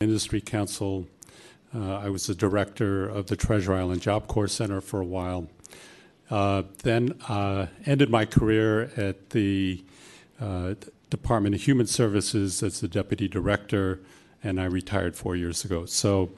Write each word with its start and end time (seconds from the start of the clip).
Industry 0.00 0.40
Council. 0.40 1.08
Uh, 1.74 1.96
I 1.96 2.08
was 2.08 2.28
the 2.28 2.34
director 2.36 3.08
of 3.08 3.26
the 3.26 3.34
Treasure 3.34 3.74
Island 3.74 4.00
Job 4.00 4.28
Corps 4.28 4.46
Center 4.46 4.80
for 4.80 5.00
a 5.00 5.04
while. 5.04 5.48
Uh, 6.30 6.62
then 6.84 7.20
uh, 7.28 7.66
ended 7.84 8.08
my 8.08 8.24
career 8.24 8.92
at 8.96 9.30
the 9.30 9.84
uh, 10.40 10.74
Department 11.10 11.56
of 11.56 11.62
Human 11.62 11.88
Services 11.88 12.62
as 12.62 12.78
the 12.78 12.86
deputy 12.86 13.26
director, 13.26 13.98
and 14.44 14.60
I 14.60 14.66
retired 14.66 15.16
four 15.16 15.34
years 15.34 15.64
ago. 15.64 15.84
So, 15.84 16.30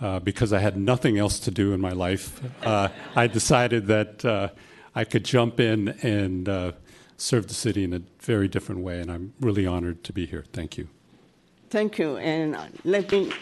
uh, 0.00 0.18
because 0.18 0.52
I 0.52 0.58
had 0.58 0.76
nothing 0.76 1.16
else 1.16 1.38
to 1.38 1.52
do 1.52 1.72
in 1.72 1.80
my 1.80 1.92
life, 1.92 2.40
uh, 2.66 2.88
I 3.14 3.28
decided 3.28 3.86
that 3.86 4.52
I 4.92 5.04
could 5.04 5.24
jump 5.24 5.60
in 5.60 5.90
and 6.02 6.74
serve 7.16 7.46
the 7.46 7.54
city 7.54 7.84
in 7.84 7.92
a 7.92 8.02
very 8.18 8.48
different 8.48 8.80
way, 8.80 8.98
and 8.98 9.08
I'm 9.08 9.34
really 9.38 9.68
honored 9.68 10.02
to 10.02 10.12
be 10.12 10.26
here. 10.26 10.44
Thank 10.52 10.76
you. 10.76 10.88
Thank 11.74 11.98
you, 11.98 12.18
and 12.18 12.56
let 12.84 13.10
me 13.10 13.32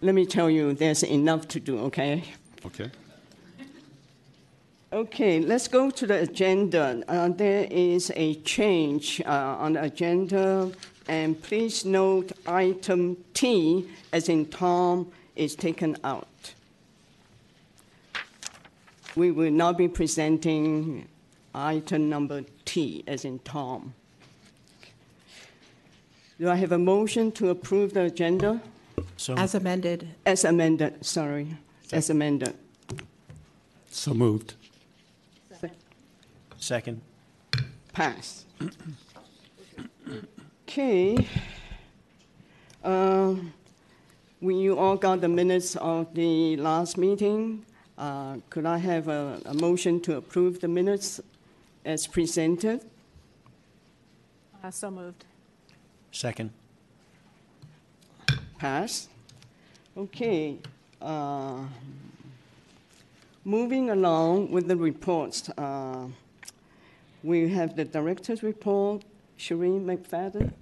let 0.00 0.14
me 0.14 0.24
tell 0.24 0.48
you, 0.48 0.74
there's 0.74 1.02
enough 1.02 1.48
to 1.48 1.58
do. 1.58 1.80
Okay. 1.86 2.22
Okay. 2.64 2.88
Okay, 4.92 5.40
let's 5.40 5.66
go 5.66 5.90
to 5.90 6.06
the 6.06 6.20
agenda. 6.20 7.02
Uh, 7.08 7.30
there 7.30 7.66
is 7.68 8.12
a 8.14 8.34
change 8.42 9.20
uh, 9.26 9.56
on 9.58 9.72
the 9.72 9.82
agenda, 9.82 10.70
and 11.08 11.42
please 11.42 11.84
note 11.84 12.30
item 12.46 13.16
T, 13.34 13.88
as 14.12 14.28
in 14.28 14.46
Tom, 14.46 15.10
is 15.34 15.56
taken 15.56 15.96
out. 16.04 16.54
We 19.16 19.32
will 19.32 19.50
now 19.50 19.72
be 19.72 19.88
presenting 19.88 21.08
item 21.52 22.08
number 22.08 22.44
T, 22.64 23.02
as 23.08 23.24
in 23.24 23.40
Tom. 23.40 23.94
Do 26.40 26.48
I 26.48 26.54
have 26.56 26.72
a 26.72 26.78
motion 26.78 27.30
to 27.32 27.50
approve 27.50 27.92
the 27.92 28.04
agenda? 28.04 28.62
So, 29.18 29.34
As 29.34 29.54
amended. 29.54 30.08
As 30.24 30.42
amended, 30.44 31.04
sorry, 31.04 31.58
as 31.92 32.08
amended. 32.08 32.54
So 33.90 34.14
moved. 34.14 34.54
second. 36.58 37.02
Pass. 37.92 38.46
Okay. 40.62 41.26
Uh, 42.82 43.34
We, 44.40 44.54
you 44.54 44.78
all 44.78 44.96
got 44.96 45.20
the 45.20 45.28
minutes 45.28 45.76
of 45.76 46.14
the 46.14 46.56
last 46.56 46.96
meeting. 46.96 47.66
Uh, 47.98 48.36
Could 48.48 48.64
I 48.64 48.78
have 48.78 49.08
a, 49.08 49.42
a 49.44 49.52
motion 49.52 50.00
to 50.00 50.16
approve 50.16 50.60
the 50.60 50.68
minutes 50.68 51.20
as 51.84 52.06
presented? 52.06 52.80
Uh, 54.64 54.70
So 54.70 54.90
moved. 54.90 55.24
Second. 56.12 56.50
Pass. 58.58 59.08
Okay. 59.96 60.58
uh, 61.00 61.64
Moving 63.44 63.90
along 63.90 64.50
with 64.50 64.68
the 64.68 64.76
reports, 64.76 65.48
uh, 65.56 66.08
we 67.22 67.48
have 67.48 67.74
the 67.74 67.84
director's 67.84 68.42
report. 68.42 69.02
Shireen 69.38 69.86
McSpadden. 69.86 70.52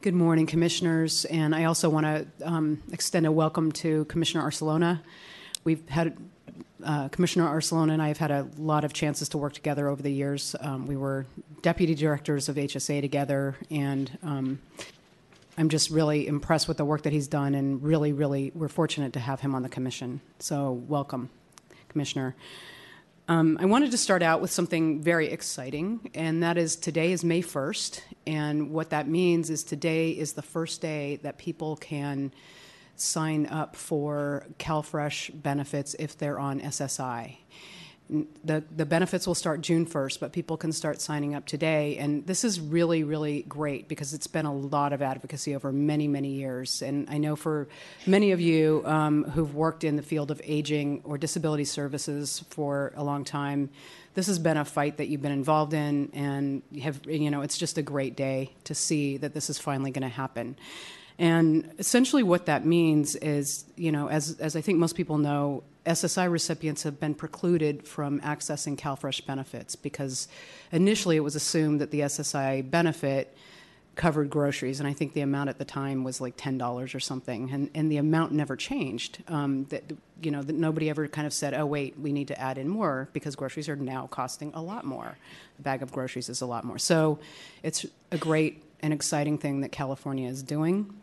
Good 0.00 0.14
morning, 0.14 0.46
commissioners, 0.46 1.26
and 1.26 1.54
I 1.54 1.64
also 1.64 1.90
want 1.90 2.06
to 2.06 2.26
um, 2.42 2.82
extend 2.90 3.26
a 3.26 3.32
welcome 3.32 3.70
to 3.72 4.06
Commissioner 4.06 4.42
Arcelona. 4.42 5.00
We've 5.62 5.86
had 5.90 6.16
uh, 6.84 7.08
Commissioner 7.08 7.46
Arcelona 7.46 7.92
and 7.92 8.02
I 8.02 8.08
have 8.08 8.18
had 8.18 8.30
a 8.30 8.48
lot 8.58 8.84
of 8.84 8.92
chances 8.92 9.28
to 9.30 9.38
work 9.38 9.52
together 9.52 9.88
over 9.88 10.02
the 10.02 10.12
years. 10.12 10.54
Um, 10.60 10.86
we 10.86 10.96
were 10.96 11.26
deputy 11.62 11.94
directors 11.94 12.48
of 12.48 12.56
HSA 12.56 13.00
together, 13.00 13.56
and 13.70 14.18
um, 14.22 14.60
I'm 15.58 15.68
just 15.68 15.90
really 15.90 16.26
impressed 16.26 16.68
with 16.68 16.76
the 16.76 16.84
work 16.84 17.02
that 17.02 17.12
he's 17.12 17.28
done, 17.28 17.54
and 17.54 17.82
really, 17.82 18.12
really, 18.12 18.52
we're 18.54 18.68
fortunate 18.68 19.12
to 19.14 19.20
have 19.20 19.40
him 19.40 19.54
on 19.54 19.62
the 19.62 19.68
commission. 19.68 20.20
So, 20.38 20.72
welcome, 20.72 21.30
Commissioner. 21.88 22.34
Um, 23.28 23.58
I 23.60 23.66
wanted 23.66 23.92
to 23.92 23.96
start 23.96 24.22
out 24.22 24.40
with 24.40 24.50
something 24.50 25.00
very 25.00 25.28
exciting, 25.28 26.10
and 26.14 26.42
that 26.42 26.58
is 26.58 26.74
today 26.74 27.12
is 27.12 27.22
May 27.22 27.42
1st. 27.42 28.00
And 28.26 28.72
what 28.72 28.90
that 28.90 29.06
means 29.06 29.50
is 29.50 29.62
today 29.62 30.10
is 30.10 30.32
the 30.32 30.42
first 30.42 30.80
day 30.80 31.16
that 31.22 31.38
people 31.38 31.76
can 31.76 32.32
sign 33.00 33.46
up 33.46 33.76
for 33.76 34.46
CalFresh 34.58 35.42
benefits 35.42 35.94
if 35.98 36.16
they're 36.18 36.38
on 36.38 36.60
SSI. 36.60 37.36
The, 38.44 38.64
the 38.74 38.84
benefits 38.86 39.24
will 39.24 39.36
start 39.36 39.60
June 39.60 39.86
1st, 39.86 40.18
but 40.18 40.32
people 40.32 40.56
can 40.56 40.72
start 40.72 41.00
signing 41.00 41.36
up 41.36 41.46
today. 41.46 41.96
And 41.98 42.26
this 42.26 42.42
is 42.42 42.58
really, 42.58 43.04
really 43.04 43.42
great 43.42 43.86
because 43.86 44.14
it's 44.14 44.26
been 44.26 44.46
a 44.46 44.52
lot 44.52 44.92
of 44.92 45.00
advocacy 45.00 45.54
over 45.54 45.70
many, 45.70 46.08
many 46.08 46.30
years. 46.30 46.82
And 46.82 47.08
I 47.08 47.18
know 47.18 47.36
for 47.36 47.68
many 48.08 48.32
of 48.32 48.40
you 48.40 48.82
um, 48.84 49.22
who've 49.22 49.54
worked 49.54 49.84
in 49.84 49.94
the 49.94 50.02
field 50.02 50.32
of 50.32 50.40
aging 50.42 51.02
or 51.04 51.18
disability 51.18 51.64
services 51.64 52.44
for 52.50 52.92
a 52.96 53.04
long 53.04 53.22
time, 53.22 53.70
this 54.14 54.26
has 54.26 54.40
been 54.40 54.56
a 54.56 54.64
fight 54.64 54.96
that 54.96 55.06
you've 55.06 55.22
been 55.22 55.30
involved 55.30 55.72
in. 55.72 56.10
And 56.12 56.62
you 56.72 56.82
have, 56.82 57.00
you 57.06 57.30
know, 57.30 57.42
it's 57.42 57.56
just 57.56 57.78
a 57.78 57.82
great 57.82 58.16
day 58.16 58.54
to 58.64 58.74
see 58.74 59.18
that 59.18 59.34
this 59.34 59.50
is 59.50 59.60
finally 59.60 59.92
going 59.92 60.02
to 60.02 60.08
happen. 60.08 60.56
And 61.20 61.74
essentially, 61.78 62.22
what 62.22 62.46
that 62.46 62.64
means 62.64 63.14
is, 63.14 63.66
you 63.76 63.92
know, 63.92 64.08
as, 64.08 64.38
as 64.40 64.56
I 64.56 64.62
think 64.62 64.78
most 64.78 64.96
people 64.96 65.18
know, 65.18 65.62
SSI 65.84 66.32
recipients 66.32 66.82
have 66.84 66.98
been 66.98 67.14
precluded 67.14 67.86
from 67.86 68.20
accessing 68.22 68.74
CalFresh 68.74 69.26
benefits 69.26 69.76
because 69.76 70.28
initially 70.72 71.16
it 71.16 71.20
was 71.20 71.34
assumed 71.34 71.82
that 71.82 71.90
the 71.90 72.00
SSI 72.00 72.68
benefit 72.70 73.36
covered 73.96 74.30
groceries, 74.30 74.80
and 74.80 74.88
I 74.88 74.94
think 74.94 75.12
the 75.12 75.20
amount 75.20 75.50
at 75.50 75.58
the 75.58 75.64
time 75.66 76.04
was 76.04 76.22
like 76.22 76.34
ten 76.38 76.56
dollars 76.56 76.94
or 76.94 77.00
something, 77.00 77.50
and 77.50 77.68
and 77.74 77.92
the 77.92 77.98
amount 77.98 78.32
never 78.32 78.56
changed. 78.56 79.22
Um, 79.28 79.64
that 79.66 79.92
you 80.22 80.30
know 80.30 80.42
that 80.42 80.54
nobody 80.54 80.88
ever 80.88 81.06
kind 81.06 81.26
of 81.26 81.34
said, 81.34 81.52
oh 81.52 81.66
wait, 81.66 81.98
we 81.98 82.12
need 82.12 82.28
to 82.28 82.40
add 82.40 82.56
in 82.56 82.66
more 82.66 83.10
because 83.12 83.36
groceries 83.36 83.68
are 83.68 83.76
now 83.76 84.06
costing 84.06 84.52
a 84.54 84.62
lot 84.62 84.86
more. 84.86 85.18
A 85.58 85.62
bag 85.62 85.82
of 85.82 85.92
groceries 85.92 86.30
is 86.30 86.40
a 86.40 86.46
lot 86.46 86.64
more. 86.64 86.78
So 86.78 87.18
it's 87.62 87.84
a 88.10 88.16
great 88.16 88.62
and 88.80 88.94
exciting 88.94 89.36
thing 89.36 89.60
that 89.60 89.70
California 89.70 90.30
is 90.30 90.42
doing. 90.42 90.94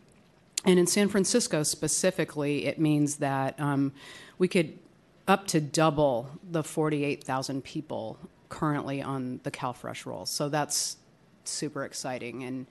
And 0.68 0.78
in 0.78 0.86
San 0.86 1.08
Francisco 1.08 1.62
specifically, 1.62 2.66
it 2.66 2.78
means 2.78 3.16
that 3.16 3.58
um, 3.58 3.90
we 4.36 4.48
could 4.48 4.78
up 5.26 5.46
to 5.46 5.62
double 5.62 6.30
the 6.50 6.62
48,000 6.62 7.64
people 7.64 8.18
currently 8.50 9.00
on 9.00 9.40
the 9.44 9.50
CalFresh 9.50 10.04
roll. 10.04 10.26
So 10.26 10.50
that's 10.50 10.98
super 11.44 11.84
exciting. 11.86 12.44
And 12.44 12.66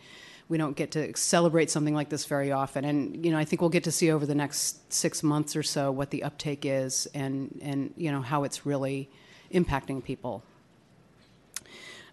we 0.47 0.59
don't 0.59 0.75
get 0.75 0.91
to 0.91 1.18
celebrate 1.18 1.72
something 1.72 1.96
like 1.96 2.09
this 2.09 2.25
very 2.25 2.52
often. 2.52 2.86
And, 2.86 3.25
you 3.25 3.31
know, 3.31 3.38
I 3.40 3.46
think 3.46 3.62
we'll 3.62 3.72
get 3.72 3.86
to 3.86 3.91
see 3.91 4.12
over 4.12 4.28
the 4.28 4.36
next 4.36 4.94
six 4.94 5.24
months 5.24 5.56
or 5.56 5.63
so 5.63 5.91
what 5.91 6.12
the 6.12 6.22
uptake 6.22 6.66
is 6.66 7.07
and, 7.16 7.57
and 7.63 7.96
you 7.97 8.12
know, 8.12 8.22
how 8.22 8.44
it's 8.44 8.63
really 8.63 9.09
impacting 9.52 10.03
people. 10.03 10.44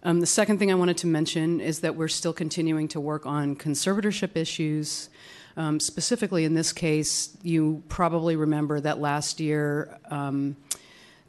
Um, 0.01 0.19
the 0.19 0.25
second 0.25 0.57
thing 0.57 0.71
I 0.71 0.75
wanted 0.75 0.97
to 0.97 1.07
mention 1.07 1.61
is 1.61 1.81
that 1.81 1.95
we're 1.95 2.07
still 2.07 2.33
continuing 2.33 2.87
to 2.87 2.99
work 2.99 3.27
on 3.27 3.55
conservatorship 3.55 4.35
issues. 4.35 5.09
Um, 5.57 5.79
specifically, 5.79 6.43
in 6.43 6.53
this 6.53 6.73
case, 6.73 7.35
you 7.41 7.83
probably 7.87 8.35
remember 8.35 8.79
that 8.81 8.99
last 8.99 9.39
year 9.39 9.97
um, 10.09 10.57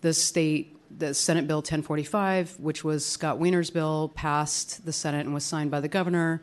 the 0.01 0.13
state, 0.13 0.77
the 0.97 1.15
Senate 1.15 1.47
Bill 1.47 1.59
1045, 1.59 2.59
which 2.59 2.83
was 2.83 3.07
Scott 3.07 3.39
Wiener's 3.39 3.71
bill, 3.71 4.11
passed 4.15 4.85
the 4.85 4.93
Senate 4.93 5.27
and 5.27 5.35
was 5.35 5.45
signed 5.45 5.71
by 5.71 5.81
the 5.81 5.89
governor, 5.89 6.43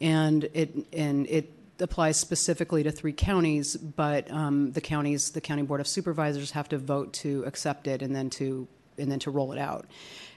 and 0.00 0.44
it 0.54 0.74
and 0.92 1.26
it 1.26 1.52
applies 1.80 2.16
specifically 2.16 2.84
to 2.84 2.92
three 2.92 3.12
counties, 3.12 3.76
but 3.76 4.30
um, 4.30 4.70
the 4.72 4.80
counties, 4.80 5.30
the 5.30 5.40
county 5.40 5.62
board 5.62 5.80
of 5.80 5.88
supervisors, 5.88 6.52
have 6.52 6.68
to 6.68 6.78
vote 6.78 7.12
to 7.12 7.42
accept 7.46 7.86
it 7.88 8.00
and 8.00 8.14
then 8.14 8.30
to 8.30 8.68
and 8.96 9.10
then 9.10 9.18
to 9.18 9.30
roll 9.30 9.52
it 9.52 9.58
out. 9.58 9.86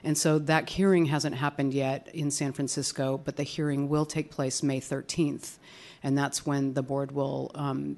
And 0.02 0.18
so 0.18 0.38
that 0.40 0.68
hearing 0.68 1.06
hasn't 1.06 1.36
happened 1.36 1.74
yet 1.74 2.08
in 2.12 2.32
San 2.32 2.52
Francisco, 2.52 3.20
but 3.24 3.36
the 3.36 3.44
hearing 3.44 3.88
will 3.88 4.06
take 4.06 4.32
place 4.32 4.64
May 4.64 4.80
13th 4.80 5.58
and 6.02 6.16
that's 6.16 6.46
when 6.46 6.74
the 6.74 6.82
board 6.82 7.12
will 7.12 7.50
um, 7.54 7.96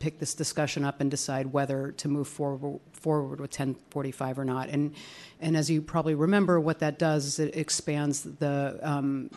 pick 0.00 0.18
this 0.18 0.34
discussion 0.34 0.84
up 0.84 1.00
and 1.00 1.10
decide 1.10 1.52
whether 1.52 1.92
to 1.92 2.08
move 2.08 2.26
forward 2.26 2.80
forward 2.92 3.40
with 3.40 3.50
1045 3.50 4.38
or 4.38 4.44
not. 4.44 4.68
And 4.68 4.94
and 5.40 5.56
as 5.56 5.70
you 5.70 5.80
probably 5.80 6.14
remember, 6.14 6.58
what 6.58 6.80
that 6.80 6.98
does 6.98 7.26
is 7.26 7.38
it 7.38 7.56
expands 7.56 8.22
the 8.22 8.78
um, 8.82 9.30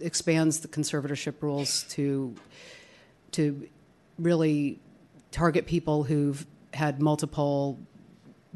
expands 0.00 0.60
the 0.60 0.68
conservatorship 0.68 1.40
rules 1.40 1.84
to 1.90 2.34
to 3.32 3.68
really 4.18 4.80
target 5.30 5.66
people 5.66 6.04
who've 6.04 6.46
had 6.72 7.00
multiple 7.00 7.78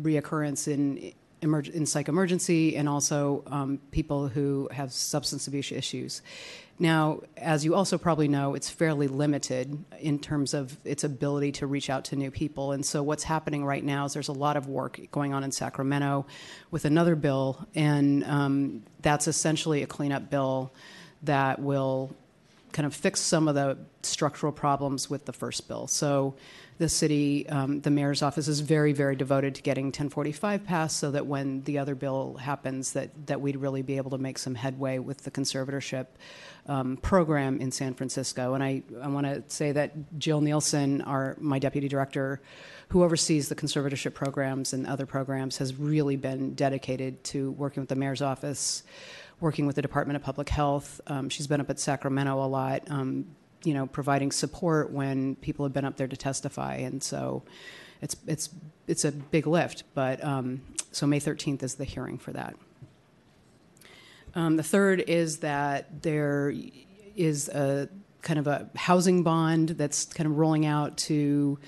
reoccurrence 0.00 0.68
in 0.68 1.12
in 1.40 1.86
psych 1.86 2.08
emergency 2.08 2.76
and 2.76 2.88
also 2.88 3.44
um, 3.46 3.78
people 3.92 4.26
who 4.28 4.68
have 4.72 4.92
substance 4.92 5.46
abuse 5.46 5.70
issues. 5.70 6.22
Now, 6.80 7.22
as 7.36 7.64
you 7.64 7.74
also 7.74 7.98
probably 7.98 8.28
know, 8.28 8.54
it's 8.54 8.70
fairly 8.70 9.08
limited 9.08 9.84
in 9.98 10.20
terms 10.20 10.54
of 10.54 10.76
its 10.84 11.02
ability 11.02 11.52
to 11.52 11.66
reach 11.66 11.90
out 11.90 12.04
to 12.06 12.16
new 12.16 12.30
people. 12.30 12.70
And 12.70 12.86
so, 12.86 13.02
what's 13.02 13.24
happening 13.24 13.64
right 13.64 13.82
now 13.82 14.04
is 14.04 14.12
there's 14.12 14.28
a 14.28 14.32
lot 14.32 14.56
of 14.56 14.68
work 14.68 15.00
going 15.10 15.34
on 15.34 15.42
in 15.42 15.50
Sacramento 15.50 16.26
with 16.70 16.84
another 16.84 17.16
bill, 17.16 17.66
and 17.74 18.22
um, 18.24 18.82
that's 19.02 19.26
essentially 19.26 19.82
a 19.82 19.86
cleanup 19.86 20.30
bill 20.30 20.72
that 21.24 21.60
will 21.60 22.14
kind 22.72 22.86
of 22.86 22.94
fix 22.94 23.20
some 23.20 23.48
of 23.48 23.56
the 23.56 23.76
structural 24.02 24.52
problems 24.52 25.10
with 25.10 25.24
the 25.24 25.32
first 25.32 25.66
bill. 25.66 25.88
So 25.88 26.34
the 26.78 26.88
city, 26.88 27.48
um, 27.48 27.80
the 27.80 27.90
mayor's 27.90 28.22
office 28.22 28.46
is 28.46 28.60
very, 28.60 28.92
very 28.92 29.16
devoted 29.16 29.56
to 29.56 29.62
getting 29.62 29.86
1045 29.86 30.64
passed 30.64 30.98
so 30.98 31.10
that 31.10 31.26
when 31.26 31.62
the 31.62 31.78
other 31.78 31.96
bill 31.96 32.36
happens, 32.36 32.92
that, 32.92 33.10
that 33.26 33.40
we'd 33.40 33.56
really 33.56 33.82
be 33.82 33.96
able 33.96 34.12
to 34.12 34.18
make 34.18 34.38
some 34.38 34.54
headway 34.54 34.98
with 34.98 35.24
the 35.24 35.30
conservatorship 35.30 36.06
um, 36.66 36.96
program 36.98 37.60
in 37.60 37.72
San 37.72 37.94
Francisco. 37.94 38.54
And 38.54 38.62
I, 38.62 38.82
I 39.02 39.08
want 39.08 39.26
to 39.26 39.42
say 39.48 39.72
that 39.72 40.18
Jill 40.18 40.40
Nielsen, 40.40 41.02
our, 41.02 41.36
my 41.40 41.58
deputy 41.58 41.88
director, 41.88 42.40
who 42.90 43.02
oversees 43.02 43.48
the 43.48 43.56
conservatorship 43.56 44.14
programs 44.14 44.72
and 44.72 44.86
other 44.86 45.04
programs, 45.06 45.58
has 45.58 45.74
really 45.74 46.16
been 46.16 46.54
dedicated 46.54 47.24
to 47.24 47.50
working 47.52 47.80
with 47.80 47.88
the 47.88 47.96
mayor's 47.96 48.22
office, 48.22 48.84
working 49.40 49.66
with 49.66 49.76
the 49.76 49.82
Department 49.82 50.16
of 50.16 50.22
Public 50.22 50.48
Health. 50.48 51.00
Um, 51.08 51.28
she's 51.28 51.46
been 51.46 51.60
up 51.60 51.70
at 51.70 51.80
Sacramento 51.80 52.44
a 52.44 52.46
lot, 52.46 52.82
um, 52.88 53.26
you 53.64 53.74
know, 53.74 53.86
providing 53.86 54.30
support 54.30 54.90
when 54.90 55.36
people 55.36 55.64
have 55.64 55.72
been 55.72 55.84
up 55.84 55.96
there 55.96 56.08
to 56.08 56.16
testify. 56.16 56.76
And 56.76 57.02
so 57.02 57.42
it's, 58.00 58.16
it's, 58.26 58.50
it's 58.86 59.04
a 59.04 59.12
big 59.12 59.46
lift. 59.46 59.84
But 59.94 60.22
um, 60.24 60.62
so 60.92 61.06
May 61.06 61.20
13th 61.20 61.62
is 61.62 61.74
the 61.74 61.84
hearing 61.84 62.18
for 62.18 62.32
that. 62.32 62.54
Um, 64.34 64.56
the 64.56 64.62
third 64.62 65.00
is 65.00 65.38
that 65.38 66.02
there 66.02 66.52
is 67.16 67.48
a 67.48 67.88
kind 68.22 68.38
of 68.38 68.46
a 68.46 68.68
housing 68.76 69.22
bond 69.22 69.70
that's 69.70 70.04
kind 70.06 70.28
of 70.28 70.36
rolling 70.36 70.66
out 70.66 70.96
to 70.96 71.58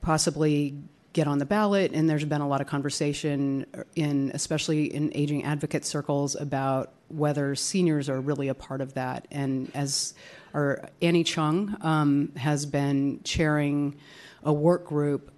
possibly 0.00 0.74
get 1.12 1.26
on 1.26 1.38
the 1.38 1.44
ballot. 1.44 1.92
And 1.92 2.08
there's 2.08 2.24
been 2.24 2.40
a 2.40 2.48
lot 2.48 2.60
of 2.60 2.66
conversation 2.66 3.66
in, 3.94 4.30
especially 4.34 4.92
in 4.94 5.12
aging 5.14 5.44
advocate 5.44 5.84
circles, 5.84 6.34
about 6.34 6.92
whether 7.08 7.54
seniors 7.54 8.08
are 8.08 8.20
really 8.20 8.48
a 8.48 8.54
part 8.54 8.80
of 8.80 8.94
that. 8.94 9.28
And 9.30 9.70
as 9.74 10.14
our 10.54 10.88
Anni 11.00 11.24
Chung 11.24 11.76
um, 11.80 12.32
has 12.36 12.66
been 12.66 13.20
chairing 13.24 13.96
a 14.42 14.52
work 14.52 14.86
group 14.86 15.30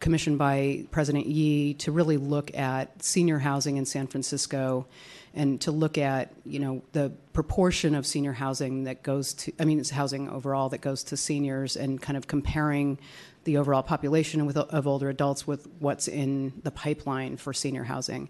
commissioned 0.00 0.38
by 0.38 0.86
President 0.90 1.26
Yee 1.26 1.74
to 1.74 1.92
really 1.92 2.16
look 2.16 2.54
at 2.56 3.02
senior 3.02 3.38
housing 3.38 3.76
in 3.76 3.84
San 3.84 4.06
Francisco 4.06 4.86
and 5.34 5.60
to 5.60 5.70
look 5.70 5.98
at 5.98 6.32
you 6.44 6.58
know 6.58 6.82
the 6.92 7.10
proportion 7.32 7.94
of 7.94 8.06
senior 8.06 8.32
housing 8.32 8.84
that 8.84 9.02
goes 9.02 9.34
to 9.34 9.52
I 9.58 9.64
mean 9.64 9.78
it's 9.78 9.90
housing 9.90 10.28
overall 10.28 10.68
that 10.70 10.80
goes 10.80 11.02
to 11.04 11.16
seniors 11.16 11.76
and 11.76 12.00
kind 12.00 12.16
of 12.16 12.26
comparing 12.26 12.98
the 13.44 13.56
overall 13.56 13.82
population 13.82 14.44
with, 14.44 14.58
of 14.58 14.86
older 14.86 15.08
adults 15.08 15.46
with 15.46 15.66
what's 15.78 16.06
in 16.06 16.52
the 16.64 16.70
pipeline 16.70 17.36
for 17.38 17.54
senior 17.54 17.82
housing. 17.82 18.28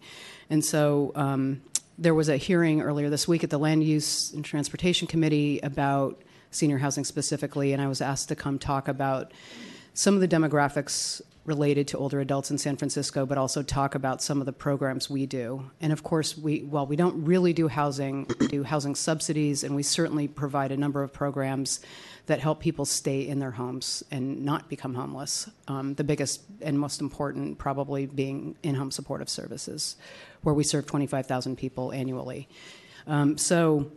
And 0.48 0.64
so 0.64 1.10
um, 1.16 1.60
there 1.98 2.14
was 2.14 2.28
a 2.28 2.36
hearing 2.36 2.80
earlier 2.80 3.10
this 3.10 3.26
week 3.26 3.42
at 3.42 3.50
the 3.50 3.58
Land 3.58 3.82
Use 3.82 4.32
and 4.32 4.44
Transportation 4.44 5.08
Committee 5.08 5.58
about 5.60 6.22
senior 6.52 6.78
housing 6.78 7.04
specifically, 7.04 7.72
and 7.72 7.82
I 7.82 7.88
was 7.88 8.00
asked 8.00 8.28
to 8.28 8.36
come 8.36 8.58
talk 8.58 8.86
about 8.86 9.32
some 9.94 10.14
of 10.14 10.20
the 10.20 10.28
demographics 10.28 11.20
related 11.48 11.88
to 11.88 11.98
older 11.98 12.20
adults 12.20 12.50
in 12.50 12.58
San 12.58 12.76
Francisco, 12.76 13.26
but 13.26 13.38
also 13.38 13.62
talk 13.62 13.94
about 13.94 14.22
some 14.22 14.38
of 14.38 14.46
the 14.46 14.52
programs 14.52 15.08
we 15.10 15.26
do. 15.26 15.70
And 15.80 15.92
of 15.92 16.02
course, 16.04 16.36
we 16.38 16.60
while 16.60 16.86
we 16.86 16.94
don't 16.94 17.24
really 17.24 17.52
do 17.52 17.66
housing, 17.66 18.26
we 18.38 18.46
do 18.46 18.62
housing 18.62 18.94
subsidies, 18.94 19.64
and 19.64 19.74
we 19.74 19.82
certainly 19.82 20.28
provide 20.28 20.70
a 20.70 20.76
number 20.76 21.02
of 21.02 21.12
programs 21.12 21.80
that 22.26 22.38
help 22.38 22.60
people 22.60 22.84
stay 22.84 23.26
in 23.26 23.38
their 23.38 23.50
homes 23.50 24.04
and 24.10 24.44
not 24.44 24.68
become 24.68 24.94
homeless. 24.94 25.48
Um, 25.66 25.94
the 25.94 26.04
biggest 26.04 26.42
and 26.60 26.78
most 26.78 27.00
important, 27.00 27.58
probably, 27.58 28.04
being 28.04 28.54
in-home 28.62 28.90
supportive 28.90 29.30
services, 29.30 29.96
where 30.42 30.54
we 30.54 30.62
serve 30.62 30.86
25,000 30.86 31.56
people 31.56 31.90
annually. 31.92 32.46
Um, 33.06 33.38
so 33.38 33.90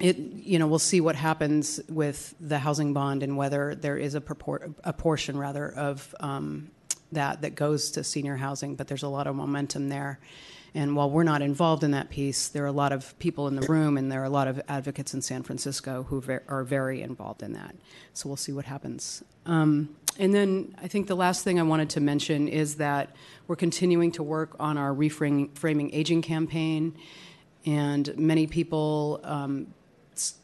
it, 0.00 0.16
you 0.16 0.58
know, 0.58 0.66
we'll 0.66 0.78
see 0.78 1.00
what 1.00 1.16
happens 1.16 1.80
with 1.88 2.34
the 2.40 2.58
housing 2.58 2.92
bond 2.92 3.22
and 3.22 3.36
whether 3.36 3.74
there 3.74 3.96
is 3.96 4.14
a, 4.14 4.20
purport, 4.20 4.70
a 4.84 4.92
portion, 4.92 5.38
rather, 5.38 5.68
of 5.68 6.14
um, 6.20 6.70
that 7.12 7.42
that 7.42 7.54
goes 7.54 7.90
to 7.92 8.04
senior 8.04 8.36
housing. 8.36 8.76
But 8.76 8.88
there's 8.88 9.02
a 9.02 9.08
lot 9.08 9.26
of 9.26 9.34
momentum 9.34 9.88
there. 9.88 10.18
And 10.74 10.94
while 10.94 11.10
we're 11.10 11.24
not 11.24 11.42
involved 11.42 11.82
in 11.82 11.92
that 11.92 12.10
piece, 12.10 12.48
there 12.48 12.62
are 12.64 12.68
a 12.68 12.72
lot 12.72 12.92
of 12.92 13.18
people 13.18 13.48
in 13.48 13.56
the 13.56 13.66
room, 13.66 13.96
and 13.96 14.12
there 14.12 14.20
are 14.20 14.26
a 14.26 14.30
lot 14.30 14.48
of 14.48 14.60
advocates 14.68 15.14
in 15.14 15.22
San 15.22 15.42
Francisco 15.42 16.04
who 16.04 16.20
ver- 16.20 16.42
are 16.46 16.62
very 16.62 17.00
involved 17.00 17.42
in 17.42 17.54
that. 17.54 17.74
So 18.12 18.28
we'll 18.28 18.36
see 18.36 18.52
what 18.52 18.66
happens. 18.66 19.24
Um, 19.46 19.96
and 20.18 20.34
then 20.34 20.74
I 20.82 20.88
think 20.88 21.06
the 21.06 21.16
last 21.16 21.42
thing 21.42 21.58
I 21.58 21.62
wanted 21.62 21.90
to 21.90 22.00
mention 22.00 22.48
is 22.48 22.76
that 22.76 23.16
we're 23.46 23.56
continuing 23.56 24.12
to 24.12 24.22
work 24.22 24.56
on 24.60 24.76
our 24.76 24.92
reframing 24.92 25.90
aging 25.92 26.22
campaign, 26.22 26.94
and 27.64 28.16
many 28.18 28.46
people 28.46 29.20
um, 29.24 29.72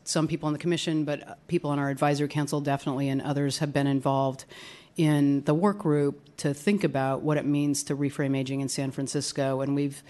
some 0.04 0.28
people 0.28 0.46
on 0.46 0.52
the 0.52 0.58
commission, 0.58 1.04
but 1.04 1.28
uh, 1.28 1.34
people 1.48 1.70
on 1.70 1.78
our 1.78 1.90
advisory 1.90 2.28
council 2.28 2.60
definitely, 2.60 3.08
and 3.08 3.20
others 3.22 3.58
have 3.58 3.72
been 3.72 3.86
involved 3.86 4.44
in 4.96 5.42
the 5.44 5.54
work 5.54 5.78
group 5.78 6.36
to 6.36 6.54
think 6.54 6.84
about 6.84 7.22
what 7.22 7.36
it 7.36 7.44
means 7.44 7.82
to 7.84 7.96
reframe 7.96 8.36
aging 8.36 8.60
in 8.60 8.68
San 8.68 8.90
Francisco. 8.90 9.60
And 9.60 9.74
we've 9.74 10.02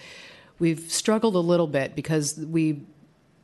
we've 0.59 0.91
struggled 0.91 1.35
a 1.35 1.41
little 1.41 1.67
bit 1.67 1.95
because 1.95 2.39
we 2.39 2.83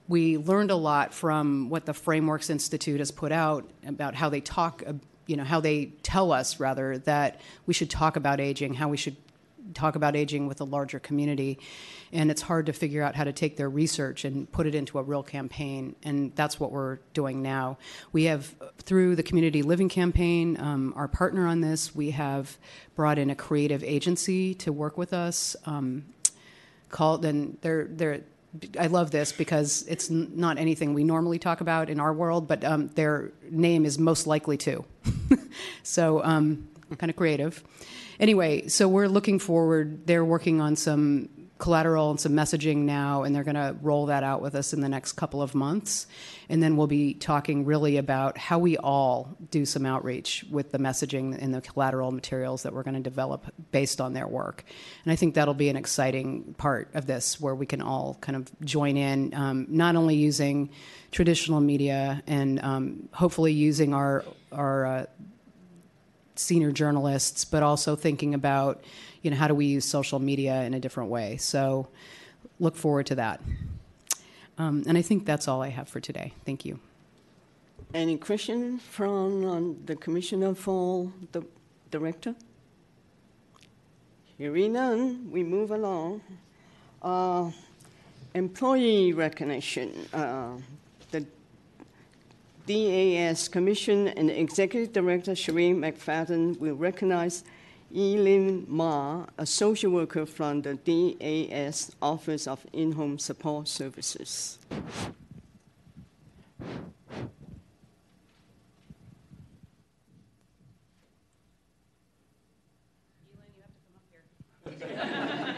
we 0.09 0.39
learned 0.39 0.71
a 0.71 0.77
lot 0.77 1.15
from 1.15 1.71
what 1.71 1.87
the 1.87 1.95
Frameworks 1.95 2.51
Institute 2.51 2.99
has 2.99 3.11
put 3.11 3.31
out 3.31 3.71
about 3.87 4.15
how 4.15 4.29
they 4.29 4.41
talk, 4.41 4.83
you 5.27 5.37
know, 5.37 5.45
how 5.45 5.61
they 5.61 5.87
tell 6.03 6.33
us 6.33 6.59
rather 6.59 6.99
that 6.99 7.41
we 7.67 7.73
should 7.73 7.91
talk 7.91 8.17
about 8.17 8.41
aging, 8.41 8.75
how 8.75 8.89
we 8.89 8.97
should 8.97 9.17
talk 9.75 9.97
about 9.97 10.17
aging 10.17 10.47
with 10.47 10.61
a 10.61 10.65
larger 10.65 10.99
community. 10.99 11.59
And 12.13 12.31
it's 12.31 12.43
hard 12.43 12.67
to 12.67 12.73
figure 12.73 13.03
out 13.03 13.15
how 13.15 13.25
to 13.25 13.33
take 13.33 13.57
their 13.57 13.71
research 13.71 14.25
and 14.25 14.51
put 14.51 14.67
it 14.67 14.75
into 14.75 14.99
a 14.99 15.03
real 15.03 15.23
campaign. 15.23 15.95
And 16.03 16.35
that's 16.35 16.59
what 16.59 16.73
we're 16.73 16.97
doing 17.15 17.43
now. 17.43 17.79
We 18.13 18.25
have, 18.25 18.55
through 18.79 19.17
the 19.17 19.23
Community 19.23 19.63
Living 19.63 19.89
Campaign, 19.89 20.61
um, 20.61 20.93
our 20.97 21.09
partner 21.09 21.47
on 21.47 21.61
this, 21.61 21.95
we 21.95 22.11
have 22.11 22.59
brought 22.97 23.19
in 23.19 23.31
a 23.31 23.35
creative 23.35 23.85
agency 23.85 24.55
to 24.55 24.73
work 24.73 24.99
with 24.99 25.13
us. 25.13 25.57
Um, 25.67 26.07
called, 26.91 27.25
and 27.25 27.57
they're, 27.61 27.85
they're, 27.85 28.21
I 28.79 28.89
love 28.89 29.13
this 29.13 29.31
because 29.31 29.85
it's 29.89 30.11
not 30.11 30.59
anything 30.59 30.93
we 30.93 31.05
normally 31.05 31.39
talk 31.39 31.61
about 31.61 31.89
in 31.89 32.01
our 32.01 32.13
world, 32.13 32.49
but 32.49 32.65
um, 32.65 32.89
their 32.89 33.31
name 33.49 33.87
is 33.87 33.97
most 33.99 34.27
likely 34.27 34.57
to. 34.59 34.85
so, 35.85 36.23
um, 36.25 36.69
kind 36.99 37.11
of 37.11 37.17
creative 37.17 37.63
anyway, 38.21 38.69
so 38.69 38.87
we're 38.87 39.09
looking 39.09 39.41
forward. 39.41 40.07
They're 40.07 40.25
working 40.25 40.61
on 40.61 40.77
some 40.77 41.29
collateral 41.61 42.11
and 42.11 42.19
some 42.19 42.33
messaging 42.33 42.79
now, 42.79 43.23
and 43.23 43.35
they're 43.35 43.45
going 43.45 43.55
to 43.55 43.77
roll 43.83 44.07
that 44.07 44.25
out 44.25 44.41
with 44.43 44.55
us 44.55 44.73
in 44.73 44.81
the 44.81 44.89
next 44.89 45.13
couple 45.13 45.43
of 45.43 45.55
months. 45.55 46.07
And 46.49 46.61
then 46.63 46.77
we'll 46.77 46.89
be 46.89 47.15
talking 47.15 47.65
really 47.65 47.99
about 47.99 48.39
how 48.39 48.59
we 48.59 48.77
all 48.79 49.37
do 49.51 49.65
some 49.65 49.87
outreach 49.87 50.45
with 50.51 50.73
the 50.73 50.79
messaging 50.79 51.41
and 51.41 51.55
the 51.55 51.61
collateral 51.61 52.11
materials 52.11 52.65
that 52.65 52.73
we're 52.73 52.83
going 52.83 52.95
to 52.95 53.01
develop 53.01 53.47
based 53.71 54.01
on 54.01 54.15
their 54.15 54.27
work. 54.27 54.65
And 55.05 55.13
I 55.13 55.17
think 55.17 55.35
that'll 55.35 55.55
be 55.55 55.69
an 55.69 55.77
exciting 55.77 56.55
part 56.55 56.89
of 56.95 57.07
this 57.07 57.41
where 57.41 57.55
we 57.55 57.67
can 57.67 57.83
all 57.83 58.17
kind 58.21 58.37
of 58.37 58.51
join 58.63 58.97
in, 58.97 59.35
um, 59.35 59.67
not 59.69 59.95
only 59.97 60.17
using 60.17 60.71
traditional 61.13 61.61
media 61.61 62.23
and 62.27 62.59
um, 62.65 63.09
hopefully 63.13 63.53
using 63.53 63.93
our, 63.95 64.25
our 64.51 64.87
uh, 64.87 65.07
senior 66.41 66.73
journalists, 66.73 67.45
but 67.45 67.63
also 67.63 67.97
thinking 67.97 68.35
about, 68.35 68.83
you 69.23 69.31
know, 69.31 69.37
how 69.37 69.49
do 69.49 69.55
we 69.55 69.67
use 69.67 69.85
social 69.85 70.19
media 70.19 70.63
in 70.63 70.75
a 70.75 70.81
different 70.81 71.11
way. 71.11 71.37
So 71.37 71.89
look 72.59 72.77
forward 72.77 73.07
to 73.07 73.15
that. 73.17 73.41
Um, 74.59 74.85
and 74.87 74.99
I 74.99 75.03
think 75.03 75.25
that's 75.25 75.49
all 75.49 75.63
I 75.63 75.69
have 75.69 75.89
for 75.89 76.01
today. 76.01 76.33
Thank 76.45 76.65
you. 76.65 76.79
Any 77.95 78.19
question 78.19 78.79
from 78.79 79.45
um, 79.49 79.77
the 79.87 79.97
commissioner 79.97 80.55
for 80.55 81.11
the 81.33 81.43
director? 81.91 82.35
Hearing 84.39 84.75
none, 84.75 85.31
we 85.31 85.43
move 85.43 85.71
along. 85.71 86.23
Uh, 87.03 87.51
employee 88.35 89.13
recognition. 89.13 90.07
Uh, 90.13 90.53
DAS 92.67 93.49
Commission 93.49 94.09
and 94.09 94.31
Executive 94.31 94.93
Director 94.93 95.33
Shireen 95.33 95.77
McSpadden 95.77 96.59
will 96.59 96.75
recognize 96.75 97.45
Eileen 97.95 98.67
Ma, 98.69 99.27
a 99.37 99.47
social 99.47 99.91
worker 99.91 100.25
from 100.27 100.63
the 100.63 100.75
DAS 100.75 101.91
Office 102.01 102.47
of 102.47 102.65
In-Home 102.73 103.19
Support 103.19 103.69
Services. 103.69 104.59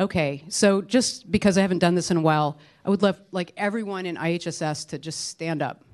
Okay, 0.00 0.44
so 0.48 0.80
just 0.80 1.30
because 1.30 1.58
I 1.58 1.60
haven't 1.60 1.80
done 1.80 1.94
this 1.94 2.10
in 2.10 2.16
a 2.16 2.22
while, 2.22 2.56
I 2.86 2.88
would 2.88 3.02
love 3.02 3.20
like 3.32 3.52
everyone 3.58 4.06
in 4.06 4.16
IHSS 4.16 4.88
to 4.88 4.98
just 4.98 5.28
stand 5.28 5.60
up 5.60 5.84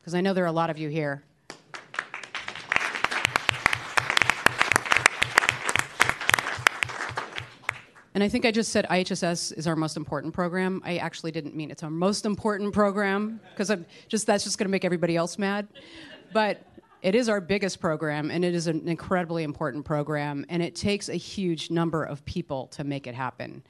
because 0.00 0.12
I 0.12 0.20
know 0.20 0.34
there 0.34 0.42
are 0.42 0.48
a 0.48 0.52
lot 0.52 0.70
of 0.70 0.78
you 0.78 0.88
here. 0.88 1.22
And 8.12 8.24
I 8.24 8.28
think 8.28 8.44
I 8.44 8.50
just 8.50 8.72
said 8.72 8.86
IHSS 8.90 9.56
is 9.56 9.68
our 9.68 9.76
most 9.76 9.96
important 9.96 10.34
program. 10.34 10.82
I 10.84 10.96
actually 10.96 11.30
didn't 11.30 11.54
mean 11.54 11.70
it's 11.70 11.84
our 11.84 11.90
most 11.90 12.26
important 12.26 12.72
program 12.72 13.38
because 13.52 13.70
I'm 13.70 13.86
just 14.08 14.26
that's 14.26 14.42
just 14.42 14.58
going 14.58 14.66
to 14.66 14.72
make 14.72 14.84
everybody 14.84 15.14
else 15.14 15.38
mad. 15.38 15.68
But 16.32 16.60
it 17.02 17.14
is 17.14 17.28
our 17.28 17.40
biggest 17.40 17.80
program 17.80 18.30
and 18.30 18.44
it 18.44 18.54
is 18.54 18.66
an 18.66 18.88
incredibly 18.88 19.44
important 19.44 19.84
program 19.84 20.44
and 20.48 20.62
it 20.62 20.74
takes 20.74 21.08
a 21.08 21.14
huge 21.14 21.70
number 21.70 22.04
of 22.04 22.24
people 22.24 22.66
to 22.68 22.84
make 22.84 23.06
it 23.06 23.14
happen. 23.14 23.62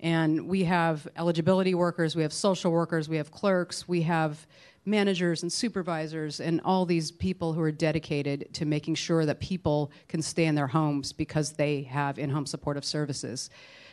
And 0.00 0.48
we 0.48 0.64
have 0.64 1.06
eligibility 1.16 1.74
workers, 1.74 2.16
we 2.16 2.22
have 2.22 2.32
social 2.32 2.72
workers, 2.72 3.08
we 3.08 3.18
have 3.18 3.30
clerks, 3.30 3.86
we 3.86 4.02
have 4.02 4.46
managers 4.86 5.42
and 5.42 5.52
supervisors 5.52 6.40
and 6.40 6.60
all 6.64 6.86
these 6.86 7.10
people 7.10 7.52
who 7.52 7.60
are 7.60 7.70
dedicated 7.72 8.48
to 8.54 8.64
making 8.64 8.94
sure 8.94 9.26
that 9.26 9.40
people 9.40 9.92
can 10.08 10.22
stay 10.22 10.46
in 10.46 10.54
their 10.54 10.66
homes 10.66 11.12
because 11.12 11.52
they 11.52 11.82
have 11.82 12.18
in-home 12.18 12.46
supportive 12.46 12.84
services. 12.84 13.50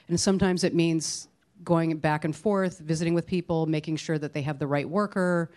And 0.07 0.17
sometimes 0.17 0.63
it 0.63 0.73
means 0.73 1.27
going 1.63 1.97
back 1.97 2.23
and 2.23 2.35
forth, 2.35 2.79
visiting 2.79 3.13
with 3.13 3.27
people, 3.27 3.65
making 3.65 3.97
sure 3.97 4.17
that 4.17 4.33
they 4.33 4.41
have 4.43 4.59
the 4.59 4.67
right 4.67 4.87
worker. 4.87 5.51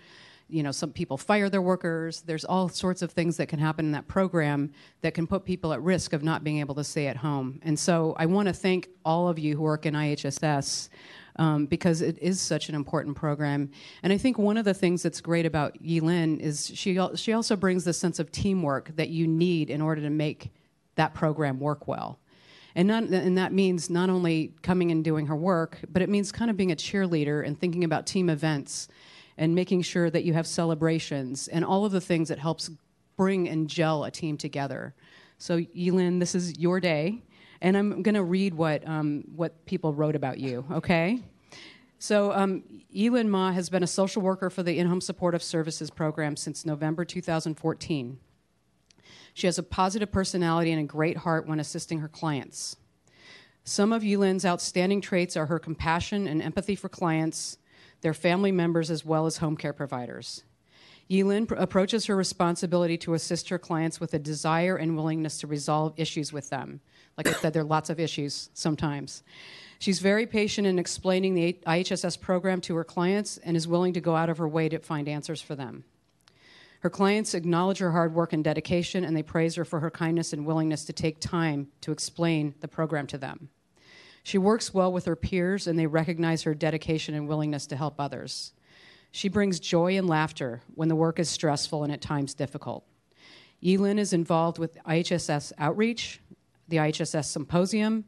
You 0.51 0.63
know, 0.63 0.73
some 0.73 0.93
people 0.93 1.17
fire 1.17 1.49
their 1.49 1.63
workers. 1.63 2.23
There's 2.23 2.45
all 2.45 2.69
sorts 2.69 3.03
of 3.03 3.13
things 3.13 3.37
that 3.37 3.47
can 3.47 3.59
happen 3.59 3.87
in 3.87 3.93
that 3.93 4.09
program 4.09 4.73
that 5.03 5.15
can 5.15 5.27
put 5.27 5.45
people 5.45 5.73
at 5.73 5.83
risk 5.83 6.13
of 6.13 6.23
not 6.23 6.45
being 6.45 6.59
able 6.59 6.75
to 6.77 6.85
stay 6.85 7.07
at 7.07 7.17
home. 7.17 7.61
And 7.63 7.79
so 7.79 8.15
I 8.19 8.27
want 8.27 8.49
to 8.49 8.55
thank 8.55 8.89
all 9.05 9.29
of 9.29 9.39
you 9.39 9.57
who 9.57 9.63
work 9.63 9.87
in 9.87 9.95
IHSS 9.95 10.89
um, 11.37 11.67
because 11.67 12.03
it 12.03 12.19
is 12.21 12.41
such 12.41 12.69
an 12.69 12.75
important 12.75 13.17
program. 13.17 13.71
And 14.03 14.13
I 14.13 14.19
think 14.19 14.39
one 14.39 14.57
of 14.57 14.65
the 14.65 14.75
things 14.75 15.03
that's 15.03 15.21
great 15.21 15.47
about 15.47 15.83
Yilin 15.83 16.39
is 16.39 16.71
she, 16.75 16.99
she 17.15 17.33
also 17.33 17.57
brings 17.57 17.85
the 17.85 17.93
sense 17.93 18.19
of 18.19 18.31
teamwork 18.31 18.95
that 18.97 19.09
you 19.09 19.27
need 19.27 19.71
in 19.71 19.81
order 19.81 20.03
to 20.03 20.11
make 20.11 20.51
that 20.97 21.15
program 21.15 21.59
work 21.59 21.89
well. 21.89 22.19
And, 22.75 22.87
not, 22.87 23.05
and 23.05 23.37
that 23.39 23.53
means 23.53 23.91
not 23.91 24.11
only 24.11 24.55
coming 24.63 24.91
and 24.91 25.03
doing 25.03 25.27
her 25.27 25.37
work, 25.37 25.81
but 25.89 26.03
it 26.03 26.09
means 26.09 26.31
kind 26.31 26.51
of 26.51 26.57
being 26.57 26.73
a 26.73 26.77
cheerleader 26.77 27.45
and 27.45 27.59
thinking 27.59 27.85
about 27.85 28.07
team 28.07 28.31
events 28.31 28.89
and 29.41 29.55
making 29.55 29.81
sure 29.81 30.11
that 30.11 30.23
you 30.23 30.35
have 30.35 30.47
celebrations 30.47 31.49
and 31.49 31.65
all 31.65 31.87
of 31.87 31.93
the 31.93 32.01
things 32.01 32.29
that 32.29 32.39
helps 32.39 32.71
bring 33.17 33.49
and 33.49 33.69
gel 33.69 34.05
a 34.05 34.11
team 34.11 34.37
together. 34.37 34.95
So, 35.39 35.59
Yilin, 35.59 36.21
this 36.21 36.35
is 36.35 36.59
your 36.59 36.79
day, 36.79 37.23
and 37.63 37.75
I'm 37.75 38.03
going 38.03 38.17
to 38.17 38.23
read 38.23 38.53
what, 38.53 38.87
um, 38.87 39.25
what 39.35 39.65
people 39.65 39.95
wrote 39.95 40.15
about 40.15 40.39
you, 40.39 40.67
okay? 40.71 41.23
So, 41.99 42.33
um, 42.33 42.63
Ma 42.95 43.53
has 43.53 43.71
been 43.71 43.83
a 43.83 43.87
social 43.87 44.21
worker 44.21 44.51
for 44.51 44.63
the 44.63 44.79
In 44.79 44.87
Home 44.87 45.01
Supportive 45.01 45.43
Services 45.43 45.91
Program 45.91 46.37
since 46.37 46.67
November 46.67 47.07
2014. 47.07 48.19
She 49.33 49.47
has 49.47 49.59
a 49.59 49.63
positive 49.63 50.13
personality 50.13 50.71
and 50.71 50.83
a 50.83 50.85
great 50.85 51.17
heart 51.17 51.47
when 51.47 51.61
assisting 51.61 52.01
her 52.01 52.09
clients. 52.09 52.77
Some 53.65 53.91
of 53.95 54.03
Yulin's 54.03 54.45
outstanding 54.45 55.01
traits 55.01 55.35
are 55.35 55.47
her 55.47 55.59
compassion 55.59 56.27
and 56.27 56.43
empathy 56.43 56.75
for 56.75 56.91
clients, 56.91 57.57
their 58.01 58.15
family 58.15 58.53
members, 58.53 58.91
as 58.91 59.05
well 59.05 59.27
as 59.27 59.39
home 59.39 59.57
care 59.57 59.73
providers. 59.73 60.45
Yilin 61.11 61.49
pr- 61.49 61.55
approaches 61.55 62.07
her 62.07 62.15
responsibility 62.15 62.97
to 62.99 63.15
assist 63.15 63.49
her 63.49 63.59
clients 63.59 63.99
with 63.99 64.15
a 64.15 64.19
desire 64.19 64.77
and 64.77 64.97
willingness 64.97 65.39
to 65.39 65.47
resolve 65.47 65.93
issues 65.97 66.33
with 66.33 66.51
them. 66.51 66.81
Like 67.17 67.27
I 67.27 67.33
said, 67.33 67.53
there 67.53 67.63
are 67.63 67.67
lots 67.67 67.91
of 67.91 67.99
issues 67.99 68.49
sometimes. 68.55 69.23
She's 69.81 69.99
very 69.99 70.27
patient 70.27 70.67
in 70.67 70.79
explaining 70.79 71.35
the 71.35 71.59
IHSS 71.67 72.21
program 72.21 72.61
to 72.63 72.77
her 72.77 72.85
clients 72.85 73.39
and 73.39 73.57
is 73.57 73.67
willing 73.67 73.95
to 73.95 74.01
go 74.01 74.15
out 74.15 74.29
of 74.29 74.39
her 74.39 74.49
way 74.49 74.69
to 74.69 74.79
find 74.79 75.09
answers 75.09 75.43
for 75.43 75.55
them. 75.55 75.85
Her 76.81 76.91
clients 76.91 77.35
acknowledge 77.35 77.79
her 77.79 77.93
hard 77.93 78.15
work 78.15 78.33
and 78.33 78.43
dedication, 78.43 79.05
and 79.05 79.17
they 79.17 79.23
praise 79.23 79.55
her 79.57 79.65
for 79.65 79.81
her 79.81 79.91
kindness 79.91 80.33
and 80.33 80.47
willingness 80.47 80.85
to 80.87 80.93
take 80.93 81.21
time 81.21 81.69
to 81.83 81.93
explain 81.93 82.55
the 82.61 82.69
program 82.69 83.07
to 83.09 83.19
them. 83.19 83.51
She 84.23 84.39
works 84.39 84.75
well 84.75 84.93
with 84.93 85.07
her 85.07 85.17
peers, 85.17 85.67
and 85.67 85.79
they 85.79 85.87
recognize 85.87 86.43
her 86.43 86.55
dedication 86.55 87.15
and 87.15 87.29
willingness 87.29 87.67
to 87.69 87.77
help 87.77 87.99
others. 87.99 88.53
She 89.11 89.29
brings 89.29 89.59
joy 89.59 89.97
and 89.97 90.09
laughter 90.09 90.61
when 90.75 90.89
the 90.89 90.97
work 90.97 91.19
is 91.19 91.29
stressful 91.29 91.83
and 91.83 91.93
at 91.93 92.01
times 92.01 92.35
difficult. 92.35 92.85
Yilin 93.63 93.99
is 93.99 94.13
involved 94.13 94.59
with 94.59 94.79
IHSS 94.85 95.53
Outreach, 95.59 96.21
the 96.69 96.77
IHSS 96.79 97.27
Symposium, 97.27 98.05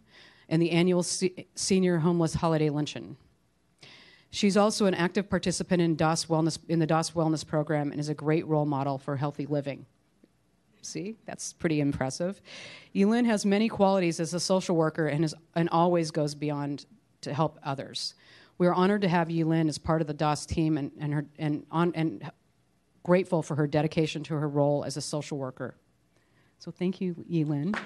and 0.48 0.62
the 0.62 0.70
annual 0.70 1.02
Se- 1.02 1.46
Senior 1.54 1.98
Homeless 1.98 2.34
Holiday 2.34 2.70
Luncheon. 2.70 3.16
She's 4.30 4.56
also 4.56 4.86
an 4.86 4.94
active 4.94 5.28
participant 5.28 5.82
in, 5.82 5.94
DOS 5.94 6.26
Wellness, 6.26 6.58
in 6.68 6.78
the 6.78 6.86
DOS 6.86 7.10
Wellness 7.10 7.46
program 7.46 7.90
and 7.90 8.00
is 8.00 8.08
a 8.08 8.14
great 8.14 8.46
role 8.46 8.64
model 8.64 8.96
for 8.96 9.16
healthy 9.16 9.44
living. 9.44 9.84
See, 10.82 11.16
that's 11.26 11.52
pretty 11.52 11.80
impressive. 11.80 12.40
Yulin 12.94 13.24
has 13.26 13.46
many 13.46 13.68
qualities 13.68 14.18
as 14.20 14.34
a 14.34 14.40
social 14.40 14.76
worker 14.76 15.06
and, 15.06 15.24
is, 15.24 15.34
and 15.54 15.68
always 15.70 16.10
goes 16.10 16.34
beyond 16.34 16.86
to 17.22 17.32
help 17.32 17.58
others. 17.62 18.14
We 18.58 18.66
are 18.66 18.74
honored 18.74 19.02
to 19.02 19.08
have 19.08 19.28
Yulin 19.28 19.68
as 19.68 19.78
part 19.78 20.00
of 20.00 20.06
the 20.06 20.14
DOS 20.14 20.44
team 20.44 20.76
and, 20.76 20.90
and, 20.98 21.14
her, 21.14 21.26
and, 21.38 21.64
on, 21.70 21.92
and 21.94 22.30
grateful 23.04 23.42
for 23.42 23.54
her 23.54 23.66
dedication 23.66 24.22
to 24.24 24.34
her 24.34 24.48
role 24.48 24.84
as 24.84 24.96
a 24.96 25.00
social 25.00 25.38
worker. 25.38 25.76
So 26.58 26.70
thank 26.70 27.00
you, 27.00 27.14
Yulin. 27.30 27.76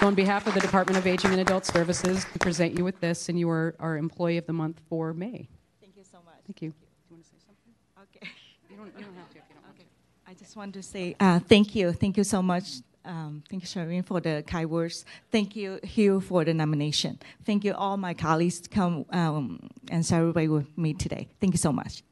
So 0.00 0.06
on 0.06 0.14
behalf 0.14 0.46
of 0.46 0.54
the 0.54 0.60
Department 0.60 0.96
of 0.96 1.08
Aging 1.08 1.32
and 1.32 1.40
Adult 1.40 1.66
Services, 1.66 2.24
we 2.32 2.38
present 2.38 2.78
you 2.78 2.84
with 2.84 3.00
this, 3.00 3.28
and 3.28 3.36
you 3.36 3.50
are 3.50 3.74
our 3.80 3.96
Employee 3.96 4.36
of 4.36 4.46
the 4.46 4.52
Month 4.52 4.80
for 4.88 5.12
May. 5.12 5.48
Thank 5.80 5.96
you 5.96 6.04
so 6.04 6.18
much. 6.24 6.36
Thank 6.46 6.62
you. 6.62 6.70
Do 6.70 6.76
you 7.10 7.16
want 7.16 7.24
to 7.24 7.30
say 7.30 7.36
something? 7.44 7.74
Okay. 8.14 8.30
You 8.70 8.76
don't, 8.76 8.86
you 8.96 9.04
don't 9.06 9.16
have 9.16 9.28
to 9.30 9.38
if 9.38 9.44
you 9.48 9.54
don't 9.56 9.64
want 9.64 9.74
Okay. 9.74 9.88
I 10.28 10.34
just 10.34 10.56
want 10.56 10.74
to 10.74 10.82
say 10.82 11.16
uh, 11.20 11.38
thank 11.38 11.74
you. 11.74 11.90
Thank 11.92 12.18
you 12.18 12.24
so 12.24 12.42
much. 12.42 12.82
Um, 13.02 13.42
thank 13.48 13.62
you, 13.62 13.66
Shireen, 13.66 14.04
for 14.04 14.20
the 14.20 14.44
kind 14.46 14.68
words. 14.68 15.06
Thank 15.32 15.56
you, 15.56 15.80
Hugh, 15.82 16.20
for 16.20 16.44
the 16.44 16.52
nomination. 16.52 17.18
Thank 17.46 17.64
you, 17.64 17.72
all 17.72 17.96
my 17.96 18.12
colleagues, 18.12 18.68
come 18.68 19.06
um, 19.08 19.70
and 19.90 20.04
celebrate 20.04 20.48
with 20.48 20.76
me 20.76 20.92
today. 20.92 21.28
Thank 21.40 21.54
you 21.54 21.58
so 21.58 21.72
much. 21.72 22.02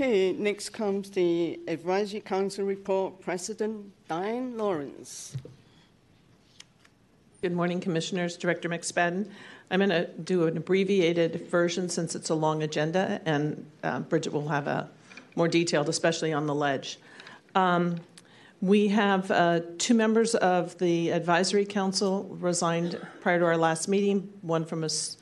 Okay, 0.00 0.30
next 0.32 0.68
comes 0.68 1.10
the 1.10 1.58
Advisory 1.66 2.20
Council 2.20 2.64
report. 2.64 3.20
President 3.20 3.90
Diane 4.06 4.56
Lawrence. 4.56 5.36
Good 7.42 7.50
morning, 7.50 7.80
Commissioners. 7.80 8.36
Director 8.36 8.68
McSpadden. 8.68 9.28
I'm 9.72 9.80
going 9.80 9.90
to 9.90 10.06
do 10.06 10.46
an 10.46 10.56
abbreviated 10.56 11.48
version 11.48 11.88
since 11.88 12.14
it's 12.14 12.30
a 12.30 12.36
long 12.36 12.62
agenda, 12.62 13.20
and 13.24 13.68
uh, 13.82 13.98
Bridget 13.98 14.32
will 14.32 14.46
have 14.46 14.68
a 14.68 14.88
more 15.34 15.48
detailed, 15.48 15.88
especially 15.88 16.32
on 16.32 16.46
the 16.46 16.54
ledge. 16.54 17.00
Um, 17.56 17.96
we 18.60 18.86
have 18.86 19.28
uh, 19.32 19.62
two 19.78 19.94
members 19.94 20.36
of 20.36 20.78
the 20.78 21.10
Advisory 21.10 21.64
Council 21.64 22.36
resigned 22.38 23.04
prior 23.20 23.40
to 23.40 23.44
our 23.46 23.56
last 23.56 23.88
meeting, 23.88 24.32
one 24.42 24.64
from 24.64 24.84
a 24.84 24.86
s- 24.86 25.17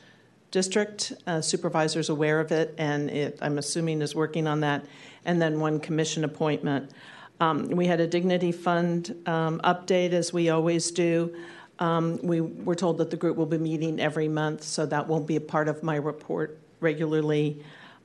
district, 0.57 1.13
uh, 1.27 1.39
supervisor's 1.39 2.09
aware 2.09 2.41
of 2.41 2.51
it, 2.51 2.75
and 2.79 3.11
it, 3.11 3.39
I'm 3.43 3.59
assuming 3.59 4.01
is 4.01 4.15
working 4.15 4.47
on 4.47 4.61
that, 4.61 4.87
and 5.27 5.37
then 5.43 5.61
one 5.61 5.79
commission 5.79 6.25
appointment. 6.25 6.93
Um, 7.41 7.69
we 7.69 7.87
had 7.87 8.01
a 8.01 8.07
Dignity 8.07 8.53
Fund 8.53 9.15
um, 9.27 9.61
update, 9.65 10.13
as 10.13 10.33
we 10.33 10.49
always 10.49 10.91
do. 10.91 11.37
Um, 11.79 12.19
we 12.23 12.41
were 12.41 12.75
told 12.75 12.97
that 12.97 13.11
the 13.11 13.19
group 13.19 13.37
will 13.37 13.45
be 13.45 13.59
meeting 13.59 14.01
every 14.01 14.29
month, 14.29 14.63
so 14.63 14.87
that 14.87 15.07
won't 15.07 15.27
be 15.27 15.37
a 15.37 15.43
part 15.43 15.69
of 15.69 15.83
my 15.83 15.97
report 15.97 16.59
regularly. 16.81 17.63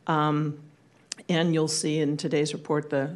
Um, 0.08 0.60
and 1.30 1.54
you'll 1.54 1.70
see 1.70 2.02
in 2.02 2.18
today's 2.18 2.52
report 2.52 2.90
the 2.90 3.16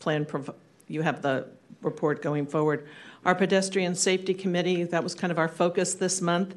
plan, 0.00 0.24
prov- 0.24 0.56
you 0.88 1.02
have 1.02 1.22
the 1.22 1.46
report 1.80 2.22
going 2.22 2.44
forward. 2.44 2.88
Our 3.24 3.36
pedestrian 3.36 3.94
safety 3.94 4.34
committee, 4.34 4.82
that 4.82 5.04
was 5.04 5.14
kind 5.14 5.30
of 5.30 5.38
our 5.38 5.46
focus 5.46 5.94
this 5.94 6.20
month. 6.20 6.56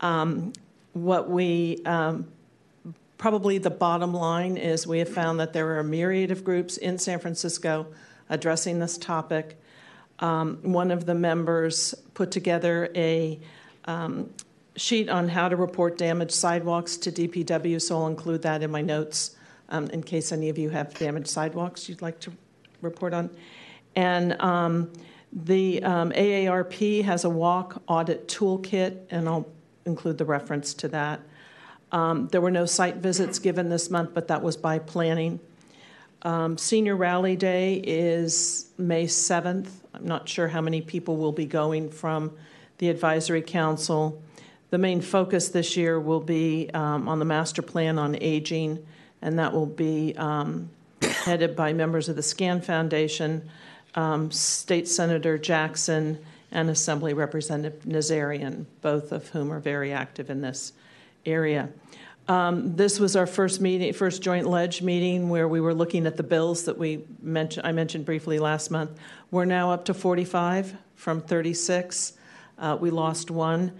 Um, 0.00 0.52
what 0.92 1.28
we 1.30 1.82
um, 1.84 2.26
probably 3.18 3.58
the 3.58 3.70
bottom 3.70 4.14
line 4.14 4.56
is 4.56 4.86
we 4.86 5.00
have 5.00 5.08
found 5.08 5.40
that 5.40 5.52
there 5.52 5.66
are 5.68 5.80
a 5.80 5.84
myriad 5.84 6.30
of 6.30 6.44
groups 6.44 6.76
in 6.76 6.98
San 6.98 7.18
Francisco 7.18 7.86
addressing 8.30 8.78
this 8.78 8.96
topic. 8.96 9.58
Um, 10.20 10.58
one 10.62 10.90
of 10.90 11.04
the 11.04 11.14
members 11.14 11.94
put 12.14 12.30
together 12.30 12.90
a 12.94 13.38
um, 13.84 14.30
sheet 14.76 15.08
on 15.08 15.28
how 15.28 15.48
to 15.48 15.56
report 15.56 15.98
damaged 15.98 16.32
sidewalks 16.32 16.96
to 16.98 17.12
DPW, 17.12 17.80
so 17.80 17.98
I'll 17.98 18.06
include 18.06 18.42
that 18.42 18.62
in 18.62 18.70
my 18.70 18.82
notes 18.82 19.36
um, 19.68 19.88
in 19.90 20.02
case 20.02 20.32
any 20.32 20.48
of 20.48 20.58
you 20.58 20.70
have 20.70 20.94
damaged 20.94 21.28
sidewalks 21.28 21.88
you'd 21.88 22.02
like 22.02 22.20
to 22.20 22.32
report 22.82 23.14
on. 23.14 23.30
And 23.96 24.40
um, 24.40 24.92
the 25.32 25.82
um, 25.82 26.12
AARP 26.12 27.04
has 27.04 27.24
a 27.24 27.30
walk 27.30 27.82
audit 27.88 28.28
toolkit, 28.28 28.98
and 29.10 29.28
I'll 29.28 29.46
include 29.88 30.18
the 30.18 30.24
reference 30.24 30.72
to 30.74 30.88
that. 30.88 31.20
Um, 31.90 32.28
There 32.28 32.40
were 32.40 32.50
no 32.50 32.66
site 32.66 32.96
visits 32.96 33.40
given 33.40 33.68
this 33.68 33.90
month, 33.90 34.10
but 34.14 34.28
that 34.28 34.42
was 34.42 34.56
by 34.56 34.78
planning. 34.78 35.40
Um, 36.22 36.58
Senior 36.58 36.96
Rally 36.96 37.36
Day 37.36 37.74
is 37.84 38.70
May 38.76 39.06
7th. 39.06 39.68
I'm 39.94 40.06
not 40.06 40.28
sure 40.28 40.48
how 40.48 40.60
many 40.60 40.80
people 40.80 41.16
will 41.16 41.32
be 41.32 41.46
going 41.46 41.90
from 41.90 42.32
the 42.78 42.88
Advisory 42.88 43.42
Council. 43.42 44.20
The 44.70 44.78
main 44.78 45.00
focus 45.00 45.48
this 45.48 45.76
year 45.76 45.98
will 45.98 46.20
be 46.20 46.70
um, 46.74 47.08
on 47.08 47.18
the 47.18 47.24
Master 47.24 47.62
Plan 47.62 47.98
on 47.98 48.16
Aging, 48.20 48.84
and 49.22 49.38
that 49.38 49.52
will 49.52 49.66
be 49.66 50.14
um, 50.16 50.70
headed 51.02 51.56
by 51.56 51.72
members 51.72 52.08
of 52.08 52.16
the 52.16 52.22
SCAN 52.22 52.60
Foundation, 52.60 53.48
um, 53.94 54.30
State 54.30 54.88
Senator 54.88 55.38
Jackson, 55.38 56.18
and 56.50 56.70
Assembly 56.70 57.14
Representative 57.14 57.82
Nazarian, 57.84 58.66
both 58.80 59.12
of 59.12 59.28
whom 59.28 59.52
are 59.52 59.60
very 59.60 59.92
active 59.92 60.30
in 60.30 60.40
this 60.40 60.72
area. 61.26 61.68
Um, 62.28 62.76
this 62.76 63.00
was 63.00 63.16
our 63.16 63.26
first 63.26 63.60
meeting, 63.60 63.92
first 63.94 64.20
joint 64.20 64.46
ledge 64.46 64.82
meeting 64.82 65.30
where 65.30 65.48
we 65.48 65.60
were 65.60 65.72
looking 65.72 66.06
at 66.06 66.18
the 66.18 66.22
bills 66.22 66.64
that 66.64 66.76
we 66.76 67.04
mentioned. 67.22 67.66
I 67.66 67.72
mentioned 67.72 68.04
briefly 68.04 68.38
last 68.38 68.70
month. 68.70 68.98
We're 69.30 69.46
now 69.46 69.70
up 69.70 69.86
to 69.86 69.94
45 69.94 70.76
from 70.94 71.22
36. 71.22 72.12
Uh, 72.58 72.76
we 72.78 72.90
lost 72.90 73.30
one, 73.30 73.72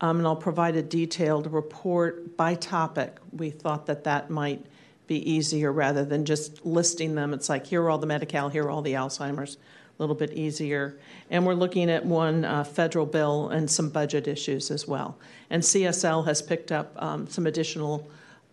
um, 0.00 0.18
and 0.18 0.26
I'll 0.26 0.36
provide 0.36 0.76
a 0.76 0.82
detailed 0.82 1.52
report 1.52 2.36
by 2.36 2.54
topic. 2.54 3.16
We 3.32 3.50
thought 3.50 3.86
that 3.86 4.04
that 4.04 4.30
might 4.30 4.64
be 5.08 5.28
easier 5.28 5.72
rather 5.72 6.04
than 6.04 6.24
just 6.24 6.64
listing 6.64 7.14
them. 7.16 7.32
It's 7.32 7.48
like 7.48 7.66
here 7.66 7.82
are 7.82 7.90
all 7.90 7.98
the 7.98 8.06
Medi-Cal, 8.06 8.50
here 8.50 8.64
are 8.64 8.70
all 8.70 8.82
the 8.82 8.94
Alzheimer's. 8.94 9.56
A 9.98 10.02
little 10.02 10.14
bit 10.14 10.32
easier. 10.32 10.98
And 11.30 11.46
we're 11.46 11.54
looking 11.54 11.90
at 11.90 12.04
one 12.04 12.44
uh, 12.44 12.64
federal 12.64 13.06
bill 13.06 13.48
and 13.48 13.70
some 13.70 13.88
budget 13.88 14.28
issues 14.28 14.70
as 14.70 14.86
well. 14.86 15.16
And 15.48 15.62
CSL 15.62 16.26
has 16.26 16.42
picked 16.42 16.70
up 16.70 16.92
um, 17.02 17.26
some 17.28 17.46
additional 17.46 18.08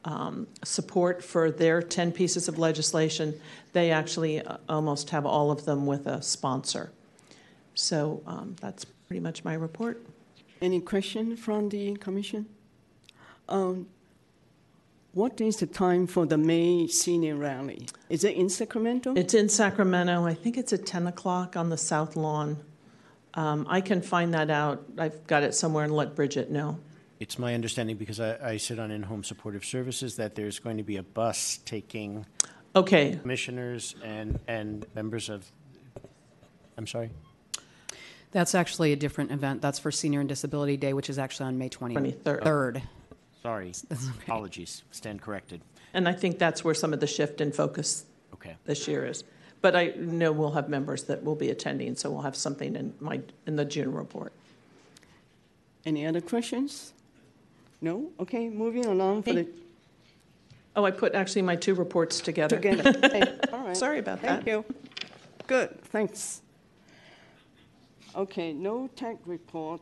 um, 0.05 0.47
support 0.63 1.23
for 1.23 1.51
their 1.51 1.81
10 1.81 2.11
pieces 2.11 2.47
of 2.47 2.59
legislation. 2.59 3.39
They 3.73 3.91
actually 3.91 4.41
uh, 4.41 4.57
almost 4.69 5.09
have 5.09 5.25
all 5.25 5.51
of 5.51 5.65
them 5.65 5.85
with 5.85 6.07
a 6.07 6.21
sponsor. 6.21 6.91
So 7.73 8.21
um, 8.25 8.55
that's 8.61 8.85
pretty 8.85 9.19
much 9.21 9.43
my 9.43 9.53
report. 9.53 10.05
Any 10.61 10.79
question 10.79 11.35
from 11.35 11.69
the 11.69 11.95
commission? 11.97 12.47
What 15.13 15.39
is 15.39 15.57
the 15.57 15.67
time 15.67 16.07
for 16.07 16.25
the 16.25 16.39
May 16.39 16.87
senior 16.87 17.35
rally? 17.35 17.87
Is 18.09 18.23
it 18.23 18.35
in 18.35 18.49
Sacramento? 18.49 19.13
It's 19.15 19.35
in 19.35 19.47
Sacramento. 19.47 20.25
I 20.25 20.33
think 20.33 20.57
it's 20.57 20.73
at 20.73 20.87
10 20.87 21.05
o'clock 21.05 21.55
on 21.55 21.69
the 21.69 21.77
South 21.77 22.15
Lawn. 22.15 22.57
Um, 23.35 23.67
I 23.69 23.79
can 23.81 24.01
find 24.01 24.33
that 24.33 24.49
out. 24.49 24.83
I've 24.97 25.27
got 25.27 25.43
it 25.43 25.53
somewhere 25.53 25.83
and 25.83 25.93
let 25.93 26.15
Bridget 26.15 26.49
know. 26.49 26.79
It's 27.19 27.37
my 27.37 27.53
understanding, 27.53 27.95
because 27.95 28.19
I, 28.19 28.53
I 28.53 28.57
sit 28.57 28.79
on 28.79 28.89
in-home 28.89 29.23
supportive 29.23 29.63
services, 29.63 30.15
that 30.15 30.33
there's 30.33 30.57
going 30.57 30.77
to 30.77 30.83
be 30.83 30.97
a 30.97 31.03
bus 31.03 31.59
taking 31.63 32.25
Okay, 32.75 33.15
commissioners 33.21 33.93
and, 34.03 34.39
and 34.47 34.83
members 34.95 35.29
of, 35.29 35.45
I'm 36.75 36.87
sorry? 36.87 37.11
That's 38.31 38.55
actually 38.55 38.93
a 38.93 38.95
different 38.95 39.31
event. 39.31 39.61
That's 39.61 39.77
for 39.77 39.91
Senior 39.91 40.21
and 40.21 40.27
Disability 40.27 40.75
Day, 40.75 40.93
which 40.93 41.07
is 41.07 41.19
actually 41.19 41.45
on 41.49 41.59
May 41.59 41.69
23rd. 41.69 42.23
23rd. 42.23 42.81
Sorry, 43.43 43.73
apologies, 44.23 44.83
stand 44.91 45.21
corrected. 45.21 45.59
And 45.93 46.07
I 46.07 46.13
think 46.13 46.39
that's 46.39 46.63
where 46.63 46.73
some 46.73 46.93
of 46.93 47.01
the 47.01 47.07
shift 47.07 47.41
in 47.41 47.51
focus 47.51 48.05
Okay. 48.33 48.55
this 48.65 48.87
year 48.87 49.05
is. 49.05 49.25
But 49.61 49.75
I 49.75 49.87
know 49.97 50.31
we'll 50.31 50.51
have 50.53 50.69
members 50.69 51.03
that 51.03 51.21
will 51.23 51.35
be 51.35 51.49
attending, 51.49 51.95
so 51.95 52.09
we'll 52.09 52.21
have 52.21 52.35
something 52.37 52.75
in 52.75 52.93
my, 53.01 53.19
in 53.45 53.57
the 53.57 53.65
June 53.65 53.91
report. 53.93 54.31
Any 55.85 56.05
other 56.05 56.21
questions? 56.21 56.93
No? 57.81 58.09
Okay, 58.19 58.47
moving 58.49 58.85
along 58.85 59.23
for 59.23 59.33
the, 59.33 59.47
Oh, 60.75 60.85
I 60.85 60.91
put 60.91 61.13
actually 61.13 61.41
my 61.43 61.55
two 61.57 61.73
reports 61.75 62.19
together. 62.21 62.55
together. 62.59 62.93
Okay, 63.03 63.37
all 63.51 63.65
right. 63.67 63.77
Sorry 63.77 63.99
about 63.99 64.19
Thank 64.21 64.45
that. 64.45 64.45
Thank 64.45 64.47
you. 64.47 64.75
Good, 65.47 65.81
thanks. 65.83 66.41
Okay, 68.15 68.53
no 68.53 68.87
tech 68.95 69.17
report. 69.25 69.81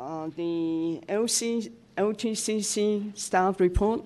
Uh, 0.00 0.28
The 0.36 1.00
LC, 1.08 1.70
LTCC 1.96 3.16
staff 3.16 3.60
report. 3.60 4.04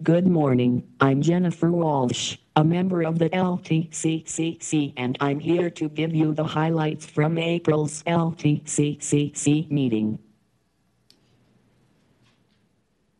Good 0.00 0.26
morning, 0.26 0.88
I'm 1.00 1.20
Jennifer 1.20 1.70
Walsh, 1.70 2.38
a 2.58 2.64
member 2.64 3.02
of 3.02 3.20
the 3.20 3.30
LTCCC, 3.30 4.92
and 4.96 5.16
I'm 5.20 5.38
here 5.38 5.70
to 5.70 5.88
give 5.88 6.12
you 6.12 6.34
the 6.34 6.42
highlights 6.42 7.06
from 7.06 7.38
April's 7.38 8.02
LTCCC 8.02 9.70
meeting. 9.70 10.18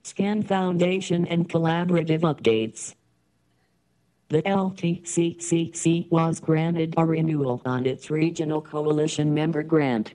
Scan 0.03 0.43
Foundation 0.43 1.25
and 1.29 1.49
collaborative 1.49 2.23
updates. 2.23 2.97
The 4.29 4.43
LTCCC 4.43 6.11
was 6.11 6.41
granted 6.41 6.95
a 6.97 7.07
renewal 7.07 7.63
on 7.65 7.87
its 7.87 8.11
Regional 8.11 8.61
Coalition 8.61 9.33
member 9.33 9.63
grant. 9.63 10.15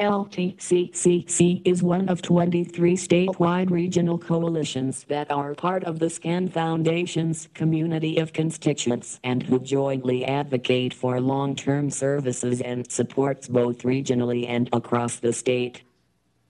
LTCCC 0.00 1.62
is 1.64 1.80
one 1.80 2.08
of 2.08 2.20
23 2.20 2.96
statewide 2.96 3.70
regional 3.70 4.18
coalitions 4.18 5.04
that 5.04 5.30
are 5.30 5.54
part 5.54 5.84
of 5.84 6.00
the 6.00 6.10
SCAN 6.10 6.48
Foundation's 6.48 7.48
community 7.54 8.18
of 8.18 8.32
constituents 8.32 9.20
and 9.22 9.44
who 9.44 9.60
jointly 9.60 10.24
advocate 10.24 10.92
for 10.92 11.20
long-term 11.20 11.90
services 11.90 12.60
and 12.60 12.90
supports 12.90 13.46
both 13.46 13.82
regionally 13.82 14.48
and 14.48 14.68
across 14.72 15.20
the 15.20 15.32
state. 15.32 15.82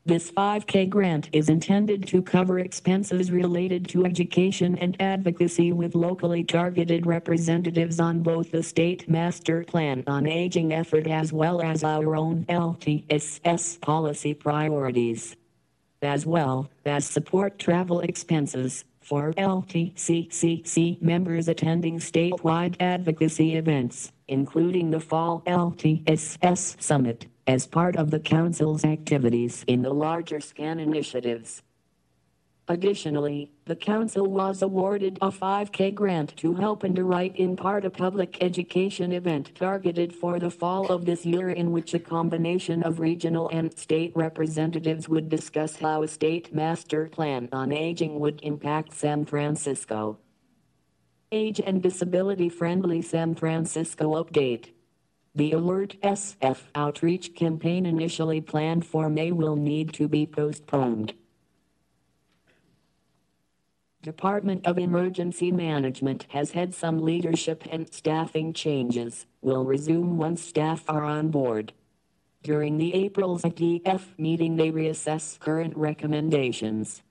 This 0.07 0.31
5K 0.33 0.91
grant 0.91 1.31
is 1.33 1.49
intended 1.49 2.07
to 2.09 2.21
cover 2.21 2.59
expenses 2.59 3.33
related 3.33 3.89
to 3.89 4.05
education 4.05 4.77
and 4.77 5.01
advocacy 5.01 5.73
with 5.73 5.95
locally 5.95 6.45
targeted 6.45 7.07
representatives 7.07 7.99
on 7.99 8.23
both 8.23 8.51
the 8.51 8.63
state 8.63 9.09
master 9.09 9.65
plan 9.65 10.05
on 10.07 10.27
aging 10.27 10.75
effort 10.75 11.07
as 11.07 11.33
well 11.33 11.63
as 11.63 11.83
our 11.83 12.17
own 12.17 12.45
LTSS 12.51 13.81
policy 13.81 14.35
priorities. 14.35 15.37
As 16.03 16.27
well 16.27 16.69
as 16.85 17.07
support 17.07 17.59
travel 17.59 18.01
expenses 18.01 18.85
for 19.05 19.33
LTCCC 19.35 21.01
members 21.03 21.49
attending 21.49 21.99
statewide 21.99 22.77
advocacy 22.81 23.57
events, 23.57 24.13
including 24.29 24.91
the 24.91 25.01
Fall 25.01 25.43
LTSS 25.47 26.81
Summit 26.83 27.27
as 27.47 27.67
part 27.67 27.97
of 27.97 28.11
the 28.11 28.21
Council's 28.21 28.85
activities 28.85 29.65
in 29.67 29.83
the 29.83 29.93
larger 29.93 30.41
SCAN 30.41 30.81
initiatives. 30.81 31.63
Additionally, 32.67 33.53
the 33.67 33.77
Council 33.77 34.27
was 34.27 34.63
awarded 34.63 35.19
a 35.21 35.31
5K 35.31 35.95
grant 35.95 36.35
to 36.39 36.55
help 36.55 36.83
underwrite 36.83 37.37
in 37.37 37.57
part 37.57 37.85
a 37.85 37.91
public 37.91 38.43
education 38.43 39.13
event 39.13 39.55
targeted 39.55 40.15
for 40.15 40.39
the 40.39 40.51
fall 40.51 40.87
of 40.87 41.05
this 41.05 41.27
year 41.27 41.51
in 41.51 41.73
which 41.73 41.93
a 41.93 41.99
combination 41.99 42.83
of 42.83 43.01
regional 43.01 43.51
and 43.51 43.77
state 43.77 44.13
representatives 44.15 45.11
would 45.11 45.29
discuss 45.29 45.77
how 45.77 46.03
a 46.03 46.09
state 46.09 46.55
master 46.55 47.07
plan 47.07 47.51
on 47.53 47.71
aging 47.71 48.19
would 48.19 48.41
impact 48.43 48.95
San 48.95 49.27
Francisco. 49.27 50.19
Age 51.31 51.61
and 51.61 51.83
Disability 51.83 52.49
Friendly 52.49 53.03
San 53.03 53.35
Francisco 53.35 54.15
Update 54.15 54.71
the 55.37 55.51
Alert 55.51 55.97
SF 56.01 56.59
outreach 56.77 57.35
campaign 57.35 57.87
initially 57.87 58.41
planned 58.41 58.87
for 58.87 59.11
May 59.11 59.33
will 59.33 59.57
need 59.57 59.93
to 59.95 60.07
be 60.07 60.27
postponed. 60.27 61.13
Department 64.05 64.67
of 64.67 64.77
Emergency 64.77 65.51
Management 65.51 66.27
has 66.29 66.51
had 66.51 66.75
some 66.75 66.99
leadership 66.99 67.65
and 67.71 67.91
staffing 67.91 68.53
changes, 68.53 69.25
will 69.41 69.65
resume 69.65 70.19
once 70.19 70.43
staff 70.43 70.85
are 70.89 71.05
on 71.05 71.31
board. 71.31 71.73
During 72.43 72.77
the 72.77 72.93
April's 72.93 73.45
ITF 73.45 74.03
meeting 74.19 74.57
they 74.57 74.71
reassess 74.71 75.41
current 75.41 75.75
recommendations. 75.75 77.03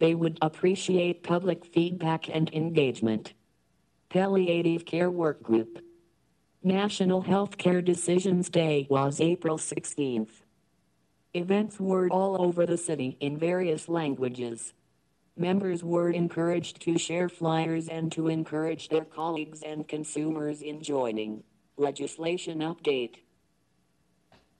They 0.00 0.16
would 0.16 0.36
appreciate 0.42 1.22
public 1.22 1.64
feedback 1.64 2.28
and 2.28 2.52
engagement. 2.52 3.32
Palliative 4.08 4.84
Care 4.84 5.12
Work 5.12 5.44
Group 5.44 5.78
National 6.64 7.22
Healthcare 7.22 7.84
Decisions 7.84 8.48
Day 8.48 8.88
was 8.90 9.20
April 9.20 9.58
16th. 9.58 10.42
Events 11.34 11.78
were 11.78 12.08
all 12.08 12.42
over 12.42 12.66
the 12.66 12.76
city 12.76 13.16
in 13.20 13.38
various 13.38 13.88
languages. 13.88 14.72
Members 15.38 15.84
were 15.84 16.08
encouraged 16.08 16.80
to 16.82 16.96
share 16.96 17.28
flyers 17.28 17.88
and 17.88 18.10
to 18.12 18.28
encourage 18.28 18.88
their 18.88 19.04
colleagues 19.04 19.62
and 19.62 19.86
consumers 19.86 20.62
in 20.62 20.82
joining. 20.82 21.42
Legislation 21.76 22.60
update. 22.60 23.16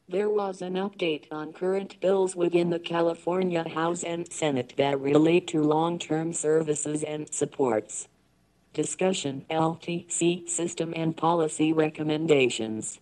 There 0.06 0.28
was 0.28 0.60
an 0.60 0.74
update 0.74 1.32
on 1.32 1.54
current 1.54 1.98
bills 2.00 2.36
within 2.36 2.68
the 2.68 2.78
California 2.78 3.66
House 3.66 4.04
and 4.04 4.30
Senate 4.30 4.74
that 4.76 5.00
relate 5.00 5.46
to 5.48 5.62
long-term 5.62 6.34
services 6.34 7.02
and 7.02 7.32
supports. 7.32 8.06
Discussion 8.74 9.46
LTC 9.50 10.46
system 10.46 10.92
and 10.94 11.16
policy 11.16 11.72
recommendations. 11.72 13.00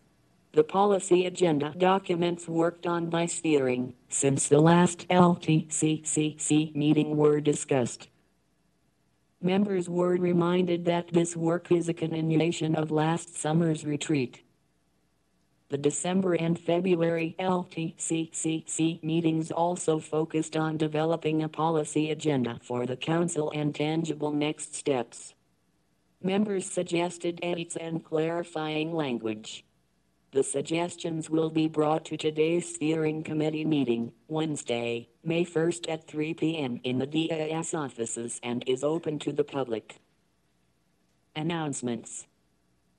The 0.55 0.63
policy 0.63 1.27
agenda 1.27 1.75
documents 1.77 2.47
worked 2.47 2.87
on 2.87 3.11
by 3.11 3.27
steering 3.27 3.95
since 4.09 4.47
the 4.47 4.61
last 4.61 5.09
LTCCC 5.09 6.77
meeting 6.77 7.17
were 7.17 7.41
discussed. 7.41 8.07
Members 9.43 9.89
were 9.89 10.17
reminded 10.17 10.85
that 10.85 11.09
this 11.09 11.37
work 11.37 11.73
is 11.73 11.89
a 11.89 11.93
continuation 11.93 12.77
of 12.77 12.93
last 12.93 13.37
summer's 13.37 13.85
retreat. 13.85 14.43
The 15.71 15.79
December 15.79 16.35
and 16.35 16.57
February 16.57 17.35
LTCCC 17.41 19.03
meetings 19.03 19.51
also 19.51 19.99
focused 19.99 20.57
on 20.57 20.77
developing 20.77 21.43
a 21.43 21.49
policy 21.49 22.13
agenda 22.13 22.61
for 22.63 22.87
the 22.87 22.97
Council 22.97 23.51
and 23.53 23.75
tangible 23.75 24.31
next 24.31 24.77
steps. 24.77 25.35
Members 26.23 26.71
suggested 26.71 27.41
edits 27.43 27.75
and 27.75 28.05
clarifying 28.05 28.95
language. 28.95 29.65
The 30.35 30.43
suggestions 30.43 31.31
will 31.31 31.49
be 31.49 31.69
brought 31.69 32.05
to 32.07 32.17
today's 32.17 32.75
steering 32.75 33.23
committee 33.23 33.65
meeting, 33.65 34.11
Wednesday, 34.27 35.09
May 35.23 35.45
1st 35.45 35.89
at 35.89 36.09
3 36.09 36.35
p.m. 36.35 36.81
in 36.83 36.99
the 36.99 37.07
DAS 37.07 37.73
offices 37.73 38.41
and 38.43 38.65
is 38.67 38.83
open 38.83 39.21
to 39.21 39.31
the 39.31 39.45
public. 39.45 40.01
Announcements 41.37 42.27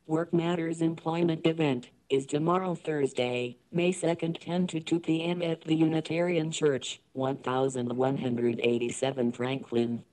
Work 0.07 0.33
Matters 0.33 0.81
Employment 0.81 1.45
Event 1.45 1.89
is 2.09 2.25
tomorrow 2.25 2.73
Thursday, 2.73 3.57
May 3.69 3.91
2nd 3.91 4.39
10 4.39 4.67
to 4.67 4.79
2 4.79 5.01
p.m. 5.01 5.41
at 5.41 5.59
the 5.59 5.75
Unitarian 5.75 6.51
Church, 6.51 7.01
1187 7.11 9.31
Franklin. 9.33 10.05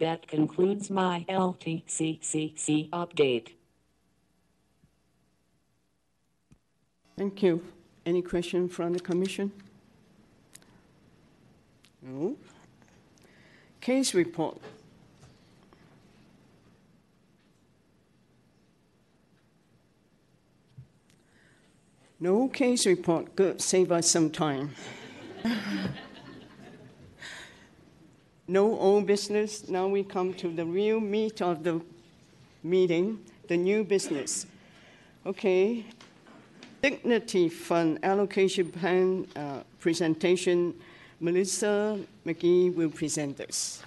That 0.00 0.26
concludes 0.26 0.90
my 0.90 1.24
LTCCC 1.28 2.90
update. 2.90 3.50
Thank 7.16 7.42
you. 7.42 7.64
Any 8.04 8.22
question 8.22 8.68
from 8.68 8.92
the 8.92 9.00
commission? 9.00 9.52
No. 12.02 12.36
Case 13.80 14.14
report. 14.14 14.60
No 22.18 22.48
case 22.48 22.86
report. 22.86 23.36
Good. 23.36 23.60
Save 23.60 23.92
us 23.92 24.10
some 24.10 24.30
time. 24.30 24.74
no 28.48 28.78
old 28.78 29.06
business. 29.06 29.68
Now 29.68 29.86
we 29.88 30.02
come 30.02 30.34
to 30.34 30.48
the 30.48 30.64
real 30.64 31.00
meat 31.00 31.40
of 31.42 31.62
the 31.62 31.80
meeting, 32.62 33.20
the 33.48 33.56
new 33.56 33.84
business. 33.84 34.46
Okay, 35.26 35.84
Dignity 36.84 37.48
Fund 37.48 37.98
allocation 38.02 38.70
plan 38.70 39.26
uh, 39.36 39.60
presentation. 39.80 40.74
Melissa 41.18 41.98
McGee 42.26 42.74
will 42.74 42.90
present 42.90 43.38
this. 43.38 43.82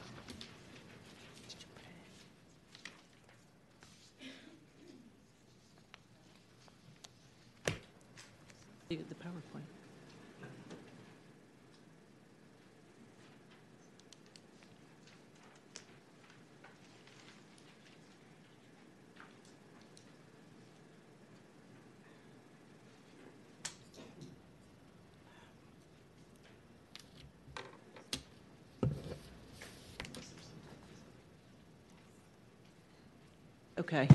Okay. 33.88 34.10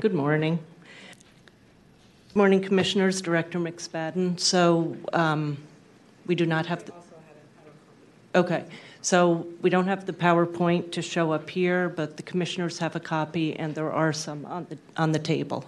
Good 0.00 0.14
morning. 0.14 0.60
Good 2.28 2.36
Morning, 2.36 2.62
Commissioners, 2.62 3.20
Director 3.20 3.58
McSpadden. 3.58 4.38
So 4.38 4.96
um, 5.12 5.56
we 6.26 6.36
do 6.36 6.46
not 6.46 6.66
have 6.66 6.84
the... 6.84 6.92
Okay, 8.36 8.64
so 9.02 9.48
we 9.60 9.70
don't 9.70 9.88
have 9.88 10.06
the 10.06 10.12
PowerPoint 10.12 10.92
to 10.92 11.02
show 11.02 11.32
up 11.32 11.50
here, 11.50 11.88
but 11.88 12.16
the 12.16 12.22
Commissioners 12.22 12.78
have 12.78 12.94
a 12.94 13.00
copy, 13.00 13.56
and 13.56 13.74
there 13.74 13.90
are 13.90 14.12
some 14.12 14.46
on 14.46 14.68
the, 14.70 14.78
on 14.96 15.10
the 15.10 15.18
table. 15.18 15.64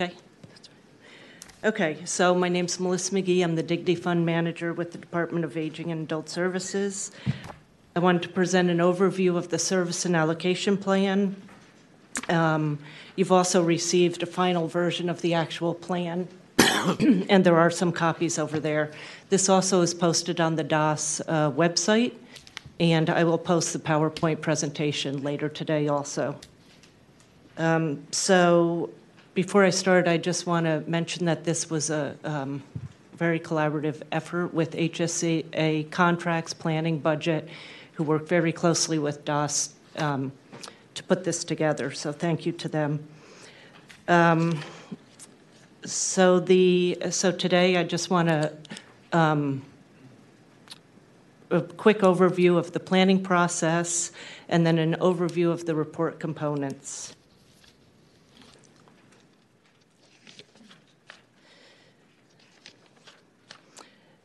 Okay? 0.00 0.14
Okay, 1.62 1.98
so 2.06 2.34
my 2.34 2.48
name's 2.48 2.80
Melissa 2.80 3.12
McGee. 3.12 3.44
I'm 3.44 3.54
the 3.54 3.62
Dignity 3.62 3.96
Fund 3.96 4.24
Manager 4.24 4.72
with 4.72 4.92
the 4.92 4.98
Department 4.98 5.44
of 5.44 5.58
Aging 5.58 5.92
and 5.92 6.04
Adult 6.04 6.30
Services. 6.30 7.10
I 7.94 7.98
wanted 7.98 8.22
to 8.22 8.30
present 8.30 8.70
an 8.70 8.78
overview 8.78 9.36
of 9.36 9.50
the 9.50 9.58
service 9.58 10.06
and 10.06 10.16
allocation 10.16 10.78
plan. 10.78 11.36
Um, 12.28 12.78
You've 13.18 13.32
also 13.32 13.64
received 13.64 14.22
a 14.22 14.26
final 14.26 14.68
version 14.68 15.10
of 15.10 15.22
the 15.22 15.34
actual 15.34 15.74
plan, 15.74 16.28
and 17.00 17.42
there 17.42 17.58
are 17.58 17.68
some 17.68 17.90
copies 17.90 18.38
over 18.38 18.60
there. 18.60 18.92
This 19.28 19.48
also 19.48 19.80
is 19.80 19.92
posted 19.92 20.40
on 20.40 20.54
the 20.54 20.62
DAS 20.62 21.20
uh, 21.26 21.50
website, 21.50 22.12
and 22.78 23.10
I 23.10 23.24
will 23.24 23.36
post 23.36 23.72
the 23.72 23.80
PowerPoint 23.80 24.40
presentation 24.40 25.24
later 25.24 25.48
today 25.48 25.88
also. 25.88 26.36
Um, 27.56 28.06
so, 28.12 28.90
before 29.34 29.64
I 29.64 29.70
start, 29.70 30.06
I 30.06 30.16
just 30.16 30.46
want 30.46 30.66
to 30.66 30.84
mention 30.88 31.24
that 31.24 31.42
this 31.42 31.68
was 31.68 31.90
a 31.90 32.16
um, 32.22 32.62
very 33.14 33.40
collaborative 33.40 34.02
effort 34.12 34.54
with 34.54 34.76
HSA 34.76 35.90
contracts, 35.90 36.54
planning, 36.54 37.00
budget, 37.00 37.48
who 37.94 38.04
worked 38.04 38.28
very 38.28 38.52
closely 38.52 39.00
with 39.00 39.24
DAS 39.24 39.74
um, 39.96 40.30
to 40.98 41.04
put 41.04 41.24
this 41.24 41.44
together. 41.44 41.90
So 41.92 42.12
thank 42.12 42.44
you 42.44 42.52
to 42.52 42.68
them. 42.68 43.08
Um, 44.06 44.60
so 45.84 46.40
the 46.40 46.98
so 47.10 47.32
today 47.32 47.76
I 47.76 47.84
just 47.84 48.10
want 48.10 48.28
to 48.28 48.52
um, 49.12 49.62
a 51.50 51.62
quick 51.62 52.00
overview 52.00 52.58
of 52.58 52.72
the 52.72 52.80
planning 52.80 53.22
process 53.22 54.12
and 54.48 54.66
then 54.66 54.78
an 54.78 54.96
overview 55.00 55.50
of 55.50 55.66
the 55.66 55.74
report 55.74 56.18
components. 56.20 57.14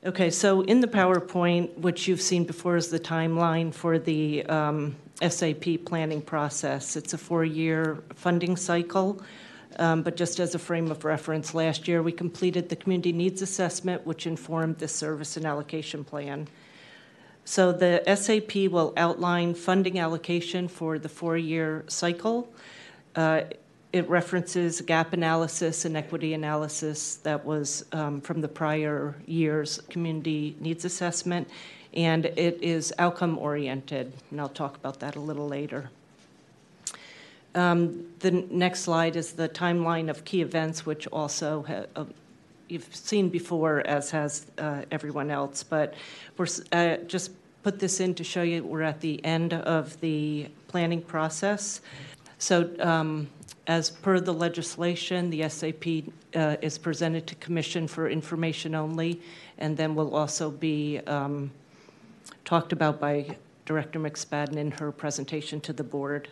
Okay, 0.06 0.30
so 0.30 0.62
in 0.62 0.82
the 0.82 0.88
PowerPoint, 0.88 1.78
which 1.78 2.10
you've 2.10 2.22
seen 2.22 2.44
before, 2.44 2.76
is 2.76 2.90
the 2.90 3.00
timeline 3.00 3.74
for 3.74 3.98
the 3.98 4.46
um, 4.48 4.98
SAP 5.22 5.86
planning 5.86 6.22
process. 6.22 6.96
It's 6.96 7.14
a 7.14 7.18
four 7.18 7.46
year 7.46 8.04
funding 8.16 8.56
cycle. 8.58 9.22
Um, 9.80 10.04
but 10.04 10.16
just 10.16 10.40
as 10.40 10.54
a 10.54 10.60
frame 10.60 10.92
of 10.92 11.04
reference, 11.04 11.54
last 11.56 11.88
year 11.88 12.04
we 12.04 12.12
completed 12.12 12.70
the 12.70 12.76
community 12.76 13.12
needs 13.12 13.42
assessment, 13.42 14.06
which 14.06 14.28
informed 14.28 14.78
the 14.78 14.88
service 14.88 15.36
and 15.36 15.46
allocation 15.46 16.04
plan. 16.04 16.48
So 17.46 17.72
the 17.72 18.04
SAP 18.16 18.72
will 18.72 18.94
outline 18.96 19.54
funding 19.54 20.00
allocation 20.00 20.68
for 20.68 21.00
the 21.00 21.10
four 21.10 21.38
year 21.38 21.84
cycle. 21.88 22.54
Uh, 23.16 23.42
it 23.92 24.10
references 24.10 24.82
gap 24.82 25.14
analysis 25.14 25.86
and 25.86 25.96
equity 25.96 26.34
analysis 26.34 27.18
that 27.18 27.46
was 27.46 27.86
um, 27.92 28.22
from 28.22 28.42
the 28.42 28.48
prior 28.48 29.16
year's 29.28 29.82
community 29.90 30.56
needs 30.60 30.84
assessment, 30.84 31.48
and 31.94 32.26
it 32.26 32.60
is 32.62 32.94
outcome 32.98 33.38
oriented, 33.38 34.14
and 34.32 34.42
I'll 34.42 34.50
talk 34.50 34.76
about 34.76 35.00
that 35.00 35.16
a 35.16 35.20
little 35.20 35.48
later. 35.48 35.90
Um, 37.56 38.08
the 38.20 38.32
next 38.32 38.82
slide 38.82 39.16
is 39.16 39.34
the 39.34 39.48
timeline 39.48 40.10
of 40.10 40.26
key 40.26 40.42
events, 40.42 40.86
which 40.86 41.06
also 41.08 41.64
ha- 41.68 41.86
uh, 41.96 42.06
you've 42.68 42.96
seen 42.96 43.30
before, 43.30 43.86
as 43.86 44.10
has 44.12 44.48
uh, 44.58 44.82
everyone 44.92 45.30
else. 45.30 45.62
But 45.62 45.94
we're 46.38 46.48
uh, 46.72 46.98
just 47.06 47.32
put 47.62 47.80
this 47.80 48.00
in 48.00 48.16
to 48.16 48.24
show 48.24 48.42
you 48.42 48.64
we're 48.64 48.82
at 48.82 49.02
the 49.02 49.24
end 49.24 49.54
of 49.54 50.00
the 50.02 50.48
planning 50.68 51.02
process. 51.02 51.82
So, 52.40 52.70
um, 52.80 53.30
as 53.68 53.90
per 53.90 54.20
the 54.20 54.34
legislation, 54.34 55.30
the 55.30 55.48
SAP 55.48 56.12
uh, 56.36 56.58
is 56.62 56.78
presented 56.78 57.26
to 57.28 57.36
Commission 57.36 57.88
for 57.88 58.10
information 58.10 58.76
only, 58.76 59.22
and 59.60 59.78
then 59.78 59.96
will 59.96 60.14
also 60.14 60.52
be 60.52 61.00
um, 61.08 61.50
talked 62.46 62.74
about 62.74 63.00
by 63.00 63.38
Director 63.66 64.00
McSpadden 64.00 64.58
in 64.58 64.72
her 64.72 64.92
presentation 64.92 65.62
to 65.62 65.74
the 65.74 65.84
board. 65.84 66.28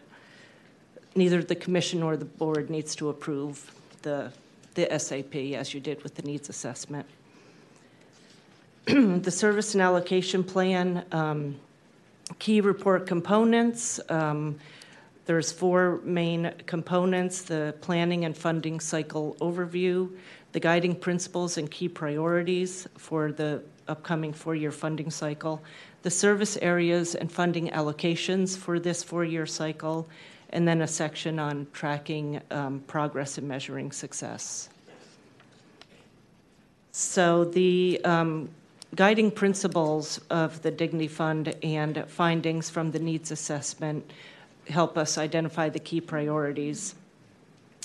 Neither 1.16 1.42
the 1.42 1.56
commission 1.56 2.02
nor 2.02 2.18
the 2.18 2.26
board 2.26 2.70
needs 2.70 2.96
to 2.96 3.10
approve 3.10 3.74
the, 4.02 4.32
the 4.76 4.88
SAP 5.00 5.36
as 5.36 5.74
you 5.74 5.80
did 5.80 6.04
with 6.04 6.16
the 6.16 6.24
needs 6.24 6.50
assessment. 6.50 7.06
the 8.86 9.32
service 9.32 9.74
and 9.74 9.82
allocation 9.82 10.44
plan, 10.44 11.06
um, 11.12 11.56
key 12.40 12.62
report 12.62 13.08
components. 13.08 14.00
Um, 14.10 14.58
there's 15.26 15.52
four 15.52 16.02
main 16.04 16.54
components 16.66 17.44
the 17.44 17.76
planning 17.82 18.26
and 18.26 18.36
funding 18.36 18.80
cycle 18.80 19.38
overview, 19.40 20.10
the 20.52 20.60
guiding 20.60 20.96
principles 20.96 21.58
and 21.58 21.70
key 21.70 21.88
priorities 21.88 22.88
for 22.98 23.32
the 23.32 23.62
upcoming 23.88 24.34
four 24.34 24.56
year 24.56 24.72
funding 24.72 25.12
cycle, 25.12 25.62
the 26.04 26.10
service 26.10 26.58
areas 26.62 27.16
and 27.16 27.32
funding 27.32 27.70
allocations 27.70 28.58
for 28.58 28.80
this 28.80 29.04
four 29.04 29.24
year 29.24 29.46
cycle, 29.46 30.08
and 30.50 30.68
then 30.68 30.82
a 30.82 30.88
section 30.88 31.40
on 31.40 31.68
tracking 31.74 32.42
um, 32.52 32.80
progress 32.88 33.38
and 33.38 33.48
measuring 33.48 33.92
success. 33.92 34.70
So, 36.92 37.46
the 37.46 38.02
um, 38.04 38.50
guiding 38.96 39.32
principles 39.32 40.20
of 40.30 40.62
the 40.62 40.72
Dignity 40.72 41.08
Fund 41.08 41.56
and 41.64 42.04
findings 42.08 42.70
from 42.70 42.92
the 42.92 43.00
needs 43.00 43.32
assessment 43.32 44.12
help 44.68 44.98
us 44.98 45.18
identify 45.18 45.70
the 45.70 45.80
key 45.80 46.02
priorities. 46.02 46.96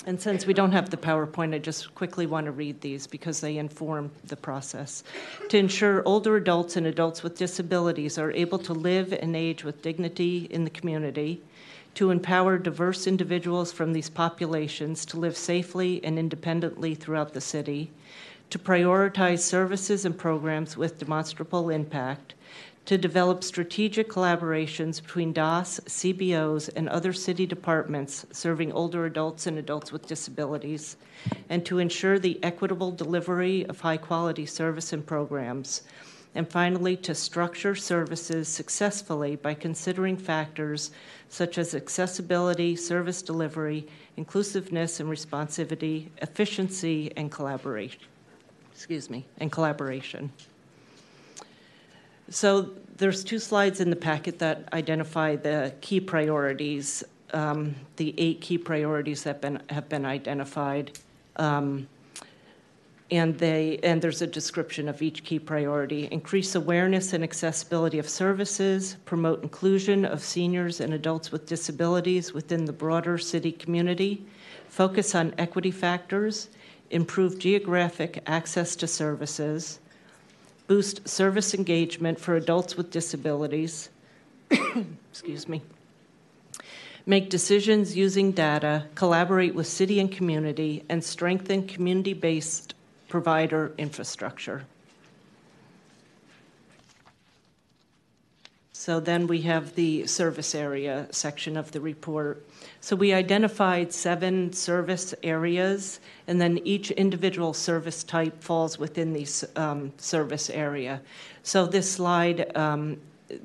And 0.07 0.21
since 0.21 0.45
we 0.45 0.53
don't 0.53 0.71
have 0.71 0.89
the 0.89 0.95
PowerPoint, 0.95 1.53
I 1.53 1.57
just 1.57 1.93
quickly 1.93 2.25
want 2.25 2.45
to 2.45 2.53
read 2.53 2.79
these 2.79 3.05
because 3.05 3.41
they 3.41 3.57
inform 3.57 4.09
the 4.23 4.37
process. 4.37 5.03
To 5.49 5.57
ensure 5.57 6.01
older 6.07 6.37
adults 6.37 6.77
and 6.77 6.87
adults 6.87 7.23
with 7.23 7.37
disabilities 7.37 8.17
are 8.17 8.31
able 8.31 8.57
to 8.59 8.71
live 8.71 9.11
and 9.11 9.35
age 9.35 9.65
with 9.65 9.81
dignity 9.81 10.47
in 10.49 10.63
the 10.63 10.69
community, 10.69 11.41
to 11.95 12.09
empower 12.09 12.57
diverse 12.57 13.05
individuals 13.05 13.73
from 13.73 13.91
these 13.91 14.09
populations 14.09 15.05
to 15.07 15.19
live 15.19 15.35
safely 15.35 16.01
and 16.05 16.17
independently 16.17 16.95
throughout 16.95 17.33
the 17.33 17.41
city, 17.41 17.91
to 18.49 18.57
prioritize 18.57 19.39
services 19.39 20.05
and 20.05 20.17
programs 20.17 20.77
with 20.77 20.99
demonstrable 20.99 21.69
impact, 21.69 22.33
to 22.87 22.97
develop 22.97 23.43
strategic 23.43 24.07
collaborations 24.07 25.01
between 25.01 25.33
DAS, 25.33 25.81
CBOs, 25.87 26.69
and 26.73 26.87
other 26.87 27.11
city 27.11 27.45
departments 27.45 28.25
serving 28.31 28.71
older 28.71 29.05
adults 29.05 29.45
and 29.45 29.57
adults 29.57 29.91
with 29.91 30.07
disabilities, 30.07 30.95
and 31.49 31.65
to 31.65 31.79
ensure 31.79 32.17
the 32.17 32.41
equitable 32.43 32.93
delivery 32.93 33.65
of 33.65 33.81
high 33.81 33.97
quality 33.97 34.45
service 34.45 34.93
and 34.93 35.05
programs. 35.05 35.81
And 36.33 36.49
finally, 36.49 36.95
to 36.97 37.13
structure 37.13 37.75
services 37.75 38.47
successfully 38.47 39.35
by 39.35 39.53
considering 39.53 40.15
factors 40.15 40.91
such 41.27 41.57
as 41.57 41.75
accessibility, 41.75 42.77
service 42.77 43.21
delivery, 43.21 43.85
inclusiveness 44.15 45.01
and 45.01 45.09
responsivity, 45.09 46.07
efficiency, 46.21 47.11
and 47.17 47.29
collaboration. 47.29 47.99
Excuse 48.71 49.09
me, 49.09 49.25
and 49.39 49.51
collaboration. 49.51 50.31
So 52.29 52.69
there's 52.97 53.23
two 53.23 53.39
slides 53.39 53.79
in 53.79 53.89
the 53.89 53.95
packet 53.95 54.39
that 54.39 54.67
identify 54.73 55.35
the 55.35 55.73
key 55.81 55.99
priorities, 55.99 57.03
um, 57.33 57.75
the 57.95 58.13
eight 58.17 58.41
key 58.41 58.57
priorities 58.57 59.23
that 59.23 59.41
been, 59.41 59.61
have 59.69 59.87
been 59.87 60.05
identified. 60.05 60.97
Um, 61.37 61.87
and 63.09 63.37
they 63.37 63.79
and 63.83 64.01
there's 64.01 64.21
a 64.21 64.27
description 64.27 64.89
of 64.89 65.01
each 65.01 65.23
key 65.23 65.39
priority 65.39 66.09
increase 66.11 66.55
awareness 66.55 67.13
and 67.13 67.23
accessibility 67.23 67.99
of 67.99 68.09
services 68.09 68.97
promote 69.05 69.41
inclusion 69.43 70.03
of 70.03 70.21
seniors 70.21 70.81
and 70.81 70.93
adults 70.93 71.31
with 71.31 71.45
disabilities 71.45 72.33
within 72.33 72.65
the 72.65 72.73
broader 72.73 73.17
city 73.17 73.51
community 73.51 74.25
focus 74.67 75.15
on 75.15 75.33
equity 75.37 75.71
factors 75.71 76.49
improve 76.89 77.39
geographic 77.39 78.21
access 78.27 78.75
to 78.75 78.87
services 78.87 79.79
boost 80.67 81.07
service 81.07 81.53
engagement 81.53 82.19
for 82.19 82.35
adults 82.35 82.75
with 82.75 82.91
disabilities, 82.91 83.89
excuse 85.11 85.47
me, 85.47 85.61
make 87.05 87.29
decisions 87.29 87.95
using 87.95 88.31
data, 88.31 88.85
collaborate 88.95 89.55
with 89.55 89.67
city 89.67 89.99
and 89.99 90.11
community, 90.11 90.83
and 90.89 91.03
strengthen 91.03 91.65
community 91.65 92.13
based 92.13 92.73
provider 93.07 93.73
infrastructure. 93.77 94.65
So 98.73 98.99
then 98.99 99.27
we 99.27 99.41
have 99.41 99.75
the 99.75 100.07
service 100.07 100.55
area 100.55 101.07
section 101.11 101.57
of 101.57 101.71
the 101.71 101.81
report. 101.81 102.45
So 102.79 102.95
we 102.95 103.13
identified 103.13 103.91
seven 103.91 104.53
service 104.53 105.13
areas, 105.23 105.99
and 106.27 106.39
then 106.39 106.59
each 106.59 106.91
individual 106.91 107.53
service 107.53 108.03
type 108.03 108.41
falls 108.41 108.77
within 108.77 109.13
these 109.13 109.43
um, 109.55 109.91
service 109.97 110.49
area. 110.49 111.01
So 111.43 111.65
this 111.65 111.91
slide 111.91 112.55
um, 112.55 112.97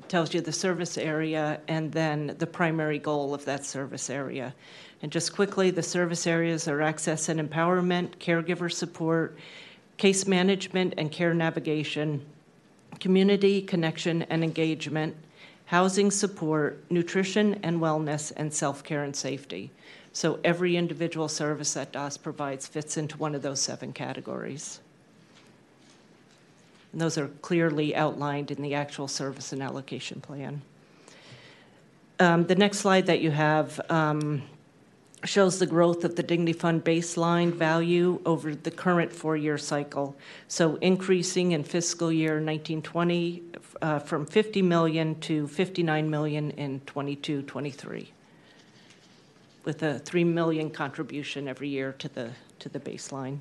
tells 0.07 0.33
you 0.33 0.41
the 0.41 0.51
service 0.51 0.97
area 0.97 1.59
and 1.67 1.91
then 1.91 2.35
the 2.37 2.47
primary 2.47 2.99
goal 2.99 3.33
of 3.33 3.43
that 3.45 3.65
service 3.65 4.09
area. 4.09 4.53
And 5.01 5.11
just 5.11 5.35
quickly, 5.35 5.71
the 5.71 5.83
service 5.83 6.25
areas 6.25 6.67
are 6.67 6.81
access 6.81 7.27
and 7.27 7.39
empowerment, 7.39 8.17
caregiver 8.19 8.71
support, 8.71 9.37
case 9.97 10.25
management 10.27 10.93
and 10.97 11.11
care 11.11 11.33
navigation, 11.33 12.25
community 12.99 13.61
connection 13.61 14.21
and 14.23 14.43
engagement, 14.43 15.15
housing 15.65 16.11
support, 16.11 16.83
nutrition 16.89 17.59
and 17.63 17.79
wellness, 17.79 18.31
and 18.35 18.53
self 18.53 18.83
care 18.83 19.03
and 19.03 19.15
safety. 19.15 19.71
So 20.11 20.39
every 20.43 20.77
individual 20.77 21.27
service 21.27 21.73
that 21.73 21.91
DOS 21.91 22.17
provides 22.17 22.67
fits 22.67 22.97
into 22.97 23.17
one 23.17 23.33
of 23.33 23.41
those 23.41 23.59
seven 23.59 23.93
categories. 23.93 24.79
And 26.91 27.01
those 27.01 27.17
are 27.17 27.27
clearly 27.41 27.95
outlined 27.95 28.51
in 28.51 28.61
the 28.61 28.75
actual 28.75 29.07
service 29.07 29.51
and 29.51 29.63
allocation 29.63 30.21
plan. 30.21 30.61
Um, 32.19 32.45
the 32.45 32.55
next 32.55 32.77
slide 32.77 33.07
that 33.07 33.21
you 33.21 33.31
have 33.31 33.81
um, 33.89 34.43
shows 35.25 35.57
the 35.57 35.65
growth 35.65 36.03
of 36.03 36.15
the 36.15 36.21
Dignity 36.21 36.53
Fund 36.53 36.83
baseline 36.83 37.51
value 37.51 38.21
over 38.25 38.53
the 38.53 38.69
current 38.69 39.11
four 39.11 39.35
year 39.35 39.57
cycle. 39.57 40.15
So 40.47 40.75
increasing 40.75 41.53
in 41.53 41.63
fiscal 41.63 42.11
year 42.11 42.33
1920 42.33 43.41
uh, 43.83 43.99
from 43.99 44.25
50 44.25 44.61
million 44.61 45.19
to 45.19 45.45
59 45.47 46.09
million 46.09 46.51
in 46.51 46.79
22 46.81 47.41
23 47.43 48.11
with 49.65 49.83
a 49.83 49.99
3 49.99 50.23
million 50.23 50.69
contribution 50.69 51.47
every 51.47 51.67
year 51.67 51.93
to 51.99 52.07
the 52.07 52.31
to 52.59 52.69
the 52.69 52.79
baseline. 52.79 53.39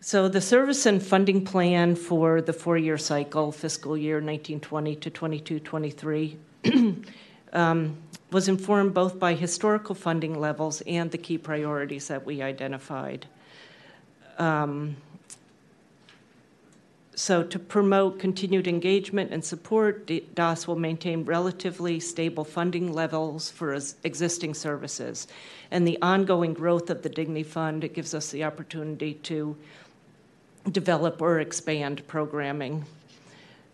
So 0.00 0.28
the 0.28 0.40
service 0.40 0.86
and 0.86 1.02
funding 1.02 1.44
plan 1.46 1.94
for 1.94 2.42
the 2.42 2.52
four-year 2.52 2.98
cycle, 2.98 3.52
fiscal 3.52 3.96
year 3.96 4.16
1920 4.16 4.96
to 4.96 5.10
22-23, 5.10 6.36
um, 7.54 7.96
was 8.30 8.48
informed 8.48 8.92
both 8.92 9.18
by 9.18 9.32
historical 9.32 9.94
funding 9.94 10.38
levels 10.38 10.82
and 10.82 11.10
the 11.10 11.16
key 11.16 11.38
priorities 11.38 12.08
that 12.08 12.26
we 12.26 12.42
identified. 12.42 13.24
Um, 14.36 14.96
so, 17.16 17.44
to 17.44 17.58
promote 17.58 18.18
continued 18.18 18.66
engagement 18.66 19.32
and 19.32 19.44
support, 19.44 20.10
DAS 20.34 20.66
will 20.66 20.76
maintain 20.76 21.24
relatively 21.24 22.00
stable 22.00 22.44
funding 22.44 22.92
levels 22.92 23.50
for 23.50 23.78
existing 24.02 24.54
services. 24.54 25.28
And 25.70 25.86
the 25.86 26.00
ongoing 26.02 26.54
growth 26.54 26.90
of 26.90 27.02
the 27.02 27.08
Dignity 27.08 27.44
Fund 27.44 27.84
it 27.84 27.94
gives 27.94 28.14
us 28.14 28.30
the 28.30 28.42
opportunity 28.42 29.14
to 29.14 29.56
develop 30.70 31.22
or 31.22 31.40
expand 31.40 32.06
programming. 32.08 32.84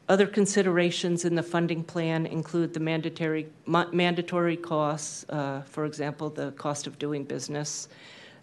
Other 0.09 0.26
considerations 0.26 1.24
in 1.24 1.37
the 1.37 1.42
funding 1.42 1.85
plan 1.85 2.26
include 2.26 2.74
the 2.74 2.81
mandatory, 2.81 3.46
mandatory 3.66 4.57
costs, 4.57 5.24
uh, 5.29 5.62
for 5.62 5.85
example, 5.85 6.31
the 6.31 6.50
cost 6.53 6.87
of 6.87 6.98
doing 6.98 7.24
business, 7.24 7.88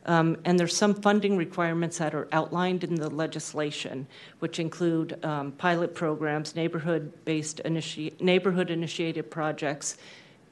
um, 0.08 0.38
and 0.46 0.58
there's 0.58 0.76
some 0.76 0.94
funding 0.94 1.38
requirements 1.38 1.98
that 1.98 2.16
are 2.16 2.28
outlined 2.32 2.84
in 2.84 2.96
the 2.96 3.10
legislation, 3.10 4.08
which 4.40 4.58
include 4.58 5.24
um, 5.24 5.52
pilot 5.52 5.94
programs, 5.94 6.56
neighborhood-based 6.56 7.62
initi- 7.66 8.20
neighborhood-initiated 8.22 9.30
projects, 9.30 9.98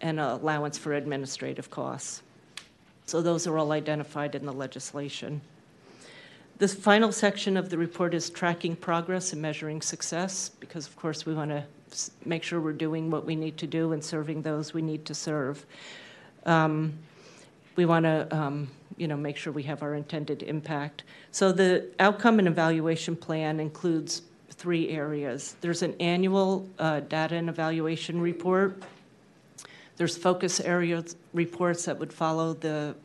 and 0.02 0.20
allowance 0.20 0.78
for 0.78 0.94
administrative 0.94 1.70
costs. 1.70 2.22
So 3.06 3.22
those 3.22 3.48
are 3.48 3.58
all 3.58 3.72
identified 3.72 4.36
in 4.36 4.46
the 4.46 4.52
legislation. 4.52 5.42
The 6.58 6.68
final 6.68 7.12
section 7.12 7.58
of 7.58 7.70
the 7.70 7.78
report 7.78 8.14
is 8.14 8.30
tracking 8.30 8.76
progress 8.76 9.34
and 9.34 9.42
measuring 9.42 9.82
success, 9.82 10.50
because 10.60 10.88
of 10.88 10.96
course 10.96 11.26
we 11.26 11.34
want 11.34 11.52
to 11.52 11.64
make 12.26 12.44
sure 12.44 12.60
we're 12.60 12.74
doing 12.74 13.10
what 13.10 13.26
we 13.26 13.36
need 13.36 13.58
to 13.58 13.68
do 13.68 13.94
and 13.94 14.04
serving 14.04 14.42
those 14.42 14.74
we 14.74 14.82
need 14.82 15.06
to 15.06 15.14
serve. 15.14 15.66
Um, 16.46 16.94
we 17.76 17.86
want 17.86 18.06
to 18.06 18.28
um, 18.36 18.70
you 18.98 19.08
know 19.08 19.18
make 19.18 19.38
sure 19.38 19.52
we 19.52 19.64
have 19.64 19.82
our 19.84 19.96
intended 19.96 20.44
impact 20.44 21.04
so 21.32 21.52
the 21.52 21.88
outcome 22.00 22.40
and 22.40 22.48
evaluation 22.48 23.16
plan 23.16 23.60
includes 23.60 24.22
three 24.56 24.90
areas. 24.90 25.56
There's 25.62 25.82
an 25.82 25.96
annual 26.00 26.68
uh, 26.80 27.02
data 27.02 27.36
and 27.36 27.50
evaluation 27.50 28.22
report. 28.22 28.82
There's 29.98 30.18
focus 30.18 30.60
area 30.60 31.04
reports 31.34 31.86
that 31.86 32.00
would 32.00 32.12
follow 32.12 32.54
the 32.54 32.96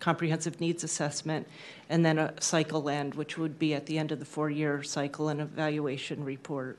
comprehensive 0.00 0.60
needs 0.60 0.84
assessment, 0.84 1.48
and 1.88 2.04
then 2.04 2.18
a 2.18 2.32
cycle 2.40 2.88
end, 2.88 3.14
which 3.14 3.36
would 3.36 3.58
be 3.58 3.74
at 3.74 3.86
the 3.86 3.98
end 3.98 4.12
of 4.12 4.20
the 4.20 4.24
four-year 4.24 4.82
cycle 4.82 5.28
and 5.28 5.40
evaluation 5.40 6.24
report. 6.24 6.78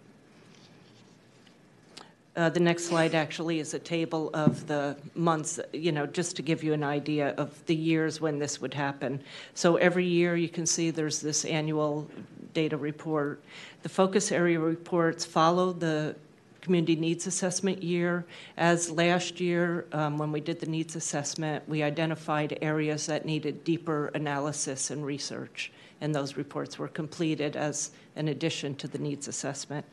Uh, 2.39 2.47
the 2.47 2.59
next 2.59 2.85
slide 2.85 3.15
actually 3.15 3.59
is 3.59 3.73
a 3.73 3.79
table 3.79 4.29
of 4.33 4.65
the 4.65 4.95
months, 5.13 5.59
you 5.73 5.91
know, 5.91 6.05
just 6.05 6.37
to 6.37 6.41
give 6.41 6.63
you 6.63 6.71
an 6.71 6.85
idea 6.85 7.31
of 7.31 7.65
the 7.65 7.75
years 7.75 8.21
when 8.21 8.39
this 8.39 8.61
would 8.61 8.73
happen. 8.73 9.21
So 9.55 9.75
every 9.75 10.05
year 10.05 10.37
you 10.37 10.47
can 10.47 10.65
see 10.65 10.89
there's 10.89 11.19
this 11.19 11.43
annual 11.43 12.09
data 12.53 12.77
report. 12.77 13.43
The 13.83 13.89
focus 13.89 14.31
area 14.31 14.57
reports 14.57 15.25
follow 15.25 15.73
the 15.73 16.15
community 16.61 16.95
needs 16.95 17.27
assessment 17.27 17.83
year. 17.83 18.25
As 18.55 18.89
last 18.89 19.41
year, 19.41 19.85
um, 19.91 20.17
when 20.17 20.31
we 20.31 20.39
did 20.39 20.61
the 20.61 20.65
needs 20.65 20.95
assessment, 20.95 21.67
we 21.67 21.83
identified 21.83 22.57
areas 22.61 23.05
that 23.07 23.25
needed 23.25 23.65
deeper 23.65 24.11
analysis 24.15 24.91
and 24.91 25.05
research, 25.05 25.73
and 25.99 26.15
those 26.15 26.37
reports 26.37 26.79
were 26.79 26.87
completed 26.87 27.57
as 27.57 27.91
an 28.15 28.29
addition 28.29 28.75
to 28.75 28.87
the 28.87 28.97
needs 28.97 29.27
assessment. 29.27 29.85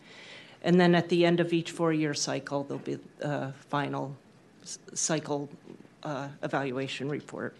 And 0.67 0.79
then 0.81 0.95
at 0.97 1.09
the 1.09 1.25
end 1.25 1.39
of 1.39 1.53
each 1.53 1.71
four 1.71 1.93
year 1.93 2.13
cycle, 2.13 2.65
there'll 2.65 2.83
be 2.83 2.99
a 3.21 3.53
final 3.53 4.17
cycle 4.95 5.49
uh, 6.03 6.27
evaluation 6.43 7.09
report. 7.09 7.55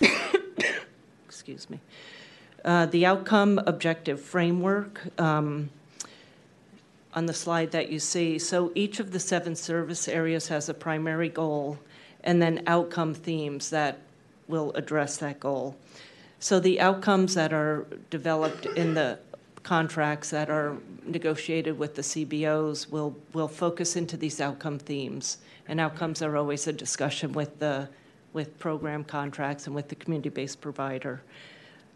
Excuse 1.26 1.68
me. 1.68 1.80
Uh, 2.64 2.86
the 2.86 3.04
outcome 3.04 3.60
objective 3.66 4.20
framework 4.20 5.00
um, 5.20 5.68
on 7.12 7.26
the 7.26 7.34
slide 7.34 7.72
that 7.72 7.90
you 7.90 7.98
see. 7.98 8.38
So 8.38 8.70
each 8.76 9.00
of 9.00 9.10
the 9.10 9.18
seven 9.18 9.56
service 9.56 10.06
areas 10.06 10.46
has 10.46 10.68
a 10.68 10.74
primary 10.74 11.28
goal 11.28 11.80
and 12.22 12.40
then 12.40 12.62
outcome 12.68 13.14
themes 13.14 13.70
that 13.70 13.98
will 14.46 14.70
address 14.74 15.16
that 15.16 15.40
goal. 15.40 15.76
So 16.40 16.60
the 16.60 16.80
outcomes 16.80 17.34
that 17.34 17.52
are 17.52 17.86
developed 18.10 18.66
in 18.66 18.94
the 18.94 19.18
contracts 19.62 20.30
that 20.30 20.48
are 20.48 20.76
negotiated 21.04 21.78
with 21.78 21.94
the 21.94 22.02
CBOs 22.02 22.90
will, 22.90 23.16
will 23.32 23.48
focus 23.48 23.96
into 23.96 24.16
these 24.16 24.40
outcome 24.40 24.78
themes. 24.78 25.38
And 25.66 25.80
outcomes 25.80 26.22
are 26.22 26.36
always 26.36 26.66
a 26.66 26.72
discussion 26.72 27.32
with 27.32 27.58
the 27.58 27.88
with 28.32 28.58
program 28.58 29.04
contracts 29.04 29.66
and 29.66 29.74
with 29.74 29.88
the 29.88 29.94
community-based 29.94 30.60
provider. 30.60 31.22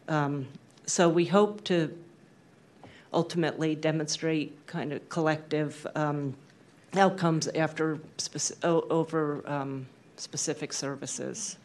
Um, 0.09 0.49
so 0.87 1.09
we 1.09 1.27
hope 1.27 1.63
to 1.65 1.97
ultimately 3.13 3.75
demonstrate 3.75 4.67
kind 4.67 4.93
of 4.93 5.07
collective 5.09 5.87
um, 5.95 6.35
outcomes 6.95 7.49
after 7.49 7.99
over 8.65 9.43
um, 9.47 9.87
specific 10.17 10.73
services. 10.73 11.59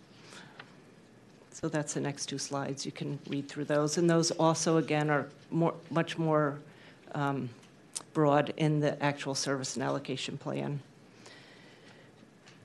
So 1.59 1.67
that's 1.67 1.95
the 1.95 2.01
next 2.01 2.27
two 2.27 2.37
slides. 2.37 2.85
You 2.85 2.91
can 2.91 3.17
read 3.27 3.47
through 3.49 3.65
those, 3.65 3.97
and 3.97 4.07
those 4.07 4.29
also 4.29 4.77
again 4.77 5.09
are 5.09 5.27
more, 5.49 5.73
much 5.89 6.15
more 6.15 6.59
um, 7.15 7.49
broad 8.13 8.53
in 8.57 8.79
the 8.79 9.01
actual 9.03 9.33
service 9.33 9.75
and 9.75 9.83
allocation 9.83 10.37
plan. 10.37 10.79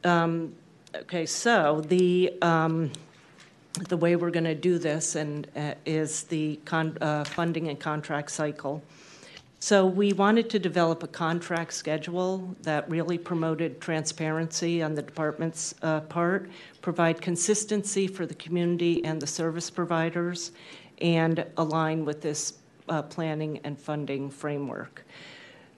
Um, 0.05 0.55
okay, 0.95 1.25
so 1.25 1.81
the 1.89 2.35
um, 2.43 2.93
the 3.89 3.97
way 3.97 4.15
we're 4.15 4.31
going 4.31 4.45
to 4.45 4.55
do 4.55 4.77
this 4.77 5.17
and 5.17 5.47
uh, 5.57 5.73
is 5.87 6.25
the 6.25 6.61
con- 6.67 6.99
uh, 7.01 7.25
funding 7.25 7.69
and 7.69 7.81
contract 7.81 8.31
cycle. 8.31 8.83
So 9.63 9.87
we 9.87 10.13
wanted 10.13 10.51
to 10.51 10.59
develop 10.59 11.05
a 11.05 11.07
contract 11.07 11.73
schedule 11.73 12.53
that 12.63 12.91
really 12.91 13.17
promoted 13.17 13.81
transparency 13.81 14.83
on 14.83 14.97
the 14.97 15.03
department's 15.03 15.73
uh, 15.83 16.01
part, 16.01 16.51
provide 16.81 17.21
consistency 17.21 18.09
for 18.09 18.27
the 18.27 18.35
community 18.35 19.05
and 19.05 19.23
the 19.23 19.27
service 19.29 19.71
providers, 19.71 20.51
and 21.01 21.47
align 21.59 22.05
with 22.05 22.21
this 22.21 22.55
uh, 22.89 23.03
planning 23.03 23.61
and 23.63 23.79
funding 23.79 24.29
framework. 24.31 25.05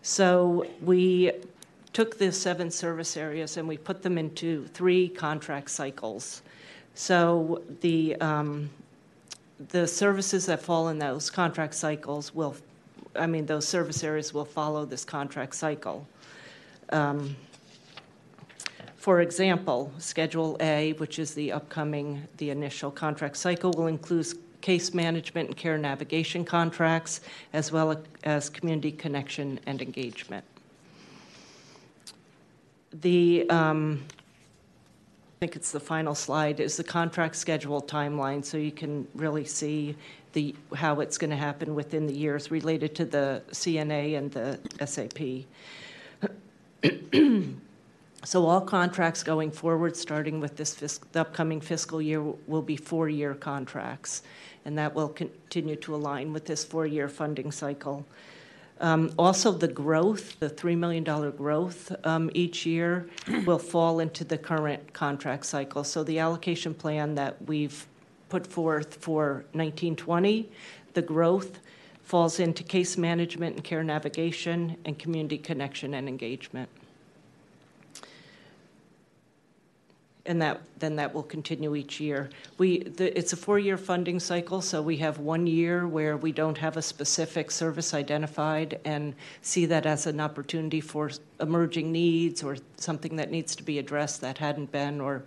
So 0.01 0.67
we 0.81 1.33
took 1.93 2.17
the 2.17 2.33
seven 2.33 2.71
service 2.71 3.19
areas 3.19 3.59
and 3.59 3.69
we 3.69 3.77
put 3.77 4.01
them 4.01 4.17
into 4.17 4.65
three 4.69 5.11
contract 5.11 5.71
cycles. 5.71 6.41
So 6.95 7.61
the 7.83 8.17
um, 8.17 8.71
the 9.69 9.87
services 9.87 10.47
that 10.47 10.63
fall 10.63 10.89
in 10.89 10.99
those 10.99 11.29
contract 11.29 11.75
cycles 11.75 12.35
will, 12.35 12.57
I 13.17 13.27
mean, 13.27 13.47
those 13.47 13.67
service 13.67 14.03
areas 14.03 14.35
will 14.35 14.45
follow 14.45 14.85
this 14.85 15.05
contract 15.05 15.55
cycle. 15.55 16.07
Um, 16.91 17.37
for 18.97 19.21
example, 19.21 19.93
Schedule 19.99 20.57
A, 20.61 20.95
which 20.95 21.19
is 21.19 21.35
the 21.35 21.53
upcoming, 21.53 22.27
the 22.39 22.51
initial 22.51 22.91
contract 22.91 23.37
cycle, 23.37 23.71
will 23.73 23.87
include 23.87 24.27
case 24.63 24.95
management 24.95 25.49
and 25.49 25.57
care 25.57 25.77
navigation 25.77 26.45
contracts, 26.45 27.21
as 27.53 27.71
well 27.71 28.03
as 28.23 28.49
community 28.49 28.91
connection 28.91 29.61
and 29.67 29.83
engagement. 29.83 30.45
The 32.93 33.49
um, 33.51 34.05
I 34.09 35.39
think 35.41 35.57
it's 35.57 35.73
the 35.73 35.81
final 35.81 36.15
slide, 36.15 36.61
is 36.61 36.79
the 36.79 36.85
contract 36.85 37.37
schedule 37.37 37.83
timeline, 37.83 38.43
so 38.43 38.57
you 38.57 38.73
can 38.73 39.07
really 39.15 39.45
see 39.45 39.97
the, 40.35 40.55
how 40.75 41.01
it's 41.01 41.19
going 41.19 41.31
to 41.31 41.37
happen 41.37 41.75
within 41.75 42.07
the 42.07 42.15
years 42.15 42.51
related 42.51 42.95
to 42.97 43.05
the 43.05 43.43
CNA 43.51 44.19
and 44.19 44.31
the 44.31 44.59
SAP. 44.87 45.47
So 48.25 48.47
all 48.47 48.63
contracts 48.63 49.23
going 49.23 49.51
forward, 49.51 49.97
starting 49.97 50.41
with 50.41 50.57
this 50.57 50.73
the 51.13 51.21
upcoming 51.21 51.61
fiscal 51.61 52.01
year, 52.01 52.23
will 52.23 52.63
be 52.63 52.77
four-year 52.77 53.35
contracts, 53.35 54.23
and 54.65 54.79
that 54.79 54.95
will 54.95 55.11
continue 55.11 55.77
to 55.77 55.95
align 55.95 56.33
with 56.33 56.47
this 56.47 56.65
four-year 56.65 57.09
funding 57.09 57.53
cycle. 57.53 58.07
Um, 58.81 59.13
also, 59.19 59.53
the 59.53 59.69
growth, 59.69 60.41
the 60.41 60.49
$3 60.49 60.77
million 60.77 61.05
growth 61.05 61.95
um, 62.05 62.31
each 62.35 62.67
year, 62.67 63.09
will 63.45 63.59
fall 63.59 64.01
into 64.01 64.25
the 64.25 64.39
current 64.39 64.93
contract 64.93 65.47
cycle. 65.47 65.85
So, 65.85 66.03
the 66.03 66.19
allocation 66.19 66.75
plan 66.75 67.15
that 67.17 67.47
we've 67.47 67.87
put 68.29 68.47
forth 68.47 68.97
for 68.97 69.45
1920, 69.53 70.49
the 70.95 71.03
growth 71.03 71.61
falls 72.03 72.39
into 72.39 72.63
case 72.63 72.97
management 72.97 73.57
and 73.57 73.65
care 73.65 73.83
navigation 73.83 74.77
and 74.85 74.99
community 74.99 75.39
connection 75.39 75.95
and 75.95 76.09
engagement. 76.09 76.69
and 80.27 80.41
that 80.41 80.61
then 80.79 80.97
that 80.97 81.13
will 81.13 81.23
continue 81.23 81.75
each 81.75 82.01
year. 82.01 82.31
We 82.59 82.81
the, 82.81 83.17
it's 83.17 83.33
a 83.33 83.37
four-year 83.37 83.77
funding 83.77 84.21
cycle, 84.21 84.61
so 84.63 84.81
we 84.81 84.97
have 84.99 85.19
one 85.19 85.47
year 85.47 85.87
where 85.87 86.17
we 86.17 86.33
don't 86.33 86.59
have 86.59 86.77
a 86.77 86.83
specific 86.83 87.51
service 87.51 87.95
identified 87.95 88.81
and 88.85 89.15
see 89.43 89.67
that 89.67 89.87
as 89.87 90.07
an 90.07 90.21
opportunity 90.21 90.81
for 90.81 91.11
emerging 91.41 91.93
needs 91.93 92.43
or 92.43 92.57
something 92.77 93.17
that 93.17 93.31
needs 93.31 93.55
to 93.57 93.63
be 93.63 93.79
addressed 93.79 94.21
that 94.23 94.39
hadn't 94.39 94.73
been 94.73 95.01
or 95.01 95.25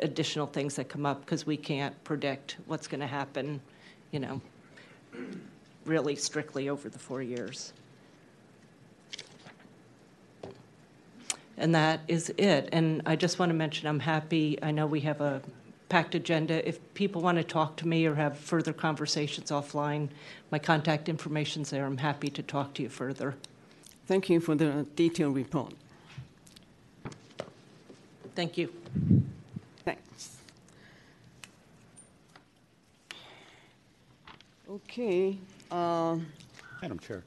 additional 0.00 0.46
things 0.46 0.76
that 0.76 0.88
come 0.88 1.06
up 1.06 1.24
because 1.24 1.46
we 1.46 1.56
can't 1.56 2.02
predict 2.04 2.56
what's 2.66 2.86
going 2.86 3.00
to 3.00 3.06
happen, 3.06 3.60
you 4.10 4.20
know, 4.20 4.40
really 5.84 6.16
strictly 6.16 6.68
over 6.68 6.88
the 6.88 6.98
four 6.98 7.22
years. 7.22 7.72
And 11.56 11.74
that 11.74 12.00
is 12.06 12.30
it. 12.38 12.68
And 12.72 13.02
I 13.04 13.16
just 13.16 13.38
want 13.38 13.50
to 13.50 13.54
mention 13.54 13.88
I'm 13.88 14.00
happy. 14.00 14.58
I 14.62 14.70
know 14.70 14.86
we 14.86 15.00
have 15.00 15.20
a 15.20 15.42
packed 15.88 16.14
agenda. 16.14 16.66
If 16.66 16.78
people 16.94 17.22
want 17.22 17.38
to 17.38 17.44
talk 17.44 17.76
to 17.76 17.88
me 17.88 18.06
or 18.06 18.14
have 18.14 18.38
further 18.38 18.72
conversations 18.72 19.50
offline, 19.50 20.08
my 20.50 20.58
contact 20.58 21.08
information's 21.08 21.70
there. 21.70 21.84
I'm 21.84 21.98
happy 21.98 22.28
to 22.28 22.42
talk 22.42 22.74
to 22.74 22.82
you 22.82 22.88
further. 22.88 23.34
Thank 24.06 24.30
you 24.30 24.40
for 24.40 24.54
the 24.54 24.86
detailed 24.94 25.34
report. 25.34 25.74
Thank 28.34 28.56
you. 28.56 28.72
Thanks. 29.84 30.36
Okay. 34.70 35.38
Uh, 35.70 36.18
Madam 36.82 36.98
Chair. 36.98 37.24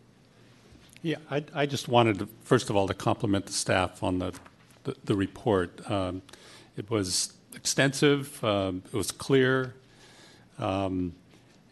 Yeah, 1.01 1.15
I, 1.31 1.43
I 1.55 1.65
just 1.65 1.87
wanted 1.87 2.19
to, 2.19 2.27
first 2.43 2.69
of 2.69 2.75
all, 2.75 2.87
to 2.87 2.93
compliment 2.93 3.47
the 3.47 3.53
staff 3.53 4.03
on 4.03 4.19
the, 4.19 4.33
the, 4.83 4.95
the 5.03 5.15
report. 5.15 5.89
Um, 5.89 6.21
it 6.77 6.91
was 6.91 7.33
extensive, 7.55 8.43
um, 8.43 8.83
it 8.85 8.95
was 8.95 9.11
clear, 9.11 9.73
um, 10.59 11.13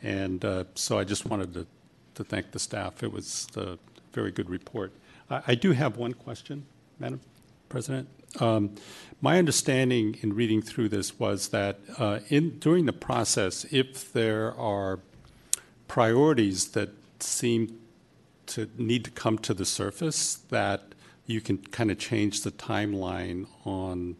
and 0.01 0.43
uh, 0.43 0.63
so 0.73 0.97
I 0.97 1.03
just 1.03 1.27
wanted 1.27 1.53
to, 1.53 1.67
to 2.15 2.23
thank 2.23 2.51
the 2.51 2.59
staff. 2.59 3.03
It 3.03 3.13
was 3.13 3.47
a 3.55 3.77
very 4.11 4.31
good 4.31 4.49
report. 4.49 4.91
I, 5.29 5.43
I 5.49 5.55
do 5.55 5.73
have 5.73 5.97
one 5.97 6.13
question, 6.13 6.65
Madam 6.97 7.21
President. 7.69 8.09
Um, 8.39 8.75
my 9.21 9.37
understanding 9.37 10.17
in 10.21 10.33
reading 10.33 10.63
through 10.63 10.89
this 10.89 11.19
was 11.19 11.49
that 11.49 11.79
uh, 11.99 12.19
in 12.29 12.57
during 12.57 12.87
the 12.87 12.93
process, 12.93 13.65
if 13.71 14.11
there 14.11 14.55
are 14.55 14.99
priorities 15.89 16.69
that 16.69 16.89
seem 17.19 17.77
to 18.45 18.69
need 18.77 19.03
to 19.03 19.11
come 19.11 19.37
to 19.39 19.53
the 19.53 19.65
surface 19.65 20.35
that 20.49 20.83
you 21.25 21.41
can 21.41 21.57
kind 21.57 21.91
of 21.91 21.99
change 21.99 22.41
the 22.43 22.51
timeline 22.51 23.45
on 23.65 24.15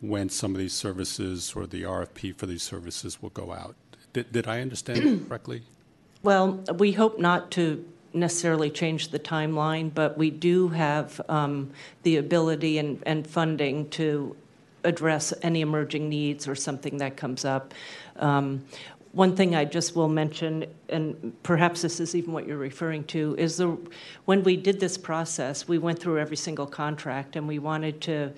when 0.00 0.28
some 0.28 0.52
of 0.52 0.58
these 0.58 0.72
services 0.72 1.52
or 1.54 1.66
the 1.66 1.82
RFP 1.82 2.34
for 2.34 2.46
these 2.46 2.62
services 2.62 3.22
will 3.22 3.30
go 3.30 3.52
out. 3.52 3.76
Did, 4.12 4.32
did 4.32 4.48
I 4.48 4.60
understand 4.60 4.98
it 4.98 5.20
correctly? 5.28 5.62
Well, 6.22 6.64
we 6.76 6.92
hope 6.92 7.18
not 7.18 7.50
to 7.52 7.84
necessarily 8.12 8.70
change 8.70 9.08
the 9.08 9.18
timeline, 9.18 9.92
but 9.94 10.18
we 10.18 10.30
do 10.30 10.68
have 10.68 11.20
um, 11.28 11.70
the 12.02 12.16
ability 12.16 12.78
and, 12.78 13.02
and 13.06 13.26
funding 13.26 13.88
to 13.90 14.36
address 14.84 15.32
any 15.42 15.60
emerging 15.60 16.08
needs 16.08 16.48
or 16.48 16.54
something 16.54 16.98
that 16.98 17.16
comes 17.16 17.44
up. 17.44 17.72
Um, 18.16 18.64
one 19.12 19.36
thing 19.36 19.54
I 19.54 19.64
just 19.66 19.94
will 19.94 20.08
mention, 20.08 20.64
and 20.88 21.34
perhaps 21.42 21.82
this 21.82 22.00
is 22.00 22.14
even 22.14 22.32
what 22.32 22.46
you're 22.46 22.56
referring 22.56 23.04
to, 23.04 23.36
is 23.38 23.58
the 23.58 23.76
when 24.24 24.42
we 24.42 24.56
did 24.56 24.80
this 24.80 24.96
process, 24.96 25.68
we 25.68 25.78
went 25.78 25.98
through 25.98 26.18
every 26.18 26.36
single 26.36 26.66
contract, 26.66 27.36
and 27.36 27.46
we 27.46 27.58
wanted 27.58 28.00
to 28.02 28.32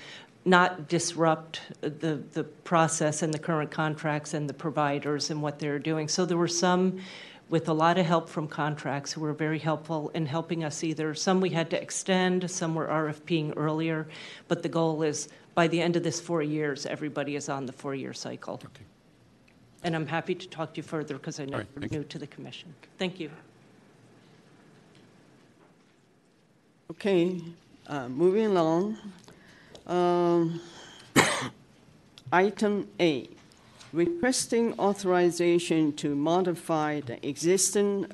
not 0.44 0.88
disrupt 0.88 1.60
the 1.80 2.22
the 2.32 2.44
process 2.44 3.22
and 3.22 3.32
the 3.32 3.38
current 3.38 3.70
contracts 3.70 4.34
and 4.34 4.48
the 4.48 4.54
providers 4.54 5.30
and 5.30 5.40
what 5.40 5.58
they're 5.58 5.78
doing. 5.78 6.08
So 6.08 6.26
there 6.26 6.36
were 6.36 6.48
some 6.48 7.00
with 7.50 7.68
a 7.68 7.72
lot 7.72 7.98
of 7.98 8.06
help 8.06 8.28
from 8.28 8.48
contracts 8.48 9.12
who 9.12 9.20
were 9.20 9.32
very 9.32 9.58
helpful 9.58 10.10
in 10.14 10.26
helping 10.26 10.64
us 10.64 10.82
either 10.82 11.14
some 11.14 11.40
we 11.40 11.50
had 11.50 11.70
to 11.70 11.80
extend, 11.80 12.50
some 12.50 12.74
were 12.74 12.86
RFPing 12.86 13.52
earlier, 13.56 14.08
but 14.48 14.62
the 14.62 14.68
goal 14.68 15.02
is 15.02 15.28
by 15.54 15.68
the 15.68 15.80
end 15.80 15.94
of 15.94 16.02
this 16.02 16.20
four 16.20 16.42
years, 16.42 16.84
everybody 16.86 17.36
is 17.36 17.48
on 17.48 17.66
the 17.66 17.72
four-year 17.72 18.12
cycle. 18.12 18.54
Okay. 18.54 18.84
And 19.84 19.94
I'm 19.94 20.06
happy 20.06 20.34
to 20.34 20.48
talk 20.48 20.72
to 20.74 20.78
you 20.78 20.82
further 20.82 21.14
because 21.14 21.38
I 21.38 21.44
know 21.44 21.58
All 21.58 21.58
right, 21.58 21.68
you're 21.78 21.88
new 21.90 21.98
you. 21.98 22.04
to 22.04 22.18
the 22.18 22.26
commission. 22.26 22.74
Thank 22.98 23.20
you. 23.20 23.30
Okay, 26.90 27.40
uh, 27.86 28.08
moving 28.08 28.46
along. 28.46 28.96
Um, 29.86 30.60
Item 32.32 32.88
A, 32.98 33.28
requesting 33.92 34.78
authorization 34.78 35.92
to 35.94 36.14
modify 36.14 37.00
the 37.00 37.24
existing 37.26 38.06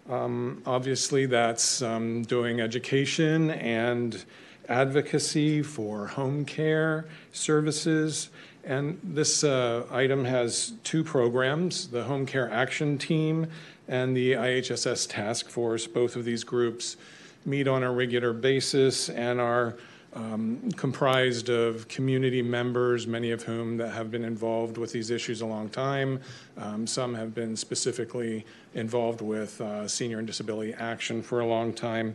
Um, 0.09 0.63
obviously, 0.65 1.27
that's 1.27 1.83
um, 1.83 2.23
doing 2.23 2.61
education 2.61 3.51
and 3.51 4.25
advocacy 4.69 5.63
for 5.63 6.07
home 6.07 6.45
care 6.45 7.09
services. 7.33 8.31
And 8.69 9.01
this 9.03 9.45
uh, 9.45 9.87
item 9.91 10.27
has 10.27 10.75
two 10.85 11.03
programs 11.03 11.89
the 11.89 12.05
Home 12.05 12.27
Care 12.27 12.53
Action 12.53 12.99
Team 12.99 13.47
and 13.89 14.15
the 14.15 14.33
IHSS 14.33 15.09
Task 15.09 15.49
Force. 15.49 15.87
Both 15.87 16.17
of 16.17 16.27
these 16.27 16.45
groups 16.45 16.99
meet 17.47 17.67
on 17.67 17.83
a 17.83 17.91
regular 17.91 18.35
basis 18.35 19.09
and 19.09 19.41
are 19.41 19.79
um, 20.13 20.71
comprised 20.73 21.49
of 21.49 21.89
community 21.89 22.43
members, 22.43 23.07
many 23.07 23.31
of 23.31 23.43
whom 23.43 23.79
that 23.79 23.89
have 23.95 24.11
been 24.11 24.25
involved 24.25 24.77
with 24.77 24.93
these 24.93 25.11
issues 25.11 25.41
a 25.41 25.47
long 25.47 25.71
time. 25.71 26.21
Um, 26.59 26.87
some 26.87 27.15
have 27.15 27.35
been 27.35 27.57
specifically 27.57 28.45
involved 28.75 29.23
with 29.23 29.59
uh, 29.63 29.89
senior 29.89 30.19
and 30.19 30.27
disability 30.27 30.75
action 30.75 31.23
for 31.23 31.41
a 31.41 31.47
long 31.47 31.73
time. 31.73 32.15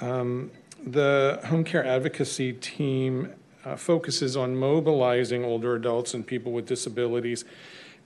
Um, 0.00 0.52
the 0.86 1.40
home 1.44 1.64
care 1.64 1.84
advocacy 1.84 2.52
team 2.52 3.32
uh, 3.64 3.76
focuses 3.76 4.36
on 4.36 4.56
mobilizing 4.56 5.44
older 5.44 5.74
adults 5.74 6.14
and 6.14 6.26
people 6.26 6.52
with 6.52 6.66
disabilities 6.66 7.44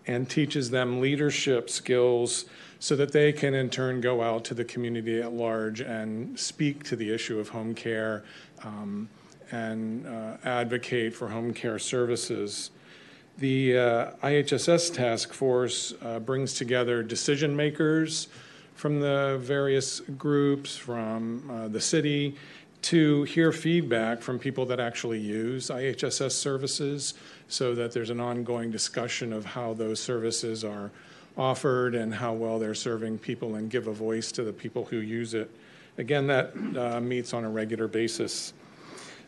and 0.07 0.29
teaches 0.29 0.71
them 0.71 1.01
leadership 1.01 1.69
skills 1.69 2.47
so 2.79 2.95
that 2.95 3.13
they 3.13 3.33
can 3.33 3.55
in 3.55 3.71
turn 3.71 4.01
go 4.01 4.23
out 4.23 4.45
to 4.45 4.55
the 4.55 4.65
community 4.65 5.21
at 5.21 5.33
large 5.33 5.81
and 5.81 6.39
speak 6.39 6.85
to 6.85 6.95
the 6.97 7.13
issue 7.13 7.39
of 7.39 7.49
home 7.49 7.75
care 7.75 8.23
um, 8.63 9.09
and 9.51 10.07
uh, 10.07 10.37
advocate 10.45 11.15
for 11.15 11.29
home 11.29 11.53
care 11.53 11.79
services. 11.79 12.71
The 13.39 13.79
uh, 13.79 14.11
IHSS 14.23 14.95
task 14.95 15.33
force 15.33 15.95
uh, 16.03 16.21
brings 16.21 16.55
together 16.55 17.03
decision 17.03 17.55
makers 17.55 18.29
from 18.75 19.01
the 19.01 19.39
various 19.41 20.01
groups, 20.01 20.77
from 20.77 21.51
uh, 21.51 21.69
the 21.69 21.81
city, 21.81 22.37
to 22.87 23.25
hear 23.25 23.51
feedback 23.51 24.23
from 24.23 24.39
people 24.39 24.65
that 24.65 24.79
actually 24.79 25.19
use 25.19 25.71
IHSS 25.71 26.31
services 26.31 27.15
so 27.49 27.75
that 27.75 27.91
there's 27.91 28.11
an 28.11 28.21
ongoing 28.21 28.71
discussion 28.71 29.33
of 29.33 29.45
how 29.45 29.75
those 29.75 29.99
services 29.99 30.63
are 30.63 30.93
offered 31.37 31.97
and 31.97 32.15
how 32.15 32.33
well 32.33 32.61
they're 32.61 32.75
serving 32.75 33.19
people 33.19 33.57
and 33.57 33.71
give 33.71 33.89
a 33.89 33.93
voice 33.93 34.31
to 34.31 34.45
the 34.45 34.53
people 34.53 34.85
who 34.85 34.99
use 34.99 35.35
it. 35.35 35.51
Again, 35.99 36.29
that 36.29 36.53
uh, 36.77 37.01
meets 37.01 37.35
on 37.35 37.43
a 37.43 37.51
regular 37.51 37.89
basis. 37.89 38.53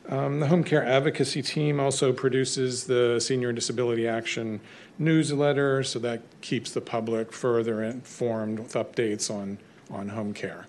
Um, 0.08 0.38
the 0.38 0.46
Home 0.46 0.62
Care 0.62 0.86
Advocacy 0.86 1.42
Team 1.42 1.80
also 1.80 2.12
produces 2.12 2.84
the 2.84 3.18
Senior 3.18 3.52
Disability 3.52 4.06
Action 4.06 4.60
newsletter, 5.00 5.82
so 5.82 5.98
that 5.98 6.22
keeps 6.42 6.70
the 6.70 6.80
public 6.80 7.32
further 7.32 7.82
informed 7.82 8.60
with 8.60 8.74
updates 8.74 9.34
on, 9.34 9.58
on 9.90 10.10
home 10.10 10.32
care. 10.32 10.66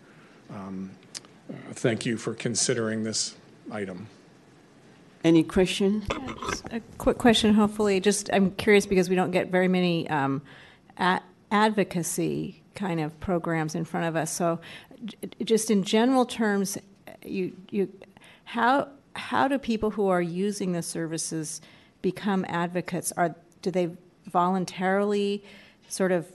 Um, 0.50 0.90
uh, 1.50 1.54
thank 1.74 2.06
you 2.06 2.18
for 2.18 2.34
considering 2.34 3.04
this 3.04 3.36
item. 3.72 4.08
Any 5.24 5.43
questions? 5.43 6.06
Just 6.50 6.66
A 6.72 6.82
quick 6.97 7.18
question, 7.18 7.54
hopefully, 7.54 8.00
just, 8.00 8.30
I'm 8.32 8.52
curious 8.52 8.86
because 8.86 9.10
we 9.10 9.16
don't 9.16 9.32
get 9.32 9.50
very 9.50 9.68
many 9.68 10.10
um, 10.10 10.41
a- 10.97 11.22
advocacy 11.52 12.62
kind 12.76 13.02
of 13.02 13.20
programs 13.20 13.76
in 13.76 13.84
front 13.84 14.08
of 14.08 14.16
us. 14.16 14.32
So 14.32 14.62
j- 15.04 15.18
just 15.43 15.70
in 15.70 15.84
general 15.84 16.26
terms, 16.26 16.78
you, 17.26 17.54
you, 17.70 17.91
how, 18.45 18.88
how 19.14 19.50
do 19.50 19.58
people 19.58 19.91
who 19.91 20.08
are 20.08 20.22
using 20.22 20.72
the 20.72 20.82
services 20.82 21.62
become 22.02 22.45
advocates? 22.47 23.12
Are, 23.18 23.36
do 23.62 23.72
they 23.72 23.89
voluntarily 24.28 25.43
sort 25.89 26.14
of 26.14 26.32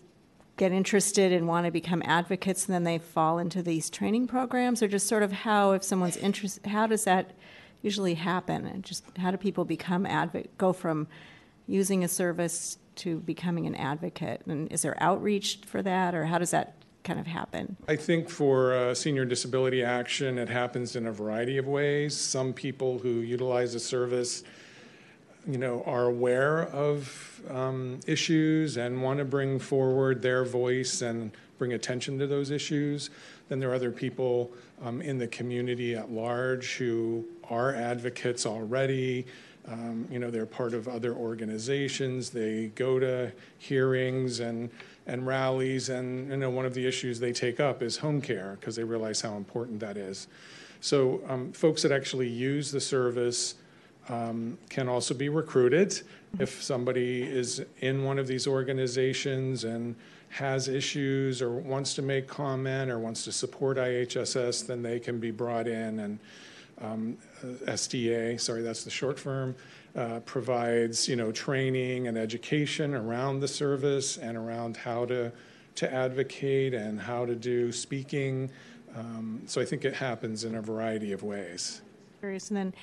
get 0.57 0.73
interested 0.73 1.33
and 1.33 1.49
want 1.49 1.67
to 1.67 1.73
become 1.73 2.03
advocates 2.05 2.67
and 2.67 2.75
then 2.75 2.85
they 2.85 2.99
fall 2.99 3.39
into 3.39 3.63
these 3.63 3.91
training 3.91 4.27
programs? 4.27 4.83
Or 4.83 4.89
just 4.89 5.07
sort 5.07 5.23
of 5.23 5.33
how, 5.33 5.73
if 5.73 5.83
someone's 5.83 6.17
interested, 6.17 6.67
how 6.67 6.87
does 6.87 7.05
that 7.05 7.33
usually 7.83 8.15
happen? 8.15 8.67
And 8.67 8.83
just 8.83 9.05
how 9.19 9.31
do 9.31 9.37
people 9.37 9.65
become 9.65 10.07
advocate, 10.07 10.57
go 10.59 10.73
from 10.73 11.07
using 11.67 12.05
a 12.05 12.09
service 12.09 12.79
to 12.97 13.21
becoming 13.21 13.67
an 13.67 13.75
advocate? 13.75 14.43
And 14.47 14.71
is 14.73 14.83
there 14.83 14.97
outreach 15.03 15.61
for 15.67 15.83
that, 15.83 16.15
or 16.15 16.27
how 16.27 16.39
does 16.39 16.53
that 16.53 16.77
kind 17.05 17.21
of 17.21 17.27
happen? 17.27 17.77
I 17.87 17.97
think 17.97 18.31
for 18.31 18.75
uh, 18.75 18.95
senior 18.95 19.25
disability 19.25 19.85
action, 19.85 20.39
it 20.39 20.49
happens 20.49 20.97
in 20.97 21.07
a 21.07 21.13
variety 21.13 21.59
of 21.59 21.67
ways. 21.67 22.17
Some 22.17 22.53
people 22.53 22.99
who 22.99 23.21
utilize 23.21 23.75
the 23.75 23.81
service 23.81 24.43
you 25.47 25.59
know, 25.59 25.83
are 25.87 26.05
aware 26.05 26.63
of 26.69 27.41
um, 27.51 28.01
issues 28.07 28.77
and 28.77 29.03
want 29.03 29.19
to 29.19 29.25
bring 29.25 29.59
forward 29.59 30.23
their 30.23 30.45
voice 30.45 31.03
and 31.03 31.33
bring 31.59 31.73
attention 31.73 32.19
to 32.19 32.27
those 32.27 32.51
issues. 32.51 33.11
Then 33.49 33.61
there 33.61 33.71
are 33.71 33.75
other 33.75 33.91
people 33.91 34.51
um, 34.83 35.01
in 35.01 35.19
the 35.19 35.29
community 35.29 35.95
at 35.95 36.11
large 36.11 36.75
who 36.75 37.25
are 37.51 37.75
advocates 37.75 38.47
already. 38.47 39.27
Um, 39.67 40.07
you 40.11 40.19
know, 40.19 40.31
they're 40.31 40.47
part 40.47 40.75
of 40.75 40.89
other 40.89 41.15
organizations. 41.15 42.31
They 42.31 42.73
go 42.75 42.99
to 42.99 43.33
hearings 43.59 44.41
and 44.41 44.71
and 45.07 45.27
rallies, 45.27 45.91
and 45.91 46.31
you 46.31 46.37
know, 46.39 46.49
one 46.49 46.65
of 46.65 46.73
the 46.73 46.87
issues 46.87 47.21
they 47.21 47.33
take 47.33 47.61
up 47.61 47.83
is 47.83 47.99
home 47.99 48.23
care 48.23 48.57
because 48.59 48.77
they 48.77 48.85
realize 48.85 49.21
how 49.21 49.37
important 49.37 49.81
that 49.81 49.99
is. 49.99 50.29
So, 50.81 51.23
um, 51.29 51.53
folks 51.53 51.83
that 51.83 51.93
actually 51.93 52.29
use 52.29 52.71
the 52.71 52.81
service 52.81 53.55
um, 54.09 54.59
can 54.69 54.89
also 54.89 55.15
be 55.15 55.29
recruited. 55.29 56.03
If 56.39 56.63
somebody 56.63 57.23
is 57.23 57.65
in 57.81 58.05
one 58.05 58.19
of 58.19 58.27
these 58.27 58.47
organizations 58.47 59.65
and 59.65 59.95
has 60.31 60.67
issues 60.67 61.41
or 61.41 61.51
wants 61.51 61.95
to 61.95 62.03
make 62.03 62.27
comment 62.27 62.91
or 62.91 62.99
wants 62.99 63.25
to 63.25 63.33
support 63.33 63.77
IHSS, 63.77 64.67
then 64.67 64.83
they 64.83 64.99
can 64.99 65.21
be 65.21 65.31
brought 65.31 65.69
in 65.69 66.01
and 66.01 66.19
um, 66.81 67.17
SDA, 67.67 68.41
sorry, 68.41 68.63
that's 68.63 68.85
the 68.85 68.91
short 68.91 69.19
firm, 69.19 69.55
uh, 69.95 70.21
provides 70.21 71.09
you 71.09 71.15
know 71.15 71.31
training 71.31 72.09
and 72.09 72.19
education 72.19 72.95
around 72.95 73.41
the 73.41 73.49
service 73.49 74.17
and 74.17 74.37
around 74.37 74.77
how 74.77 75.05
to 75.07 75.31
to 75.77 75.93
advocate 75.93 76.75
and 76.75 77.01
how 77.01 77.25
to 77.25 77.35
do 77.35 77.71
speaking. 77.73 78.51
Um, 78.97 79.43
so 79.47 79.61
I 79.61 79.65
think 79.65 79.85
it 79.85 79.95
happens 79.95 80.45
in 80.45 80.55
a 80.55 80.63
variety 80.63 81.13
of 81.13 81.23
ways. 81.23 81.83
And 82.49 82.57
then 82.57 82.75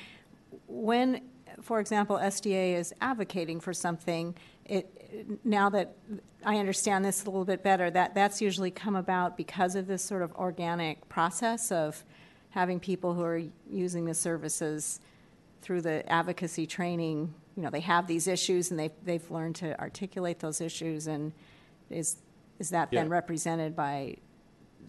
when, 0.68 1.22
for 1.62 1.80
example, 1.80 2.18
SDA 2.18 2.76
is 2.76 2.94
advocating 3.02 3.60
for 3.60 3.74
something, 3.74 4.36
it, 4.66 5.40
now 5.44 5.70
that 5.70 5.96
I 6.46 6.58
understand 6.58 7.06
this 7.06 7.24
a 7.24 7.26
little 7.26 7.46
bit 7.46 7.64
better, 7.64 7.90
that 7.92 8.16
that's 8.16 8.42
usually 8.42 8.72
come 8.72 8.96
about 8.96 9.38
because 9.38 9.76
of 9.76 9.88
this 9.88 10.04
sort 10.04 10.22
of 10.22 10.34
organic 10.34 11.08
process 11.10 11.72
of 11.72 12.04
having 12.52 12.80
people 12.80 13.14
who 13.14 13.24
are 13.24 13.42
using 13.70 14.06
the 14.06 14.14
services 14.14 15.00
through 15.62 15.82
the 15.82 16.10
advocacy 16.12 16.66
training, 16.66 17.34
you 17.56 17.64
know, 17.64 17.70
they 17.70 17.80
have 17.80 18.08
these 18.08 18.28
issues 18.28 18.72
and 18.72 18.80
they've, 18.80 18.92
they've 19.04 19.30
learned 19.32 19.56
to 19.56 19.80
articulate 19.80 20.40
those 20.40 20.62
issues 20.62 21.08
and 21.08 21.32
is, 21.90 22.18
is 22.60 22.70
that 22.72 22.90
then 22.92 23.10
represented 23.10 23.76
by 23.76 24.16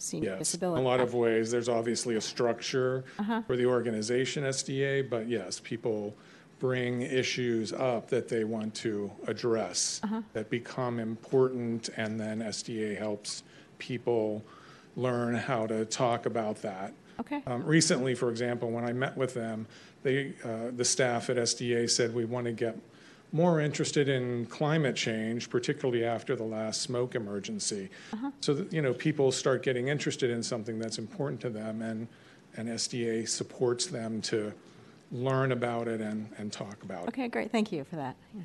senior 0.02 0.30
Yes, 0.30 0.32
in 0.34 0.38
disability? 0.40 0.82
a 0.82 0.84
lot 0.84 1.00
of 1.00 1.14
ways. 1.14 1.50
There's 1.50 1.68
obviously 1.68 2.16
a 2.16 2.20
structure 2.20 3.04
Uh-huh. 3.18 3.42
for 3.46 3.56
the 3.56 3.66
organization 3.66 4.44
SDA, 4.44 5.02
but 5.08 5.28
yes, 5.28 5.60
people 5.62 6.14
bring 6.58 7.02
issues 7.02 7.72
up 7.72 8.08
that 8.08 8.28
they 8.28 8.44
want 8.44 8.74
to 8.74 9.10
address 9.26 10.00
Uh-huh. 10.04 10.22
that 10.32 10.50
become 10.50 10.98
important, 10.98 11.88
and 11.96 12.18
then 12.20 12.40
SDA 12.42 12.94
helps 12.96 13.42
people 13.78 14.42
learn 14.96 15.34
how 15.34 15.66
to 15.66 15.84
talk 15.84 16.26
about 16.26 16.62
that. 16.62 16.92
Okay. 17.20 17.42
Um, 17.46 17.64
recently, 17.64 18.14
for 18.14 18.30
example, 18.30 18.70
when 18.70 18.84
I 18.84 18.92
met 18.92 19.16
with 19.16 19.34
them, 19.34 19.66
they, 20.02 20.34
uh, 20.44 20.70
the 20.76 20.84
staff 20.84 21.30
at 21.30 21.36
SDA 21.38 21.86
said 21.88 22.14
we 22.14 22.24
want 22.24 22.46
to 22.46 22.52
get 22.52 22.76
more 23.32 23.60
interested 23.60 24.08
in 24.08 24.46
climate 24.46 24.94
change, 24.94 25.48
particularly 25.48 26.04
after 26.04 26.36
the 26.36 26.44
last 26.44 26.82
smoke 26.82 27.14
emergency. 27.14 27.88
So 28.40 28.54
that, 28.54 28.72
you 28.72 28.82
know, 28.82 28.92
people 28.92 29.32
start 29.32 29.62
getting 29.62 29.88
interested 29.88 30.30
in 30.30 30.42
something 30.42 30.78
that's 30.78 30.98
important 30.98 31.40
to 31.40 31.50
them, 31.50 31.80
and, 31.80 32.06
and 32.56 32.68
SDA 32.68 33.26
supports 33.28 33.86
them 33.86 34.20
to 34.22 34.52
learn 35.10 35.52
about 35.52 35.88
it 35.88 36.00
and, 36.00 36.28
and 36.38 36.52
talk 36.52 36.82
about 36.82 37.04
it. 37.04 37.08
Okay, 37.08 37.28
great, 37.28 37.50
thank 37.50 37.72
you 37.72 37.84
for 37.84 37.96
that. 37.96 38.16
Yeah. 38.34 38.42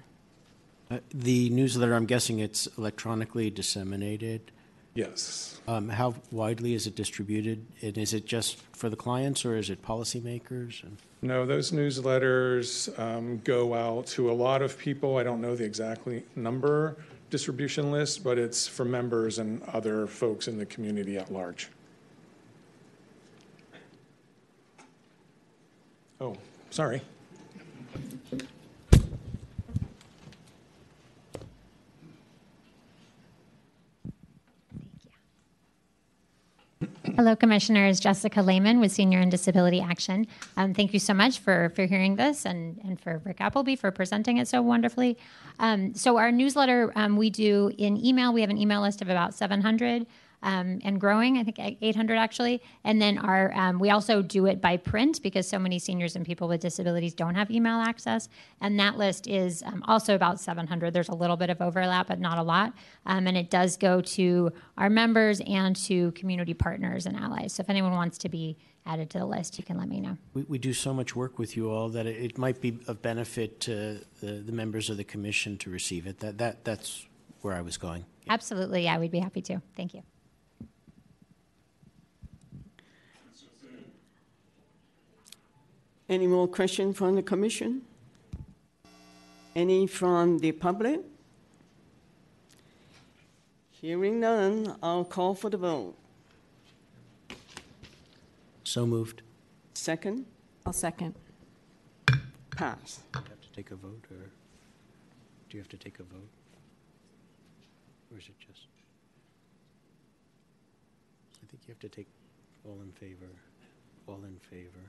Uh, 0.90 1.00
The 1.14 1.50
newsletter, 1.50 1.94
I'm 1.94 2.06
guessing 2.06 2.40
it's 2.40 2.68
electronically 2.78 3.50
disseminated. 3.50 4.52
Yes. 4.98 5.62
Um, 5.68 5.90
How 5.90 6.16
widely 6.32 6.74
is 6.74 6.88
it 6.88 6.96
distributed? 6.96 7.64
And 7.84 8.00
is 8.00 8.16
it 8.16 8.26
just 8.26 8.58
for 8.76 8.90
the 8.90 8.96
clients, 8.96 9.46
or 9.46 9.56
is 9.56 9.70
it 9.70 9.84
policymakers? 9.84 10.82
And- 10.82 10.98
No, 11.22 11.46
those 11.46 11.72
newsletters 11.72 12.98
um, 12.98 13.40
go 13.44 13.76
out 13.76 14.08
to 14.08 14.32
a 14.32 14.34
lot 14.34 14.64
of 14.64 14.76
people. 14.80 15.18
I 15.18 15.22
don't 15.24 15.40
know 15.40 15.56
the 15.56 15.66
exactly 15.66 16.24
number 16.36 16.98
distribution 17.30 17.92
list, 17.92 18.24
but 18.24 18.40
it's 18.40 18.68
for 18.68 18.86
members 18.86 19.38
and 19.38 19.62
other 19.66 20.08
folks 20.08 20.48
in 20.48 20.58
the 20.58 20.66
community 20.66 21.16
at 21.16 21.32
large. 21.32 21.70
Oh, 26.20 26.36
sorry. 26.72 27.04
Hello, 37.18 37.36
Commissioners. 37.36 38.00
Jessica 38.00 38.44
Lehman 38.44 38.80
with 38.80 38.92
Senior 38.92 39.22
and 39.22 39.32
Disability 39.32 39.82
Action. 39.82 40.28
Um, 40.56 40.76
thank 40.76 40.94
you 40.94 41.00
so 41.00 41.16
much 41.16 41.40
for, 41.40 41.72
for 41.76 41.88
hearing 41.88 42.16
this 42.16 42.46
and, 42.46 42.80
and 42.84 43.02
for 43.02 43.24
Rick 43.26 43.42
Appleby 43.42 43.76
for 43.76 43.90
presenting 43.90 44.38
it 44.38 44.48
so 44.48 44.62
wonderfully. 44.62 45.18
Um, 45.58 45.96
so, 45.96 46.18
our 46.18 46.32
newsletter 46.32 46.92
um, 46.96 47.18
we 47.18 47.32
do 47.32 47.72
in 47.80 47.98
email, 48.06 48.32
we 48.34 48.42
have 48.42 48.52
an 48.52 48.60
email 48.60 48.82
list 48.82 49.02
of 49.02 49.10
about 49.10 49.34
700 49.34 50.06
um, 50.44 50.80
and 50.84 51.00
growing, 51.02 51.38
I 51.38 51.44
think 51.44 51.60
800 51.60 52.16
actually. 52.16 52.62
And 52.84 53.02
then 53.02 53.18
our 53.18 53.52
um, 53.54 53.80
we 53.80 53.90
also 53.90 54.22
do 54.22 54.46
it 54.46 54.62
by 54.62 54.78
print 54.78 55.22
because 55.24 55.48
so 55.48 55.58
many 55.58 55.80
seniors 55.80 56.16
and 56.16 56.26
people 56.26 56.48
with 56.48 56.62
disabilities 56.62 57.14
don't 57.14 57.36
have 57.36 57.50
email 57.50 57.80
access. 57.80 58.30
And 58.62 58.80
that 58.80 58.98
list 58.98 59.28
is 59.28 59.64
um, 59.64 59.84
also 59.88 60.16
about 60.16 60.40
700. 60.40 60.94
There's 60.94 61.10
a 61.10 61.16
little 61.16 61.38
bit 61.38 61.50
of 61.50 61.62
overlap, 61.62 62.08
but 62.08 62.20
not 62.20 62.38
a 62.38 62.44
lot. 62.44 62.74
Um, 63.06 63.28
and 63.28 63.38
it 63.38 63.50
does 63.50 63.78
go 63.78 64.02
to 64.02 64.52
our 64.78 64.90
members 64.90 65.42
and 65.48 65.76
to 65.88 66.12
community 66.12 66.54
partners 66.54 67.06
and 67.06 67.18
allies. 67.18 67.54
So 67.54 67.62
if 67.62 67.70
anyone 67.70 67.94
wants 67.94 68.18
to 68.20 68.30
be 68.30 68.58
added 68.86 69.10
to 69.10 69.20
the 69.20 69.26
list, 69.26 69.58
you 69.58 69.64
can 69.64 69.78
let 69.78 69.90
me 69.90 70.00
know. 70.00 70.18
We, 70.34 70.44
we 70.44 70.58
do 70.58 70.72
so 70.74 70.94
much 70.94 71.16
work 71.16 71.40
with 71.40 71.58
you 71.58 71.70
all 71.70 71.90
that 71.90 72.06
it, 72.06 72.16
it 72.18 72.38
might 72.38 72.62
be 72.62 72.80
of 72.88 73.02
benefit 73.02 73.60
to 73.62 74.00
the, 74.22 74.34
the 74.34 74.52
members 74.52 74.90
of 74.90 74.98
the 74.98 75.04
commission 75.04 75.58
to 75.58 75.70
receive 75.70 76.08
it. 76.08 76.20
That, 76.20 76.38
that, 76.38 76.64
that's 76.64 77.06
where 77.42 77.54
I 77.54 77.62
was 77.62 77.78
going. 77.78 78.06
Absolutely, 78.30 78.84
yeah, 78.84 78.98
we'd 79.00 79.12
be 79.12 79.20
happy 79.20 79.42
to. 79.44 79.62
Thank 79.76 79.94
you. 79.94 80.04
Any 86.10 86.28
more 86.28 86.48
questions 86.48 86.98
from 86.98 87.16
the 87.16 87.22
commission? 87.22 87.82
Any 89.56 89.88
from 89.88 90.40
the 90.40 90.54
public? 90.54 91.02
Hearing 93.72 94.20
none, 94.20 94.76
I'll 94.82 95.04
call 95.04 95.36
for 95.36 95.50
the 95.50 95.58
vote. 95.58 95.96
So 98.64 98.86
moved. 98.86 99.22
Second, 99.74 100.26
I'll 100.66 100.74
second. 100.74 101.14
pass. 102.52 103.00
Do 103.14 103.20
you 103.20 103.26
have 103.30 103.42
to 103.42 103.52
take 103.56 103.72
a 103.72 103.76
vote, 103.76 104.04
or 104.12 104.30
do 105.50 105.58
you 105.58 105.60
have 105.60 105.70
to 105.70 105.78
take 105.78 106.00
a 106.00 106.04
vote? 106.04 106.30
Or 108.12 108.18
is 108.18 108.26
it 108.26 108.36
just? 108.40 108.68
I 111.44 111.46
think 111.50 111.62
you 111.68 111.74
have 111.74 111.80
to 111.80 111.90
take 111.90 112.08
all 112.66 112.80
in 112.82 112.92
favor, 112.94 113.32
all 114.08 114.22
in 114.26 114.38
favor. 114.50 114.86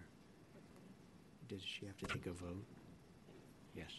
Does 1.49 1.63
she 1.63 1.87
have 1.87 1.97
to 1.99 2.07
take 2.07 2.27
a 2.27 2.31
vote? 2.31 2.65
Yes. 3.75 3.91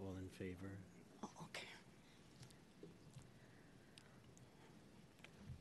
All 0.00 0.14
in 0.20 0.28
favor? 0.38 0.70
Okay. 1.42 1.66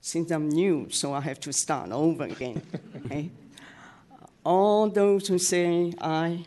Since 0.02 0.32
I'm 0.32 0.50
new, 0.50 0.88
so 0.90 1.14
I 1.14 1.22
have 1.22 1.40
to 1.42 1.54
start 1.54 1.92
over 1.92 2.26
again. 2.26 2.62
okay? 3.06 3.30
All 4.46 4.90
those 4.90 5.28
who 5.28 5.40
say 5.40 5.92
aye, 6.00 6.46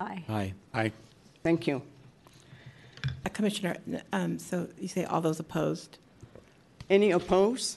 Aye. 0.00 0.24
Aye. 0.30 0.54
Aye. 0.72 0.92
thank 1.42 1.66
you. 1.66 1.82
Uh, 3.26 3.28
Commissioner, 3.30 3.76
um, 4.14 4.38
so 4.38 4.66
you 4.78 4.88
say 4.88 5.04
all 5.04 5.20
those 5.20 5.38
opposed? 5.38 5.98
Any 6.88 7.10
opposed? 7.10 7.76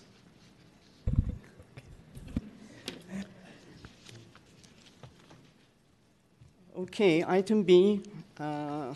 Okay, 6.93 7.25
item 7.27 7.63
B, 7.63 8.03
uh, 8.39 8.93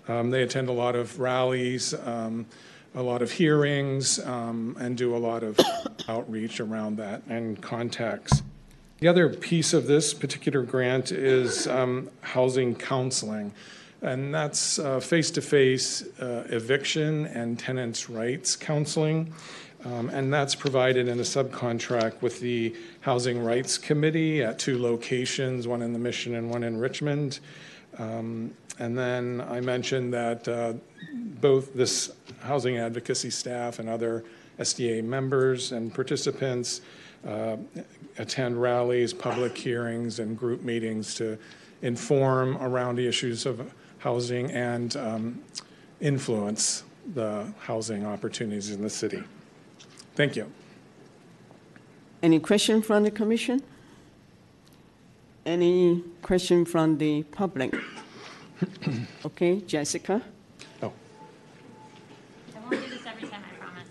Um, 0.08 0.30
They 0.30 0.42
attend 0.42 0.68
a 0.68 0.72
lot 0.72 0.94
of 0.96 1.20
rallies, 1.20 1.94
um, 1.94 2.46
a 2.94 3.02
lot 3.02 3.22
of 3.22 3.30
hearings, 3.30 4.18
um, 4.26 4.76
and 4.80 4.96
do 4.96 5.14
a 5.14 5.18
lot 5.18 5.42
of 5.42 5.58
outreach 6.08 6.60
around 6.60 6.96
that 6.98 7.22
and 7.28 7.60
contacts. 7.62 8.42
The 9.00 9.06
other 9.06 9.28
piece 9.28 9.74
of 9.74 9.86
this 9.86 10.12
particular 10.12 10.62
grant 10.62 11.12
is 11.12 11.68
um, 11.68 12.10
housing 12.20 12.74
counseling, 12.74 13.52
and 14.02 14.34
that's 14.34 14.80
uh, 14.80 14.98
face-to-face 14.98 16.18
uh, 16.18 16.48
eviction 16.50 17.26
and 17.26 17.56
tenants' 17.56 18.10
rights 18.10 18.56
counseling. 18.56 19.32
Um, 19.84 20.10
And 20.10 20.32
that's 20.32 20.56
provided 20.56 21.06
in 21.06 21.20
a 21.20 21.22
subcontract 21.22 22.22
with 22.22 22.40
the 22.40 22.74
Housing 23.00 23.38
Rights 23.38 23.78
Committee 23.78 24.42
at 24.42 24.58
two 24.58 24.76
locations, 24.76 25.68
one 25.68 25.82
in 25.82 25.92
the 25.92 26.00
Mission 26.00 26.34
and 26.34 26.50
one 26.50 26.64
in 26.64 26.76
Richmond. 26.76 27.38
Um, 27.98 28.50
And 28.80 28.98
then 28.98 29.44
I 29.48 29.60
mentioned 29.60 30.12
that 30.14 30.48
uh, 30.48 30.72
both 31.40 31.72
this 31.72 32.10
housing 32.40 32.78
advocacy 32.78 33.30
staff 33.30 33.78
and 33.78 33.88
other 33.88 34.24
SDA 34.58 35.04
members 35.04 35.70
and 35.70 35.94
participants 35.94 36.80
uh, 37.26 37.56
attend 38.18 38.60
rallies, 38.60 39.12
public 39.12 39.56
hearings, 39.56 40.18
and 40.18 40.38
group 40.38 40.62
meetings 40.62 41.14
to 41.16 41.38
inform 41.82 42.56
around 42.58 42.96
the 42.96 43.06
issues 43.06 43.46
of 43.46 43.72
housing 43.98 44.50
and 44.50 44.96
um, 44.96 45.42
influence 46.00 46.84
the 47.14 47.46
housing 47.60 48.06
opportunities 48.06 48.70
in 48.70 48.82
the 48.82 48.90
city. 48.90 49.22
Thank 50.14 50.36
you. 50.36 50.50
Any 52.22 52.40
question 52.40 52.82
from 52.82 53.04
the 53.04 53.10
commission? 53.10 53.62
Any 55.46 56.02
question 56.22 56.64
from 56.64 56.98
the 56.98 57.22
public? 57.24 57.74
Okay, 59.24 59.60
Jessica? 59.60 60.20
Oh, 60.82 60.92
I 62.56 62.58
won't 62.58 62.70
do 62.70 62.90
this 62.90 63.06
every 63.06 63.28
time, 63.28 63.42
I 63.44 63.54
promise. 63.56 63.86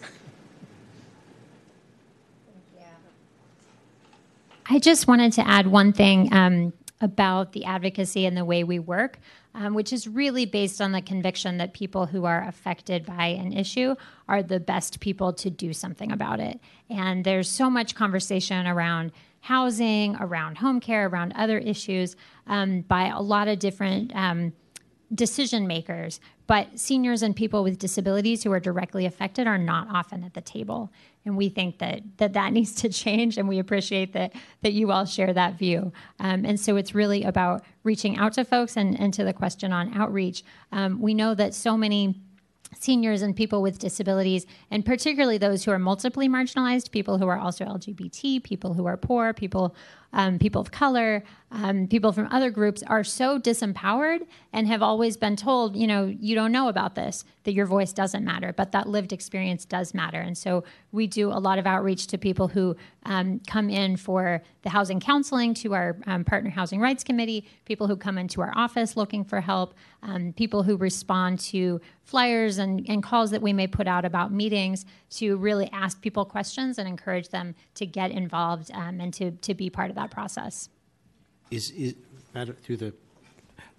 I 4.69 4.79
just 4.79 5.07
wanted 5.07 5.33
to 5.33 5.47
add 5.47 5.67
one 5.67 5.93
thing 5.93 6.33
um, 6.33 6.73
about 6.99 7.53
the 7.53 7.65
advocacy 7.65 8.25
and 8.25 8.35
the 8.35 8.43
way 8.43 8.63
we 8.63 8.79
work, 8.79 9.19
um, 9.55 9.73
which 9.73 9.93
is 9.93 10.07
really 10.07 10.45
based 10.45 10.81
on 10.81 10.91
the 10.91 11.01
conviction 11.01 11.57
that 11.57 11.73
people 11.73 12.05
who 12.05 12.25
are 12.25 12.45
affected 12.47 13.05
by 13.05 13.27
an 13.27 13.53
issue 13.53 13.95
are 14.27 14.43
the 14.43 14.59
best 14.59 14.99
people 14.99 15.31
to 15.33 15.49
do 15.49 15.73
something 15.73 16.11
about 16.11 16.39
it. 16.39 16.59
And 16.89 17.23
there's 17.23 17.49
so 17.49 17.69
much 17.69 17.95
conversation 17.95 18.67
around 18.67 19.11
housing, 19.39 20.17
around 20.17 20.57
home 20.57 20.81
care, 20.81 21.07
around 21.07 21.33
other 21.33 21.57
issues 21.59 22.15
um, 22.47 22.81
by 22.81 23.07
a 23.07 23.21
lot 23.21 23.47
of 23.47 23.59
different. 23.59 24.13
Um, 24.15 24.53
decision 25.13 25.67
makers, 25.67 26.19
but 26.47 26.77
seniors 26.77 27.21
and 27.21 27.35
people 27.35 27.63
with 27.63 27.77
disabilities 27.77 28.43
who 28.43 28.51
are 28.51 28.59
directly 28.59 29.05
affected 29.05 29.47
are 29.47 29.57
not 29.57 29.87
often 29.89 30.23
at 30.23 30.33
the 30.33 30.41
table. 30.41 30.91
And 31.27 31.35
we 31.35 31.49
think 31.49 31.79
that 31.79 32.01
that, 32.17 32.33
that 32.33 32.53
needs 32.57 32.73
to 32.75 32.89
change, 32.89 33.37
and 33.37 33.47
we 33.47 33.59
appreciate 33.59 34.13
that, 34.13 34.33
that 34.63 34.73
you 34.73 34.91
all 34.91 35.05
share 35.05 35.33
that 35.33 35.59
view. 35.59 35.91
Um, 36.19 36.45
and 36.45 36.59
so 36.59 36.77
it's 36.77 36.95
really 36.95 37.23
about 37.23 37.63
reaching 37.83 38.17
out 38.17 38.33
to 38.33 38.45
folks 38.45 38.77
and, 38.77 38.99
and 38.99 39.13
to 39.13 39.23
the 39.23 39.33
question 39.33 39.71
on 39.71 39.93
outreach. 39.93 40.43
Um, 40.71 41.01
we 41.01 41.13
know 41.13 41.35
that 41.35 41.53
so 41.53 41.77
many 41.77 42.15
seniors 42.79 43.21
and 43.21 43.35
people 43.35 43.61
with 43.61 43.79
disabilities, 43.79 44.45
and 44.71 44.85
particularly 44.85 45.37
those 45.37 45.65
who 45.65 45.71
are 45.71 45.79
multiply 45.79 46.25
marginalized, 46.25 46.91
people 46.91 47.17
who 47.17 47.27
are 47.27 47.37
also 47.37 47.65
LGBT, 47.65 48.41
people 48.43 48.73
who 48.73 48.85
are 48.85 48.97
poor, 48.97 49.33
people 49.33 49.75
um, 50.13 50.39
people 50.39 50.61
of 50.61 50.71
color, 50.71 51.23
um, 51.49 51.87
people 51.87 52.11
from 52.11 52.27
other 52.29 52.49
groups 52.49 52.83
are 52.83 53.03
so 53.03 53.39
disempowered 53.39 54.27
and 54.51 54.67
have 54.67 54.81
always 54.81 55.15
been 55.15 55.35
told, 55.35 55.77
you 55.77 55.87
know, 55.87 56.05
you 56.05 56.35
don't 56.35 56.51
know 56.51 56.67
about 56.67 56.95
this, 56.95 57.23
that 57.43 57.53
your 57.53 57.65
voice 57.65 57.93
doesn't 57.93 58.25
matter, 58.25 58.51
but 58.51 58.73
that 58.73 58.89
lived 58.89 59.13
experience 59.13 59.63
does 59.63 59.93
matter. 59.93 60.19
And 60.19 60.37
so 60.37 60.65
we 60.91 61.07
do 61.07 61.31
a 61.31 61.39
lot 61.39 61.57
of 61.57 61.65
outreach 61.65 62.07
to 62.07 62.17
people 62.17 62.49
who 62.49 62.75
um, 63.05 63.39
come 63.47 63.69
in 63.69 63.95
for 63.95 64.41
the 64.63 64.69
housing 64.69 64.99
counseling, 64.99 65.53
to 65.53 65.73
our 65.73 65.97
um, 66.05 66.25
partner 66.25 66.49
housing 66.49 66.81
rights 66.81 67.03
committee, 67.03 67.47
people 67.63 67.87
who 67.87 67.95
come 67.95 68.17
into 68.17 68.41
our 68.41 68.51
office 68.55 68.97
looking 68.97 69.23
for 69.23 69.39
help, 69.39 69.73
um, 70.03 70.33
people 70.33 70.63
who 70.63 70.75
respond 70.75 71.39
to 71.39 71.79
flyers 72.03 72.57
and, 72.57 72.85
and 72.89 73.03
calls 73.03 73.31
that 73.31 73.41
we 73.41 73.53
may 73.53 73.67
put 73.67 73.87
out 73.87 74.03
about 74.03 74.33
meetings 74.33 74.85
to 75.09 75.37
really 75.37 75.69
ask 75.71 76.01
people 76.01 76.25
questions 76.25 76.77
and 76.77 76.87
encourage 76.87 77.29
them 77.29 77.55
to 77.75 77.85
get 77.85 78.11
involved 78.11 78.69
um, 78.73 78.99
and 78.99 79.13
to, 79.13 79.31
to 79.31 79.53
be 79.53 79.69
part 79.69 79.89
of 79.89 79.96
that 79.97 80.11
process. 80.11 80.69
Is, 81.51 81.71
is, 81.71 81.95
through 82.63 82.77
the, 82.77 82.93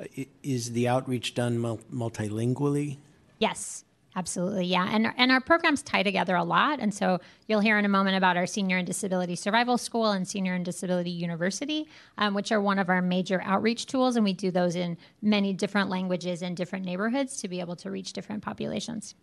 uh, 0.00 0.04
is 0.42 0.72
the 0.72 0.88
outreach 0.88 1.34
done 1.34 1.58
multilingually? 1.92 2.98
Yes, 3.38 3.84
absolutely. 4.16 4.66
Yeah. 4.66 4.88
And, 4.90 5.12
and 5.16 5.30
our 5.30 5.40
programs 5.40 5.82
tie 5.82 6.02
together 6.02 6.34
a 6.34 6.44
lot. 6.44 6.80
And 6.80 6.92
so 6.92 7.20
you'll 7.46 7.60
hear 7.60 7.78
in 7.78 7.84
a 7.84 7.88
moment 7.88 8.16
about 8.16 8.36
our 8.36 8.46
Senior 8.46 8.78
and 8.78 8.86
Disability 8.86 9.36
Survival 9.36 9.78
School 9.78 10.10
and 10.12 10.26
Senior 10.26 10.54
and 10.54 10.64
Disability 10.64 11.10
University, 11.10 11.86
um, 12.16 12.34
which 12.34 12.50
are 12.50 12.60
one 12.60 12.78
of 12.78 12.88
our 12.88 13.02
major 13.02 13.40
outreach 13.44 13.86
tools. 13.86 14.16
And 14.16 14.24
we 14.24 14.32
do 14.32 14.50
those 14.50 14.76
in 14.76 14.96
many 15.22 15.52
different 15.52 15.88
languages 15.90 16.42
in 16.42 16.54
different 16.54 16.84
neighborhoods 16.84 17.36
to 17.42 17.48
be 17.48 17.60
able 17.60 17.76
to 17.76 17.90
reach 17.90 18.12
different 18.12 18.42
populations. 18.42 19.14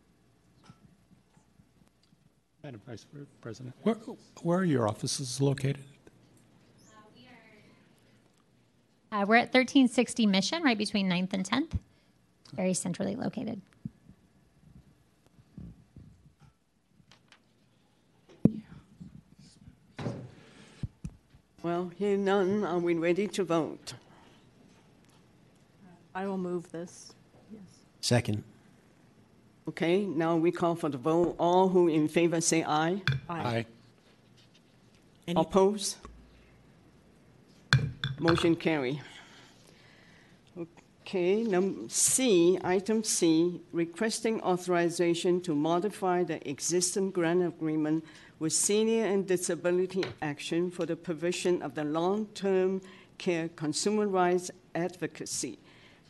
Madam 2.63 2.81
Vice 2.87 3.05
President, 3.41 3.75
where, 3.83 3.95
where 4.41 4.59
are 4.59 4.65
your 4.65 4.87
offices 4.87 5.39
located? 5.39 5.83
Uh, 9.15 9.23
we're 9.25 9.35
at 9.37 9.53
1360 9.53 10.25
Mission, 10.25 10.61
right 10.61 10.77
between 10.77 11.09
9th 11.09 11.31
and 11.31 11.49
10th, 11.49 11.79
very 12.53 12.73
centrally 12.73 13.15
located. 13.15 13.61
Well, 21.63 21.91
here 21.97 22.17
none, 22.17 22.65
are 22.65 22.77
we 22.77 22.95
ready 22.95 23.27
to 23.29 23.43
vote? 23.45 23.93
I 26.13 26.27
will 26.27 26.37
move 26.37 26.69
this. 26.73 27.13
Yes. 27.53 27.61
Second. 28.01 28.43
Okay, 29.69 30.05
now 30.05 30.35
we 30.35 30.51
call 30.51 30.75
for 30.75 30.89
the 30.89 30.97
vote. 30.97 31.35
All 31.39 31.69
who 31.69 31.87
in 31.87 32.09
favor 32.09 32.41
say 32.41 32.63
aye. 32.65 33.01
Aye. 33.29 33.65
Any- 35.25 35.39
Oppose? 35.39 35.95
Motion 38.19 38.55
carry. 38.55 39.01
Okay, 41.01 41.43
num, 41.43 41.89
C, 41.89 42.57
item 42.63 43.03
C, 43.03 43.59
requesting 43.73 44.39
authorization 44.41 45.41
to 45.41 45.53
modify 45.53 46.23
the 46.23 46.39
existing 46.49 47.11
grant 47.11 47.45
agreement 47.45 48.05
with 48.39 48.53
Senior 48.53 49.03
and 49.05 49.27
Disability 49.27 50.05
Action 50.21 50.71
for 50.71 50.85
the 50.85 50.95
provision 50.95 51.61
of 51.61 51.75
the 51.75 51.83
long-term 51.83 52.81
care 53.17 53.49
consumer 53.49 54.07
rights 54.07 54.49
advocacy 54.73 55.59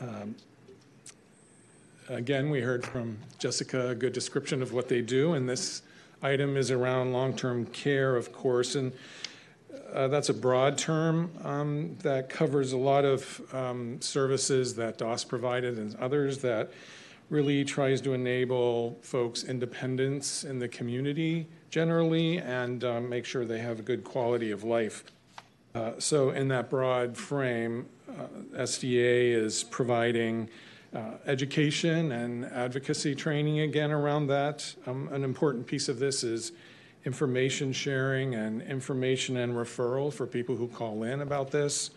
Um, 0.01 0.36
again, 2.09 2.49
we 2.49 2.59
heard 2.61 2.86
from 2.86 3.18
Jessica 3.39 3.89
a 3.89 3.95
good 3.95 4.13
description 4.13 4.61
of 4.61 4.74
what 4.74 4.89
they 4.89 5.01
do, 5.01 5.34
and 5.34 5.47
this 5.47 5.84
item 6.22 6.57
is 6.57 6.70
around 6.72 7.13
long-term 7.13 7.68
care, 7.68 8.18
of 8.18 8.34
course, 8.34 8.76
and 8.76 8.91
uh, 9.94 10.08
that's 10.08 10.30
a 10.30 10.34
broad 10.34 10.78
term 10.78 11.32
um, 11.44 11.96
that 12.02 12.30
covers 12.30 12.74
a 12.74 12.78
lot 12.78 13.06
of 13.06 13.42
um, 13.54 14.02
services 14.02 14.76
that 14.76 14.98
DAAS 14.98 15.28
provided 15.28 15.78
and 15.78 15.96
others 15.98 16.40
that 16.40 16.72
really 17.30 17.64
tries 17.66 18.02
to 18.02 18.14
enable 18.14 19.00
folks' 19.02 19.44
independence 19.44 20.44
in 20.44 20.60
the 20.60 20.68
community 20.68 21.48
generally 21.70 22.38
and 22.38 22.84
um, 22.84 23.10
make 23.10 23.26
sure 23.26 23.46
they 23.46 23.60
have 23.60 23.80
a 23.80 23.82
good 23.82 24.04
quality 24.04 24.52
of 24.52 24.64
life. 24.64 25.04
Uh, 25.74 25.92
so, 25.98 26.30
in 26.30 26.48
that 26.48 26.70
broad 26.70 27.18
frame, 27.18 27.86
uh, 28.10 28.28
SDA 28.58 29.34
is 29.34 29.64
providing 29.64 30.50
uh, 30.96 31.12
education 31.26 32.14
and 32.14 32.46
advocacy 32.46 33.14
training 33.14 33.60
again 33.60 33.92
around 33.92 34.28
that. 34.28 34.74
Um, 34.88 35.10
an 35.12 35.24
important 35.24 35.68
piece 35.68 35.90
of 35.90 36.00
this 36.00 36.24
is 36.24 36.54
information 37.06 37.72
sharing 37.72 38.36
and 38.36 38.62
information 38.64 39.38
and 39.38 39.53
referral 39.53 40.12
for 40.12 40.26
people 40.26 40.56
who 40.56 40.68
call 40.68 41.03
in 41.03 41.22
about 41.22 41.51
this. 41.51 41.91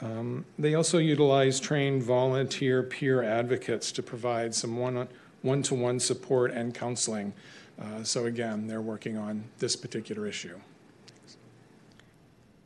Um, 0.00 0.44
they 0.58 0.74
also 0.74 0.98
utilize 0.98 1.58
trained 1.58 2.02
volunteer 2.02 2.82
peer 2.82 3.22
advocates 3.22 3.90
to 3.92 4.02
provide 4.02 4.54
some 4.54 4.76
one 4.76 5.08
one 5.42 5.62
to 5.62 5.74
one 5.74 6.00
support 6.00 6.50
and 6.50 6.74
counseling. 6.74 7.32
Uh, 7.80 8.02
so, 8.02 8.26
again, 8.26 8.66
they're 8.66 8.80
working 8.80 9.16
on 9.16 9.44
this 9.58 9.76
particular 9.76 10.26
issue. 10.26 10.58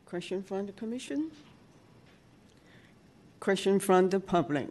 Question 0.07 0.43
from 0.43 0.67
the 0.67 0.73
commission? 0.73 1.31
Question 3.39 3.81
from 3.81 4.09
the 4.09 4.21
public? 4.21 4.69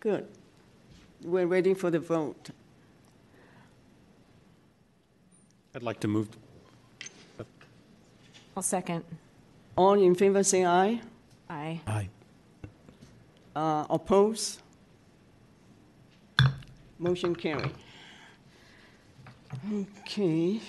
Good. 0.00 0.26
We're 1.22 1.46
ready 1.46 1.74
for 1.74 1.90
the 1.90 1.98
vote. 1.98 2.50
I'd 5.76 5.82
like 5.82 6.00
to 6.00 6.08
move. 6.08 6.30
I'll 8.56 8.62
second. 8.62 9.04
All 9.76 9.92
in 9.92 10.14
favor 10.14 10.42
say 10.42 10.64
aye. 10.64 11.02
Aye. 11.50 11.80
Aye. 11.86 12.08
Uh, 13.54 13.84
oppose? 13.90 14.58
Motion 16.98 17.36
carried. 17.36 17.70
Okay. 20.00 20.60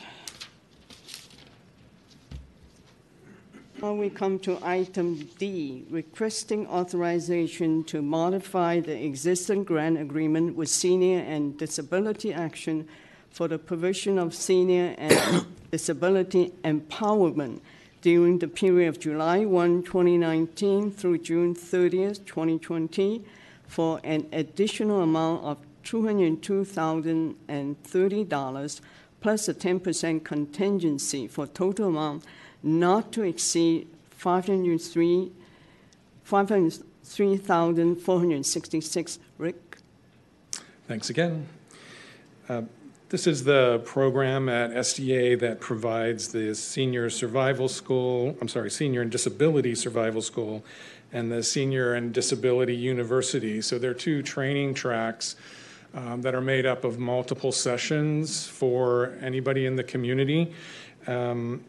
Now 3.82 3.93
we 3.93 4.10
come 4.10 4.39
to 4.39 4.60
item 4.62 5.30
D, 5.38 5.86
requesting 5.89 6.68
authorization 6.68 7.86
to 7.86 8.01
modify 8.01 8.82
the 8.82 9.05
existing 9.05 9.64
grant 9.64 9.99
agreement 9.99 10.58
with 10.58 10.68
Senior 10.68 11.20
and 11.20 11.58
Disability 11.58 12.34
Action 12.34 12.89
for 13.38 13.47
the 13.47 13.57
provision 13.59 14.17
of 14.17 14.33
senior 14.33 14.95
and 14.97 15.45
disability 15.71 16.51
empowerment 16.63 17.59
during 18.01 18.39
the 18.39 18.47
period 18.47 18.89
of 18.89 18.99
July 18.99 19.45
1, 19.45 19.83
2019 19.83 20.89
through 20.89 21.19
June 21.19 21.53
30, 21.53 22.15
2020 22.25 23.23
for 23.67 23.99
an 24.03 24.25
additional 24.31 25.01
amount 25.01 25.43
of 25.43 25.59
$202,030 25.83 28.81
plus 29.21 29.47
a 29.47 29.53
10% 29.53 30.23
contingency 30.23 31.27
for 31.27 31.45
total 31.45 31.89
amount 31.89 32.23
not 32.63 33.11
to 33.11 33.21
exceed 33.21 33.88
503 34.09 35.31
503,466. 36.23 39.19
Rick? 39.38 39.77
Thanks 40.88 41.11
again. 41.11 41.47
Uh, 42.49 42.63
this 43.10 43.26
is 43.26 43.45
the 43.45 43.82
program 43.86 44.49
at 44.49 44.72
SDA 44.72 45.39
that 45.39 45.62
provides 45.62 46.30
the 46.30 46.53
Senior 46.53 47.10
Survival 47.10 47.70
School, 47.70 48.36
I'm 48.41 48.49
sorry, 48.49 48.70
Senior 48.70 49.01
and 49.01 49.10
Disability 49.10 49.76
Survival 49.76 50.22
School, 50.22 50.66
and 51.14 51.32
the 51.32 51.41
Senior 51.41 51.93
and 51.93 52.14
Disability 52.14 52.76
University. 52.76 53.62
So 53.62 53.80
there 53.80 53.91
are 53.91 53.93
two 53.95 54.22
training 54.22 54.74
tracks 54.74 55.38
um, 55.93 56.22
that 56.22 56.36
are 56.36 56.41
made 56.41 56.66
up 56.66 56.84
of 56.84 56.99
multiple 56.99 57.53
sessions 57.53 58.45
for 58.45 59.18
anybody 59.22 59.66
in 59.66 59.78
the 59.78 59.86
community. 59.86 60.53
Um, 61.08 61.64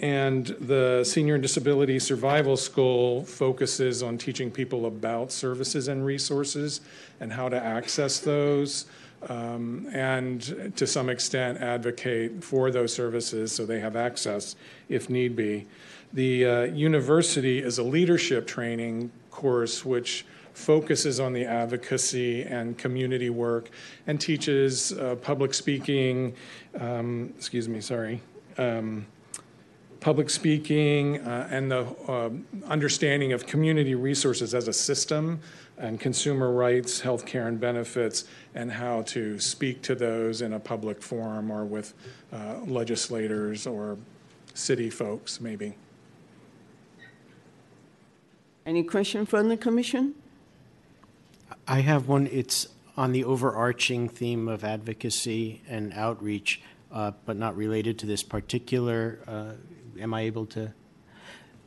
and 0.00 0.46
the 0.46 1.04
Senior 1.04 1.34
and 1.34 1.42
Disability 1.42 2.00
Survival 2.00 2.56
School 2.56 3.24
focuses 3.24 4.02
on 4.02 4.18
teaching 4.18 4.50
people 4.50 4.86
about 4.86 5.30
services 5.30 5.86
and 5.86 6.04
resources 6.04 6.80
and 7.20 7.32
how 7.32 7.48
to 7.48 7.62
access 7.62 8.18
those, 8.18 8.86
um, 9.28 9.86
and 9.92 10.72
to 10.76 10.86
some 10.86 11.08
extent 11.08 11.58
advocate 11.58 12.42
for 12.42 12.70
those 12.70 12.92
services 12.92 13.52
so 13.52 13.66
they 13.66 13.80
have 13.80 13.96
access 13.96 14.56
if 14.88 15.10
need 15.10 15.36
be. 15.36 15.66
The 16.12 16.46
uh, 16.46 16.62
university 16.64 17.60
is 17.60 17.78
a 17.78 17.82
leadership 17.82 18.46
training 18.46 19.12
course 19.30 19.84
which 19.84 20.24
focuses 20.54 21.20
on 21.20 21.32
the 21.32 21.44
advocacy 21.44 22.42
and 22.42 22.76
community 22.76 23.30
work 23.30 23.70
and 24.06 24.20
teaches 24.20 24.92
uh, 24.92 25.14
public 25.16 25.54
speaking, 25.54 26.34
um, 26.78 27.32
excuse 27.36 27.68
me, 27.68 27.80
sorry. 27.80 28.20
Um, 28.58 29.06
public 30.00 30.30
speaking 30.30 31.20
uh, 31.20 31.48
and 31.50 31.70
the 31.70 31.86
uh, 32.08 32.30
understanding 32.66 33.32
of 33.32 33.46
community 33.46 33.94
resources 33.94 34.54
as 34.54 34.66
a 34.66 34.72
system 34.72 35.40
and 35.78 35.98
consumer 35.98 36.52
rights, 36.52 37.00
healthcare, 37.00 37.46
and 37.48 37.58
benefits, 37.58 38.24
and 38.54 38.70
how 38.70 39.02
to 39.02 39.38
speak 39.38 39.80
to 39.82 39.94
those 39.94 40.42
in 40.42 40.52
a 40.52 40.60
public 40.60 41.02
forum 41.02 41.50
or 41.50 41.64
with 41.64 41.94
uh, 42.32 42.58
legislators 42.66 43.66
or 43.66 43.96
city 44.52 44.90
folks, 44.90 45.40
maybe. 45.40 45.74
Any 48.66 48.82
question 48.82 49.24
from 49.24 49.48
the 49.48 49.56
commission? 49.56 50.14
I 51.66 51.80
have 51.80 52.08
one. 52.08 52.28
It's 52.30 52.68
on 52.96 53.12
the 53.12 53.24
overarching 53.24 54.08
theme 54.08 54.48
of 54.48 54.64
advocacy 54.64 55.62
and 55.66 55.92
outreach, 55.94 56.60
uh, 56.92 57.12
but 57.24 57.36
not 57.36 57.56
related 57.56 57.98
to 58.00 58.06
this 58.06 58.22
particular. 58.22 59.20
Uh, 59.26 59.52
am 60.00 60.14
I 60.14 60.22
able 60.22 60.46
to? 60.46 60.72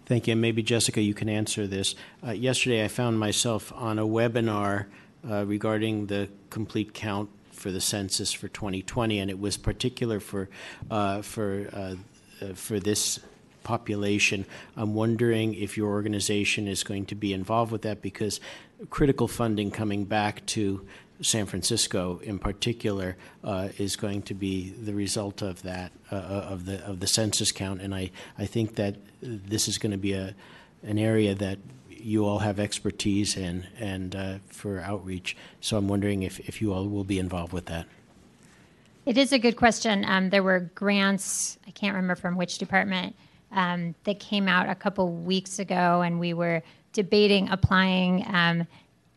Thank 0.05 0.27
you. 0.27 0.33
And 0.33 0.41
maybe 0.41 0.61
Jessica, 0.61 1.01
you 1.01 1.13
can 1.13 1.29
answer 1.29 1.65
this. 1.65 1.95
Uh, 2.25 2.31
yesterday, 2.31 2.83
I 2.83 2.89
found 2.89 3.19
myself 3.19 3.71
on 3.73 3.99
a 3.99 4.05
webinar 4.05 4.87
uh, 5.29 5.45
regarding 5.45 6.07
the 6.07 6.29
complete 6.49 6.93
count 6.93 7.29
for 7.51 7.71
the 7.71 7.79
census 7.79 8.33
for 8.33 8.49
2020, 8.49 9.19
and 9.19 9.29
it 9.29 9.39
was 9.39 9.55
particular 9.55 10.19
for 10.19 10.49
uh, 10.91 11.21
for 11.21 11.69
uh, 11.71 12.53
for 12.53 12.79
this 12.79 13.19
population. 13.63 14.45
I'm 14.75 14.93
wondering 14.93 15.53
if 15.53 15.77
your 15.77 15.89
organization 15.89 16.67
is 16.67 16.83
going 16.83 17.05
to 17.07 17.15
be 17.15 17.31
involved 17.31 17.71
with 17.71 17.83
that 17.83 18.01
because 18.01 18.41
critical 18.89 19.29
funding 19.29 19.71
coming 19.71 20.03
back 20.03 20.45
to 20.47 20.85
San 21.23 21.45
Francisco 21.45 22.19
in 22.23 22.37
particular 22.37 23.15
uh, 23.43 23.69
is 23.77 23.95
going 23.95 24.21
to 24.23 24.33
be 24.33 24.69
the 24.69 24.93
result 24.93 25.41
of 25.41 25.61
that 25.63 25.91
uh, 26.11 26.15
of 26.15 26.65
the 26.65 26.83
of 26.85 26.99
the 26.99 27.07
census 27.07 27.51
count, 27.51 27.81
and 27.81 27.95
I, 27.95 28.11
I 28.37 28.45
think 28.45 28.75
that 28.75 28.95
this 29.21 29.67
is 29.67 29.77
going 29.77 29.91
to 29.91 29.97
be 29.97 30.13
a 30.13 30.35
an 30.83 30.99
area 30.99 31.33
that 31.35 31.59
you 31.89 32.25
all 32.25 32.39
have 32.39 32.59
expertise 32.59 33.37
in 33.37 33.65
and 33.79 34.15
uh, 34.15 34.37
for 34.47 34.79
outreach. 34.81 35.37
So 35.61 35.77
I'm 35.77 35.87
wondering 35.87 36.23
if, 36.23 36.39
if 36.41 36.61
you 36.61 36.73
all 36.73 36.87
will 36.89 37.05
be 37.05 37.17
involved 37.17 37.53
with 37.53 37.67
that. 37.67 37.87
It 39.05 39.17
is 39.17 39.31
a 39.31 39.39
good 39.39 39.55
question. 39.55 40.03
Um, 40.05 40.29
there 40.29 40.43
were 40.43 40.71
grants, 40.75 41.57
I 41.65 41.71
can't 41.71 41.95
remember 41.95 42.15
from 42.15 42.35
which 42.35 42.57
department, 42.57 43.15
um, 43.51 43.95
that 44.03 44.19
came 44.19 44.47
out 44.47 44.69
a 44.69 44.75
couple 44.75 45.09
weeks 45.11 45.59
ago, 45.59 46.01
and 46.01 46.19
we 46.19 46.33
were 46.33 46.61
debating 46.91 47.49
applying. 47.49 48.25
Um, 48.27 48.67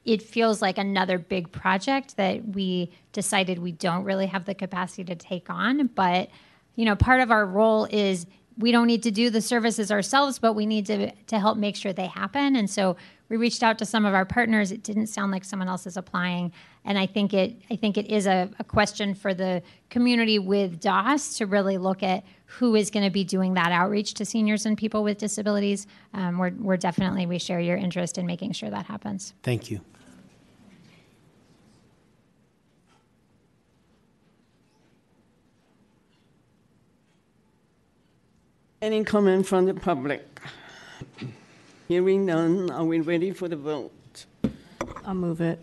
it 0.07 0.23
feels 0.23 0.63
like 0.63 0.79
another 0.79 1.19
big 1.19 1.51
project 1.51 2.17
that 2.17 2.49
we 2.49 2.93
decided 3.13 3.59
we 3.59 3.73
don't 3.73 4.05
really 4.05 4.27
have 4.27 4.45
the 4.45 4.55
capacity 4.55 5.05
to 5.05 5.17
take 5.17 5.51
on. 5.51 5.89
But, 5.89 6.31
you 6.77 6.85
know, 6.85 6.95
part 6.95 7.21
of 7.21 7.31
our 7.33 7.45
role 7.45 7.87
is 7.91 8.27
we 8.57 8.73
don't 8.73 8.87
need 8.87 9.03
to 9.03 9.11
do 9.11 9.29
the 9.29 9.43
services 9.43 9.91
ourselves, 9.91 10.39
but 10.39 10.55
we 10.55 10.65
need 10.65 10.87
to, 10.87 11.11
to 11.11 11.39
help 11.39 11.59
make 11.59 11.77
sure 11.77 11.93
they 11.93 12.07
happen. 12.07 12.57
And 12.57 12.71
so 12.71 12.97
we 13.29 13.37
reached 13.37 13.63
out 13.63 13.79
to 13.79 13.85
some 13.85 14.07
of 14.07 14.15
our 14.15 14.25
partners. 14.25 14.71
It 14.73 14.83
didn't 14.83 15.09
sound 15.09 15.33
like 15.33 15.45
someone 15.45 15.69
else 15.69 15.87
is 15.87 15.97
applying. 15.97 16.53
And 16.85 16.97
I 16.99 17.07
think 17.07 17.35
it, 17.35 17.61
I 17.69 17.77
think 17.77 17.99
it 17.99 18.07
is 18.07 18.27
a, 18.27 18.49
a 18.59 18.65
question 18.65 19.13
for 19.13 19.35
the 19.35 19.63
community 19.91 20.39
with 20.39 20.81
DAAS 20.81 21.37
to 21.39 21.47
really 21.47 21.77
look 21.77 22.03
at 22.03 22.25
who 22.47 22.77
is 22.77 22.91
going 22.91 23.05
to 23.05 23.11
be 23.11 23.25
doing 23.25 23.55
that 23.55 23.73
outreach 23.73 24.15
to 24.15 24.25
seniors 24.25 24.65
and 24.65 24.79
people 24.79 25.03
with 25.03 25.19
disabilities. 25.19 25.89
Um, 26.15 26.39
we're, 26.39 26.53
we're 26.59 26.77
definitely, 26.77 27.27
we 27.27 27.39
share 27.39 27.61
your 27.61 27.77
interest 27.77 28.17
in 28.17 28.25
making 28.25 28.53
sure 28.53 28.71
that 28.71 28.87
happens. 28.87 29.35
Thank 29.43 29.71
you. 29.71 29.81
Any 38.87 39.03
comment 39.03 39.45
from 39.45 39.65
the 39.65 39.75
public? 39.75 40.23
Hearing 41.89 42.25
none, 42.25 42.71
are 42.71 42.85
we 42.85 43.01
ready 43.01 43.33
for 43.33 43.49
the 43.49 43.57
vote? 43.57 44.27
I'll 45.05 45.13
move 45.13 45.41
it. 45.41 45.59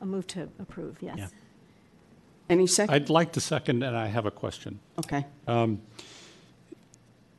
I'll 0.00 0.08
move 0.08 0.26
to 0.28 0.48
approve, 0.58 0.96
yes. 1.00 1.14
Yeah. 1.16 1.28
Any 2.50 2.66
second? 2.66 2.92
I'd 2.92 3.08
like 3.08 3.30
to 3.34 3.40
second, 3.40 3.84
and 3.84 3.96
I 3.96 4.08
have 4.08 4.26
a 4.26 4.32
question. 4.32 4.80
Okay. 4.98 5.24
I, 5.46 5.78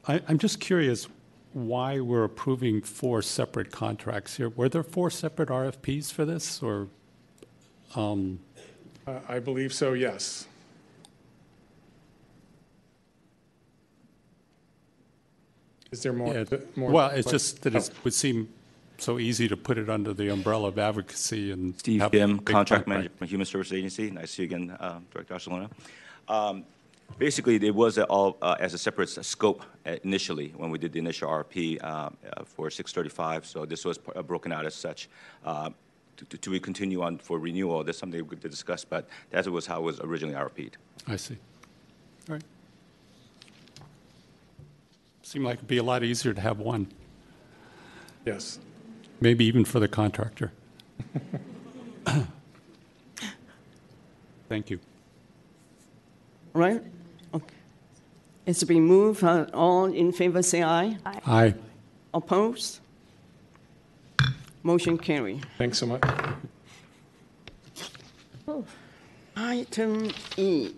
I'm 0.07 0.37
just 0.37 0.61
curious 0.61 1.09
why 1.51 1.99
we're 1.99 2.23
approving 2.23 2.81
four 2.81 3.21
separate 3.21 3.71
contracts 3.73 4.37
here. 4.37 4.47
Were 4.47 4.69
there 4.69 4.83
four 4.83 5.09
separate 5.09 5.49
RFPs 5.49 6.13
for 6.13 6.23
this, 6.23 6.63
or? 6.63 6.87
um, 7.95 8.39
Uh, 9.05 9.19
I 9.27 9.39
believe 9.39 9.73
so, 9.73 9.91
yes. 9.91 10.47
Is 15.91 16.03
there 16.03 16.13
more? 16.13 16.33
Yeah, 16.33 16.43
more- 16.75 16.91
Well, 16.91 17.09
it's 17.11 17.29
just 17.31 17.61
that 17.63 17.75
Oh. 17.75 17.79
it 17.79 17.91
would 18.03 18.13
seem 18.13 18.49
so 18.97 19.17
easy 19.17 19.47
to 19.47 19.57
put 19.57 19.77
it 19.77 19.89
under 19.89 20.13
the 20.13 20.29
umbrella 20.29 20.67
of 20.67 20.77
advocacy 20.77 21.51
and. 21.51 21.77
Steve 21.79 22.03
Kim, 22.11 22.39
Contract 22.39 22.87
Manager 22.87 23.09
from 23.17 23.27
Human 23.27 23.45
Services 23.45 23.73
Agency. 23.73 24.11
Nice 24.11 24.23
to 24.23 24.27
see 24.27 24.41
you 24.43 24.47
again, 24.47 24.71
uh, 24.71 24.99
Director 25.11 25.33
Barcelona. 25.33 25.69
Um, 26.27 26.65
Basically, 27.17 27.55
it 27.55 27.73
was 27.73 27.97
all 27.97 28.37
uh, 28.39 28.55
as 28.59 28.75
a 28.75 28.77
separate 28.77 29.09
scope 29.09 29.63
uh, 29.87 29.95
initially, 30.03 30.49
when 30.55 30.69
we 30.69 30.77
did 30.77 30.93
the 30.93 30.99
initial 30.99 31.27
RP 31.27 31.79
uh, 31.81 31.87
uh, 31.87 32.43
for 32.45 32.69
635, 32.69 33.47
so 33.47 33.65
this 33.65 33.83
was 33.83 33.97
uh, 34.15 34.21
broken 34.21 34.51
out 34.51 34.63
as 34.67 34.75
such. 34.75 35.09
Uh, 35.43 35.71
To 36.17 36.25
to- 36.25 36.37
to 36.37 36.59
continue 36.59 37.01
on 37.01 37.17
for 37.17 37.39
renewal, 37.39 37.83
that's 37.83 37.97
something 37.97 38.21
we 38.21 38.35
could 38.37 38.51
discuss, 38.51 38.85
but 38.85 39.03
that 39.31 39.47
was 39.47 39.65
how 39.65 39.77
it 39.81 39.85
was 39.85 39.99
originally 40.01 40.35
RP'd. 40.35 40.77
I 41.07 41.17
see. 41.17 41.37
All 42.29 42.35
right. 42.35 42.43
Seemed 45.29 45.45
like 45.45 45.57
it'd 45.57 45.67
be 45.67 45.77
a 45.77 45.83
lot 45.83 46.03
easier 46.03 46.33
to 46.33 46.41
have 46.41 46.57
one, 46.57 46.87
Yes. 48.25 48.57
maybe 49.21 49.45
even 49.45 49.63
for 49.63 49.79
the 49.79 49.87
contractor. 49.87 50.51
Thank 54.49 54.71
you. 54.71 54.79
Right? 56.53 56.81
Okay. 57.31 57.45
It's 58.47 58.63
been 58.63 58.81
moved. 58.85 59.23
Uh, 59.23 59.45
All 59.53 59.85
in 59.85 60.11
favor, 60.13 60.41
say 60.41 60.63
aye. 60.63 60.97
Aye. 61.05 61.53
Opposed? 62.11 62.79
Motion 64.63 64.97
carry. 64.97 65.41
Thanks 65.59 65.77
so 65.77 65.85
much. 65.85 66.01
Item 69.35 70.09
E. 70.37 70.71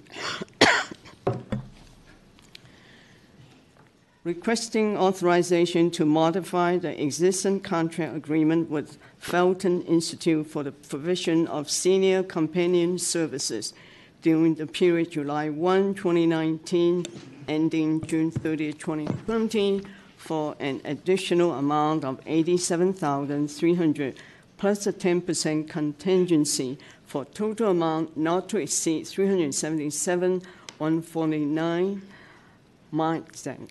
Requesting 4.23 4.95
authorization 4.97 5.89
to 5.89 6.05
modify 6.05 6.77
the 6.77 7.03
existing 7.03 7.59
contract 7.61 8.15
agreement 8.15 8.69
with 8.69 8.99
Felton 9.17 9.81
Institute 9.81 10.45
for 10.45 10.61
the 10.61 10.71
provision 10.71 11.47
of 11.47 11.71
senior 11.71 12.21
companion 12.21 12.99
services 12.99 13.73
during 14.21 14.53
the 14.53 14.67
period 14.67 15.09
July 15.09 15.49
1, 15.49 15.95
2019, 15.95 17.03
ending 17.47 17.99
June 18.05 18.29
30, 18.29 18.73
2020, 18.73 19.81
for 20.17 20.55
an 20.59 20.81
additional 20.85 21.53
amount 21.53 22.05
of 22.05 22.21
87300 22.27 24.19
plus 24.59 24.85
a 24.85 24.93
10% 24.93 25.67
contingency 25.67 26.77
for 27.07 27.25
total 27.25 27.71
amount 27.71 28.15
not 28.15 28.47
to 28.49 28.57
exceed 28.57 29.07
377 29.07 30.43
149 30.77 32.01
Mike 32.91 33.31
Zhang. 33.31 33.67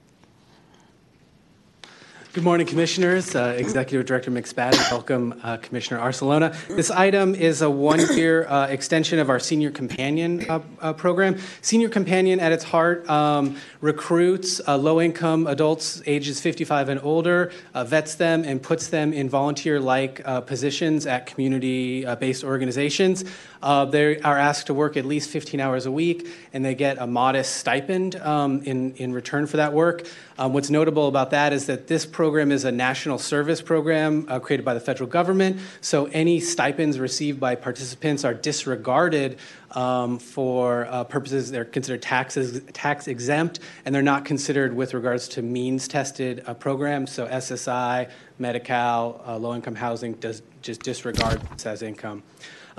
Good 2.32 2.44
morning, 2.44 2.64
Commissioners. 2.64 3.34
Uh, 3.34 3.56
Executive 3.58 4.06
Director 4.06 4.30
McSpadden, 4.30 4.78
welcome 4.92 5.40
uh, 5.42 5.56
Commissioner 5.56 5.98
Barcelona. 5.98 6.56
This 6.68 6.88
item 6.88 7.34
is 7.34 7.60
a 7.60 7.68
one-year 7.68 8.46
uh, 8.46 8.68
extension 8.68 9.18
of 9.18 9.28
our 9.28 9.40
Senior 9.40 9.72
Companion 9.72 10.48
uh, 10.48 10.60
uh, 10.80 10.92
program. 10.92 11.38
Senior 11.60 11.88
Companion, 11.88 12.38
at 12.38 12.52
its 12.52 12.62
heart, 12.62 13.10
um, 13.10 13.56
recruits 13.80 14.60
uh, 14.68 14.76
low-income 14.76 15.48
adults 15.48 16.02
ages 16.06 16.40
55 16.40 16.90
and 16.90 17.00
older, 17.02 17.50
vets 17.74 18.14
them, 18.14 18.44
and 18.44 18.62
puts 18.62 18.86
them 18.86 19.12
in 19.12 19.28
volunteer-like 19.28 20.24
positions 20.46 21.06
at 21.06 21.26
community-based 21.26 22.44
organizations. 22.44 23.24
They 23.60 24.20
are 24.20 24.38
asked 24.38 24.68
to 24.68 24.74
work 24.74 24.96
at 24.96 25.04
least 25.04 25.30
15 25.30 25.58
hours 25.58 25.84
a 25.84 25.90
week, 25.90 26.28
and 26.52 26.64
they 26.64 26.76
get 26.76 26.98
a 26.98 27.08
modest 27.08 27.56
stipend 27.56 28.14
um, 28.14 28.62
in, 28.62 28.94
in 28.94 29.12
return 29.12 29.48
for 29.48 29.56
that 29.56 29.72
work. 29.72 30.06
Um, 30.38 30.52
What's 30.52 30.70
notable 30.70 31.08
about 31.08 31.32
that 31.32 31.52
is 31.52 31.66
that 31.66 31.88
this 31.88 32.06
program 32.06 32.19
is 32.20 32.64
a 32.64 32.72
national 32.72 33.18
service 33.18 33.62
program 33.62 34.26
uh, 34.28 34.38
created 34.38 34.62
by 34.62 34.74
the 34.74 34.80
federal 34.80 35.08
government, 35.08 35.58
so 35.80 36.04
any 36.06 36.38
stipends 36.38 36.98
received 36.98 37.40
by 37.40 37.54
participants 37.54 38.24
are 38.26 38.34
disregarded 38.34 39.38
um, 39.70 40.18
for 40.18 40.86
uh, 40.90 41.04
purposes, 41.04 41.50
they're 41.50 41.64
considered 41.64 42.02
taxes, 42.02 42.60
tax 42.74 43.08
exempt, 43.08 43.60
and 43.86 43.94
they're 43.94 44.02
not 44.02 44.26
considered 44.26 44.76
with 44.76 44.92
regards 44.92 45.28
to 45.28 45.40
means-tested 45.42 46.44
uh, 46.46 46.52
programs, 46.52 47.10
so 47.10 47.26
SSI, 47.26 48.10
Medi-Cal, 48.38 49.22
uh, 49.26 49.38
low-income 49.38 49.76
housing 49.76 50.12
does 50.14 50.42
just 50.60 50.82
disregard 50.82 51.40
as 51.64 51.82
income. 51.82 52.22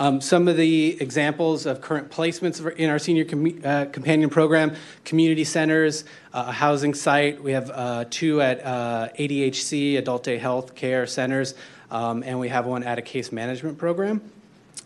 Um, 0.01 0.19
some 0.19 0.47
of 0.47 0.57
the 0.57 0.99
examples 0.99 1.67
of 1.67 1.79
current 1.79 2.09
placements 2.09 2.75
in 2.77 2.89
our 2.89 2.97
senior 2.97 3.23
commu- 3.23 3.63
uh, 3.63 3.85
companion 3.85 4.31
program 4.31 4.73
community 5.05 5.43
centers, 5.43 6.05
uh, 6.33 6.45
a 6.47 6.51
housing 6.51 6.95
site. 6.95 7.43
We 7.43 7.51
have 7.51 7.69
uh, 7.69 8.05
two 8.09 8.41
at 8.41 8.65
uh, 8.65 9.09
ADHC, 9.19 9.99
Adult 9.99 10.23
Day 10.23 10.39
Health 10.39 10.73
Care 10.73 11.05
Centers, 11.05 11.53
um, 11.91 12.23
and 12.23 12.39
we 12.39 12.49
have 12.49 12.65
one 12.65 12.81
at 12.81 12.97
a 12.97 13.03
case 13.03 13.31
management 13.31 13.77
program. 13.77 14.21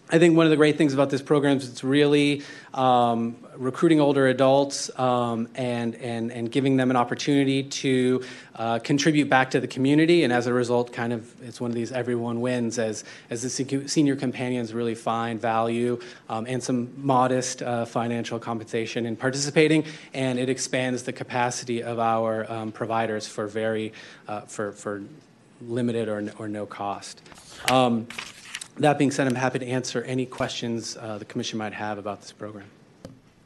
I 0.07 0.19
think 0.19 0.37
one 0.37 0.45
of 0.45 0.51
the 0.51 0.55
great 0.55 0.77
things 0.77 0.93
about 0.93 1.09
this 1.09 1.23
program 1.23 1.57
is 1.57 1.67
it's 1.67 1.83
really 1.83 2.43
um, 2.75 3.37
recruiting 3.57 3.99
older 3.99 4.27
adults 4.27 4.91
um, 4.99 5.49
and, 5.55 5.95
and, 5.95 6.31
and 6.31 6.51
giving 6.51 6.77
them 6.77 6.91
an 6.91 6.95
opportunity 6.95 7.63
to 7.63 8.23
uh, 8.55 8.77
contribute 8.79 9.29
back 9.29 9.49
to 9.51 9.59
the 9.59 9.67
community. 9.67 10.23
And 10.23 10.31
as 10.31 10.45
a 10.45 10.53
result, 10.53 10.93
kind 10.93 11.11
of, 11.11 11.41
it's 11.41 11.59
one 11.59 11.71
of 11.71 11.75
these 11.75 11.91
everyone 11.91 12.39
wins 12.39 12.77
as, 12.77 13.03
as 13.31 13.41
the 13.41 13.87
senior 13.87 14.15
companions 14.15 14.75
really 14.75 14.93
find 14.93 15.41
value 15.41 15.99
um, 16.29 16.45
and 16.47 16.61
some 16.61 16.93
modest 16.97 17.63
uh, 17.63 17.85
financial 17.85 18.37
compensation 18.37 19.07
in 19.07 19.15
participating. 19.15 19.85
And 20.13 20.37
it 20.37 20.49
expands 20.49 21.01
the 21.01 21.13
capacity 21.13 21.81
of 21.81 21.97
our 21.97 22.49
um, 22.51 22.71
providers 22.71 23.25
for 23.25 23.47
very, 23.47 23.91
uh, 24.27 24.41
for, 24.41 24.71
for 24.71 25.01
limited 25.61 26.09
or, 26.09 26.31
or 26.37 26.47
no 26.47 26.67
cost. 26.67 27.23
That 28.77 28.97
being 28.97 29.11
said, 29.11 29.27
I'm 29.27 29.35
happy 29.35 29.59
to 29.59 29.65
answer 29.67 30.01
any 30.03 30.25
questions 30.25 30.97
uh, 30.97 31.17
the 31.17 31.25
commission 31.25 31.57
might 31.57 31.73
have 31.73 31.97
about 31.97 32.21
this 32.21 32.31
program. 32.33 32.65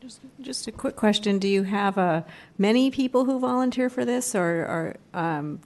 Just, 0.01 0.21
just 0.41 0.67
a 0.67 0.71
quick 0.71 0.95
question. 0.95 1.38
Do 1.38 1.47
you 1.47 1.63
have 1.63 1.97
uh, 1.99 2.23
many 2.57 2.89
people 2.89 3.25
who 3.25 3.39
volunteer 3.39 3.89
for 3.89 4.05
this, 4.05 4.34
or, 4.34 4.41
or 4.43 4.95
um, 5.13 5.59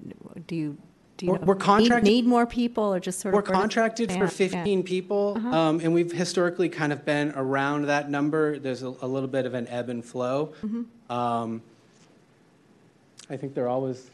do 0.48 0.56
you, 0.56 0.78
do 1.16 1.26
you 1.28 1.32
We're- 1.32 1.40
know, 1.42 1.46
we're 1.48 1.54
need- 1.54 1.62
contracted- 1.64 2.04
need, 2.04 2.26
more 2.26 2.46
people, 2.46 2.94
or 2.94 3.00
just 3.00 3.22
sort 3.22 3.34
We're 3.34 3.40
of? 3.40 3.48
of- 3.48 3.54
contracted 3.54 4.10
for 4.12 4.18
Yeah, 4.18 4.24
yeah. 4.24 4.28
15 4.28 4.84
people, 4.84 5.34
Uh-huh. 5.38 5.58
um, 5.58 5.80
and 5.80 5.94
we've 5.94 6.12
historically 6.12 6.68
kind 6.68 6.92
of 6.92 7.06
been 7.06 7.32
around 7.36 7.86
that 7.86 8.10
number. 8.10 8.60
There's 8.60 8.84
a, 8.84 8.88
a 8.88 9.08
little 9.08 9.30
bit 9.30 9.46
of 9.46 9.54
an 9.54 9.68
ebb 9.70 9.88
and 9.88 10.04
flow. 10.04 10.54
Mm-hmm. 10.62 11.12
Um, 11.12 11.62
I 13.30 13.38
think 13.38 13.54
they're 13.54 13.70
always, 13.70 14.10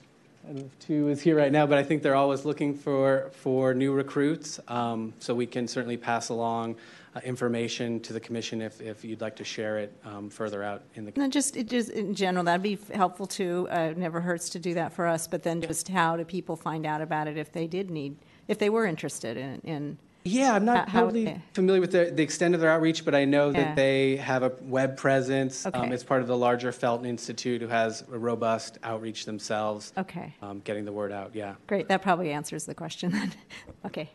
I 0.49 0.51
don't 0.51 0.61
know 0.61 0.65
if 0.65 0.79
two 0.79 1.09
is 1.09 1.21
here 1.21 1.37
right 1.37 1.51
now, 1.51 1.67
but 1.67 1.77
I 1.77 1.83
think 1.83 2.01
they're 2.01 2.15
always 2.15 2.43
looking 2.43 2.73
for, 2.73 3.29
for 3.33 3.75
new 3.75 3.93
recruits. 3.93 4.59
Um, 4.67 5.13
so 5.19 5.35
we 5.35 5.45
can 5.45 5.67
certainly 5.67 5.95
pass 5.95 6.29
along 6.29 6.75
uh, 7.15 7.19
information 7.23 7.99
to 7.99 8.13
the 8.13 8.19
commission 8.19 8.59
if, 8.59 8.81
if 8.81 9.05
you'd 9.05 9.21
like 9.21 9.35
to 9.35 9.43
share 9.43 9.77
it 9.77 9.93
um, 10.03 10.27
further 10.31 10.63
out 10.63 10.81
in 10.95 11.05
the. 11.05 11.13
No, 11.15 11.27
just, 11.27 11.53
just 11.67 11.91
in 11.91 12.15
general, 12.15 12.43
that'd 12.45 12.63
be 12.63 12.79
helpful 12.95 13.27
too. 13.27 13.67
Uh, 13.71 13.91
it 13.91 13.97
never 13.99 14.21
hurts 14.21 14.49
to 14.49 14.59
do 14.59 14.73
that 14.73 14.91
for 14.91 15.05
us, 15.05 15.27
but 15.27 15.43
then 15.43 15.61
just 15.61 15.87
how 15.87 16.17
do 16.17 16.25
people 16.25 16.55
find 16.55 16.83
out 16.83 17.01
about 17.01 17.27
it 17.27 17.37
if 17.37 17.51
they 17.51 17.67
did 17.67 17.91
need, 17.91 18.15
if 18.47 18.57
they 18.57 18.71
were 18.71 18.87
interested 18.87 19.37
in, 19.37 19.61
in 19.63 19.97
Yeah, 20.26 20.53
I'm 20.53 20.65
not 20.65 20.89
How- 20.89 20.99
how- 20.99 21.05
totally 21.05 21.41
familiar 21.53 21.80
with 21.82 21.91
the, 21.91 22.11
the 22.13 22.22
extent 22.22 22.53
of 22.53 22.59
their 22.61 22.70
outreach, 22.70 23.05
but 23.05 23.15
I 23.15 23.24
know 23.26 23.47
Yeah. 23.51 23.63
that 23.63 23.76
they 23.78 24.17
have 24.17 24.43
a 24.43 24.51
web 24.61 24.97
presence. 24.97 25.65
Um, 25.65 25.72
Okay. 25.76 25.93
it's 25.93 26.03
part 26.03 26.22
of 26.22 26.28
the 26.28 26.36
larger 26.38 26.72
Felton 26.74 27.05
Institute, 27.05 27.61
who 27.61 27.67
has 27.70 28.03
a 28.11 28.17
robust 28.20 28.78
outreach 28.84 29.26
themselves, 29.26 29.93
Okay, 29.97 30.36
um, 30.41 30.59
getting 30.65 30.84
the 30.86 30.91
word 30.91 31.11
out. 31.13 31.32
Yeah. 31.34 31.55
great. 31.67 31.88
That 31.88 32.01
probably 32.01 32.32
answers 32.32 32.65
the 32.65 32.76
question 32.76 33.11
then. 33.11 33.32
Okay. 33.86 34.09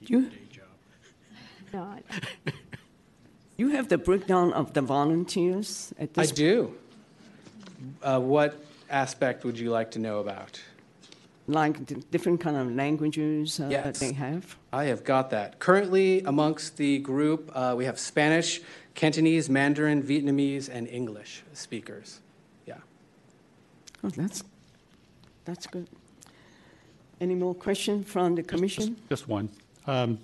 You, 0.00 0.30
No, 1.72 1.82
I- 1.82 2.02
you 3.56 3.70
have 3.70 3.88
the 3.88 3.96
breakdown 3.98 4.52
of 4.52 4.74
the 4.74 4.82
volunteers 4.82 5.94
at 5.98 6.12
this? 6.14 6.22
I 6.22 6.26
this 6.26 6.32
do. 6.32 6.74
Uh, 8.02 8.20
what 8.20 8.62
aspect 8.90 9.44
would 9.44 9.58
you 9.58 9.70
like 9.70 9.90
to 9.92 9.98
know 9.98 10.18
about? 10.20 10.60
Like 11.46 11.86
the 11.86 11.94
different 12.10 12.40
kind 12.40 12.56
of 12.56 12.74
languages 12.74 13.60
uh, 13.60 13.68
that 13.68 13.70
Yes. 13.86 13.98
they 13.98 14.12
have? 14.12 14.56
I 14.72 14.84
have 14.84 15.04
got 15.04 15.30
that. 15.30 15.58
Currently, 15.58 16.22
amongst 16.22 16.76
the 16.76 16.98
group, 16.98 17.50
uh, 17.54 17.74
we 17.76 17.84
have 17.84 17.98
Spanish, 17.98 18.60
Cantonese, 18.94 19.50
Mandarin, 19.50 20.02
Vietnamese, 20.02 20.68
and 20.72 20.88
English 20.88 21.42
speakers. 21.52 22.20
Yeah. 22.66 22.78
Oh, 24.02 24.08
that's, 24.08 24.42
that's 25.44 25.66
good. 25.66 25.88
Any 27.20 27.34
more 27.34 27.54
questions 27.54 28.06
from 28.10 28.34
the 28.34 28.42
commission? 28.42 28.96
Just 29.08 29.28
one. 29.28 29.48
Um, 29.86 30.18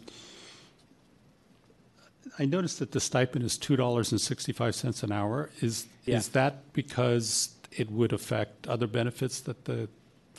I 2.39 2.45
noticed 2.47 2.79
that 2.79 2.93
the 2.93 3.01
stipend 3.01 3.45
is 3.45 3.59
two 3.59 3.77
dollars 3.77 4.13
and 4.13 4.21
sixty-five 4.21 4.75
cents 4.75 5.03
an 5.03 5.13
hour. 5.13 5.51
Is 5.61 5.87
Yeah. 6.05 6.17
is 6.19 6.29
that 6.29 6.73
because 6.73 7.51
it 7.71 7.91
would 7.91 8.13
affect 8.13 8.67
other 8.67 8.87
benefits 8.87 9.41
that 9.41 9.65
the 9.67 9.89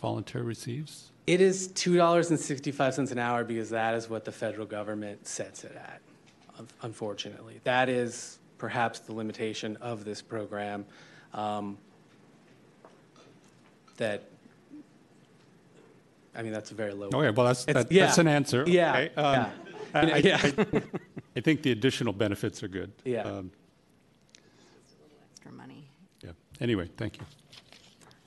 volunteer 0.02 0.44
receives? 0.44 1.12
It 1.28 1.40
is 1.40 1.68
two 1.68 1.96
dollars 1.96 2.30
and 2.32 2.40
sixty-five 2.40 2.94
cents 2.96 3.12
an 3.12 3.20
hour 3.20 3.44
because 3.44 3.70
that 3.70 3.94
is 3.94 4.10
what 4.10 4.26
the 4.26 4.32
federal 4.32 4.66
government 4.66 5.28
sets 5.28 5.64
it 5.64 5.76
at. 5.76 6.02
Unfortunately, 6.82 7.60
that 7.64 7.88
is 7.90 8.40
perhaps 8.58 9.00
the 9.00 9.14
limitation 9.14 9.78
of 9.78 10.04
this 10.04 10.22
program. 10.22 10.86
Um, 11.34 11.78
that, 13.98 14.24
I 16.36 16.42
mean, 16.42 16.52
that's 16.54 16.72
a 16.72 16.76
very 16.76 16.94
low. 16.94 17.08
Okay, 17.08 17.30
well 17.30 17.46
that's 17.48 17.64
It's- 17.68 17.86
that, 17.86 17.90
that's 17.94 18.18
an 18.18 18.28
answer. 18.28 18.64
Yeah, 18.68 18.92
Okay, 18.94 19.16
um, 19.16 19.34
yeah. 19.36 19.50
I, 19.94 20.00
I, 20.02 20.18
Yeah. 20.18 20.40
I, 20.44 20.82
I 21.36 21.40
think 21.42 21.62
the 21.64 21.72
additional 21.72 22.14
benefits 22.14 22.62
are 22.64 22.68
good. 22.68 22.92
Yeah. 23.06 23.22
Um, 23.24 23.52
Extra 25.34 25.52
money. 25.52 25.88
yeah. 26.24 26.32
Anyway, 26.60 26.90
thank 26.98 27.18
you. 27.18 27.26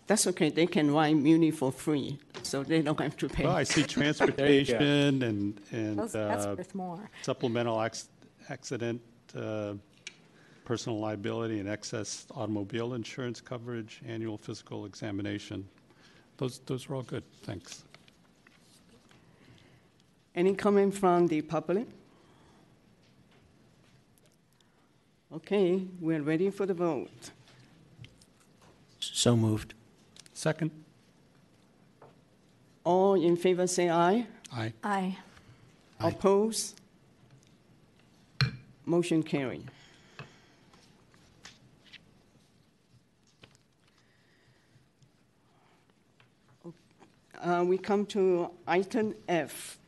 That's 0.07 0.27
okay, 0.27 0.51
they 0.51 0.67
can 0.67 0.91
ride 0.93 1.15
Muni 1.17 1.51
for 1.51 1.73
free, 1.73 2.19
so 2.43 2.63
they 2.63 2.83
don't 2.83 3.01
have 3.01 3.17
to 3.17 3.29
pay. 3.29 3.45
Well, 3.45 3.57
I 3.57 3.63
see 3.65 3.83
transportation 3.99 5.23
and 5.23 5.61
and 5.73 5.99
Those- 5.99 6.13
That's 6.13 6.45
uh, 6.45 6.55
worth 6.59 6.75
more. 6.75 7.11
supplemental 7.23 7.83
ac- 7.83 8.09
accident, 8.51 9.01
uh, 9.35 9.75
personal 10.67 10.99
liability 11.01 11.59
and 11.61 11.69
excess 11.69 12.27
automobile 12.35 12.93
insurance 12.95 13.41
coverage, 13.41 14.03
annual 14.07 14.37
physical 14.37 14.85
examination. 14.85 15.67
Those, 16.37 16.59
those 16.67 16.89
are 16.91 16.97
all 16.97 17.03
good, 17.03 17.25
thanks. 17.43 17.85
Any 20.35 20.55
comment 20.55 20.95
from 20.95 21.29
the 21.29 21.41
public? 21.43 21.87
Okay, 25.33 25.83
we're 26.01 26.23
ready 26.23 26.51
for 26.51 26.67
the 26.67 26.75
vote. 26.75 27.31
So 29.01 29.37
moved. 29.37 29.75
Second? 30.35 30.71
All 32.83 33.15
in 33.15 33.37
favor 33.37 33.67
say 33.67 33.89
aye. 33.89 34.27
Aye. 34.53 34.73
Aye. 34.83 35.17
Oppose? 36.01 36.75
Motion 38.85 39.23
carried. 39.23 39.65
Uh, 47.41 47.65
We 47.67 47.79
come 47.79 48.07
to 48.07 48.51
item 48.67 49.15
F, 49.29 49.79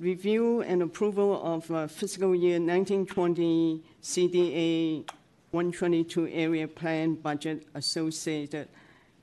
review 0.00 0.62
and 0.62 0.82
approval 0.82 1.40
of 1.44 1.70
uh, 1.70 1.86
fiscal 1.86 2.34
year 2.34 2.58
1920 2.58 3.82
CDA 4.02 5.08
122 5.50 6.28
area 6.28 6.68
plan 6.68 7.14
budget 7.14 7.66
associated 7.74 8.68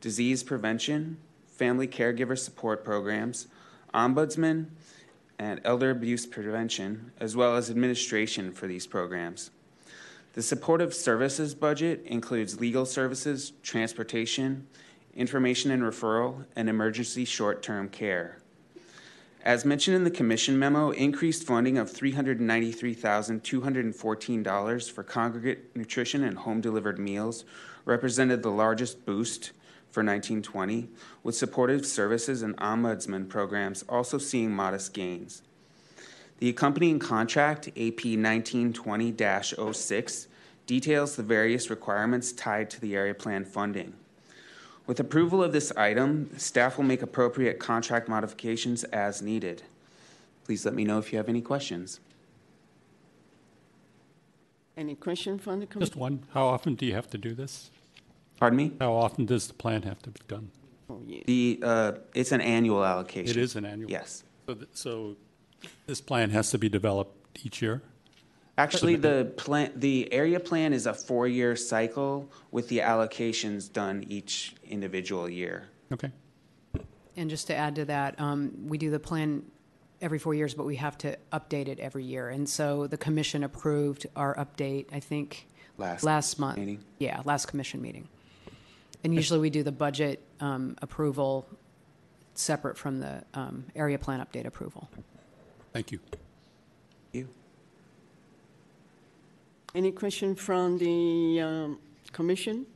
disease 0.00 0.42
prevention, 0.42 1.18
family 1.46 1.86
caregiver 1.86 2.38
support 2.38 2.84
programs, 2.84 3.48
ombudsman, 3.92 4.66
and 5.38 5.60
elder 5.64 5.90
abuse 5.90 6.24
prevention, 6.24 7.12
as 7.20 7.36
well 7.36 7.54
as 7.54 7.68
administration 7.68 8.50
for 8.50 8.66
these 8.66 8.86
programs. 8.86 9.50
The 10.34 10.42
supportive 10.42 10.94
services 10.94 11.54
budget 11.54 12.04
includes 12.06 12.58
legal 12.58 12.86
services, 12.86 13.52
transportation, 13.62 14.66
information 15.14 15.70
and 15.70 15.82
referral, 15.82 16.46
and 16.56 16.70
emergency 16.70 17.26
short 17.26 17.62
term 17.62 17.90
care. 17.90 18.38
As 19.44 19.64
mentioned 19.64 19.96
in 19.96 20.04
the 20.04 20.10
commission 20.10 20.56
memo, 20.58 20.90
increased 20.90 21.44
funding 21.44 21.76
of 21.76 21.90
$393,214 21.90 24.90
for 24.90 25.02
congregate 25.02 25.76
nutrition 25.76 26.24
and 26.24 26.38
home 26.38 26.62
delivered 26.62 26.98
meals 26.98 27.44
represented 27.84 28.42
the 28.42 28.50
largest 28.50 29.04
boost 29.04 29.52
for 29.90 30.00
1920, 30.00 30.88
with 31.22 31.34
supportive 31.34 31.84
services 31.84 32.40
and 32.40 32.56
ombudsman 32.56 33.28
programs 33.28 33.84
also 33.88 34.16
seeing 34.16 34.50
modest 34.50 34.94
gains. 34.94 35.42
The 36.42 36.48
accompanying 36.48 36.98
contract, 36.98 37.68
AP 37.68 38.02
1920 38.02 39.14
06, 39.72 40.26
details 40.66 41.14
the 41.14 41.22
various 41.22 41.70
requirements 41.70 42.32
tied 42.32 42.68
to 42.70 42.80
the 42.80 42.96
area 42.96 43.14
plan 43.14 43.44
funding. 43.44 43.94
With 44.84 44.98
approval 44.98 45.40
of 45.40 45.52
this 45.52 45.70
item, 45.76 46.36
staff 46.36 46.78
will 46.78 46.84
make 46.84 47.00
appropriate 47.00 47.60
contract 47.60 48.08
modifications 48.08 48.82
as 48.82 49.22
needed. 49.22 49.62
Please 50.44 50.64
let 50.64 50.74
me 50.74 50.82
know 50.82 50.98
if 50.98 51.12
you 51.12 51.18
have 51.18 51.28
any 51.28 51.42
questions. 51.42 52.00
Any 54.76 54.96
question 54.96 55.38
from 55.38 55.60
the 55.60 55.66
Just 55.66 55.94
one, 55.94 56.24
how 56.34 56.46
often 56.46 56.74
do 56.74 56.84
you 56.84 56.94
have 56.94 57.08
to 57.10 57.18
do 57.18 57.34
this? 57.34 57.70
Pardon 58.36 58.56
me? 58.56 58.72
How 58.80 58.94
often 58.94 59.26
does 59.26 59.46
the 59.46 59.54
plan 59.54 59.82
have 59.82 60.02
to 60.02 60.10
be 60.10 60.20
done? 60.26 60.50
The, 61.24 61.60
uh, 61.62 61.92
it's 62.14 62.32
an 62.32 62.40
annual 62.40 62.84
allocation. 62.84 63.30
It 63.30 63.40
is 63.40 63.54
an 63.54 63.64
annual? 63.64 63.88
Yes. 63.88 64.24
So, 64.48 64.54
th- 64.54 64.68
so 64.72 65.16
this 65.86 66.00
plan 66.00 66.30
has 66.30 66.50
to 66.50 66.58
be 66.58 66.68
developed 66.68 67.16
each 67.44 67.62
year? 67.62 67.82
Actually, 68.58 68.96
the 68.96 69.32
plan, 69.36 69.72
the 69.76 70.12
area 70.12 70.38
plan 70.38 70.72
is 70.72 70.86
a 70.86 70.92
four-year 70.92 71.56
cycle 71.56 72.30
with 72.50 72.68
the 72.68 72.78
allocations 72.78 73.72
done 73.72 74.04
each 74.08 74.54
individual 74.68 75.28
year. 75.28 75.68
Okay. 75.90 76.10
And 77.16 77.30
just 77.30 77.46
to 77.46 77.54
add 77.54 77.74
to 77.76 77.84
that, 77.86 78.20
um, 78.20 78.52
we 78.68 78.76
do 78.78 78.90
the 78.90 79.00
plan 79.00 79.44
every 80.02 80.18
four 80.18 80.34
years, 80.34 80.52
but 80.52 80.66
we 80.66 80.76
have 80.76 80.98
to 80.98 81.16
update 81.32 81.68
it 81.68 81.80
every 81.80 82.04
year. 82.04 82.28
And 82.28 82.46
so 82.48 82.86
the 82.86 82.98
commission 82.98 83.42
approved 83.42 84.06
our 84.16 84.34
update, 84.36 84.86
I 84.92 85.00
think, 85.00 85.46
Last 85.78 86.04
last 86.04 86.38
month. 86.38 86.58
meeting. 86.58 86.84
Yeah, 86.98 87.22
last 87.24 87.46
commission 87.46 87.80
meeting. 87.80 88.08
And 89.02 89.14
usually 89.14 89.40
we 89.40 89.50
do 89.50 89.62
the 89.62 89.72
budget 89.72 90.22
um, 90.40 90.76
approval 90.82 91.46
separate 92.34 92.76
from 92.76 93.00
the 93.00 93.24
um, 93.34 93.64
area 93.74 93.98
plan 93.98 94.24
update 94.24 94.46
approval. 94.46 94.88
Thank 95.72 95.92
you. 95.92 96.00
You. 97.12 97.28
Any 99.74 99.92
question 99.92 100.34
from 100.34 100.78
the 100.78 101.40
um, 101.40 101.78
commission? 102.12 102.66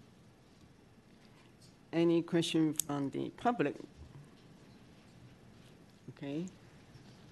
Any 1.93 2.23
question 2.23 2.75
from 2.75 3.11
the 3.11 3.31
public? 3.37 3.75
Okay, 6.11 6.47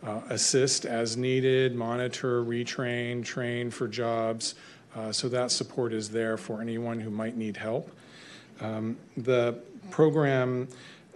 uh, 0.04 0.22
assist 0.30 0.86
as 0.86 1.18
needed, 1.18 1.76
monitor, 1.76 2.44
retrain, 2.44 3.24
train 3.24 3.70
for 3.70 3.88
jobs. 3.88 4.56
Uh, 4.96 5.12
so 5.12 5.28
that 5.28 5.52
support 5.52 5.94
is 5.94 6.10
there 6.10 6.38
for 6.38 6.62
anyone 6.62 7.00
who 7.00 7.10
might 7.10 7.36
need 7.36 7.58
help. 7.58 7.92
Um, 8.62 8.98
the 9.18 9.60
program 9.90 10.68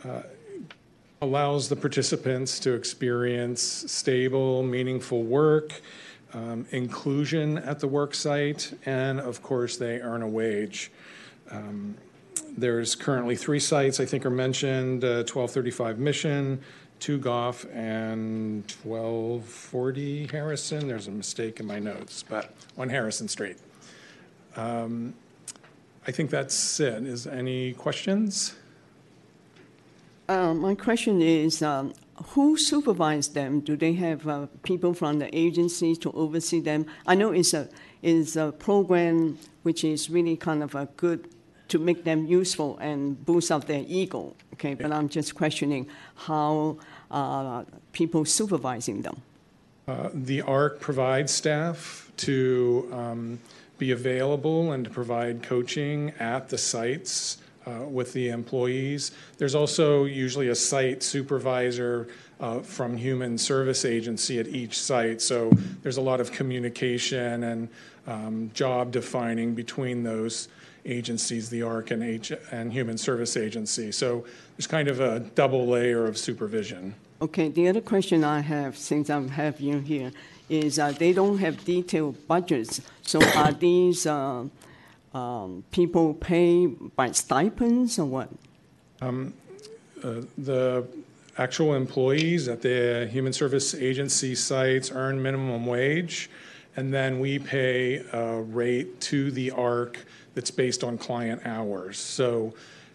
uh, 0.03 0.23
allows 1.21 1.69
the 1.69 1.75
participants 1.75 2.59
to 2.59 2.73
experience 2.73 3.61
stable, 3.61 4.63
meaningful 4.63 5.23
work, 5.23 5.81
um, 6.33 6.65
inclusion 6.71 7.59
at 7.59 7.79
the 7.79 7.87
work 7.87 8.13
site, 8.13 8.73
and 8.85 9.19
of 9.19 9.41
course, 9.41 9.77
they 9.77 9.99
earn 10.01 10.21
a 10.21 10.27
wage. 10.27 10.91
Um, 11.51 11.95
there's 12.57 12.95
currently 12.95 13.35
three 13.35 13.59
sites 13.59 13.99
I 13.99 14.05
think 14.05 14.25
are 14.25 14.29
mentioned 14.29 15.03
uh, 15.03 15.23
1235 15.23 15.99
Mission, 15.99 16.61
2 16.99 17.17
Gough, 17.17 17.65
and 17.73 18.63
1240 18.83 20.27
Harrison. 20.27 20.87
There's 20.87 21.07
a 21.07 21.11
mistake 21.11 21.59
in 21.59 21.65
my 21.65 21.79
notes, 21.79 22.23
but 22.27 22.53
on 22.77 22.89
Harrison 22.89 23.27
Street. 23.27 23.57
Um, 24.55 25.13
I 26.05 26.11
think 26.11 26.29
that's 26.29 26.79
it. 26.79 27.03
Is 27.05 27.27
any 27.27 27.73
questions? 27.73 28.55
Uh, 30.27 30.53
my 30.53 30.75
question 30.75 31.21
is, 31.21 31.61
um, 31.61 31.93
who 32.27 32.57
supervises 32.57 33.33
them? 33.33 33.59
Do 33.59 33.75
they 33.75 33.93
have 33.93 34.27
uh, 34.27 34.47
people 34.63 34.93
from 34.93 35.19
the 35.19 35.35
agency 35.37 35.95
to 35.97 36.11
oversee 36.11 36.59
them? 36.59 36.85
I 37.05 37.15
know 37.15 37.31
it's 37.31 37.53
a 37.53 37.69
is 38.01 38.35
a 38.35 38.51
program 38.51 39.37
which 39.63 39.83
is 39.83 40.09
really 40.09 40.35
kind 40.35 40.61
of 40.61 40.75
a 40.75 40.87
good 40.97 41.29
to 41.69 41.79
make 41.79 42.03
them 42.03 42.25
useful 42.25 42.77
and 42.79 43.25
boost 43.25 43.51
up 43.51 43.65
their 43.65 43.83
ego. 43.87 44.35
Okay, 44.53 44.73
but 44.73 44.91
I'm 44.91 45.09
just 45.09 45.35
questioning 45.35 45.87
how 46.15 46.77
uh, 47.09 47.63
people 47.93 48.25
supervising 48.25 49.01
them. 49.01 49.21
Uh, 49.87 50.09
the 50.13 50.41
ARC 50.41 50.79
provides 50.79 51.31
staff 51.33 52.11
to 52.17 52.89
um, 52.91 53.39
be 53.77 53.91
available 53.91 54.71
and 54.71 54.85
to 54.85 54.89
provide 54.89 55.43
coaching 55.43 56.11
at 56.19 56.49
the 56.49 56.57
sites 56.57 57.37
uh, 57.65 57.85
with 57.87 58.13
the 58.13 58.29
employees. 58.29 59.11
There's 59.37 59.55
also 59.55 60.05
usually 60.05 60.49
a 60.49 60.55
site 60.55 61.01
supervisor 61.03 62.07
uh, 62.39 62.59
from 62.59 62.97
Human 62.97 63.37
Service 63.37 63.85
Agency 63.85 64.39
at 64.39 64.47
each 64.47 64.77
site. 64.77 65.21
So 65.21 65.51
there's 65.81 65.97
a 65.97 66.01
lot 66.01 66.19
of 66.19 66.31
communication 66.31 67.43
and 67.43 67.69
um, 68.05 68.51
job 68.53 68.91
defining 68.91 69.55
between 69.55 70.03
those 70.03 70.49
agencies, 70.85 71.49
the 71.49 71.61
ARC 71.61 71.91
and, 71.91 72.03
H- 72.03 72.33
and 72.51 72.73
Human 72.73 72.97
Service 72.97 73.37
Agency. 73.37 73.91
So 73.91 74.25
there's 74.57 74.67
kind 74.67 74.89
of 74.89 74.99
a 74.99 75.21
double 75.21 75.65
layer 75.65 76.05
of 76.05 76.17
supervision. 76.17 76.95
Okay, 77.21 77.47
the 77.47 77.69
other 77.69 77.79
question 77.79 78.25
I 78.25 78.41
have, 78.41 78.77
since 78.77 79.09
I 79.09 79.21
have 79.21 79.61
you 79.61 79.79
here, 79.79 80.11
is 80.49 80.79
uh, 80.79 80.91
they 80.91 81.13
don't 81.13 81.37
have 81.37 81.63
detailed 81.65 82.27
budgets. 82.27 82.81
So 83.01 83.21
are 83.35 83.51
these 83.51 84.05
uh, 84.05 84.45
um, 85.13 85.63
people 85.71 86.13
paid 86.13 86.95
by 86.95 87.11
stipends 87.11 87.99
or 87.99 88.05
what? 88.05 88.29
Um, 89.01 89.33
uh, 90.03 90.21
the 90.37 90.87
actual 91.37 91.73
employees 91.73 92.47
at 92.47 92.61
the 92.61 93.07
Human 93.11 93.33
Service 93.33 93.73
Agency 93.73 94.35
sites 94.35 94.91
earn 94.91 95.21
minimum 95.21 95.65
wage, 95.65 96.29
and 96.75 96.93
then 96.93 97.19
we 97.19 97.39
pay 97.39 98.03
a 98.11 98.41
rate 98.41 98.99
to 99.01 99.31
the 99.31 99.51
ARC 99.51 99.97
that's 100.35 100.51
based 100.51 100.83
on 100.83 100.97
client 100.97 101.41
hours. 101.45 101.97
So 101.97 102.53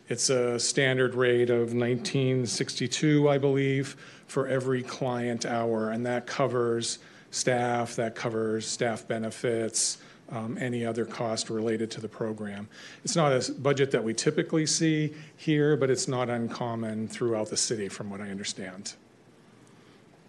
it's 0.08 0.30
a 0.30 0.58
standard 0.58 1.14
rate 1.14 1.50
of 1.50 1.74
1962, 1.74 3.28
I 3.28 3.38
believe, 3.38 3.96
for 4.26 4.48
every 4.48 4.82
client 4.82 5.46
hour, 5.46 5.90
and 5.90 6.04
that 6.06 6.26
covers 6.26 6.98
staff, 7.30 7.96
that 7.96 8.14
covers 8.14 8.66
staff 8.66 9.06
benefits, 9.06 9.98
um, 10.30 10.58
any 10.60 10.84
other 10.84 11.04
cost 11.04 11.48
related 11.50 11.90
to 11.92 12.00
the 12.00 12.08
program. 12.08 12.68
It's 13.04 13.16
not 13.16 13.32
a 13.32 13.52
budget 13.52 13.90
that 13.92 14.04
we 14.04 14.12
typically 14.14 14.66
see 14.66 15.14
here, 15.36 15.76
but 15.76 15.90
it's 15.90 16.06
not 16.08 16.28
uncommon 16.28 17.08
throughout 17.08 17.48
the 17.50 17.56
city, 17.56 17.88
from 17.88 18.10
what 18.10 18.20
I 18.20 18.28
understand. 18.30 18.94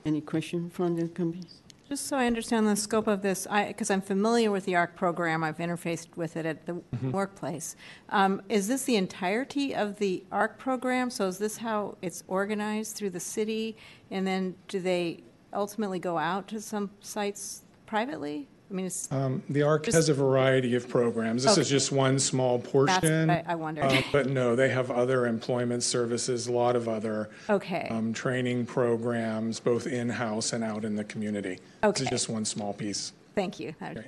Any 0.06 0.22
question 0.22 0.70
from 0.70 0.96
the 0.96 1.08
company? 1.10 1.44
Just 1.90 2.06
so 2.06 2.18
I 2.18 2.28
understand 2.28 2.68
the 2.68 2.76
scope 2.76 3.08
of 3.08 3.24
this, 3.24 3.48
because 3.68 3.90
I'm 3.90 4.02
familiar 4.02 4.52
with 4.52 4.66
the 4.66 4.76
ARC 4.76 4.96
program, 4.96 5.44
I've 5.44 5.58
interfaced 5.58 6.16
with 6.16 6.38
it 6.38 6.46
at 6.46 6.68
the 6.68 6.74
Mhm. 6.96 7.12
workplace. 7.12 7.76
Um, 8.10 8.44
Is 8.48 8.68
this 8.68 8.84
the 8.84 8.96
entirety 8.96 9.76
of 9.76 9.98
the 9.98 10.24
ARC 10.32 10.60
program? 10.60 11.10
So 11.10 11.28
is 11.28 11.40
this 11.40 11.58
how 11.58 11.98
it's 12.02 12.24
organized 12.28 12.96
through 12.96 13.10
the 13.10 13.20
city? 13.20 13.76
And 14.12 14.28
then 14.28 14.54
do 14.68 14.80
they 14.80 15.24
ultimately 15.54 16.00
go 16.00 16.18
out 16.18 16.48
to 16.50 16.62
some 16.62 16.90
sites 17.02 17.64
privately? 17.86 18.48
I 18.70 18.74
mean, 18.76 18.86
it's, 18.86 19.12
Um, 19.12 19.42
the 19.50 19.64
ARC 19.64 19.86
Just- 19.86 19.96
has 19.96 20.10
a 20.10 20.14
variety 20.14 20.76
of 20.76 20.88
programs. 20.88 21.44
This 21.44 21.58
is 21.58 21.68
just 21.70 21.92
one 21.92 22.20
small 22.20 22.60
portion. 22.60 23.30
I- 23.32 23.44
I 23.48 23.56
wondered. 23.56 23.86
Uh, 23.86 24.02
But 24.12 24.28
no, 24.30 24.56
they 24.56 24.70
have 24.70 24.92
other 24.92 25.26
employment 25.26 25.82
services, 25.82 26.46
a 26.48 26.52
lot 26.52 26.76
of 26.76 26.88
other 26.88 27.30
Okay. 27.50 27.88
um, 27.90 28.14
training 28.14 28.68
programs, 28.68 29.60
both 29.60 29.88
in-house 29.88 30.54
and 30.54 30.64
out 30.64 30.86
in 30.86 30.96
the 30.96 31.04
community. 31.04 31.58
This 31.82 32.02
is 32.02 32.10
just 32.10 32.30
one 32.30 32.46
small 32.46 32.74
piece. 32.74 33.12
thank 33.36 33.60
you. 33.60 33.74
That- 33.80 34.06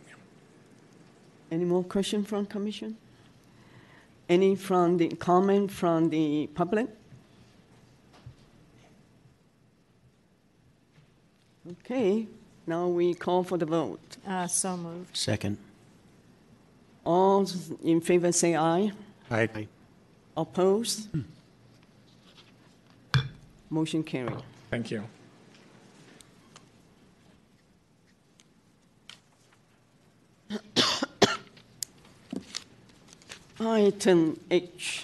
Any 1.50 1.66
more 1.66 1.84
question 1.84 2.24
from 2.24 2.46
commission? 2.46 2.98
Any 4.30 4.56
from 4.56 4.98
the 4.98 5.10
comment 5.10 5.72
from 5.72 6.10
the 6.10 6.48
public? 6.54 6.88
Okay, 11.70 12.28
now 12.66 12.88
we 12.88 13.14
call 13.14 13.44
for 13.44 13.58
the 13.58 13.66
vote. 13.66 14.18
Uh, 14.26 14.48
So 14.48 14.76
moved. 14.78 15.16
Second. 15.16 15.58
All 17.06 17.48
in 17.84 18.02
favor 18.02 18.32
say 18.32 18.56
aye. 18.56 18.92
Aye. 19.30 19.68
Opposed? 20.36 21.08
Motion 23.70 24.04
carried. 24.04 24.42
Thank 24.70 24.92
you. 24.92 25.04
Item 33.60 34.40
H, 34.50 35.04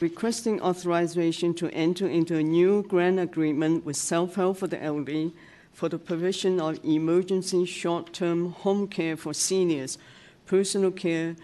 requesting 0.00 0.60
authorization 0.62 1.52
to 1.54 1.68
enter 1.72 2.08
into 2.08 2.36
a 2.36 2.42
new 2.42 2.82
grant 2.84 3.18
agreement 3.18 3.84
with 3.84 3.96
Self-Help 3.96 4.56
for 4.58 4.66
the 4.66 4.82
Elderly 4.82 5.32
for 5.72 5.88
the 5.88 5.98
provision 5.98 6.60
of 6.60 6.84
emergency 6.84 7.64
short-term 7.64 8.52
home 8.52 8.88
care 8.88 9.16
for 9.16 9.32
seniors, 9.32 9.96
personal 10.46 10.90
care, 10.90 11.36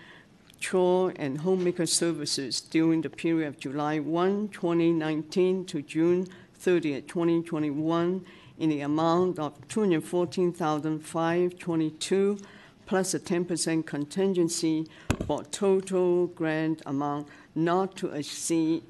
chore 0.60 1.12
and 1.16 1.40
homemaker 1.40 1.86
services 1.86 2.60
during 2.60 3.00
the 3.02 3.10
period 3.10 3.48
of 3.48 3.60
July 3.60 3.98
1, 3.98 4.48
2019 4.48 5.64
to 5.66 5.82
June 5.82 6.26
30, 6.54 7.02
2021 7.02 8.24
in 8.58 8.70
the 8.70 8.80
amount 8.80 9.38
of 9.38 9.54
214522 9.68 12.38
plus 12.86 13.14
a 13.14 13.20
10% 13.20 13.86
contingency 13.86 14.88
for 15.26 15.44
total 15.44 16.26
grant 16.28 16.80
amount 16.86 17.28
not 17.54 17.94
to 17.96 18.08
exceed 18.08 18.82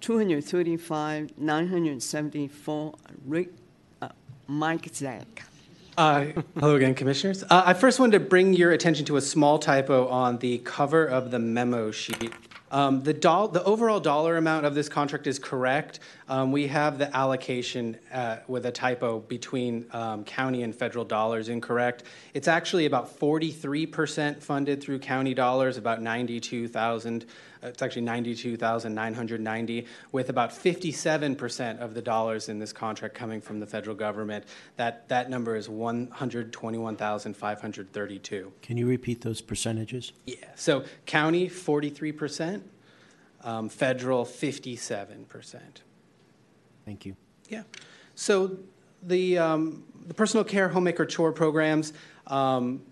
235 0.00 1.36
974 1.36 2.94
Rick, 3.26 3.48
uh, 3.48 3.57
Mike 4.50 4.88
Zack. 4.94 5.44
Uh, 5.98 6.26
hello 6.58 6.74
again, 6.74 6.94
commissioners. 6.94 7.42
Uh, 7.42 7.64
I 7.66 7.74
first 7.74 8.00
wanted 8.00 8.18
to 8.18 8.24
bring 8.24 8.54
your 8.54 8.72
attention 8.72 9.04
to 9.06 9.18
a 9.18 9.20
small 9.20 9.58
typo 9.58 10.08
on 10.08 10.38
the 10.38 10.58
cover 10.58 11.04
of 11.04 11.30
the 11.30 11.38
memo 11.38 11.90
sheet. 11.90 12.32
Um, 12.70 13.02
the, 13.02 13.12
doll, 13.12 13.48
the 13.48 13.62
overall 13.64 14.00
dollar 14.00 14.38
amount 14.38 14.64
of 14.64 14.74
this 14.74 14.88
contract 14.88 15.26
is 15.26 15.38
correct. 15.38 16.00
Um, 16.28 16.50
we 16.50 16.66
have 16.68 16.96
the 16.96 17.14
allocation 17.14 17.98
uh, 18.10 18.38
with 18.46 18.64
a 18.64 18.72
typo 18.72 19.20
between 19.20 19.84
um, 19.92 20.24
county 20.24 20.62
and 20.62 20.74
federal 20.74 21.04
dollars 21.04 21.50
incorrect. 21.50 22.04
It's 22.32 22.48
actually 22.48 22.86
about 22.86 23.18
43% 23.18 24.42
funded 24.42 24.82
through 24.82 25.00
county 25.00 25.34
dollars, 25.34 25.76
about 25.76 26.00
92,000. 26.00 27.26
It's 27.62 27.82
actually 27.82 28.02
92,990, 28.02 29.86
with 30.12 30.30
about 30.30 30.50
57% 30.50 31.80
of 31.80 31.94
the 31.94 32.02
dollars 32.02 32.48
in 32.48 32.58
this 32.58 32.72
contract 32.72 33.14
coming 33.14 33.40
from 33.40 33.60
the 33.60 33.66
federal 33.66 33.94
government. 33.96 34.44
That 34.76 35.08
that 35.08 35.30
number 35.30 35.56
is 35.56 35.68
121,532. 35.68 38.52
Can 38.62 38.76
you 38.76 38.86
repeat 38.86 39.20
those 39.20 39.40
percentages? 39.40 40.12
Yeah. 40.26 40.36
So 40.54 40.84
county 41.06 41.48
43%, 41.48 42.62
um, 43.42 43.68
federal 43.68 44.24
57%. 44.24 45.60
Thank 46.84 47.06
you. 47.06 47.16
Yeah. 47.48 47.62
So 48.14 48.58
the 49.02 49.38
um, 49.38 49.82
the 50.06 50.14
personal 50.14 50.44
care 50.44 50.68
homemaker 50.68 51.04
chore 51.06 51.32
programs. 51.32 51.92
Um, 52.26 52.82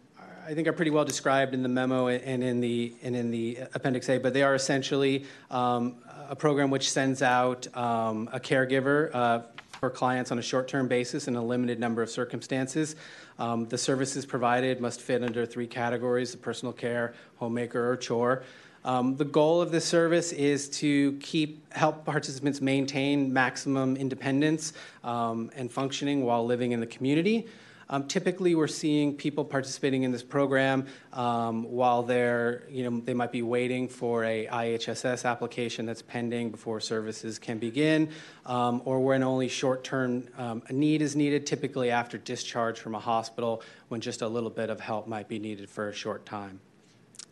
I 0.47 0.55
think 0.55 0.68
are 0.68 0.73
pretty 0.73 0.93
well 0.93 1.05
described 1.05 1.55
in 1.55 1.64
the 1.64 1.68
memo 1.68 2.06
and 2.06 2.44
in 2.44 2.60
the 2.60 2.94
and 3.02 3.16
in 3.16 3.32
the 3.32 3.59
Appendix 3.74 4.09
A. 4.09 4.18
But 4.18 4.32
they 4.32 4.44
are 4.44 4.55
essentially 4.55 5.24
um, 5.51 5.97
a 6.28 6.36
program 6.36 6.70
which 6.70 6.89
sends 6.89 7.20
out 7.20 7.66
um, 7.77 8.28
a 8.32 8.39
caregiver 8.39 9.12
uh, 9.12 9.40
for 9.81 9.90
clients 9.90 10.31
on 10.31 10.39
a 10.39 10.43
short-term 10.43 10.86
basis 10.86 11.27
in 11.27 11.35
a 11.35 11.44
limited 11.44 11.81
number 11.81 12.01
of 12.01 12.10
circumstances. 12.10 12.94
Um, 13.40 13.66
the 13.66 13.77
services 13.77 14.24
provided 14.24 14.81
must 14.81 15.01
fit 15.01 15.24
under 15.24 15.47
three 15.47 15.66
categories: 15.66 16.36
personal 16.36 16.73
care, 16.73 17.14
homemaker, 17.39 17.90
or 17.90 17.97
chore. 17.97 18.44
Um, 18.85 19.16
the 19.16 19.24
goal 19.24 19.60
of 19.60 19.73
this 19.73 19.85
service 19.85 20.31
is 20.31 20.68
to 20.78 21.14
keep 21.14 21.73
help 21.73 22.05
participants 22.05 22.60
maintain 22.60 23.32
maximum 23.32 23.97
independence 23.97 24.74
um, 25.02 25.51
and 25.56 25.73
functioning 25.73 26.24
while 26.24 26.47
living 26.47 26.70
in 26.70 26.78
the 26.78 26.86
community. 26.86 27.48
Um, 27.89 28.09
typically, 28.09 28.57
we're 28.57 28.67
seeing 28.67 29.17
people 29.17 29.45
participating 29.45 30.03
in 30.03 30.11
this 30.11 30.23
program 30.23 30.87
um, 31.13 31.63
while 31.63 32.03
they're, 32.03 32.65
you 32.69 32.89
know, 32.89 33.01
they 33.01 33.15
might 33.15 33.31
be 33.31 33.43
waiting 33.43 33.89
for 33.89 34.25
a 34.25 34.47
IHSS 34.47 35.25
application 35.25 35.87
that's 35.87 36.03
pending 36.03 36.51
before 36.51 36.81
services 36.81 37.39
can 37.39 37.59
begin, 37.59 38.11
um, 38.45 38.83
or 38.85 38.99
when 39.01 39.23
only 39.23 39.47
short-term 39.47 40.29
um, 40.37 40.63
need 40.71 41.01
is 41.01 41.15
needed, 41.15 41.47
typically 41.47 41.91
after 41.91 42.19
discharge 42.19 42.81
from 42.81 42.97
a 42.97 43.01
hospital, 43.01 43.63
when 43.89 44.01
just 44.01 44.21
a 44.21 44.29
little 44.29 44.51
bit 44.51 44.69
of 44.69 44.81
help 44.81 45.07
might 45.07 45.29
be 45.29 45.39
needed 45.39 45.71
for 45.71 45.89
a 45.89 45.95
short 45.95 46.27
time. 46.27 46.59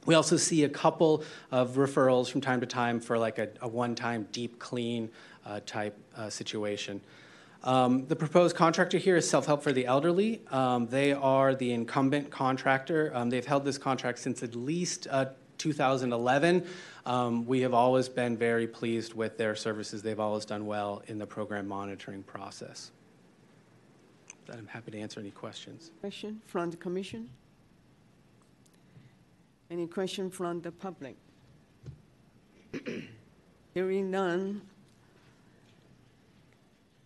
We 0.07 0.15
also 0.15 0.37
see 0.37 0.65
a 0.65 0.69
couple 0.69 1.25
of 1.51 1.73
referrals 1.73 2.31
from 2.31 2.43
time 2.43 2.61
to 2.61 2.67
time 2.67 3.01
for 3.01 3.19
like 3.19 3.39
a, 3.39 3.49
a 3.61 3.67
one-time 3.67 4.29
deep 4.31 4.59
clean 4.59 5.11
uh, 5.45 5.61
type 5.67 5.99
uh, 6.17 6.31
situation. 6.31 7.01
Um, 7.65 8.07
the 8.07 8.17
proposed 8.17 8.55
contractor 8.55 8.99
here 8.99 9.17
is 9.17 9.29
Self 9.29 9.47
Help 9.47 9.63
for 9.63 9.73
the 9.73 9.87
Elderly. 9.87 10.43
Um, 10.51 10.87
they 10.87 11.13
are 11.13 11.55
the 11.55 11.73
incumbent 11.73 12.31
contractor. 12.31 13.11
Um, 13.15 13.31
they've 13.31 13.47
held 13.47 13.65
this 13.65 13.79
contract 13.79 14.19
since 14.19 14.43
at 14.43 14.55
least 14.55 15.07
uh, 15.11 15.27
2011. 15.57 16.67
Um, 17.07 17.47
we 17.47 17.63
have 17.63 17.73
always 17.73 18.07
been 18.07 18.37
very 18.37 18.67
pleased 18.67 19.15
with 19.15 19.39
their 19.39 19.57
services. 19.57 20.03
They've 20.03 20.21
always 20.21 20.45
done 20.45 20.67
well 20.67 21.03
in 21.07 21.19
the 21.19 21.27
program 21.27 21.67
monitoring 21.67 22.23
process. 22.23 22.91
I'm 24.53 24.67
happy 24.67 24.91
to 24.91 24.99
answer 24.99 25.21
any 25.21 25.31
questions. 25.31 25.91
Question 26.01 26.43
from 26.45 26.71
the 26.71 26.77
commission? 26.77 27.31
Any 29.71 29.87
question 29.87 30.31
from 30.31 30.61
the 30.61 30.71
public? 30.71 31.17
Hearing 33.75 34.11
none, 34.11 34.61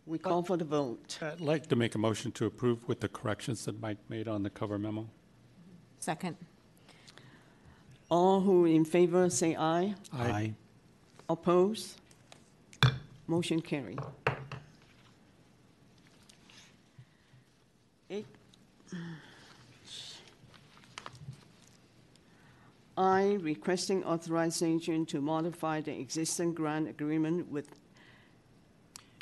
we 0.09 0.19
call 0.19 0.43
for 0.43 0.57
the 0.57 0.65
vote. 0.65 1.19
I'd 1.21 1.41
like 1.41 1.67
to 1.67 1.77
make 1.77 1.95
a 1.95 1.99
motion 1.99 2.33
to 2.33 2.47
approve 2.47 2.89
with 2.89 3.01
the 3.01 3.09
corrections 3.09 3.65
that 3.67 3.81
Mike 3.81 3.99
made 4.09 4.27
on 4.27 4.43
the 4.43 4.51
cover 4.51 4.79
memo. 4.79 5.09
Second. 5.99 6.37
All 8.11 8.41
who 8.41 8.65
in 8.65 8.85
favor 8.85 9.29
say 9.29 9.55
aye. 9.55 9.95
Aye. 10.13 10.55
Oppose? 11.29 11.97
Motion 13.27 13.61
carried. 13.61 13.99
Eight. 18.09 18.27
I 22.97 23.39
requesting 23.43 24.03
authorization 24.05 25.05
to 25.07 25.21
modify 25.21 25.83
the 25.83 25.93
existing 25.93 26.55
grant 26.55 26.89
agreement 26.89 27.49
with 27.49 27.78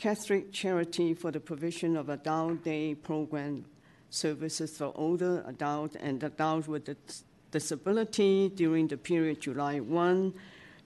Catholic 0.06 0.46
Charity 0.52 1.14
for 1.14 1.32
the 1.32 1.40
provision 1.40 1.96
of 1.96 2.08
adult 2.08 2.62
day 2.62 2.94
program 2.94 3.64
services 4.08 4.78
for 4.78 4.92
older 4.94 5.42
adults 5.48 5.96
and 5.96 6.22
adults 6.22 6.68
with 6.68 6.84
dis- 6.84 7.24
disability 7.50 8.48
during 8.50 8.86
the 8.86 8.96
period 8.96 9.40
July 9.40 9.80
1, 9.80 10.32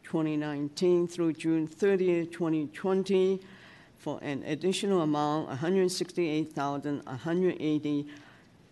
2019 0.05 1.07
through 1.07 1.35
June 1.35 1.67
30, 1.67 2.29
2020 2.29 3.43
for 3.99 4.19
an 4.23 4.43
additional 4.45 5.03
amount 5.03 5.49
168,180 5.49 8.07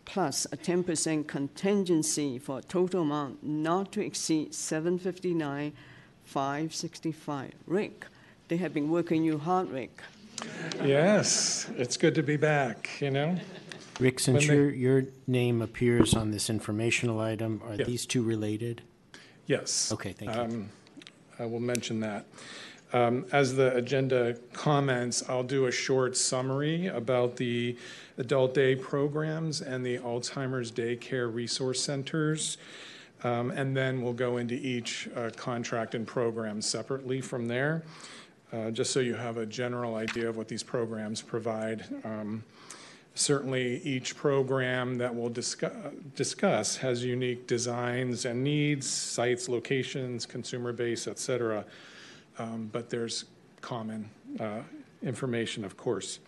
plus 0.06 0.46
a 0.50 0.56
10% 0.56 1.26
contingency 1.26 2.38
for 2.38 2.60
a 2.60 2.62
total 2.62 3.02
amount 3.02 3.44
not 3.44 3.92
to 3.92 4.00
exceed 4.00 4.54
759 4.54 5.74
565 6.24 7.52
Rick, 7.66 8.06
they 8.48 8.56
have 8.56 8.72
been 8.72 8.88
working 8.88 9.22
you 9.22 9.36
hard, 9.36 9.70
Rick. 9.70 10.00
Yes, 10.84 11.70
it's 11.76 11.96
good 11.96 12.14
to 12.14 12.22
be 12.22 12.36
back, 12.36 12.88
you 13.00 13.10
know? 13.10 13.36
Rick, 14.00 14.20
since 14.20 14.46
they- 14.46 14.54
your, 14.54 14.70
your 14.70 15.04
name 15.26 15.60
appears 15.60 16.14
on 16.14 16.30
this 16.30 16.48
informational 16.48 17.18
item, 17.20 17.60
are 17.64 17.74
Yeah. 17.74 17.84
these 17.84 18.06
two 18.06 18.22
related? 18.22 18.82
Yes. 19.46 19.90
Okay, 19.92 20.12
thank 20.12 20.34
you. 20.34 20.40
Um, 20.40 20.68
I 21.38 21.46
will 21.46 21.60
mention 21.60 22.00
that. 22.00 22.26
Um, 22.92 23.26
As 23.32 23.54
the 23.56 23.74
agenda 23.76 24.36
comments, 24.52 25.22
I'll 25.28 25.42
do 25.42 25.66
a 25.66 25.72
short 25.72 26.16
summary 26.16 26.86
about 26.86 27.36
the 27.36 27.76
adult 28.16 28.54
day 28.54 28.74
programs 28.76 29.60
and 29.60 29.84
the 29.84 29.98
Alzheimer's 29.98 30.70
Daycare 30.72 31.32
Resource 31.32 31.82
Centers. 31.82 32.56
Um, 33.24 33.50
And 33.50 33.76
then 33.76 34.00
we'll 34.02 34.12
go 34.14 34.36
into 34.36 34.54
each 34.54 35.08
uh, 35.16 35.30
contract 35.36 35.94
and 35.94 36.06
program 36.06 36.62
separately 36.62 37.20
from 37.20 37.48
there, 37.48 37.82
uh, 38.52 38.70
just 38.70 38.92
so 38.92 39.00
you 39.00 39.14
have 39.14 39.36
a 39.36 39.46
general 39.46 39.96
idea 39.96 40.28
of 40.28 40.36
what 40.36 40.48
these 40.48 40.62
programs 40.62 41.22
provide. 41.22 41.84
Um, 42.04 42.44
Certainly, 43.14 43.82
each 43.82 44.16
program 44.16 44.98
that 44.98 45.12
we'll 45.12 45.28
discuss, 45.28 45.72
discuss 46.14 46.76
has 46.76 47.04
unique 47.04 47.48
designs 47.48 48.24
and 48.24 48.44
needs, 48.44 48.88
sites, 48.88 49.48
locations, 49.48 50.24
consumer 50.24 50.72
base, 50.72 51.08
et 51.08 51.18
cetera. 51.18 51.64
Um, 52.38 52.68
But 52.70 52.90
there's 52.90 53.24
common 53.60 54.08
uh, 54.38 54.60
information, 55.02 55.64
of 55.64 55.76
course. 55.76 56.20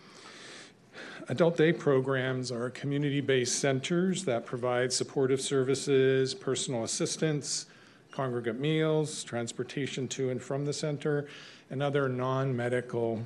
Adult 1.29 1.55
day 1.55 1.71
programs 1.71 2.51
are 2.51 2.69
community-based 2.69 3.57
centers 3.59 4.25
that 4.25 4.45
provide 4.45 4.91
supportive 4.91 5.39
services, 5.39 6.33
personal 6.33 6.83
assistance, 6.83 7.67
congregate 8.11 8.59
meals, 8.59 9.23
transportation 9.23 10.07
to 10.09 10.29
and 10.29 10.41
from 10.41 10.65
the 10.65 10.73
center, 10.73 11.27
and 11.69 11.81
other 11.81 12.07
non-medical 12.09 13.25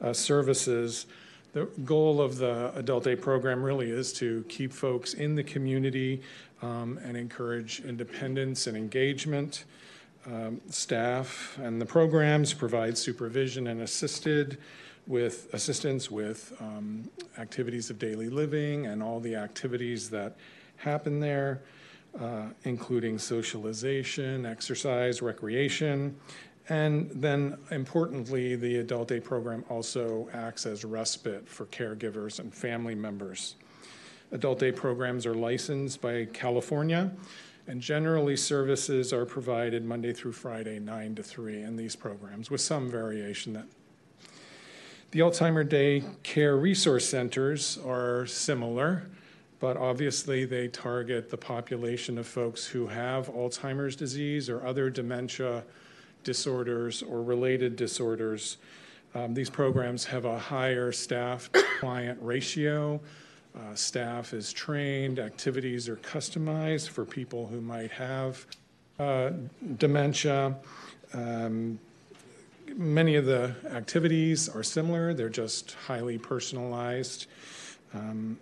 uh, 0.00 0.12
services. 0.12 1.06
The 1.52 1.64
goal 1.84 2.20
of 2.20 2.36
the 2.36 2.72
adult 2.76 3.04
day 3.04 3.16
program 3.16 3.62
really 3.62 3.90
is 3.90 4.12
to 4.14 4.44
keep 4.48 4.72
folks 4.72 5.14
in 5.14 5.34
the 5.34 5.42
community 5.42 6.22
um, 6.62 6.98
and 7.02 7.16
encourage 7.16 7.80
independence 7.80 8.66
and 8.66 8.76
engagement. 8.76 9.64
Um, 10.26 10.60
staff 10.68 11.56
and 11.62 11.80
the 11.80 11.86
programs 11.86 12.52
provide 12.52 12.98
supervision 12.98 13.68
and 13.68 13.82
assisted 13.82 14.58
with 15.06 15.52
assistance 15.54 16.10
with 16.10 16.52
um, 16.60 17.08
activities 17.38 17.90
of 17.90 17.98
daily 17.98 18.28
living 18.28 18.86
and 18.86 19.02
all 19.02 19.20
the 19.20 19.36
activities 19.36 20.10
that 20.10 20.36
happen 20.76 21.20
there. 21.20 21.62
Uh, 22.20 22.46
including 22.64 23.18
socialization, 23.18 24.46
exercise, 24.46 25.22
recreation. 25.22 26.16
And 26.68 27.10
then 27.10 27.58
importantly, 27.70 28.56
the 28.56 28.78
adult 28.78 29.08
day 29.08 29.20
program 29.20 29.64
also 29.68 30.28
acts 30.32 30.66
as 30.66 30.84
respite 30.84 31.48
for 31.48 31.66
caregivers 31.66 32.40
and 32.40 32.52
family 32.52 32.94
members. 32.94 33.54
Adult 34.32 34.58
day 34.58 34.72
programs 34.72 35.24
are 35.26 35.34
licensed 35.34 36.00
by 36.00 36.24
California, 36.32 37.12
and 37.68 37.80
generally 37.80 38.36
services 38.36 39.12
are 39.12 39.24
provided 39.24 39.84
Monday 39.84 40.12
through 40.12 40.32
Friday, 40.32 40.80
9 40.80 41.14
to 41.14 41.22
3 41.22 41.62
in 41.62 41.76
these 41.76 41.94
programs, 41.94 42.50
with 42.50 42.60
some 42.60 42.90
variation. 42.90 43.52
That 43.52 43.66
the 45.12 45.20
Alzheimer 45.20 45.66
Day 45.68 46.02
Care 46.24 46.56
Resource 46.56 47.08
Centers 47.08 47.78
are 47.86 48.26
similar, 48.26 49.08
but 49.58 49.76
obviously 49.76 50.44
they 50.44 50.68
target 50.68 51.30
the 51.30 51.36
population 51.36 52.18
of 52.18 52.26
folks 52.26 52.66
who 52.66 52.86
have 52.86 53.28
Alzheimer's 53.28 53.96
disease 53.96 54.48
or 54.50 54.64
other 54.66 54.90
dementia 54.90 55.64
disorders 56.24 57.02
or 57.02 57.22
related 57.22 57.76
disorders. 57.76 58.58
Um, 59.14 59.32
these 59.32 59.48
programs 59.48 60.04
have 60.04 60.24
a 60.24 60.38
higher 60.38 60.92
staff 60.92 61.50
client 61.80 62.18
ratio. 62.20 63.00
Uh, 63.56 63.74
staff 63.74 64.34
is 64.34 64.52
trained, 64.52 65.18
activities 65.18 65.88
are 65.88 65.96
customized 65.96 66.90
for 66.90 67.06
people 67.06 67.46
who 67.46 67.62
might 67.62 67.90
have 67.90 68.44
uh, 68.98 69.30
dementia. 69.78 70.54
Um, 71.14 71.78
many 72.74 73.14
of 73.14 73.24
the 73.24 73.54
activities 73.70 74.48
are 74.48 74.62
similar, 74.62 75.14
they're 75.14 75.30
just 75.30 75.72
highly 75.86 76.18
personalized. 76.18 77.26
Um, 77.94 78.36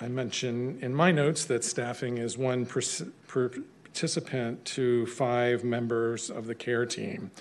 I 0.00 0.08
mentioned 0.08 0.82
in 0.82 0.94
my 0.94 1.10
notes 1.10 1.44
that 1.46 1.64
staffing 1.64 2.18
is 2.18 2.38
one 2.38 2.66
per, 2.66 2.80
per 3.26 3.50
participant 3.98 4.64
to 4.64 5.06
five 5.06 5.64
members 5.64 6.30
of 6.30 6.46
the 6.46 6.54
care 6.54 6.86
team. 6.86 7.32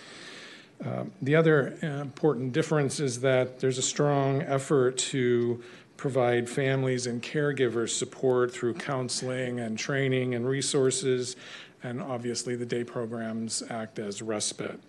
Uh, 0.84 1.04
the 1.22 1.36
other 1.36 1.78
important 1.84 2.52
difference 2.52 3.00
is 3.00 3.22
that 3.22 3.60
there's 3.60 3.78
a 3.78 3.84
strong 3.84 4.42
effort 4.42 4.98
to 4.98 5.64
provide 5.98 6.50
families 6.50 7.06
and 7.06 7.22
caregivers 7.22 7.90
support 7.90 8.52
through 8.52 8.74
counseling 8.74 9.60
and 9.60 9.78
training 9.78 10.34
and 10.34 10.48
resources, 10.48 11.36
and 11.84 12.02
obviously 12.02 12.56
the 12.56 12.66
day 12.66 12.84
programs 12.84 13.62
act 13.70 14.00
as 14.00 14.24
respite. 14.24 14.80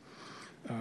Uh, 0.70 0.72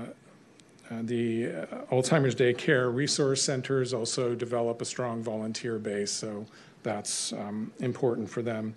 uh, 0.90 1.02
the 1.02 1.48
uh, 1.48 1.66
Alzheimer's 1.92 2.36
Day 2.36 2.54
Care 2.54 2.90
Resource 2.90 3.42
Centers 3.44 3.94
also 3.94 4.36
develop 4.36 4.82
a 4.82 4.86
strong 4.86 5.22
volunteer 5.22 5.80
base, 5.80 6.12
so 6.12 6.46
that's 6.84 7.34
um, 7.34 7.72
important 7.80 8.30
for 8.30 8.42
them. 8.42 8.76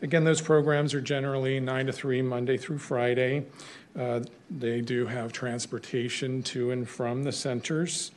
Again, 0.00 0.24
those 0.24 0.40
programs 0.40 0.94
are 0.94 1.00
generally 1.00 1.58
9 1.58 1.86
to 1.86 1.92
3, 1.92 2.22
Monday 2.22 2.56
through 2.56 2.78
Friday. 2.78 3.46
Uh, 3.98 4.20
they 4.48 4.80
do 4.80 5.06
have 5.06 5.32
transportation 5.32 6.42
to 6.44 6.70
and 6.70 6.88
from 6.88 7.24
the 7.24 7.32
centers, 7.32 8.12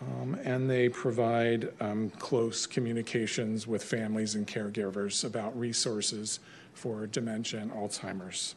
um, 0.00 0.36
and 0.42 0.68
they 0.68 0.88
provide 0.88 1.72
um, 1.80 2.10
close 2.18 2.66
communications 2.66 3.68
with 3.68 3.84
families 3.84 4.34
and 4.34 4.48
caregivers 4.48 5.24
about 5.24 5.56
resources 5.58 6.40
for 6.74 7.06
dementia 7.06 7.60
and 7.60 7.70
Alzheimer's. 7.70 8.56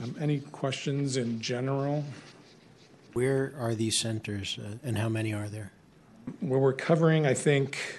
Um, 0.00 0.14
any 0.20 0.38
questions 0.38 1.16
in 1.16 1.40
general? 1.40 2.04
Where 3.12 3.52
are 3.58 3.74
these 3.74 3.98
centers 3.98 4.56
uh, 4.58 4.76
and 4.84 4.96
how 4.96 5.08
many 5.08 5.34
are 5.34 5.48
there? 5.48 5.72
Well, 6.40 6.60
we're 6.60 6.74
covering, 6.74 7.26
I 7.26 7.34
think, 7.34 7.98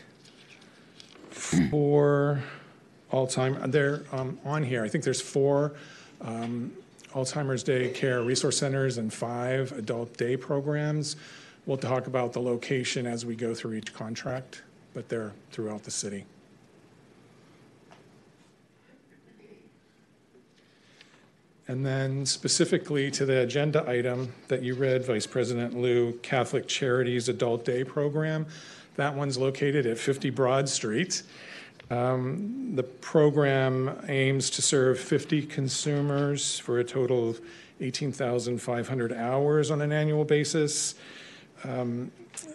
four 1.34 2.44
Alzheimer, 3.12 3.72
they're 3.72 4.03
um, 4.12 4.40
on 4.45 4.64
here. 4.64 4.84
I 4.84 4.88
think 4.88 5.03
there's 5.03 5.22
four 5.22 5.74
um, 6.22 6.72
Alzheimer's 7.14 7.64
Day 7.64 7.90
Care 7.90 8.22
Resource 8.22 8.58
Centers 8.58 8.98
and 8.98 9.14
five 9.14 9.72
adult 9.74 10.16
day 10.18 10.38
programs. 10.38 11.18
We'll 11.66 11.78
talk 11.78 12.08
about 12.08 12.34
the 12.34 12.41
location 12.41 13.06
as 13.06 13.26
we 13.26 13.36
go 13.36 13.53
through 13.53 13.74
each 13.74 13.94
contract, 13.94 14.64
but 14.94 15.10
they're 15.10 15.34
throughout 15.52 15.84
the 15.84 15.91
city. 15.91 16.26
And 21.68 21.86
then 21.86 22.26
specifically 22.26 23.12
to 23.12 23.26
the 23.26 23.41
agenda 23.44 23.88
item 23.90 24.34
that 24.48 24.62
you 24.62 24.74
read, 24.76 25.06
Vice 25.06 25.28
President 25.28 25.80
Liu, 25.80 26.20
Catholic 26.22 26.68
Charities 26.68 27.30
Adult 27.30 27.64
Day 27.64 27.84
Program. 27.84 28.45
That 28.95 29.15
one's 29.15 29.38
located 29.38 29.85
at 29.85 29.97
50 29.97 30.30
Broad 30.30 30.68
Street. 30.68 31.23
Um, 31.89 32.72
the 32.76 32.84
program 32.84 33.99
aims 34.07 34.49
to 34.51 34.61
serve 34.61 34.99
50 34.99 35.43
consumers 35.43 36.59
for 36.59 36.80
a 36.80 36.84
total 36.84 37.30
of 37.30 37.41
18,500 37.81 39.13
hours 39.13 39.72
on 39.72 39.81
an 39.81 39.91
annual 39.91 40.23
basis. 40.23 40.95
Um, 41.63 42.11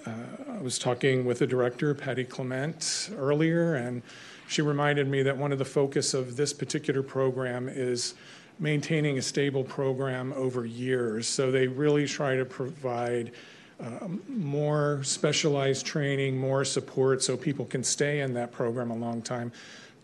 uh, 0.07 0.11
I 0.59 0.63
was 0.63 0.79
talking 0.79 1.25
with 1.25 1.41
the 1.41 1.47
director, 1.47 1.95
Patty 1.95 2.25
Clement, 2.25 3.11
earlier, 3.17 3.75
and 3.75 4.03
she 4.49 4.63
reminded 4.63 5.09
me 5.09 5.23
that 5.23 5.37
one 5.37 5.53
of 5.53 5.59
the 5.59 5.65
focus 5.65 6.15
of 6.15 6.37
this 6.37 6.53
particular 6.53 7.03
program 7.03 7.69
is 7.69 8.15
maintaining 8.59 9.19
a 9.19 9.23
stable 9.23 9.65
program 9.65 10.33
over 10.35 10.65
years. 10.65 11.27
So 11.27 11.51
they 11.51 11.67
really 11.67 12.07
try 12.07 12.37
to 12.37 12.45
provide 12.45 13.33
uh, 13.79 14.09
more 14.29 15.01
specialized 15.03 15.85
training, 15.85 16.39
more 16.39 16.65
support 16.65 17.23
so 17.23 17.37
people 17.37 17.65
can 17.65 17.85
stay 17.85 18.21
in 18.21 18.33
that 18.35 18.53
program 18.53 18.91
a 18.91 18.97
long 18.97 19.21
time. 19.21 19.53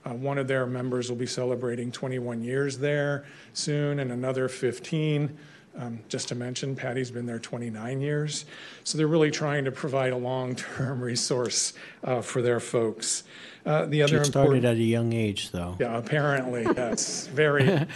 Uh, 0.05 0.11
one 0.11 0.37
of 0.37 0.49
their 0.49 0.67
members 0.67 1.09
will 1.09 1.17
be 1.17 1.27
celebrating 1.27 1.91
21 1.93 2.43
years 2.43 2.79
there 2.79 3.25
soon, 3.55 4.01
and 4.01 4.11
another 4.13 4.49
15. 4.49 5.37
Um, 5.79 6.01
just 6.09 6.29
to 6.29 6.35
mention, 6.35 6.77
Patty's 6.77 7.11
been 7.11 7.25
there 7.25 7.39
29 7.39 8.01
years. 8.01 8.45
So 8.85 8.99
they're 8.99 9.07
really 9.07 9.31
trying 9.31 9.65
to 9.65 9.73
provide 9.73 10.13
a 10.13 10.17
long 10.17 10.55
term 10.55 11.01
resource 11.03 11.73
uh, 12.05 12.21
for 12.21 12.43
their 12.43 12.61
folks. 12.61 13.25
Uh, 13.65 13.87
the 13.87 14.03
other 14.03 14.21
It 14.21 14.27
started 14.27 14.65
at 14.65 14.75
a 14.75 14.83
young 14.83 15.13
age, 15.13 15.51
though. 15.51 15.77
Yeah, 15.81 15.97
apparently, 15.97 16.65
that's 16.65 17.29
very. 17.29 17.87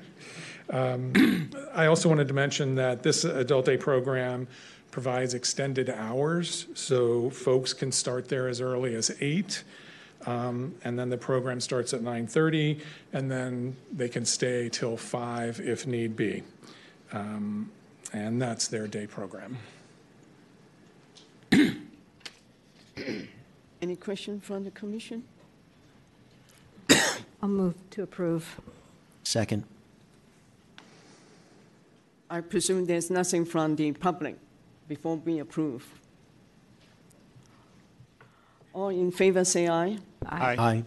um, 0.70 1.50
I 1.74 1.86
also 1.86 2.08
wanted 2.08 2.28
to 2.28 2.34
mention 2.34 2.76
that 2.76 3.02
this 3.02 3.24
adult 3.24 3.64
day 3.64 3.78
program 3.78 4.46
provides 4.92 5.34
extended 5.34 5.90
hours, 5.90 6.66
so 6.74 7.30
folks 7.30 7.72
can 7.72 7.90
start 7.90 8.28
there 8.28 8.46
as 8.46 8.60
early 8.60 8.94
as 8.94 9.10
8. 9.20 9.64
Um, 10.26 10.76
and 10.84 10.96
then 10.96 11.10
the 11.10 11.16
program 11.16 11.60
starts 11.60 11.92
at 11.92 12.02
9:30, 12.02 12.80
and 13.12 13.28
then 13.28 13.74
they 13.92 14.08
can 14.08 14.24
stay 14.24 14.68
till 14.68 14.96
5 14.96 15.58
if 15.60 15.84
need 15.84 16.14
be. 16.14 16.44
Um, 17.12 17.72
and 18.12 18.40
that's 18.40 18.68
their 18.68 18.86
day 18.86 19.08
program. 19.08 19.58
Any 23.82 23.96
question 23.96 24.40
from 24.40 24.62
the 24.62 24.70
commission? 24.70 25.24
I'll 27.42 27.48
move 27.48 27.74
to 27.90 28.02
approve. 28.02 28.60
Second. 29.24 29.64
I 32.30 32.40
presume 32.40 32.86
there's 32.86 33.10
nothing 33.10 33.44
from 33.44 33.76
the 33.76 33.92
public 33.92 34.36
before 34.92 35.16
we 35.16 35.38
approve. 35.38 35.86
All 38.74 38.90
in 38.90 39.10
favor 39.10 39.42
say 39.42 39.66
aye. 39.66 39.96
Aye. 40.26 40.56
Aye. 40.58 40.84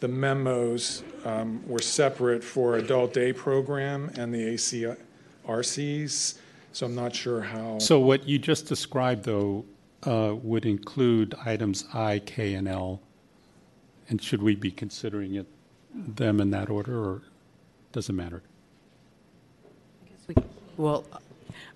the 0.00 0.08
memos 0.08 1.02
um, 1.24 1.66
were 1.66 1.80
separate 1.80 2.44
for 2.44 2.76
adult 2.76 3.12
day 3.12 3.32
program 3.32 4.10
and 4.16 4.32
the 4.32 4.56
ACRCs, 5.46 6.38
so 6.72 6.86
I'm 6.86 6.94
not 6.94 7.14
sure 7.14 7.40
how. 7.40 7.78
So 7.78 7.98
what 8.00 8.28
you 8.28 8.38
just 8.38 8.66
described, 8.66 9.24
though, 9.24 9.64
uh, 10.04 10.34
would 10.42 10.66
include 10.66 11.34
items 11.44 11.84
I, 11.92 12.20
K, 12.20 12.54
and 12.54 12.68
L. 12.68 13.00
And 14.08 14.22
should 14.22 14.42
we 14.42 14.54
be 14.54 14.70
considering 14.70 15.34
it, 15.34 15.46
them 15.94 16.40
in 16.40 16.50
that 16.50 16.68
order, 16.68 16.98
or 16.98 17.22
does 17.92 18.08
it 18.08 18.12
matter? 18.12 18.42
Well, 20.76 21.04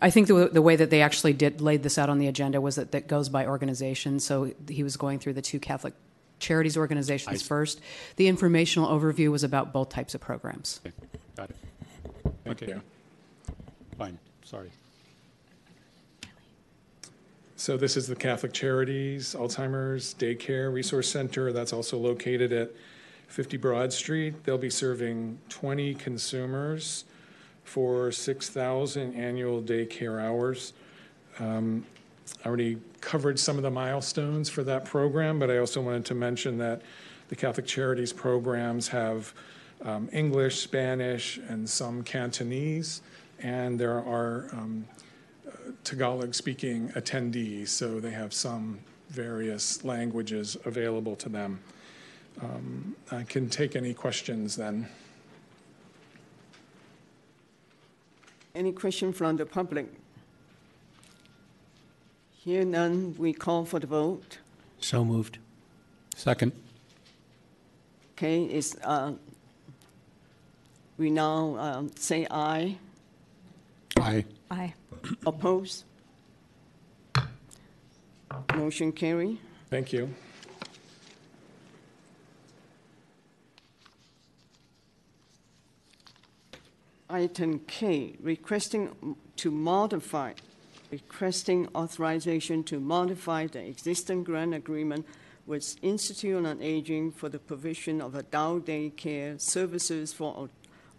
I 0.02 0.10
think 0.10 0.26
the, 0.26 0.48
the 0.52 0.60
way 0.60 0.76
that 0.76 0.90
they 0.90 1.02
actually 1.02 1.32
did 1.32 1.60
laid 1.60 1.82
this 1.82 1.98
out 1.98 2.10
on 2.10 2.18
the 2.18 2.26
agenda 2.26 2.60
was 2.60 2.74
that 2.74 2.92
that 2.92 3.06
goes 3.06 3.28
by 3.28 3.46
organization. 3.46 4.18
So 4.20 4.52
he 4.68 4.82
was 4.82 4.96
going 4.96 5.20
through 5.20 5.34
the 5.34 5.42
two 5.42 5.60
Catholic 5.60 5.94
charities 6.40 6.76
organizations 6.76 7.42
first. 7.42 7.80
The 8.16 8.28
informational 8.28 8.88
overview 8.88 9.30
was 9.30 9.44
about 9.44 9.72
both 9.72 9.88
types 9.88 10.14
of 10.14 10.20
programs. 10.20 10.80
Okay, 10.84 10.94
Got 11.36 11.50
it. 11.50 11.56
Thank 12.44 12.62
Okay. 12.62 12.72
you. 12.72 12.82
Fine, 13.98 14.16
sorry. 14.44 14.70
So 17.56 17.76
this 17.76 17.96
is 17.96 18.06
the 18.06 18.14
Catholic 18.14 18.52
Charities 18.52 19.34
Alzheimer's 19.36 20.14
Daycare 20.14 20.72
Resource 20.72 21.10
Center. 21.10 21.52
That's 21.52 21.72
also 21.72 21.98
located 21.98 22.52
at 22.52 22.70
50 23.26 23.56
Broad 23.56 23.92
Street. 23.92 24.44
They'll 24.44 24.56
be 24.56 24.70
serving 24.70 25.40
20 25.48 25.96
consumers 25.96 27.06
for 27.64 28.12
6,000 28.12 29.14
annual 29.14 29.60
daycare 29.60 30.22
hours. 30.22 30.74
Um, 31.40 31.84
I 32.44 32.46
already 32.46 32.78
covered 33.00 33.40
some 33.40 33.56
of 33.56 33.64
the 33.64 33.70
milestones 33.70 34.48
for 34.48 34.62
that 34.62 34.84
program, 34.84 35.40
but 35.40 35.50
I 35.50 35.58
also 35.58 35.80
wanted 35.80 36.04
to 36.06 36.14
mention 36.14 36.56
that 36.58 36.82
the 37.30 37.36
Catholic 37.36 37.66
Charities 37.66 38.12
programs 38.12 38.86
have 38.88 39.34
um, 39.82 40.08
English, 40.12 40.60
Spanish, 40.60 41.38
and 41.48 41.68
some 41.68 42.04
Cantonese, 42.04 43.02
and 43.40 43.78
there 43.78 43.98
are 43.98 44.48
um, 44.52 44.86
Tagalog-speaking 45.84 46.90
attendees, 46.90 47.68
so 47.68 48.00
they 48.00 48.10
have 48.10 48.32
some 48.32 48.80
various 49.10 49.84
languages 49.84 50.56
available 50.64 51.16
to 51.16 51.28
them. 51.28 51.60
Um, 52.42 52.96
I 53.10 53.22
can 53.22 53.48
take 53.48 53.74
any 53.74 53.94
questions 53.94 54.56
then. 54.56 54.86
Any 58.54 58.72
question 58.72 59.12
from 59.12 59.36
the 59.36 59.46
public? 59.46 59.86
Here 62.44 62.64
none, 62.64 63.14
we 63.18 63.32
call 63.32 63.64
for 63.64 63.78
the 63.78 63.86
vote. 63.86 64.38
So 64.80 65.04
moved. 65.04 65.38
Second. 66.16 66.52
Okay, 68.12 68.44
is, 68.44 68.76
uh, 68.82 69.12
we 70.96 71.10
now 71.10 71.56
um, 71.58 71.90
say 71.96 72.26
aye. 72.30 72.76
Aye. 74.00 74.24
Aye. 74.50 74.74
Oppose? 75.26 75.84
Motion 78.54 78.92
carry. 78.92 79.40
Thank 79.70 79.92
you. 79.92 80.14
Item 87.10 87.60
K, 87.60 88.16
requesting 88.20 89.16
to 89.36 89.50
modify, 89.50 90.34
requesting 90.90 91.66
authorization 91.74 92.62
to 92.64 92.78
modify 92.78 93.46
the 93.46 93.60
existing 93.60 94.24
grant 94.24 94.52
agreement 94.54 95.06
with 95.46 95.76
Institute 95.80 96.44
on 96.44 96.60
Aging 96.60 97.12
for 97.12 97.30
the 97.30 97.38
provision 97.38 98.02
of 98.02 98.14
adult 98.14 98.66
day 98.66 98.90
care 98.90 99.38
services 99.38 100.12
for 100.12 100.50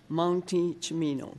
Monty 0.08 0.74
Chimino. 0.74 1.36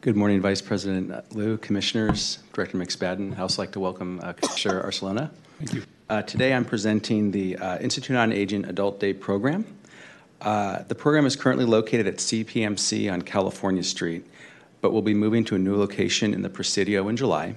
Good 0.00 0.16
morning, 0.16 0.40
Vice 0.40 0.60
President 0.60 1.34
Liu, 1.34 1.56
Commissioners, 1.58 2.38
Director 2.52 2.76
McSpadden. 2.76 3.32
I'd 3.32 3.40
also 3.40 3.62
like 3.62 3.72
to 3.72 3.80
welcome 3.80 4.20
uh, 4.22 4.34
Commissioner 4.34 4.82
Barcelona. 4.82 5.32
Thank 5.58 5.74
you. 5.74 5.82
Uh, 6.08 6.20
Today, 6.20 6.52
I'm 6.52 6.66
presenting 6.66 7.30
the 7.30 7.56
uh, 7.56 7.78
Institute 7.78 8.16
on 8.16 8.30
Aging 8.30 8.66
Adult 8.66 9.00
Day 9.00 9.14
Program. 9.14 9.64
Uh, 10.42 10.82
The 10.82 10.94
program 10.94 11.24
is 11.24 11.34
currently 11.34 11.64
located 11.64 12.06
at 12.06 12.16
CPMC 12.16 13.10
on 13.10 13.22
California 13.22 13.82
Street, 13.82 14.26
but 14.82 14.92
will 14.92 15.02
be 15.02 15.14
moving 15.14 15.44
to 15.46 15.54
a 15.54 15.58
new 15.58 15.76
location 15.76 16.34
in 16.34 16.42
the 16.42 16.50
Presidio 16.50 17.08
in 17.08 17.16
July. 17.16 17.54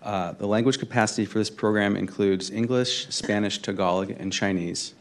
Uh, 0.00 0.32
The 0.32 0.46
language 0.46 0.78
capacity 0.78 1.24
for 1.24 1.40
this 1.40 1.50
program 1.50 1.96
includes 1.96 2.50
English, 2.50 3.08
Spanish, 3.10 3.58
Tagalog, 3.58 4.10
and 4.10 4.32
Chinese. 4.32 4.94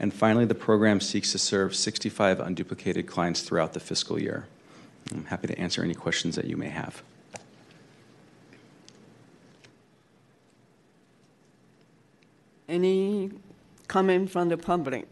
And 0.00 0.14
finally, 0.14 0.46
the 0.46 0.54
program 0.54 1.00
seeks 1.00 1.32
to 1.32 1.38
serve 1.38 1.74
65 1.74 2.38
unduplicated 2.38 3.06
clients 3.06 3.42
throughout 3.42 3.74
the 3.74 3.80
fiscal 3.80 4.18
year. 4.18 4.46
I'm 5.12 5.26
happy 5.26 5.48
to 5.48 5.58
answer 5.58 5.82
any 5.82 5.94
questions 5.94 6.36
that 6.36 6.46
you 6.46 6.56
may 6.56 6.68
have. 6.70 7.02
Any 12.68 13.30
comment 13.86 14.30
from 14.30 14.50
the 14.50 14.58
public? 14.58 15.06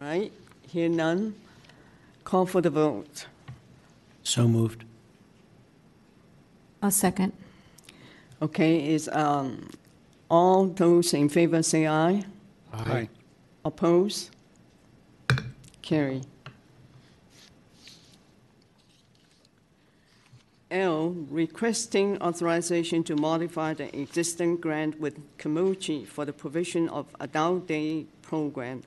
Right, 0.00 0.32
here 0.68 0.88
none. 0.88 1.34
Call 2.24 2.46
for 2.46 2.60
the 2.60 2.70
vote. 2.70 3.26
So 4.22 4.48
moved. 4.48 4.84
A 6.80 6.90
second. 6.90 7.32
Okay, 8.40 8.92
is, 8.92 9.08
um, 9.12 9.68
all 10.28 10.66
those 10.66 11.14
in 11.14 11.28
favor 11.28 11.62
say 11.62 11.86
aye. 11.86 12.24
Aye. 12.72 13.08
Oppose? 13.64 14.30
Carry. 15.82 16.22
L, 20.72 21.14
requesting 21.30 22.20
authorization 22.22 23.04
to 23.04 23.14
modify 23.14 23.74
the 23.74 23.94
existing 23.96 24.56
grant 24.56 24.98
with 24.98 25.20
Kimochi 25.36 26.04
for 26.06 26.24
the 26.24 26.32
provision 26.32 26.88
of 26.88 27.14
adult 27.20 27.68
day 27.68 28.06
program 28.22 28.82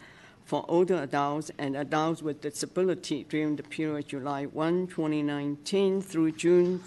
for 0.45 0.66
older 0.68 0.95
adults 0.95 1.52
and 1.57 1.78
adults 1.78 2.24
with 2.24 2.41
disability 2.41 3.26
during 3.30 3.56
the 3.56 3.64
period 3.64 4.07
July 4.07 4.45
1, 4.45 4.88
2019 4.88 6.02
through 6.02 6.32
June 6.32 6.80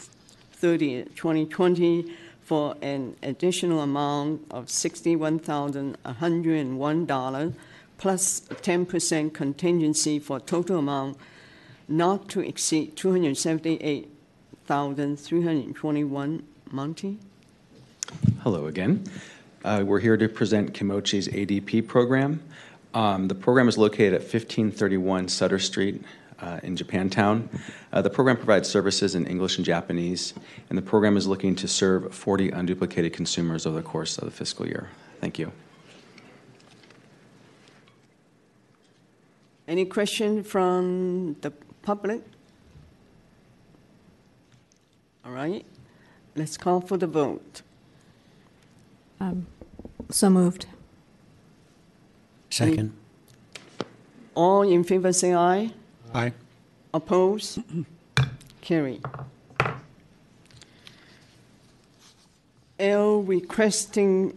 30, 0.53 1.05
2020 1.15 2.13
for 2.43 2.75
an 2.83 3.15
additional 3.23 3.81
amount 3.81 4.45
of 4.51 4.67
$61,101 4.67 7.55
plus 7.99 8.41
10% 8.41 9.35
contingency 9.35 10.19
for 10.19 10.41
total 10.41 10.79
amount 10.79 11.17
not 11.89 12.29
to 12.29 12.41
exceed 12.41 12.97
278,321. 14.69 16.47
Monty? 16.71 17.19
Hello 18.43 18.67
again. 18.67 19.03
Uh, 19.65 19.83
We're 19.87 19.99
here 19.99 20.19
to 20.19 20.29
present 20.29 20.75
Kimochi's 20.75 21.27
ADP 21.27 21.89
program. 21.89 22.43
Um, 22.93 23.29
The 23.29 23.35
program 23.35 23.67
is 23.69 23.79
located 23.79 24.13
at 24.13 24.21
1531 24.21 25.29
Sutter 25.29 25.59
Street 25.59 26.03
uh, 26.41 26.61
in 26.63 26.77
Japantown. 26.77 27.49
Uh, 27.95 28.03
The 28.03 28.11
program 28.11 28.37
provides 28.37 28.69
services 28.69 29.15
in 29.15 29.27
English 29.27 29.57
and 29.57 29.65
Japanese, 29.65 30.35
and 30.69 30.77
the 30.77 30.83
program 30.83 31.17
is 31.17 31.27
looking 31.27 31.55
to 31.55 31.67
serve 31.67 32.15
40 32.15 32.51
unduplicated 32.51 33.15
consumers 33.15 33.65
over 33.65 33.77
the 33.77 33.83
course 33.83 34.19
of 34.19 34.27
the 34.27 34.31
fiscal 34.31 34.67
year. 34.67 34.91
Thank 35.19 35.39
you. 35.39 35.51
Any 39.67 39.87
question 39.87 40.45
from 40.45 41.37
the 41.41 41.53
public? 41.81 42.21
All 45.29 45.35
right, 45.35 45.63
let's 46.37 46.57
call 46.57 46.81
for 46.81 46.97
the 46.97 47.07
vote. 47.07 47.61
Um, 49.21 49.47
So 50.11 50.31
moved. 50.31 50.65
Second. 52.49 52.95
All 54.35 54.63
in 54.63 54.85
favor 54.85 55.13
say 55.13 55.35
aye. 55.35 55.75
Aye. 56.15 56.33
Oppose? 56.95 57.59
Carry. 58.63 59.03
L 62.79 63.21
requesting, 63.23 64.33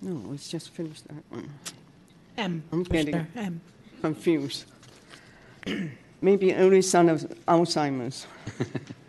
no, 0.00 0.28
let's 0.28 0.50
just 0.50 0.70
finish 0.70 1.02
that 1.02 1.22
one. 1.28 1.48
M, 2.36 2.64
I'm 2.72 2.82
getting 2.82 3.12
Commissioner, 3.12 3.28
M. 3.36 3.60
confused. 4.00 4.64
Maybe 6.20 6.52
early 6.52 6.82
sign 6.82 7.08
of 7.08 7.20
Alzheimer's. 7.46 8.26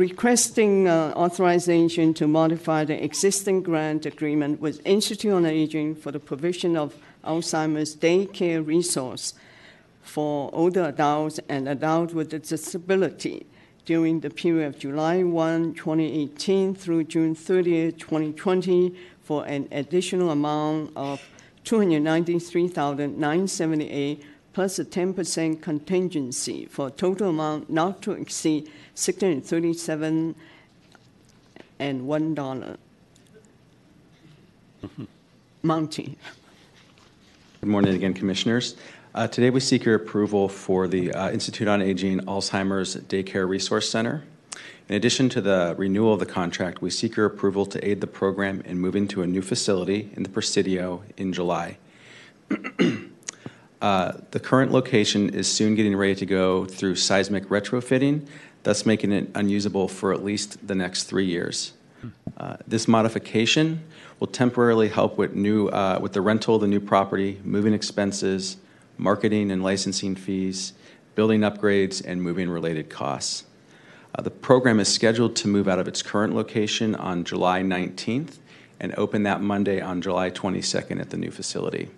Requesting 0.00 0.88
uh, 0.88 1.12
authorization 1.14 2.14
to 2.14 2.26
modify 2.26 2.86
the 2.86 3.04
existing 3.04 3.62
grant 3.62 4.06
agreement 4.06 4.58
with 4.58 4.80
Institute 4.86 5.30
on 5.30 5.44
Aging 5.44 5.94
for 5.94 6.10
the 6.10 6.18
provision 6.18 6.74
of 6.74 6.96
Alzheimer's 7.22 7.94
daycare 7.94 8.66
resource 8.66 9.34
for 10.00 10.48
older 10.54 10.84
adults 10.84 11.38
and 11.50 11.68
adults 11.68 12.14
with 12.14 12.32
a 12.32 12.38
disability 12.38 13.44
during 13.84 14.20
the 14.20 14.30
period 14.30 14.68
of 14.68 14.78
July 14.78 15.22
1, 15.22 15.74
2018 15.74 16.74
through 16.74 17.04
June 17.04 17.34
30, 17.34 17.92
2020 17.92 18.96
for 19.22 19.44
an 19.44 19.68
additional 19.70 20.30
amount 20.30 20.92
of 20.96 21.20
293,978 21.64 24.24
plus 24.52 24.78
a 24.78 24.84
10% 24.84 25.62
contingency 25.62 26.66
for 26.66 26.88
a 26.88 26.90
total 26.90 27.30
amount 27.30 27.70
not 27.70 28.02
to 28.02 28.12
exceed 28.12 28.70
637 28.94 30.34
and 31.78 32.06
one 32.06 32.34
dollar. 32.34 32.76
Monty. 35.62 36.16
Good 37.60 37.68
morning 37.68 37.94
again, 37.94 38.14
Commissioners. 38.14 38.76
Uh, 39.14 39.26
Today, 39.26 39.50
we 39.50 39.60
seek 39.60 39.84
your 39.84 39.94
approval 39.94 40.48
for 40.48 40.88
the 40.88 41.12
uh, 41.12 41.30
Institute 41.30 41.68
on 41.68 41.82
Aging 41.82 42.20
Alzheimer's 42.20 42.96
Daycare 42.96 43.48
Resource 43.48 43.90
Center. 43.90 44.24
In 44.88 44.94
addition 44.94 45.28
to 45.30 45.40
the 45.40 45.74
renewal 45.76 46.14
of 46.14 46.20
the 46.20 46.26
contract, 46.26 46.80
we 46.80 46.90
seek 46.90 47.16
your 47.16 47.26
approval 47.26 47.66
to 47.66 47.86
aid 47.86 48.00
the 48.00 48.06
program 48.06 48.60
in 48.62 48.78
moving 48.78 49.06
to 49.08 49.22
a 49.22 49.26
new 49.26 49.42
facility 49.42 50.10
in 50.16 50.22
the 50.22 50.28
Presidio 50.28 51.02
in 51.16 51.32
July. 51.32 51.78
Uh, 53.80 54.12
The 54.30 54.40
current 54.40 54.72
location 54.72 55.30
is 55.30 55.46
soon 55.48 55.74
getting 55.74 55.96
ready 55.96 56.14
to 56.14 56.26
go 56.26 56.64
through 56.66 56.96
seismic 56.96 57.48
retrofitting, 57.48 58.26
thus 58.62 58.84
making 58.84 59.12
it 59.12 59.30
unusable 59.34 59.88
for 59.88 60.12
at 60.12 60.22
least 60.22 60.66
the 60.66 60.74
next 60.74 61.04
three 61.04 61.26
years. 61.26 61.72
Uh, 62.36 62.56
This 62.66 62.86
modification 62.86 63.82
will 64.18 64.26
temporarily 64.26 64.88
help 64.88 65.16
with 65.16 65.34
new, 65.34 65.68
uh, 65.68 65.98
with 66.00 66.12
the 66.12 66.20
rental 66.20 66.56
of 66.56 66.60
the 66.60 66.68
new 66.68 66.80
property, 66.80 67.40
moving 67.44 67.72
expenses, 67.74 68.58
marketing 68.98 69.50
and 69.50 69.62
licensing 69.62 70.14
fees, 70.14 70.74
building 71.14 71.40
upgrades, 71.40 72.02
and 72.04 72.22
moving-related 72.22 72.90
costs. 72.90 73.44
Uh, 74.14 74.22
The 74.22 74.30
program 74.30 74.78
is 74.80 74.88
scheduled 74.88 75.36
to 75.36 75.48
move 75.48 75.68
out 75.68 75.78
of 75.78 75.88
its 75.88 76.02
current 76.02 76.34
location 76.34 76.94
on 76.94 77.24
July 77.24 77.62
19th 77.62 78.38
and 78.78 78.94
open 78.96 79.22
that 79.22 79.40
Monday 79.40 79.80
on 79.80 80.00
July 80.02 80.30
22nd 80.30 81.00
at 81.00 81.10
the 81.10 81.16
new 81.16 81.30
facility. 81.30 81.88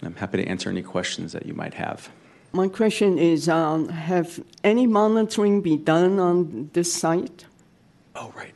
And 0.00 0.08
I'm 0.08 0.16
happy 0.16 0.38
to 0.38 0.48
answer 0.48 0.70
any 0.70 0.82
questions 0.82 1.32
that 1.32 1.46
you 1.46 1.54
might 1.54 1.74
have. 1.74 2.08
My 2.52 2.68
question 2.68 3.18
is, 3.18 3.48
um, 3.48 3.88
have 3.90 4.40
any 4.64 4.86
monitoring 4.86 5.60
been 5.60 5.84
done 5.84 6.18
on 6.18 6.70
this 6.72 6.92
site? 6.92 7.44
Oh, 8.16 8.32
right. 8.34 8.54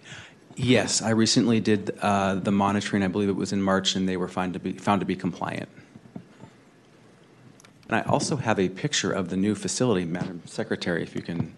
Yes, 0.57 1.03
I 1.03 1.11
recently 1.11 1.61
did 1.61 1.97
uh, 2.01 2.37
the 2.37 2.51
monitoring, 2.51 3.03
I 3.03 3.09
believe 3.09 3.29
it 3.29 3.37
was 3.37 3.53
in 3.53 3.63
March, 3.63 3.95
and 3.95 4.09
they 4.09 4.17
were 4.17 4.29
found 4.29 4.55
to 4.55 4.59
be, 4.59 4.73
found 4.73 5.01
to 5.01 5.07
be 5.07 5.17
compliant. 5.17 5.69
And 7.89 7.97
I 7.97 8.01
also 8.03 8.37
have 8.37 8.59
a 8.59 8.69
picture 8.69 9.13
of 9.13 9.29
the 9.29 9.37
new 9.37 9.55
facility, 9.55 10.05
Madam 10.07 10.43
Secretary, 10.47 11.03
if 11.03 11.15
you 11.15 11.23
can 11.23 11.55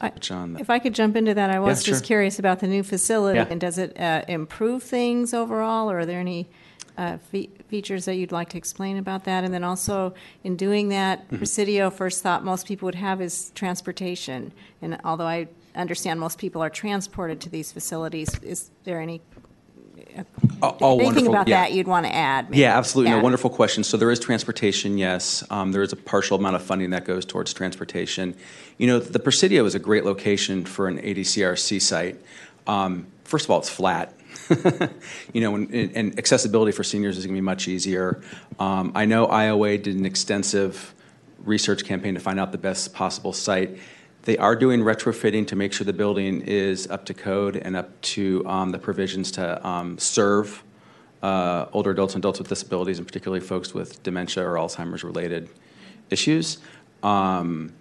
I- 0.00 0.10
touch 0.10 0.30
on 0.30 0.52
that. 0.52 0.60
If 0.60 0.70
I 0.70 0.78
could 0.78 0.94
jump 0.94 1.16
into 1.16 1.34
that, 1.34 1.50
I 1.50 1.58
was 1.58 1.80
Yeah, 1.82 1.92
just 1.92 2.02
sure. 2.02 2.06
curious 2.06 2.38
about 2.38 2.60
the 2.60 2.66
new 2.68 2.82
facility. 2.82 3.38
Yeah. 3.38 3.46
And 3.48 3.60
does 3.60 3.78
it 3.78 3.98
uh, 3.98 4.22
improve 4.28 4.82
things 4.82 5.32
overall, 5.32 5.90
or 5.90 6.00
are 6.00 6.06
there 6.06 6.20
any 6.20 6.48
uh, 6.98 7.16
fe- 7.18 7.48
features 7.68 8.04
that 8.04 8.14
you'd 8.16 8.32
like 8.32 8.48
to 8.50 8.58
explain 8.58 8.96
about 8.98 9.24
that? 9.24 9.44
And 9.44 9.52
then 9.52 9.64
also, 9.64 10.14
in 10.44 10.56
doing 10.56 10.88
that, 10.90 11.28
Mhm. 11.30 11.38
Presidio, 11.38 11.90
first 11.90 12.22
thought 12.22 12.44
most 12.44 12.66
people 12.66 12.86
would 12.86 12.94
have 12.96 13.20
is 13.20 13.50
transportation. 13.54 14.52
And 14.80 14.98
although 15.04 15.26
I 15.26 15.48
understand 15.74 16.20
most 16.20 16.38
people 16.38 16.62
are 16.62 16.70
transported 16.70 17.40
to 17.40 17.48
these 17.48 17.72
facilities, 17.72 18.28
is 18.42 18.70
there 18.84 19.00
any, 19.00 19.20
uh, 20.62 20.72
anything 20.80 21.26
about 21.26 21.48
Yeah. 21.48 21.62
that 21.62 21.72
you'd 21.72 21.86
want 21.86 22.04
to 22.06 22.14
add? 22.14 22.50
maybe? 22.50 22.60
Yeah, 22.60 22.76
absolutely. 22.76 23.12
No, 23.12 23.20
wonderful 23.22 23.48
question. 23.50 23.82
So 23.84 23.96
there 23.96 24.10
is 24.10 24.20
transportation, 24.20 24.98
yes. 24.98 25.42
Um, 25.50 25.72
there 25.72 25.82
is 25.82 25.92
a 25.92 25.96
partial 25.96 26.36
amount 26.38 26.56
of 26.56 26.62
funding 26.62 26.90
that 26.90 27.04
goes 27.04 27.24
towards 27.24 27.52
transportation. 27.54 28.34
You 28.78 28.86
know, 28.86 28.98
the 28.98 29.18
Presidio 29.18 29.64
is 29.64 29.74
a 29.74 29.78
great 29.78 30.04
location 30.04 30.64
for 30.64 30.88
an 30.88 30.98
ADCRC 30.98 31.78
site. 31.80 32.16
Um, 32.66 33.06
first 33.24 33.46
of 33.46 33.50
all, 33.50 33.58
it's 33.58 33.70
flat. 33.70 34.12
you 35.32 35.40
know, 35.40 35.54
and, 35.54 35.72
and 35.72 36.18
accessibility 36.18 36.72
for 36.72 36.84
seniors 36.84 37.18
is 37.18 37.26
going 37.26 37.34
to 37.34 37.40
be 37.40 37.44
much 37.44 37.68
easier. 37.68 38.20
Um, 38.58 38.92
I 38.94 39.04
know 39.04 39.26
IOA 39.26 39.82
did 39.82 39.96
an 39.96 40.06
extensive 40.06 40.94
research 41.44 41.84
campaign 41.84 42.14
to 42.14 42.20
find 42.20 42.38
out 42.38 42.52
the 42.52 42.58
best 42.58 42.94
possible 42.94 43.32
site. 43.32 43.78
They 44.22 44.38
are 44.38 44.54
doing 44.54 44.80
retrofitting 44.80 45.48
to 45.48 45.56
make 45.56 45.72
sure 45.72 45.84
the 45.84 45.92
building 45.92 46.42
is 46.42 46.88
up 46.88 47.04
to 47.06 47.14
code 47.14 47.56
and 47.56 47.76
up 47.76 48.00
to 48.02 48.46
um, 48.46 48.70
the 48.70 48.78
provisions 48.78 49.32
to 49.32 49.66
um, 49.66 49.98
serve 49.98 50.62
uh, 51.22 51.66
older 51.72 51.90
adults 51.90 52.14
and 52.14 52.20
adults 52.20 52.38
with 52.38 52.48
disabilities, 52.48 52.98
and 52.98 53.06
particularly 53.06 53.40
folks 53.40 53.74
with 53.74 54.02
dementia 54.02 54.44
or 54.44 54.54
Alzheimer's 54.54 55.04
related 55.04 55.48
issues. 56.10 56.58
Um, 57.02 57.72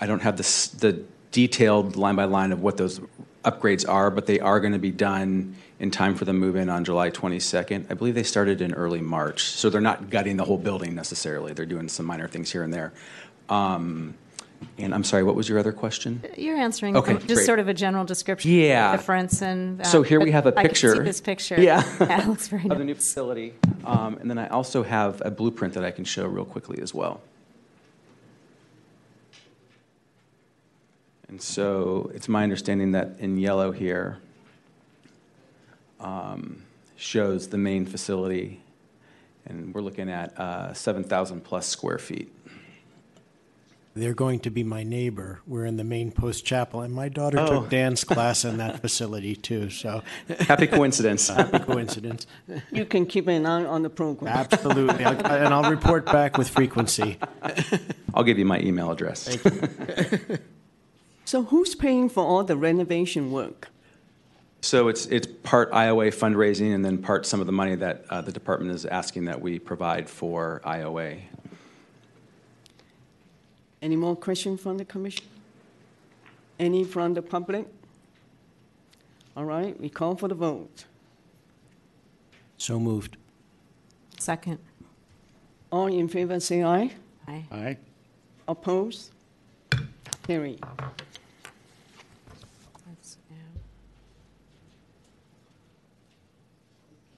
I 0.00 0.06
don't 0.06 0.22
have 0.22 0.36
the, 0.36 0.70
the 0.78 1.04
detailed 1.30 1.96
line 1.96 2.16
by 2.16 2.24
line 2.24 2.52
of 2.52 2.62
what 2.62 2.76
those 2.76 3.00
upgrades 3.44 3.88
are, 3.88 4.10
but 4.10 4.26
they 4.26 4.40
are 4.40 4.60
going 4.60 4.72
to 4.72 4.78
be 4.78 4.90
done 4.90 5.56
in 5.82 5.90
time 5.90 6.14
for 6.14 6.24
the 6.24 6.32
move 6.32 6.54
in 6.54 6.70
on 6.70 6.84
July 6.84 7.10
22nd. 7.10 7.86
I 7.90 7.94
believe 7.94 8.14
they 8.14 8.22
started 8.22 8.60
in 8.62 8.72
early 8.72 9.00
March, 9.00 9.42
so 9.42 9.68
they're 9.68 9.80
not 9.80 10.10
gutting 10.10 10.36
the 10.36 10.44
whole 10.44 10.56
building 10.56 10.94
necessarily. 10.94 11.52
They're 11.52 11.66
doing 11.66 11.88
some 11.88 12.06
minor 12.06 12.28
things 12.28 12.52
here 12.52 12.62
and 12.62 12.72
there. 12.72 12.92
Um, 13.48 14.14
and 14.78 14.94
I'm 14.94 15.02
sorry, 15.02 15.24
what 15.24 15.34
was 15.34 15.48
your 15.48 15.58
other 15.58 15.72
question? 15.72 16.22
You're 16.36 16.56
answering 16.56 16.96
Okay, 16.96 17.14
just 17.14 17.26
great. 17.26 17.46
sort 17.46 17.58
of 17.58 17.66
a 17.66 17.74
general 17.74 18.04
description. 18.04 18.52
Yeah. 18.52 18.86
of 18.86 18.92
the 18.92 18.96
Difference 18.98 19.42
and. 19.42 19.80
uh, 19.80 19.84
So 19.84 20.02
here 20.02 20.20
we 20.20 20.30
have 20.30 20.46
a 20.46 20.50
I 20.50 20.62
can 20.62 20.68
picture. 20.68 20.94
see 20.94 21.02
this 21.02 21.20
picture. 21.20 21.60
Yeah. 21.60 21.82
It 22.00 22.28
looks 22.28 22.46
very 22.46 22.62
Of 22.70 22.78
the 22.78 22.84
new 22.84 22.94
facility. 22.94 23.54
Um, 23.84 24.18
and 24.20 24.30
then 24.30 24.38
I 24.38 24.46
also 24.50 24.84
have 24.84 25.20
a 25.24 25.32
blueprint 25.32 25.74
that 25.74 25.84
I 25.84 25.90
can 25.90 26.04
show 26.04 26.26
real 26.28 26.44
quickly 26.44 26.80
as 26.80 26.94
well. 26.94 27.20
And 31.28 31.42
so 31.42 32.12
it's 32.14 32.28
my 32.28 32.44
understanding 32.44 32.92
that 32.92 33.16
in 33.18 33.36
yellow 33.38 33.72
here 33.72 34.18
um, 36.02 36.62
shows 36.96 37.48
the 37.48 37.58
main 37.58 37.86
facility, 37.86 38.60
and 39.46 39.74
we're 39.74 39.80
looking 39.82 40.10
at 40.10 40.38
uh, 40.38 40.72
7,000 40.74 41.42
plus 41.42 41.66
square 41.66 41.98
feet. 41.98 42.32
They're 43.94 44.14
going 44.14 44.40
to 44.40 44.50
be 44.50 44.62
my 44.64 44.84
neighbor. 44.84 45.40
We're 45.46 45.66
in 45.66 45.76
the 45.76 45.84
main 45.84 46.12
post 46.12 46.46
chapel, 46.46 46.80
and 46.80 46.94
my 46.94 47.10
daughter 47.10 47.38
Oh. 47.38 47.60
took 47.60 47.68
dance 47.68 48.04
class 48.12 48.42
in 48.46 48.56
that 48.56 48.80
facility 48.80 49.36
too. 49.36 49.68
So 49.68 50.02
Happy 50.40 50.66
coincidence. 50.66 51.28
Happy 51.42 51.58
coincidence. 51.58 52.26
You 52.70 52.86
can 52.86 53.04
keep 53.04 53.28
an 53.28 53.44
eye 53.44 53.66
on 53.66 53.82
the 53.82 53.90
program. 53.90 54.34
Absolutely, 54.34 55.04
I'll, 55.04 55.26
and 55.26 55.52
I'll 55.52 55.70
report 55.70 56.06
back 56.06 56.38
with 56.38 56.48
frequency. 56.48 57.18
I'll 58.14 58.24
give 58.24 58.38
you 58.38 58.46
my 58.46 58.60
email 58.60 58.90
address. 58.90 59.36
So 61.26 61.42
who's 61.44 61.74
paying 61.74 62.08
for 62.08 62.24
all 62.24 62.44
the 62.44 62.56
renovation 62.56 63.30
work? 63.30 63.68
So 64.62 64.86
it's, 64.86 65.06
it's 65.06 65.26
part 65.42 65.72
IOA 65.72 66.14
fundraising 66.14 66.72
and 66.72 66.84
then 66.84 66.98
part 66.98 67.26
some 67.26 67.40
of 67.40 67.46
the 67.46 67.52
money 67.52 67.74
that 67.74 68.04
uh, 68.08 68.20
the 68.20 68.30
department 68.30 68.70
is 68.70 68.86
asking 68.86 69.24
that 69.24 69.40
we 69.40 69.58
provide 69.58 70.08
for 70.08 70.60
IOA. 70.64 71.18
Any 73.82 73.96
more 73.96 74.14
questions 74.14 74.60
from 74.60 74.78
the 74.78 74.84
commission? 74.84 75.26
Any 76.60 76.84
from 76.84 77.14
the 77.14 77.22
public? 77.22 77.66
All 79.36 79.44
right, 79.44 79.78
we 79.80 79.88
call 79.88 80.14
for 80.14 80.28
the 80.28 80.36
vote. 80.36 80.84
So 82.56 82.78
moved. 82.78 83.16
Second. 84.20 84.60
All 85.72 85.88
in 85.88 86.06
favor, 86.06 86.38
say 86.38 86.62
aye. 86.62 86.92
Aye. 87.26 87.44
Aye. 87.50 87.76
Opposed? 88.46 89.10
Carry. 90.22 90.58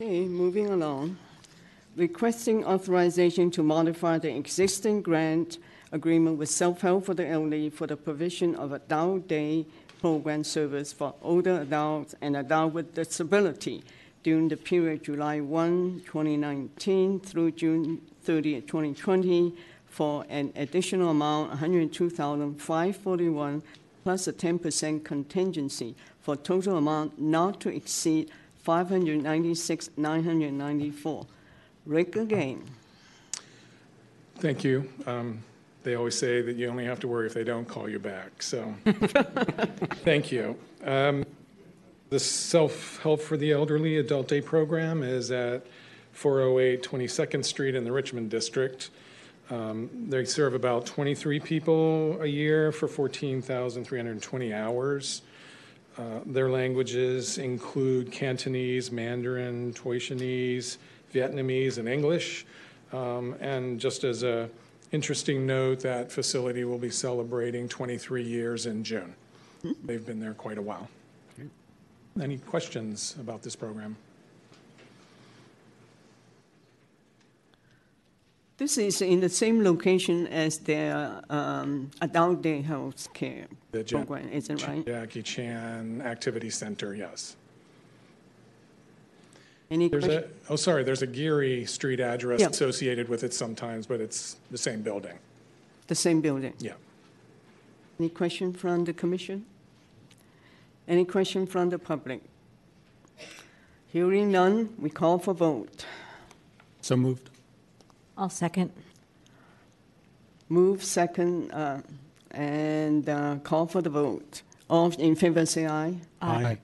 Okay, 0.00 0.26
moving 0.26 0.66
along. 0.66 1.16
Requesting 1.94 2.64
authorization 2.64 3.52
to 3.52 3.62
modify 3.62 4.18
the 4.18 4.34
existing 4.34 5.02
grant 5.02 5.58
agreement 5.92 6.36
with 6.36 6.48
Self-Help 6.48 7.06
for 7.06 7.14
the 7.14 7.24
Elderly 7.24 7.70
for 7.70 7.86
the 7.86 7.96
provision 7.96 8.56
of 8.56 8.72
adult 8.72 9.28
day 9.28 9.66
program 10.00 10.42
service 10.42 10.92
for 10.92 11.14
older 11.22 11.60
adults 11.60 12.16
and 12.20 12.36
adults 12.36 12.74
with 12.74 12.94
disability 12.94 13.84
during 14.24 14.48
the 14.48 14.56
period 14.56 15.04
July 15.04 15.38
1, 15.38 16.02
2019 16.04 17.20
through 17.20 17.52
June 17.52 18.00
30, 18.24 18.62
2020 18.62 19.54
for 19.86 20.26
an 20.28 20.52
additional 20.56 21.10
amount, 21.10 21.50
102541 21.50 23.62
plus 24.02 24.26
a 24.26 24.32
10% 24.32 25.04
contingency 25.04 25.94
for 26.20 26.34
total 26.34 26.78
amount 26.78 27.20
not 27.20 27.60
to 27.60 27.68
exceed 27.68 28.28
596,994. 28.64 31.26
Rick 31.86 32.16
again. 32.16 32.64
Thank 34.38 34.64
you. 34.64 34.90
Um, 35.06 35.42
They 35.82 35.96
always 35.96 36.18
say 36.18 36.40
that 36.40 36.56
you 36.56 36.66
only 36.68 36.86
have 36.86 36.98
to 37.00 37.08
worry 37.08 37.26
if 37.26 37.34
they 37.34 37.44
don't 37.44 37.68
call 37.68 37.90
you 37.90 37.98
back, 37.98 38.42
so 38.42 38.74
thank 40.02 40.32
you. 40.32 40.56
Um, 40.82 41.26
The 42.08 42.18
Self-Help 42.18 43.20
for 43.20 43.36
the 43.36 43.52
Elderly 43.52 43.98
Adult 43.98 44.28
Day 44.28 44.40
Program 44.40 45.02
is 45.02 45.30
at 45.30 45.66
408 46.12 46.82
22nd 46.82 47.44
Street 47.44 47.74
in 47.74 47.84
the 47.84 47.92
Richmond 47.92 48.30
District. 48.30 48.88
Um, 49.50 49.90
They 50.08 50.24
serve 50.24 50.54
about 50.54 50.86
23 50.86 51.38
people 51.40 52.16
a 52.22 52.26
year 52.26 52.72
for 52.72 52.88
14,320 52.88 54.54
hours. 54.54 55.20
Uh, 55.96 56.20
Their 56.26 56.50
languages 56.50 57.38
include 57.38 58.10
Cantonese, 58.10 58.90
Mandarin, 58.90 59.72
Taishanese, 59.74 60.78
Vietnamese, 61.12 61.78
and 61.78 61.88
English. 61.88 62.46
Um, 62.92 63.36
And 63.40 63.80
just 63.80 64.04
as 64.04 64.22
a 64.22 64.50
interesting 64.92 65.46
note, 65.46 65.80
that 65.80 66.12
facility 66.12 66.64
will 66.64 66.78
be 66.78 66.90
celebrating 66.90 67.68
23 67.68 68.22
years 68.22 68.66
in 68.66 68.84
June. 68.84 69.14
They've 69.84 70.04
been 70.04 70.20
there 70.20 70.34
quite 70.34 70.58
a 70.58 70.62
while. 70.62 70.88
Any 72.20 72.38
questions 72.38 73.16
about 73.18 73.42
this 73.42 73.56
program? 73.56 73.96
This 78.56 78.78
is 78.78 79.02
in 79.02 79.20
the 79.20 79.28
same 79.28 79.64
location 79.64 80.28
as 80.28 80.58
their 80.58 81.20
um, 81.28 81.90
adult 82.00 82.40
day 82.42 82.62
health 82.62 83.08
care 83.12 83.46
The 83.72 83.82
Ja- 83.82 83.98
program, 83.98 84.28
isn't 84.30 84.62
it 84.62 84.68
right? 84.68 84.86
Jackie 84.86 85.22
Chan 85.22 86.02
Activity 86.02 86.50
Center, 86.50 86.94
yes. 86.94 87.36
Any 89.70 89.88
There's 89.88 90.04
a, 90.06 90.28
oh, 90.48 90.56
sorry, 90.56 90.84
there's 90.84 91.02
a 91.02 91.06
Geary 91.06 91.64
Street 91.66 91.98
address 91.98 92.40
Yeah. 92.40 92.48
associated 92.50 93.08
with 93.08 93.24
it 93.24 93.34
sometimes, 93.34 93.86
but 93.86 94.00
it's 94.00 94.36
the 94.52 94.58
same 94.58 94.82
building. 94.82 95.18
The 95.88 95.94
same 95.96 96.20
building? 96.20 96.52
Yeah. 96.60 96.74
Any 97.98 98.08
question 98.10 98.52
from 98.52 98.84
the 98.84 98.92
commission? 98.92 99.46
Any 100.86 101.04
question 101.04 101.46
from 101.46 101.70
the 101.70 101.78
public? 101.78 102.20
Hearing 103.88 104.30
none, 104.30 104.74
we 104.78 104.90
call 104.90 105.18
for 105.18 105.34
vote. 105.34 105.86
So 106.82 106.96
moved. 106.96 107.30
I'll 108.16 108.30
second. 108.30 108.70
Move 110.48 110.84
second 110.84 111.50
uh, 111.52 111.80
and 112.30 113.08
uh, 113.08 113.36
call 113.42 113.66
for 113.66 113.82
the 113.82 113.90
vote. 113.90 114.42
All 114.68 114.90
in 114.92 115.16
favor 115.16 115.46
say 115.46 115.66
aye. 115.66 115.96
Aye. 116.22 116.58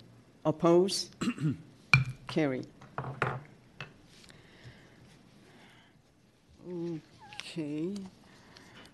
Oppose? 0.44 1.10
Carry. 2.26 2.62
Okay. 6.68 7.94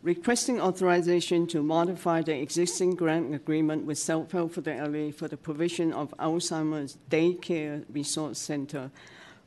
Requesting 0.03 0.61
authorization 0.61 1.47
to 1.49 1.63
modify 1.63 2.23
the 2.23 2.35
existing 2.35 2.95
grant 2.95 3.35
agreement 3.35 3.85
with 3.85 3.99
Self-Help 3.99 4.53
for 4.53 4.61
the 4.61 4.75
Elderly 4.75 5.11
for 5.11 5.29
the 5.29 5.37
provision 5.37 5.93
of 5.93 6.15
Alzheimer's 6.19 6.97
Daycare 7.11 7.85
Resource 7.93 8.39
Center 8.39 8.91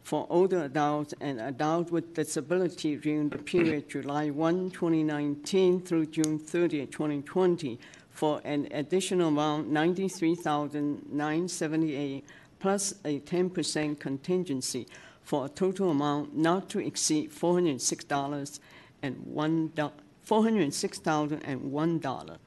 for 0.04 0.28
older 0.30 0.64
adults 0.64 1.14
and 1.22 1.40
adults 1.40 1.92
with 1.92 2.14
disability 2.14 2.96
during 2.96 3.30
the 3.30 3.38
period 3.38 3.90
July 3.90 4.30
1, 4.30 4.72
2019 4.72 5.82
through 5.82 6.08
June 6.08 6.40
30, 6.40 6.88
2020, 6.88 7.80
for 8.10 8.42
an 8.44 8.68
additional 8.72 9.30
amount 9.30 9.70
93978 9.70 12.26
plus 12.60 12.96
a 13.06 13.20
10% 13.20 14.00
contingency 14.00 14.88
for 15.24 15.46
a 15.46 15.50
total 15.50 15.92
amount 15.92 16.36
not 16.36 16.68
to 16.70 16.80
exceed 16.80 17.32
$406 17.32 18.60
and 19.02 19.16
$1, 19.32 19.92
$406,001. 20.28 22.38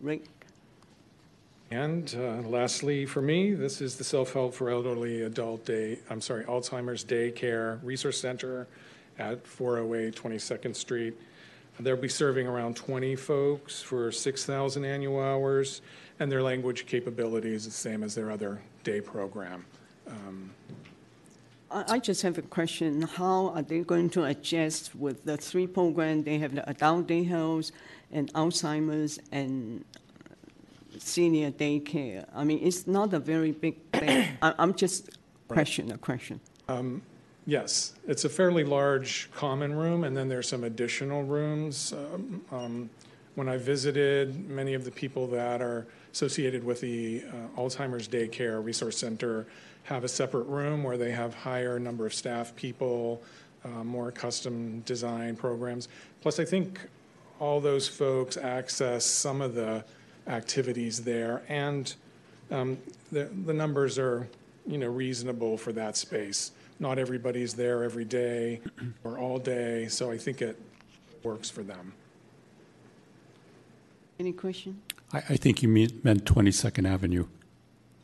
Rick? 0.00 0.24
And 1.72 2.14
uh, 2.18 2.46
lastly, 2.46 3.06
for 3.06 3.22
me, 3.22 3.54
this 3.54 3.80
is 3.80 3.96
the 3.96 4.04
Self-Help 4.04 4.52
for 4.52 4.68
Elderly 4.68 5.22
Adult 5.22 5.64
Day, 5.64 6.00
I'm 6.10 6.20
sorry, 6.20 6.44
Alzheimer's 6.44 7.02
Daycare 7.02 7.80
Resource 7.82 8.20
Center 8.20 8.66
at 9.18 9.46
408 9.46 10.14
22nd 10.14 10.76
Street. 10.76 11.14
They'll 11.80 11.96
be 11.96 12.10
serving 12.10 12.46
around 12.46 12.76
20 12.76 13.16
folks 13.16 13.80
for 13.80 14.12
6,000 14.12 14.84
annual 14.84 15.18
hours, 15.18 15.80
and 16.20 16.30
their 16.30 16.42
language 16.42 16.84
capability 16.84 17.54
is 17.54 17.64
the 17.64 17.70
same 17.70 18.02
as 18.02 18.14
their 18.14 18.30
other 18.30 18.60
day 18.84 19.00
program. 19.00 19.64
Um, 20.06 20.50
I 21.70 21.94
I 21.94 21.98
just 22.00 22.20
have 22.20 22.36
a 22.36 22.42
question. 22.42 23.00
How 23.00 23.48
are 23.54 23.62
they 23.62 23.80
going 23.80 24.10
to 24.10 24.24
adjust 24.24 24.94
with 24.94 25.24
the 25.24 25.38
three 25.38 25.66
programs? 25.66 26.26
They 26.26 26.36
have 26.36 26.54
the 26.54 26.68
adult 26.68 27.06
day 27.06 27.24
health 27.24 27.70
and 28.12 28.30
Alzheimer's 28.34 29.18
and 29.32 29.86
senior 30.98 31.50
daycare. 31.50 32.26
I 32.34 32.44
mean, 32.44 32.60
it's 32.62 32.86
not 32.86 33.12
a 33.14 33.18
very 33.18 33.52
big 33.52 33.76
thing. 33.92 34.28
I- 34.42 34.54
I'm 34.58 34.74
just 34.74 35.10
question, 35.48 35.90
a 35.92 35.98
question. 35.98 36.40
Um, 36.68 37.02
Yes, 37.44 37.94
it's 38.06 38.24
a 38.24 38.28
fairly 38.28 38.62
large 38.62 39.28
common 39.34 39.74
room, 39.74 40.04
and 40.04 40.16
then 40.16 40.28
there's 40.28 40.48
some 40.48 40.62
additional 40.62 41.24
rooms. 41.24 41.92
Um, 41.92 42.44
um, 42.52 42.90
When 43.34 43.48
I 43.48 43.56
visited, 43.56 44.48
many 44.48 44.74
of 44.74 44.84
the 44.84 44.92
people 44.92 45.26
that 45.28 45.60
are 45.60 45.86
associated 46.12 46.62
with 46.62 46.80
the 46.80 47.24
uh, 47.56 47.60
Alzheimer's 47.60 48.06
Daycare 48.06 48.62
Resource 48.64 48.98
Center 48.98 49.46
have 49.84 50.04
a 50.04 50.08
separate 50.08 50.44
room 50.44 50.84
where 50.84 50.96
they 50.96 51.10
have 51.10 51.34
higher 51.34 51.80
number 51.80 52.06
of 52.06 52.14
staff 52.14 52.54
people, 52.54 53.22
uh, 53.64 53.82
more 53.82 54.12
custom 54.12 54.80
design 54.80 55.34
programs. 55.34 55.88
Plus, 56.20 56.38
I 56.38 56.44
think 56.44 56.78
all 57.40 57.58
those 57.60 57.88
folks 57.88 58.36
access 58.36 59.04
some 59.04 59.40
of 59.40 59.54
the 59.54 59.84
activities 60.26 61.04
there, 61.04 61.42
and 61.48 61.94
um, 62.50 62.78
the 63.10 63.24
the 63.46 63.52
numbers 63.52 63.98
are, 63.98 64.28
you 64.66 64.78
know, 64.78 64.88
reasonable 64.88 65.56
for 65.56 65.72
that 65.72 65.96
space. 65.96 66.52
Not 66.80 66.98
everybody's 66.98 67.54
there 67.54 67.84
every 67.84 68.04
day 68.04 68.60
or 69.04 69.18
all 69.18 69.38
day, 69.38 69.88
so 69.88 70.10
I 70.10 70.18
think 70.18 70.42
it 70.42 70.60
works 71.22 71.48
for 71.48 71.62
them. 71.62 71.92
Any 74.18 74.32
question? 74.32 74.80
I, 75.12 75.18
I 75.18 75.36
think 75.36 75.62
you 75.62 75.68
mean, 75.68 76.00
meant 76.02 76.24
22nd 76.24 76.88
Avenue 76.88 77.26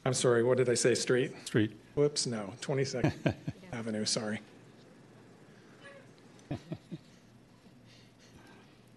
I'm 0.08 0.14
sorry, 0.14 0.42
what 0.42 0.56
did 0.56 0.70
I 0.70 0.74
say, 0.74 0.94
street? 0.94 1.32
Street. 1.46 1.70
Whoops, 1.94 2.26
no, 2.26 2.54
22nd 2.62 3.12
Avenue, 3.72 4.06
sorry. 4.06 4.40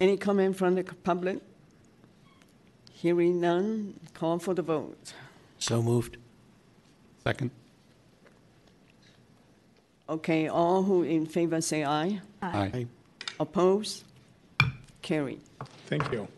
Any 0.00 0.16
comment 0.16 0.56
from 0.56 0.74
the 0.74 0.84
public? 0.84 1.40
Hearing 3.02 3.40
none, 3.40 3.98
call 4.14 4.38
for 4.38 4.54
the 4.54 4.62
vote. 4.62 5.12
So 5.58 5.82
moved. 5.82 6.18
Second. 7.24 7.50
Okay, 10.08 10.46
all 10.46 10.84
who 10.84 11.02
in 11.02 11.26
favor 11.26 11.60
say 11.60 11.84
aye. 11.84 12.20
Aye. 12.40 12.86
Oppose? 13.40 14.04
Carry. 15.02 15.40
Thank 15.86 16.12
you. 16.12 16.28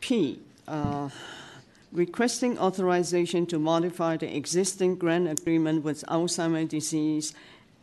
P, 0.00 0.40
uh, 0.66 1.08
requesting 1.92 2.58
authorization 2.58 3.46
to 3.46 3.60
modify 3.60 4.16
the 4.16 4.36
existing 4.36 4.96
grant 4.96 5.28
agreement 5.28 5.84
with 5.84 6.04
Alzheimer's 6.08 6.68
disease 6.68 7.32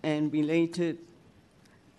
and 0.03 0.33
related 0.33 0.97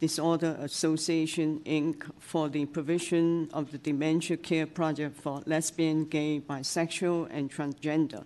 disorder 0.00 0.56
association, 0.60 1.60
Inc., 1.66 2.08
for 2.18 2.48
the 2.48 2.64
provision 2.66 3.48
of 3.52 3.70
the 3.72 3.78
dementia 3.78 4.36
care 4.36 4.66
project 4.66 5.20
for 5.20 5.42
lesbian, 5.46 6.04
gay, 6.04 6.40
bisexual, 6.40 7.26
and 7.30 7.50
transgender. 7.50 8.24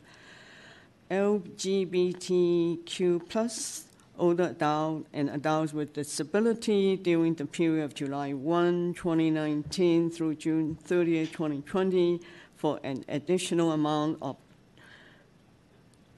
LGBTQ 1.10 3.28
plus 3.28 3.84
older 4.18 4.44
adult 4.44 5.06
and 5.12 5.28
adults 5.30 5.72
with 5.72 5.94
disability 5.94 6.96
during 6.96 7.34
the 7.34 7.46
period 7.46 7.84
of 7.84 7.94
July 7.94 8.32
1, 8.32 8.94
2019 8.94 10.10
through 10.10 10.34
June 10.36 10.76
30, 10.84 11.26
2020 11.26 12.20
for 12.56 12.78
an 12.84 13.04
additional 13.08 13.72
amount 13.72 14.18
of 14.22 14.36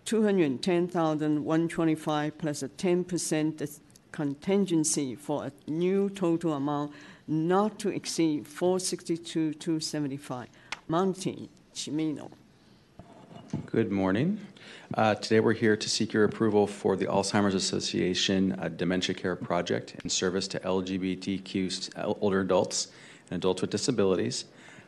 210,125 0.05 2.39
plus 2.39 2.63
a 2.63 2.69
10% 2.69 3.57
dis- 3.57 3.81
contingency 4.15 5.15
for 5.17 5.47
a 5.47 5.53
new 5.69 6.09
total 6.09 6.53
amount 6.53 6.93
not 7.27 7.81
to 7.81 7.89
exceed 7.89 8.47
462,275. 8.47 10.47
Monty 10.87 11.49
Chimino. 11.75 12.31
Good 13.67 13.91
morning. 13.91 14.39
Uh, 14.95 15.17
Today, 15.17 15.41
we're 15.41 15.53
here 15.53 15.77
to 15.77 15.89
seek 15.89 16.13
your 16.13 16.23
approval 16.23 16.69
for 16.69 16.97
the 16.97 17.07
Alzheimer's 17.07 17.57
Association 17.57 18.53
uh, 18.53 18.69
Dementia 18.69 19.17
Care 19.17 19.35
Project 19.35 19.97
in 20.05 20.11
service 20.11 20.47
to 20.49 20.61
LGBTQ 20.61 22.17
older 22.21 22.41
adults 22.41 22.93
and 23.31 23.39
adults 23.39 23.63
with 23.63 23.71
disabilities. 23.71 24.45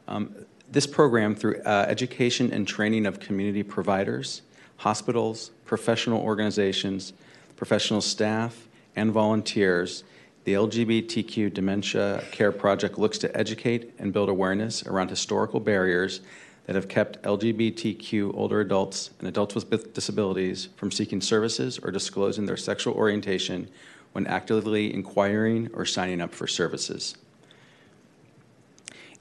Um, 0.06 0.36
this 0.70 0.86
program, 0.86 1.34
through 1.34 1.62
uh, 1.64 1.86
education 1.88 2.52
and 2.52 2.68
training 2.68 3.06
of 3.06 3.18
community 3.18 3.64
providers, 3.64 4.42
hospitals, 4.76 5.50
professional 5.64 6.22
organizations, 6.22 7.12
professional 7.56 8.00
staff, 8.00 8.65
and 8.96 9.12
volunteers, 9.12 10.02
the 10.44 10.54
LGBTQ 10.54 11.52
Dementia 11.52 12.24
Care 12.32 12.52
Project 12.52 12.98
looks 12.98 13.18
to 13.18 13.36
educate 13.36 13.92
and 13.98 14.12
build 14.12 14.28
awareness 14.28 14.86
around 14.86 15.10
historical 15.10 15.60
barriers 15.60 16.20
that 16.66 16.74
have 16.74 16.88
kept 16.88 17.22
LGBTQ 17.22 18.34
older 18.34 18.60
adults 18.60 19.10
and 19.18 19.28
adults 19.28 19.54
with 19.54 19.94
disabilities 19.94 20.68
from 20.76 20.90
seeking 20.90 21.20
services 21.20 21.78
or 21.78 21.90
disclosing 21.90 22.46
their 22.46 22.56
sexual 22.56 22.94
orientation 22.94 23.68
when 24.12 24.26
actively 24.26 24.92
inquiring 24.92 25.68
or 25.74 25.84
signing 25.84 26.20
up 26.20 26.34
for 26.34 26.46
services. 26.46 27.16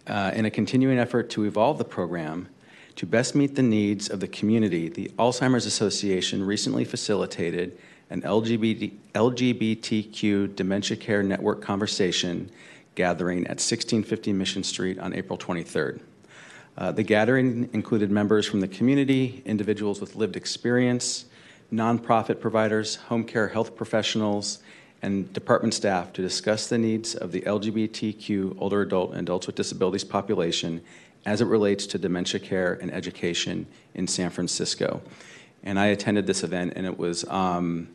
Uh, 0.07 0.31
in 0.33 0.45
a 0.45 0.51
continuing 0.51 0.97
effort 0.97 1.29
to 1.31 1.43
evolve 1.43 1.77
the 1.77 1.85
program 1.85 2.47
to 2.95 3.05
best 3.05 3.35
meet 3.35 3.55
the 3.55 3.63
needs 3.63 4.09
of 4.09 4.19
the 4.19 4.27
community, 4.27 4.87
the 4.87 5.11
Alzheimer's 5.17 5.65
Association 5.65 6.43
recently 6.43 6.85
facilitated 6.85 7.77
an 8.09 8.21
LGBT, 8.21 8.93
LGBTQ 9.13 10.55
Dementia 10.55 10.97
Care 10.97 11.23
Network 11.23 11.61
conversation 11.61 12.49
gathering 12.95 13.39
at 13.45 13.59
1650 13.59 14.33
Mission 14.33 14.63
Street 14.63 14.99
on 14.99 15.13
April 15.13 15.37
23rd. 15.37 15.99
Uh, 16.77 16.91
the 16.91 17.03
gathering 17.03 17.69
included 17.73 18.11
members 18.11 18.45
from 18.45 18.59
the 18.59 18.67
community, 18.67 19.41
individuals 19.45 20.01
with 20.01 20.15
lived 20.15 20.35
experience, 20.35 21.25
nonprofit 21.71 22.39
providers, 22.39 22.95
home 22.95 23.23
care 23.23 23.47
health 23.47 23.75
professionals, 23.75 24.59
and 25.01 25.31
department 25.33 25.73
staff 25.73 26.11
to 26.13 26.21
discuss 26.21 26.67
the 26.67 26.77
needs 26.77 27.15
of 27.15 27.31
the 27.31 27.41
LGBTQ 27.41 28.55
older 28.59 28.81
adult 28.81 29.11
and 29.11 29.21
adults 29.21 29.47
with 29.47 29.55
disabilities 29.55 30.03
population 30.03 30.81
as 31.25 31.41
it 31.41 31.45
relates 31.45 31.85
to 31.87 31.97
dementia 31.97 32.39
care 32.39 32.73
and 32.81 32.91
education 32.91 33.65
in 33.93 34.07
San 34.07 34.29
Francisco. 34.29 35.01
And 35.63 35.79
I 35.79 35.87
attended 35.87 36.27
this 36.27 36.43
event, 36.43 36.73
and 36.75 36.85
it 36.85 36.97
was 36.97 37.23
um, 37.25 37.87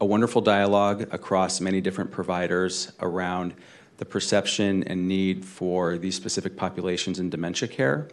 a 0.00 0.04
wonderful 0.04 0.40
dialogue 0.40 1.08
across 1.10 1.60
many 1.60 1.80
different 1.80 2.10
providers 2.10 2.92
around 3.00 3.54
the 3.96 4.04
perception 4.04 4.84
and 4.84 5.08
need 5.08 5.44
for 5.44 5.98
these 5.98 6.14
specific 6.14 6.56
populations 6.56 7.18
in 7.18 7.28
dementia 7.28 7.66
care. 7.66 8.08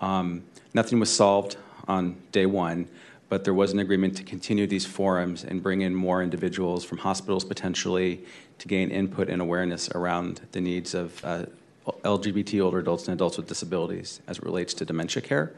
Um, 0.00 0.44
nothing 0.72 0.98
was 0.98 1.14
solved 1.14 1.56
on 1.86 2.16
day 2.32 2.46
one, 2.46 2.88
but 3.28 3.44
there 3.44 3.54
was 3.54 3.72
an 3.72 3.80
agreement 3.80 4.16
to 4.16 4.22
continue 4.22 4.66
these 4.66 4.86
forums 4.86 5.44
and 5.44 5.62
bring 5.62 5.82
in 5.82 5.94
more 5.94 6.22
individuals 6.22 6.84
from 6.84 6.98
hospitals 6.98 7.44
potentially 7.44 8.24
to 8.58 8.68
gain 8.68 8.90
input 8.90 9.28
and 9.28 9.42
awareness 9.42 9.90
around 9.90 10.40
the 10.52 10.60
needs 10.60 10.94
of 10.94 11.22
uh, 11.22 11.44
LGBT 11.86 12.64
older 12.64 12.78
adults 12.78 13.08
and 13.08 13.14
adults 13.14 13.36
with 13.36 13.46
disabilities 13.46 14.20
as 14.26 14.38
it 14.38 14.44
relates 14.44 14.72
to 14.74 14.84
dementia 14.84 15.22
care. 15.22 15.52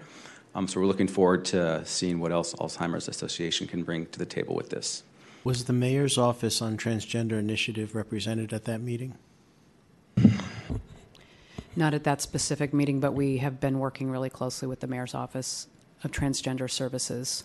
Um, 0.54 0.66
so 0.66 0.80
we're 0.80 0.86
looking 0.86 1.08
forward 1.08 1.44
to 1.46 1.84
seeing 1.84 2.18
what 2.18 2.32
else 2.32 2.54
Alzheimer's 2.54 3.06
Association 3.06 3.66
can 3.66 3.84
bring 3.84 4.06
to 4.06 4.18
the 4.18 4.26
table 4.26 4.56
with 4.56 4.70
this. 4.70 5.04
Was 5.48 5.64
the 5.64 5.72
mayor's 5.72 6.18
office 6.18 6.60
on 6.60 6.76
transgender 6.76 7.38
initiative 7.38 7.94
represented 7.94 8.52
at 8.52 8.66
that 8.66 8.82
meeting? 8.82 9.14
Not 11.74 11.94
at 11.94 12.04
that 12.04 12.20
specific 12.20 12.74
meeting, 12.74 13.00
but 13.00 13.14
we 13.14 13.38
have 13.38 13.58
been 13.58 13.78
working 13.78 14.10
really 14.10 14.28
closely 14.28 14.68
with 14.68 14.80
the 14.80 14.86
mayor's 14.86 15.14
office 15.14 15.66
of 16.04 16.10
transgender 16.10 16.70
services. 16.70 17.44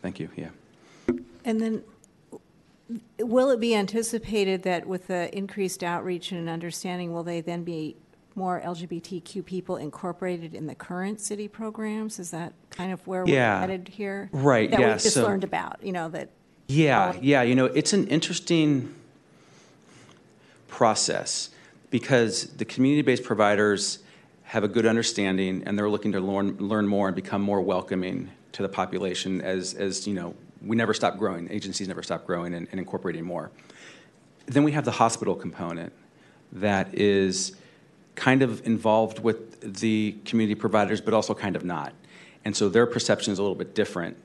Thank 0.00 0.20
you. 0.20 0.28
Yeah. 0.36 0.50
And 1.44 1.60
then, 1.60 1.82
will 3.18 3.50
it 3.50 3.58
be 3.58 3.74
anticipated 3.74 4.62
that 4.62 4.86
with 4.86 5.08
the 5.08 5.36
increased 5.36 5.82
outreach 5.82 6.30
and 6.30 6.48
understanding, 6.48 7.12
will 7.12 7.24
they 7.24 7.40
then 7.40 7.64
be 7.64 7.96
more 8.36 8.60
LGBTQ 8.64 9.44
people 9.44 9.76
incorporated 9.76 10.54
in 10.54 10.68
the 10.68 10.74
current 10.76 11.20
city 11.20 11.48
programs? 11.48 12.20
Is 12.20 12.30
that 12.30 12.52
kind 12.70 12.92
of 12.92 13.04
where 13.08 13.24
Yeah. 13.26 13.56
we're 13.56 13.60
headed 13.62 13.88
here? 13.88 14.30
Right, 14.30 14.70
That 14.70 14.78
yeah, 14.78 14.86
we 14.86 14.92
just 15.00 15.14
so- 15.14 15.24
learned 15.24 15.42
about, 15.42 15.82
you 15.82 15.90
know, 15.90 16.08
that 16.10 16.28
Yeah, 16.68 17.14
yeah. 17.20 17.42
You 17.42 17.54
know, 17.54 17.66
it's 17.66 17.92
an 17.92 18.08
interesting 18.08 18.94
process 20.68 21.50
because 21.90 22.48
the 22.56 22.64
community 22.64 23.02
based 23.02 23.22
providers 23.22 24.00
have 24.44 24.64
a 24.64 24.68
good 24.68 24.86
understanding 24.86 25.62
and 25.66 25.78
they're 25.78 25.88
looking 25.88 26.12
to 26.12 26.20
learn, 26.20 26.56
learn 26.58 26.86
more 26.86 27.08
and 27.08 27.16
become 27.16 27.42
more 27.42 27.60
welcoming 27.60 28.30
to 28.52 28.62
the 28.62 28.68
population 28.68 29.40
as, 29.40 29.74
as, 29.74 30.06
you 30.06 30.14
know, 30.14 30.34
we 30.64 30.76
never 30.76 30.94
stop 30.94 31.18
growing, 31.18 31.50
agencies 31.50 31.88
never 31.88 32.02
stop 32.02 32.26
growing 32.26 32.54
and, 32.54 32.66
and 32.70 32.80
incorporating 32.80 33.24
more. 33.24 33.50
Then 34.46 34.64
we 34.64 34.72
have 34.72 34.84
the 34.84 34.92
hospital 34.92 35.34
component 35.34 35.92
that 36.52 36.94
is 36.94 37.56
kind 38.14 38.42
of 38.42 38.66
involved 38.66 39.18
with 39.18 39.78
the 39.78 40.16
community 40.24 40.54
providers, 40.54 41.00
but 41.00 41.12
also 41.12 41.34
kind 41.34 41.56
of 41.56 41.64
not. 41.64 41.92
And 42.44 42.56
so 42.56 42.68
their 42.68 42.86
perception 42.86 43.32
is 43.32 43.38
a 43.38 43.42
little 43.42 43.56
bit 43.56 43.74
different. 43.74 44.16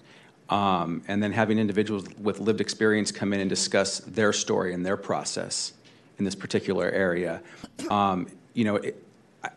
Um, 0.52 1.02
and 1.08 1.24
then 1.24 1.32
having 1.32 1.58
individuals 1.58 2.06
with 2.20 2.40
lived 2.40 2.60
experience 2.60 3.10
come 3.10 3.32
in 3.32 3.40
and 3.40 3.50
discuss 3.50 4.00
their 4.00 4.34
story 4.34 4.74
and 4.74 4.86
their 4.86 4.98
process 4.98 5.72
in 6.20 6.26
this 6.26 6.36
particular 6.36 6.90
area. 6.92 7.42
Um, 7.90 8.28
you 8.54 8.66
know, 8.66 8.76
it, 8.76 9.02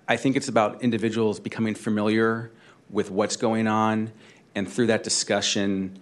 I- 0.08 0.16
think 0.16 0.36
it's 0.36 0.48
about 0.48 0.82
individuals 0.82 1.40
becoming 1.40 1.74
familiar 1.74 2.52
with 2.90 3.10
what's 3.10 3.36
going 3.36 3.66
on, 3.66 4.12
and 4.54 4.70
through 4.70 4.86
that 4.86 5.02
discussion, 5.02 5.98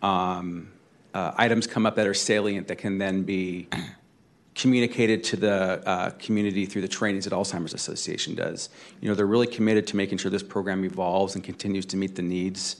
um, 0.00 0.68
uh, 1.12 1.32
items 1.36 1.66
come 1.66 1.84
up 1.84 1.96
that 1.96 2.06
are 2.06 2.14
salient 2.14 2.68
that 2.68 2.78
can 2.78 2.98
then 2.98 3.24
be 3.24 3.68
communicated 4.54 5.24
to 5.24 5.36
the 5.36 5.82
uh, 5.86 6.10
community 6.18 6.66
through 6.66 6.82
the 6.82 6.88
trainings 6.88 7.24
that 7.24 7.32
Alzheimer's 7.32 7.74
Association 7.74 8.36
does. 8.36 8.68
You 9.00 9.08
know, 9.08 9.14
they're 9.14 9.26
really 9.26 9.48
committed 9.48 9.88
to 9.88 9.96
making 9.96 10.18
sure 10.18 10.30
this 10.30 10.42
program 10.42 10.84
evolves 10.84 11.34
and 11.34 11.42
continues 11.42 11.84
to 11.86 11.96
meet 11.96 12.14
the 12.14 12.22
needs 12.22 12.76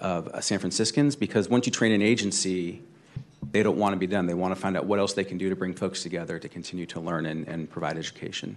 of 0.00 0.28
uh, 0.28 0.40
San 0.40 0.58
Franciscans 0.58 1.16
because 1.16 1.48
once 1.48 1.66
you 1.66 1.72
train 1.72 1.92
an 1.92 2.02
agency, 2.02 2.82
they 3.52 3.62
don't 3.62 3.78
want 3.78 3.92
to 3.92 3.98
be 3.98 4.06
done. 4.06 4.26
They 4.26 4.34
want 4.34 4.54
to 4.54 4.60
find 4.60 4.76
out 4.76 4.86
what 4.86 4.98
else 4.98 5.12
they 5.12 5.24
can 5.24 5.38
do 5.38 5.48
to 5.48 5.56
bring 5.56 5.74
folks 5.74 6.02
together 6.02 6.38
to 6.38 6.48
continue 6.48 6.86
to 6.86 7.00
learn 7.00 7.26
and, 7.26 7.46
and 7.46 7.70
provide 7.70 7.96
education. 7.96 8.56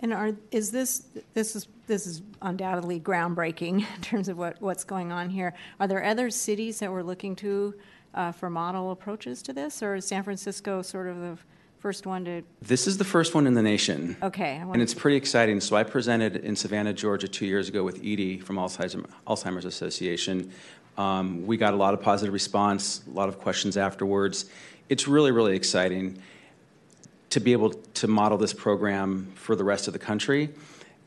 And 0.00 0.12
are, 0.12 0.32
is 0.50 0.72
this, 0.72 1.06
this 1.32 1.54
is, 1.54 1.68
this 1.86 2.06
is 2.06 2.22
undoubtedly 2.42 2.98
groundbreaking 2.98 3.86
in 3.96 4.02
terms 4.02 4.28
of 4.28 4.36
what, 4.36 4.60
what's 4.60 4.84
going 4.84 5.12
on 5.12 5.30
here. 5.30 5.54
Are 5.78 5.86
there 5.86 6.04
other 6.04 6.30
cities 6.30 6.80
that 6.80 6.90
we're 6.90 7.02
looking 7.02 7.36
to 7.36 7.74
uh, 8.14 8.32
for 8.32 8.50
model 8.50 8.90
approaches 8.90 9.42
to 9.42 9.52
this, 9.52 9.82
or 9.82 9.94
is 9.94 10.06
San 10.06 10.22
Francisco 10.22 10.82
sort 10.82 11.08
of 11.08 11.20
the 11.20 11.38
first 11.82 12.06
one 12.06 12.24
to, 12.24 12.42
This 12.62 12.86
is 12.86 12.96
the 12.96 13.04
first 13.04 13.34
one 13.34 13.44
in 13.44 13.54
the 13.54 13.62
nation. 13.62 14.16
okay. 14.22 14.52
I 14.56 14.62
And 14.62 14.80
it's 14.80 14.94
pretty 14.94 15.16
exciting. 15.16 15.60
So 15.60 15.74
I 15.74 15.82
presented 15.82 16.36
in 16.36 16.54
Savannah, 16.54 16.92
Georgia, 16.92 17.26
two 17.26 17.44
years 17.44 17.68
ago 17.68 17.82
with 17.82 17.98
Edie 17.98 18.38
from 18.38 18.54
Alzheimer's, 18.54 18.94
Alzheimer's 19.26 19.64
Association. 19.64 20.52
Um, 20.96 21.44
we 21.44 21.56
got 21.56 21.74
a 21.74 21.76
lot 21.76 21.92
of 21.92 22.00
positive 22.00 22.32
response, 22.32 23.02
a 23.08 23.10
lot 23.10 23.28
of 23.28 23.40
questions 23.40 23.76
afterwards. 23.76 24.44
It's 24.88 25.08
really, 25.08 25.32
really 25.32 25.56
exciting 25.56 26.22
to 27.30 27.40
be 27.40 27.50
able 27.50 27.70
to 27.70 28.06
model 28.06 28.38
this 28.38 28.52
program 28.52 29.32
for 29.34 29.56
the 29.56 29.64
rest 29.64 29.88
of 29.88 29.92
the 29.92 29.98
country, 29.98 30.50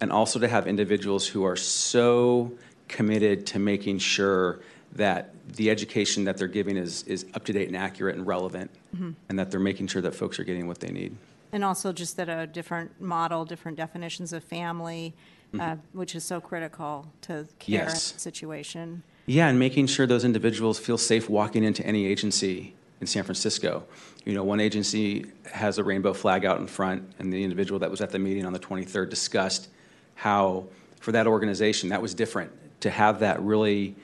and 0.02 0.12
also 0.12 0.40
to 0.40 0.48
have 0.48 0.68
individuals 0.68 1.26
who 1.26 1.46
are 1.46 1.56
so 1.56 2.52
committed 2.90 3.46
to 3.48 3.60
making 3.60 4.00
sure 4.00 4.60
that 4.96 5.34
the 5.56 5.70
education 5.70 6.24
that 6.24 6.38
they're 6.38 6.48
giving 6.48 6.78
is, 6.78 7.04
is 7.04 7.26
up 7.34 7.44
to 7.46 7.54
date 7.54 7.68
and 7.68 7.78
accurate 7.78 8.16
and 8.16 8.26
relevant, 8.26 8.72
Mhm. 8.96 9.16
and 9.30 9.38
that 9.38 9.52
they're 9.52 9.60
making 9.60 9.88
sure 9.88 10.02
that 10.02 10.16
folks 10.16 10.40
are 10.40 10.44
getting 10.44 10.68
what 10.68 10.80
they 10.80 10.90
need. 10.90 11.16
And 11.52 11.64
also 11.64 11.94
just 11.94 12.18
that 12.18 12.30
a 12.30 12.48
different 12.48 13.00
model, 13.02 13.46
different 13.46 13.78
definitions 13.78 14.34
of 14.34 14.44
family, 14.44 15.14
uh, 15.60 15.76
which 15.94 16.16
is 16.16 16.24
so 16.24 16.42
critical 16.42 17.08
to 17.22 17.48
care 17.60 17.82
Mm-hmm. 17.82 17.90
Yes. 17.90 18.14
situation. 18.18 19.04
Yeah, 19.26 19.48
and 19.48 19.58
making 19.58 19.88
sure 19.88 20.06
those 20.06 20.24
individuals 20.26 20.80
feel 20.80 20.98
safe 20.98 21.30
walking 21.30 21.64
into 21.64 21.86
any 21.86 22.06
agency 22.06 22.74
in 23.02 23.08
San 23.08 23.24
Francisco. 23.24 23.84
You 24.26 24.34
know, 24.34 24.44
one 24.44 24.60
agency 24.60 25.26
has 25.52 25.78
a 25.78 25.84
rainbow 25.84 26.14
flag 26.14 26.46
out 26.46 26.60
in 26.60 26.68
front, 26.68 27.04
and 27.20 27.32
the 27.34 27.44
individual 27.44 27.80
that 27.80 27.92
was 27.92 28.02
at 28.02 28.12
the 28.12 28.20
meeting 28.20 28.46
on 28.46 28.54
the 28.54 28.60
23rd 28.60 29.10
discussed 29.10 29.70
how, 30.16 30.66
for 31.00 31.12
that 31.12 31.28
organization, 31.28 31.90
that 31.90 32.02
was 32.02 32.14
different. 32.14 32.52
To 32.82 32.90
have 32.90 33.20
that 33.20 33.42
really 33.42 33.96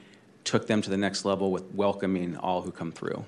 took 0.44 0.68
them 0.68 0.82
to 0.82 0.90
the 0.90 0.98
next 0.98 1.26
level 1.26 1.52
with 1.52 1.64
welcoming 1.74 2.38
all 2.38 2.62
who 2.62 2.72
come 2.72 2.92
through. 2.92 3.26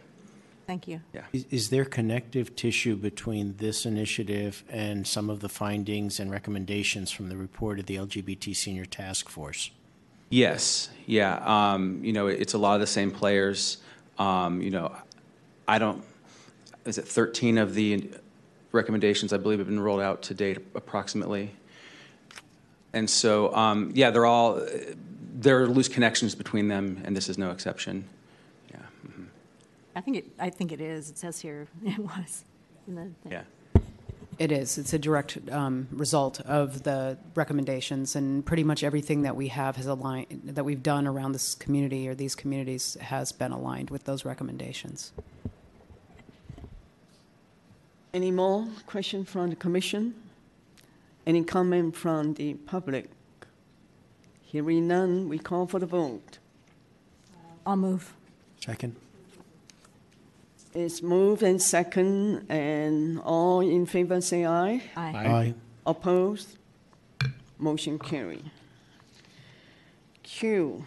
Thank 0.65 0.87
you. 0.87 1.01
Yeah. 1.13 1.23
Is, 1.33 1.45
is 1.51 1.69
there 1.69 1.85
connective 1.85 2.55
tissue 2.55 2.95
between 2.95 3.55
this 3.57 3.85
initiative 3.85 4.63
and 4.69 5.05
some 5.05 5.29
of 5.29 5.41
the 5.41 5.49
findings 5.49 6.19
and 6.19 6.31
recommendations 6.31 7.11
from 7.11 7.29
the 7.29 7.35
report 7.35 7.79
of 7.79 7.85
the 7.85 7.97
LGBT 7.97 8.55
Senior 8.55 8.85
Task 8.85 9.29
Force? 9.29 9.71
Yes, 10.29 10.89
yeah. 11.05 11.41
Um, 11.45 12.03
you 12.03 12.13
know, 12.13 12.27
it's 12.27 12.53
a 12.53 12.57
lot 12.57 12.75
of 12.75 12.79
the 12.79 12.87
same 12.87 13.11
players. 13.11 13.77
Um, 14.17 14.61
you 14.61 14.71
know, 14.71 14.95
I 15.67 15.79
don't, 15.79 16.03
is 16.85 16.97
it 16.97 17.07
13 17.07 17.57
of 17.57 17.75
the 17.75 18.09
recommendations, 18.71 19.33
I 19.33 19.37
believe, 19.37 19.59
have 19.59 19.67
been 19.67 19.79
rolled 19.79 20.01
out 20.01 20.23
to 20.23 20.33
date 20.33 20.57
approximately? 20.75 21.51
And 22.93 23.09
so, 23.09 23.53
um, 23.55 23.91
yeah, 23.93 24.11
they're 24.11 24.25
all, 24.25 24.61
there 25.33 25.61
are 25.61 25.67
loose 25.67 25.87
connections 25.87 26.35
between 26.35 26.67
them, 26.67 27.01
and 27.03 27.17
this 27.17 27.27
is 27.27 27.37
no 27.37 27.51
exception. 27.51 28.05
Yeah. 28.71 28.77
I 29.95 30.01
think 30.01 30.17
it, 30.17 30.25
I 30.39 30.49
think 30.49 30.71
it 30.71 30.79
is. 30.79 31.09
It 31.09 31.17
says 31.17 31.39
here 31.39 31.67
it 31.85 31.99
was. 31.99 32.45
in 32.87 32.95
the 32.95 33.01
thing. 33.01 33.31
Yeah. 33.31 33.43
It 34.39 34.51
is. 34.51 34.79
It's 34.79 34.93
a 34.93 34.99
direct 34.99 35.37
um, 35.51 35.87
result 35.91 36.39
of 36.41 36.83
the 36.83 37.17
recommendations, 37.35 38.15
and 38.15 38.43
pretty 38.45 38.63
much 38.63 38.83
everything 38.83 39.21
that 39.23 39.35
we 39.35 39.47
have 39.49 39.75
has 39.75 39.85
aligned 39.85 40.41
that 40.45 40.63
we've 40.63 40.81
done 40.81 41.05
around 41.05 41.33
this 41.33 41.53
community 41.55 42.07
or 42.07 42.15
these 42.15 42.33
communities 42.33 42.97
has 42.99 43.31
been 43.31 43.51
aligned 43.51 43.89
with 43.91 44.05
those 44.05 44.25
recommendations. 44.25 45.11
Any 48.11 48.31
more 48.31 48.67
question 48.87 49.23
from 49.23 49.49
the 49.49 49.55
commission? 49.55 50.15
Any 51.25 51.43
comment 51.43 51.95
from 51.95 52.33
the 52.33 52.55
public? 52.55 53.09
Hearing 54.53 54.87
none, 54.87 55.29
we 55.29 55.39
call 55.39 55.65
for 55.65 55.79
the 55.79 55.87
vote. 55.87 56.37
I'll 57.65 57.75
move. 57.75 58.13
Second. 58.59 58.95
It's 60.75 61.01
moved 61.01 61.41
and 61.41 61.59
second, 61.59 62.45
and 62.51 63.19
all 63.21 63.61
in 63.61 63.87
favor 63.87 64.21
say 64.21 64.45
aye. 64.45 64.83
Aye. 64.95 65.27
Aye. 65.27 65.53
Opposed? 65.87 66.59
Motion 67.57 67.97
carried. 67.97 68.51
Q, 70.21 70.85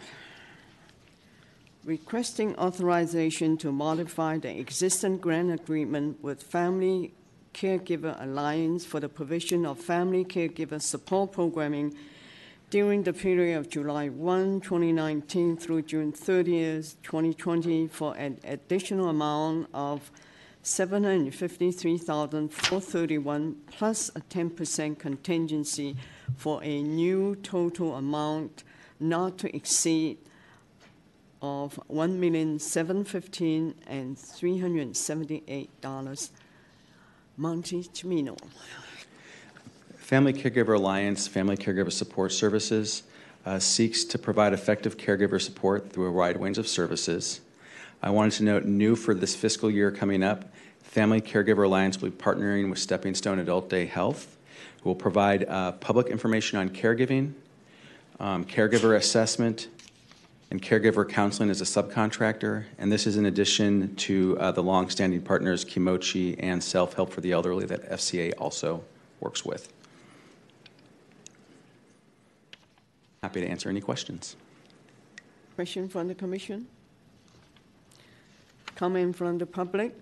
requesting 1.83 2.55
authorization 2.55 3.57
to 3.57 3.73
modify 3.73 4.37
the 4.37 4.57
existing 4.57 5.17
grant 5.17 5.51
agreement 5.51 6.23
with 6.23 6.41
Family 6.41 7.13
Caregiver 7.53 8.15
Alliance 8.23 8.85
for 8.85 9.01
the 9.01 9.09
provision 9.09 9.65
of 9.65 9.77
family 9.77 10.23
caregiver 10.23 10.81
support 10.81 11.33
programming 11.33 11.93
during 12.69 13.03
the 13.03 13.13
period 13.13 13.57
of 13.57 13.69
July 13.69 14.09
1, 14.09 14.59
2019 14.59 15.55
through 15.55 15.83
June 15.83 16.11
30th, 16.11 16.97
2020 17.01 17.87
for 17.87 18.13
an 18.17 18.37
additional 18.43 19.07
amount 19.07 19.69
of 19.73 20.11
753,431 20.63 23.55
plus 23.71 24.09
a 24.15 24.19
10% 24.19 24.99
contingency 24.99 25.95
for 26.35 26.61
a 26.61 26.83
new 26.83 27.37
total 27.37 27.95
amount 27.95 28.65
not 28.99 29.37
to 29.37 29.55
exceed 29.55 30.17
of 31.41 31.79
$1,715 31.89 33.75
and 33.85 34.17
$378. 34.17 36.29
Monty 37.37 37.83
Chimino. 37.83 38.37
Family 40.07 40.31
Caregiver 40.31 40.77
Alliance 40.77 41.27
Family 41.27 41.57
Caregiver 41.57 41.91
Support 41.91 42.31
Services 42.31 43.03
uh, 43.45 43.59
seeks 43.59 44.05
to 44.05 44.17
provide 44.17 44.53
effective 44.53 44.95
caregiver 44.95 45.41
support 45.41 45.91
through 45.91 46.07
a 46.07 46.11
wide 46.13 46.39
range 46.39 46.57
of 46.57 46.65
services. 46.65 47.41
I 48.01 48.11
wanted 48.11 48.31
to 48.37 48.43
note 48.43 48.63
new 48.63 48.95
for 48.95 49.13
this 49.13 49.35
fiscal 49.35 49.69
year 49.69 49.91
coming 49.91 50.23
up, 50.23 50.45
Family 50.81 51.19
Caregiver 51.19 51.65
Alliance 51.65 52.01
will 52.01 52.09
be 52.09 52.15
partnering 52.15 52.69
with 52.69 52.79
Stepping 52.79 53.15
Stone 53.15 53.39
Adult 53.39 53.69
Day 53.69 53.85
Health, 53.85 54.37
who 54.81 54.89
will 54.89 54.95
provide 54.95 55.43
uh, 55.43 55.73
public 55.73 56.07
information 56.07 56.57
on 56.57 56.69
caregiving, 56.69 57.33
um, 58.21 58.45
caregiver 58.45 58.95
assessment, 58.95 59.67
and 60.51 60.61
caregiver 60.61 61.05
counseling 61.05 61.49
as 61.49 61.59
a 61.59 61.65
subcontractor. 61.65 62.63
And 62.77 62.89
this 62.89 63.07
is 63.07 63.17
in 63.17 63.25
addition 63.25 63.93
to 63.97 64.37
uh, 64.39 64.51
the 64.53 64.63
longstanding 64.63 65.23
partners 65.23 65.65
Kimochi 65.65 66.39
and 66.39 66.63
Self 66.63 66.93
Help 66.93 67.11
for 67.11 67.19
the 67.19 67.33
Elderly 67.33 67.65
that 67.65 67.91
FCA 67.91 68.31
also 68.37 68.85
works 69.19 69.43
with. 69.43 69.73
Happy 73.23 73.41
to 73.41 73.47
answer 73.47 73.69
any 73.69 73.81
questions. 73.81 74.35
Question 75.55 75.89
from 75.89 76.07
the 76.07 76.15
commission? 76.15 76.67
Comment 78.75 79.15
from 79.15 79.37
the 79.39 79.45
public? 79.45 79.95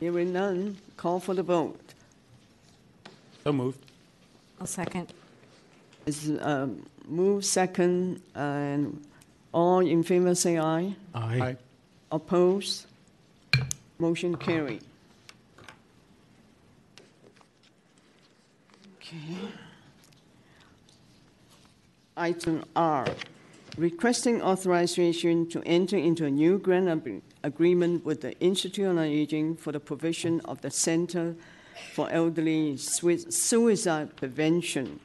Hearing 0.00 0.32
none, 0.32 0.76
call 0.96 1.18
for 1.18 1.34
the 1.34 1.42
vote. 1.42 1.80
So 3.42 3.52
moved. 3.52 3.80
I'll 4.60 4.66
second. 4.66 5.12
It's 6.06 6.28
um, 6.40 6.84
move 7.06 7.44
second, 7.44 8.20
and 8.34 9.02
all 9.52 9.80
in 9.80 10.02
favor 10.02 10.34
say 10.34 10.58
aye. 10.58 10.94
Aye. 11.14 11.56
Opposed? 12.12 12.86
Motion 13.98 14.36
carried. 14.36 14.82
Okay. 19.00 19.48
Item 22.18 22.64
R, 22.74 23.06
requesting 23.76 24.42
authorization 24.42 25.48
to 25.50 25.62
enter 25.64 25.96
into 25.96 26.24
a 26.26 26.30
new 26.30 26.58
grant 26.58 26.88
ag- 26.88 27.22
agreement 27.44 28.04
with 28.04 28.22
the 28.22 28.36
Institute 28.40 28.86
on 28.86 28.98
Aging 28.98 29.54
for 29.56 29.70
the 29.72 29.80
provision 29.80 30.40
of 30.44 30.60
the 30.60 30.70
Center 30.70 31.34
for 31.94 32.10
Elderly 32.10 32.76
Sui- 32.76 33.30
Suicide 33.30 34.16
Prevention 34.16 35.00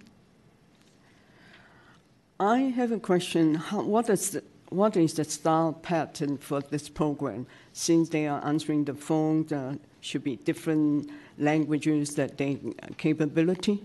I 2.39 2.59
have 2.59 2.91
a 2.91 2.99
question. 2.99 3.55
How, 3.55 3.81
what, 3.81 4.07
is 4.07 4.29
the, 4.29 4.43
what 4.69 4.95
is 4.95 5.15
the 5.15 5.23
style 5.23 5.73
pattern 5.73 6.38
for 6.38 6.61
this 6.61 6.89
program? 6.89 7.47
Since 7.73 8.10
they 8.10 8.27
are 8.27 8.43
answering 8.45 8.85
the 8.85 8.93
phone, 8.93 9.45
there 9.45 9.77
should 10.02 10.23
be 10.23 10.35
different 10.35 11.10
languages 11.38 12.15
that 12.15 12.38
they 12.38 12.60
capability? 12.98 13.84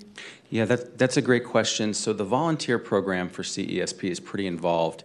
Yeah, 0.50 0.64
that, 0.66 0.98
that's 0.98 1.16
a 1.16 1.22
great 1.22 1.44
question. 1.44 1.94
So 1.94 2.12
the 2.12 2.24
volunteer 2.24 2.78
program 2.78 3.28
for 3.28 3.42
CESP 3.42 4.10
is 4.10 4.20
pretty 4.20 4.46
involved. 4.46 5.04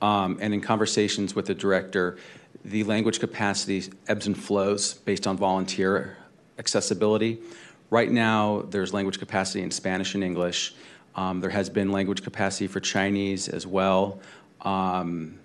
Um, 0.00 0.38
and 0.40 0.52
in 0.52 0.60
conversations 0.60 1.34
with 1.34 1.46
the 1.46 1.54
director, 1.54 2.18
the 2.64 2.84
language 2.84 3.20
capacity 3.20 3.92
ebbs 4.08 4.26
and 4.26 4.36
flows 4.36 4.94
based 4.94 5.26
on 5.26 5.36
volunteer 5.36 6.16
accessibility. 6.58 7.40
Right 7.90 8.10
now, 8.10 8.64
there's 8.70 8.92
language 8.92 9.18
capacity 9.18 9.62
in 9.62 9.70
Spanish 9.70 10.14
and 10.14 10.24
English. 10.24 10.74
Um, 11.14 11.40
there 11.40 11.50
has 11.50 11.68
been 11.68 11.92
language 11.92 12.22
capacity 12.22 12.66
for 12.66 12.80
Chinese 12.80 13.48
as 13.48 13.66
well. 13.66 14.20
Um, 14.62 15.38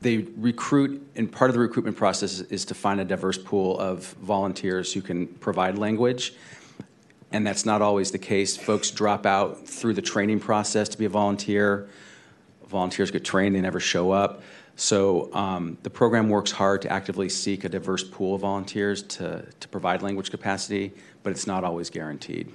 they 0.00 0.18
recruit, 0.36 1.06
and 1.16 1.30
part 1.30 1.50
of 1.50 1.54
the 1.54 1.60
recruitment 1.60 1.96
process 1.96 2.40
is 2.40 2.64
to 2.66 2.74
find 2.74 3.00
a 3.00 3.04
diverse 3.04 3.36
pool 3.36 3.78
of 3.78 4.06
volunteers 4.22 4.92
who 4.92 5.02
can 5.02 5.26
provide 5.26 5.76
language. 5.76 6.32
And 7.32 7.46
that's 7.46 7.66
not 7.66 7.82
always 7.82 8.10
the 8.10 8.18
case. 8.18 8.56
Folks 8.56 8.90
drop 8.90 9.26
out 9.26 9.66
through 9.66 9.94
the 9.94 10.02
training 10.02 10.40
process 10.40 10.88
to 10.88 10.98
be 10.98 11.04
a 11.04 11.08
volunteer. 11.10 11.88
Volunteers 12.66 13.10
get 13.10 13.24
trained, 13.24 13.54
they 13.54 13.60
never 13.60 13.80
show 13.80 14.10
up. 14.10 14.42
So 14.76 15.32
um, 15.34 15.76
the 15.82 15.90
program 15.90 16.30
works 16.30 16.50
hard 16.50 16.80
to 16.82 16.90
actively 16.90 17.28
seek 17.28 17.64
a 17.64 17.68
diverse 17.68 18.02
pool 18.02 18.36
of 18.36 18.40
volunteers 18.40 19.02
to, 19.02 19.44
to 19.60 19.68
provide 19.68 20.00
language 20.00 20.30
capacity, 20.30 20.92
but 21.22 21.30
it's 21.30 21.46
not 21.46 21.64
always 21.64 21.90
guaranteed. 21.90 22.50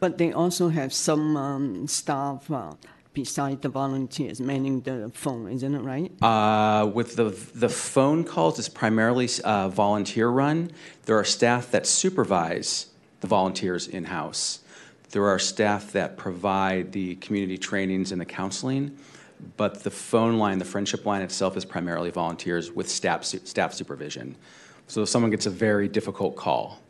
But 0.00 0.18
they 0.18 0.32
also 0.32 0.70
have 0.70 0.92
some 0.92 1.36
um, 1.36 1.86
staff 1.86 2.50
uh, 2.50 2.72
beside 3.12 3.62
the 3.62 3.68
volunteers 3.68 4.40
manning 4.40 4.80
the 4.82 5.10
phone, 5.14 5.50
isn't 5.50 5.74
it 5.74 5.80
right? 5.80 6.10
Uh, 6.22 6.86
with 6.86 7.16
the 7.16 7.24
the 7.54 7.68
phone 7.68 8.24
calls, 8.24 8.58
it's 8.58 8.68
primarily 8.68 9.28
uh, 9.44 9.68
volunteer 9.68 10.28
run. 10.28 10.70
There 11.04 11.18
are 11.18 11.24
staff 11.24 11.70
that 11.70 11.86
supervise 11.86 12.86
the 13.20 13.26
volunteers 13.26 13.86
in 13.86 14.04
house. 14.04 14.60
There 15.10 15.26
are 15.26 15.38
staff 15.38 15.92
that 15.92 16.16
provide 16.16 16.92
the 16.92 17.16
community 17.16 17.58
trainings 17.58 18.12
and 18.12 18.20
the 18.20 18.24
counseling, 18.24 18.96
but 19.56 19.82
the 19.82 19.90
phone 19.90 20.38
line, 20.38 20.58
the 20.58 20.64
friendship 20.64 21.04
line 21.04 21.22
itself, 21.22 21.56
is 21.56 21.64
primarily 21.64 22.10
volunteers 22.10 22.72
with 22.72 22.88
staff 22.88 23.24
su- 23.24 23.40
staff 23.44 23.74
supervision. 23.74 24.36
So 24.86 25.02
if 25.02 25.08
someone 25.08 25.30
gets 25.30 25.46
a 25.46 25.50
very 25.50 25.88
difficult 25.88 26.36
call, 26.36 26.80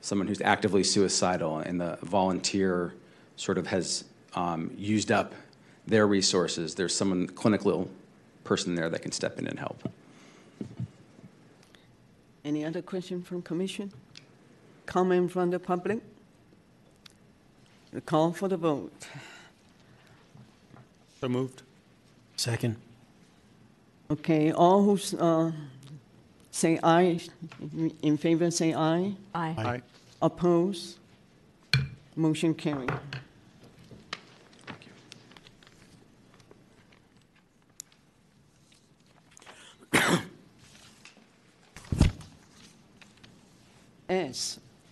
someone 0.00 0.28
who's 0.28 0.40
actively 0.40 0.84
suicidal, 0.84 1.58
and 1.58 1.80
the 1.80 1.98
volunteer 2.02 2.94
sort 3.36 3.58
of 3.58 3.66
has 3.66 4.04
um, 4.34 4.70
used 4.76 5.10
up 5.10 5.34
their 5.88 6.06
resources, 6.06 6.74
there's 6.74 6.94
someone, 6.94 7.26
clinical 7.26 7.90
person 8.44 8.74
there 8.74 8.88
that 8.90 9.02
can 9.02 9.12
step 9.12 9.38
in 9.38 9.46
and 9.46 9.58
help. 9.58 9.88
Any 12.44 12.64
other 12.64 12.82
question 12.82 13.22
from 13.22 13.42
commission? 13.42 13.92
Comment 14.86 15.30
from 15.30 15.50
the 15.50 15.58
public? 15.58 16.00
The 17.92 18.00
call 18.00 18.32
for 18.32 18.48
the 18.48 18.56
vote. 18.56 19.06
So 21.20 21.28
moved. 21.28 21.62
Second. 22.36 22.76
Okay, 24.10 24.52
all 24.52 24.82
who 24.84 24.98
uh, 25.18 25.52
say 26.50 26.78
aye, 26.82 27.20
in 28.02 28.16
favor 28.16 28.50
say 28.50 28.72
aye. 28.74 29.12
Aye. 29.34 29.54
Aye. 29.58 29.82
Oppose? 30.22 30.98
Motion 32.16 32.54
carried. 32.54 32.92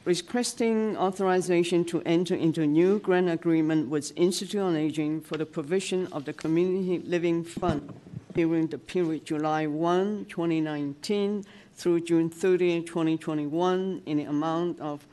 Requesting 0.04 0.96
authorization 0.96 1.84
to 1.86 2.00
enter 2.06 2.34
into 2.34 2.62
a 2.62 2.66
new 2.66 3.00
grant 3.00 3.28
agreement 3.28 3.88
with 3.88 4.12
Institute 4.14 4.60
on 4.60 4.76
Aging 4.76 5.20
for 5.20 5.36
the 5.36 5.44
provision 5.44 6.06
of 6.12 6.24
the 6.24 6.32
Community 6.32 7.00
Living 7.06 7.42
Fund 7.42 7.92
during 8.34 8.68
the 8.68 8.78
period 8.78 9.24
July 9.24 9.66
1, 9.66 10.26
2019 10.26 11.44
through 11.74 12.00
June 12.00 12.30
30, 12.30 12.82
2021 12.82 14.02
in 14.06 14.18
the 14.18 14.24
amount 14.24 14.78
of 14.78 15.04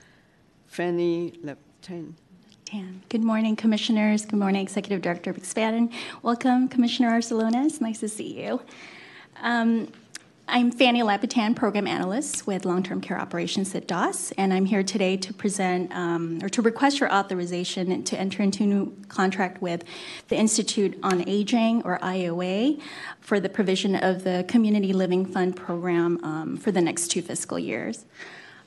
Fanny 0.66 1.32
Lepton. 1.44 2.12
Tan. 2.64 3.02
Good 3.08 3.24
morning, 3.24 3.56
Commissioners. 3.56 4.24
Good 4.26 4.38
morning, 4.38 4.62
Executive 4.62 5.02
Director 5.02 5.32
McSpadden. 5.32 5.92
Welcome, 6.22 6.68
Commissioner 6.68 7.10
Barcelona. 7.10 7.64
It's 7.64 7.80
nice 7.80 7.98
to 8.00 8.08
see 8.08 8.44
you. 8.44 8.60
Um, 9.40 9.88
I'm 10.50 10.70
Fanny 10.70 11.02
Lapitan, 11.02 11.54
Program 11.54 11.86
Analyst 11.86 12.46
with 12.46 12.64
Long-Term 12.64 13.02
Care 13.02 13.20
Operations 13.20 13.74
at 13.74 13.86
DAAS, 13.86 14.32
and 14.38 14.50
I'm 14.50 14.64
here 14.64 14.82
today 14.82 15.18
to 15.18 15.34
present 15.34 15.94
um, 15.94 16.38
or 16.42 16.48
to 16.48 16.62
request 16.62 17.00
your 17.00 17.12
authorization 17.12 18.02
to 18.04 18.18
enter 18.18 18.42
into 18.42 18.62
a 18.62 18.66
new 18.66 18.96
contract 19.08 19.60
with 19.60 19.84
the 20.28 20.36
Institute 20.36 20.98
on 21.02 21.28
Aging, 21.28 21.82
or 21.82 21.98
IOA, 21.98 22.80
for 23.20 23.40
the 23.40 23.50
provision 23.50 23.94
of 23.94 24.24
the 24.24 24.46
Community 24.48 24.94
Living 24.94 25.26
Fund 25.26 25.54
program 25.54 26.18
um, 26.24 26.56
for 26.56 26.72
the 26.72 26.80
next 26.80 27.08
two 27.08 27.20
fiscal 27.20 27.58
years. 27.58 28.06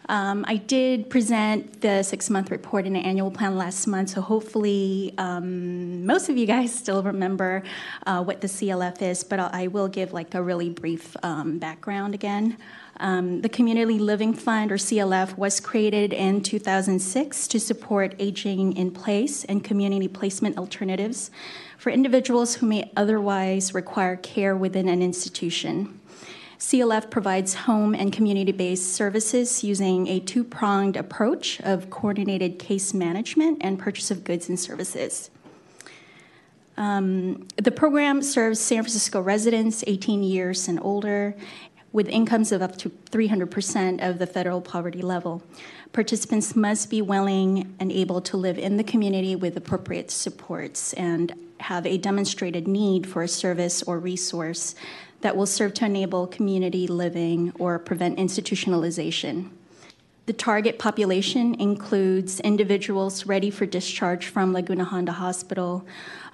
Um, 0.10 0.44
I 0.48 0.58
did 0.58 1.10
present 1.10 1.82
the 1.82 2.04
six 2.04 2.30
month 2.30 2.52
report 2.52 2.86
and 2.86 2.98
annual 2.98 3.32
plan 3.32 3.58
last 3.58 3.88
month, 3.88 4.10
so 4.10 4.22
hopefully 4.22 5.14
um, 5.18 6.06
most 6.06 6.30
of 6.30 6.38
you 6.38 6.46
guys 6.46 6.74
still 6.84 7.04
remember 7.04 7.64
uh, 8.06 8.24
what 8.24 8.42
the 8.42 8.48
CLF 8.48 9.02
is, 9.02 9.24
but 9.24 9.40
I 9.40 9.68
will 9.68 9.88
give 9.88 10.14
like 10.14 10.34
a 10.36 10.42
really 10.42 10.70
brief 10.70 11.16
um, 11.24 11.60
background 11.60 12.14
again. 12.14 12.58
Um, 12.98 13.42
the 13.42 13.50
Community 13.50 13.98
Living 13.98 14.34
Fund, 14.34 14.72
or 14.72 14.78
CLF, 14.78 15.38
was 15.38 15.60
created 15.60 16.14
in 16.14 16.42
2006 16.42 17.48
to 17.48 17.60
support 17.60 18.14
aging 18.20 18.76
in 18.78 18.92
place 18.92 19.44
and 19.46 19.64
community 19.64 20.08
placement 20.08 20.58
alternatives 20.58 21.32
for 21.78 21.90
individuals 21.90 22.56
who 22.56 22.68
may 22.68 22.92
otherwise 22.96 23.74
require 23.74 24.18
care 24.18 24.56
within 24.56 24.88
an 24.88 25.02
institution. 25.02 26.01
CLF 26.62 27.10
provides 27.10 27.56
home 27.56 27.96
and 27.96 28.14
community 28.14 28.52
based 28.52 28.94
services 28.94 29.64
using 29.64 30.08
a 30.08 30.20
two 30.20 30.44
pronged 30.44 30.96
approach 30.96 31.60
of 31.62 31.90
coordinated 31.90 32.60
case 32.60 32.94
management 32.94 33.58
and 33.62 33.80
purchase 33.80 34.12
of 34.12 34.24
goods 34.24 34.48
and 34.48 34.60
services. 34.60 35.32
Um, 36.78 37.48
the 37.58 37.72
program 37.72 38.22
serves 38.22 38.60
San 38.60 38.84
Francisco 38.84 39.20
residents 39.20 39.84
18 39.88 40.22
years 40.22 40.68
and 40.68 40.80
older 40.84 41.36
with 41.94 42.08
incomes 42.08 42.52
of 42.52 42.62
up 42.62 42.78
to 42.78 42.92
300% 42.92 44.08
of 44.08 44.20
the 44.20 44.28
federal 44.28 44.62
poverty 44.62 45.02
level. 45.02 45.42
Participants 45.94 46.56
must 46.56 46.92
be 46.92 47.02
willing 47.02 47.76
and 47.80 47.92
able 47.92 48.22
to 48.22 48.38
live 48.38 48.60
in 48.60 48.78
the 48.78 48.84
community 48.84 49.36
with 49.36 49.58
appropriate 49.58 50.12
supports 50.12 50.94
and 50.94 51.34
have 51.62 51.88
a 51.88 51.98
demonstrated 51.98 52.68
need 52.68 53.08
for 53.08 53.24
a 53.24 53.28
service 53.28 53.82
or 53.84 53.98
resource 53.98 54.76
that 55.22 55.36
will 55.36 55.46
serve 55.46 55.74
to 55.76 55.86
enable 55.86 56.28
community 56.28 56.88
living 56.88 57.54
or 57.60 57.80
prevent 57.80 58.18
institutionalization. 58.18 59.50
The 60.28 60.34
target 60.34 60.78
population 60.78 61.56
includes 61.56 62.40
individuals 62.40 63.26
ready 63.26 63.50
for 63.50 63.66
discharge 63.66 64.28
from 64.28 64.54
Laguna 64.54 64.84
Honda 64.84 65.14
Hospital, 65.14 65.86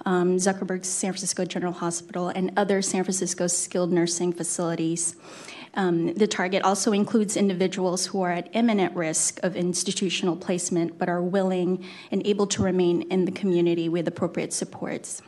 um, 0.04 0.38
San 0.38 0.54
Francisco 0.54 1.44
General 1.44 1.72
Hospital, 1.72 2.28
and 2.28 2.52
other 2.56 2.82
San 2.82 3.02
Francisco 3.02 3.46
skilled 3.46 3.90
nursing 3.90 4.32
facilities. 4.32 5.16
Um, 5.74 6.14
the 6.14 6.26
target 6.26 6.62
also 6.62 6.92
includes 6.92 7.36
individuals 7.36 8.06
who 8.06 8.22
are 8.22 8.32
at 8.32 8.50
imminent 8.54 8.94
risk 8.94 9.42
of 9.42 9.56
institutional 9.56 10.36
placement 10.36 10.98
but 10.98 11.08
are 11.08 11.22
willing 11.22 11.84
and 12.10 12.26
able 12.26 12.46
to 12.48 12.62
remain 12.62 13.02
in 13.10 13.24
the 13.24 13.32
community 13.32 13.88
with 13.88 14.06
appropriate 14.06 14.52
supports. 14.52 15.22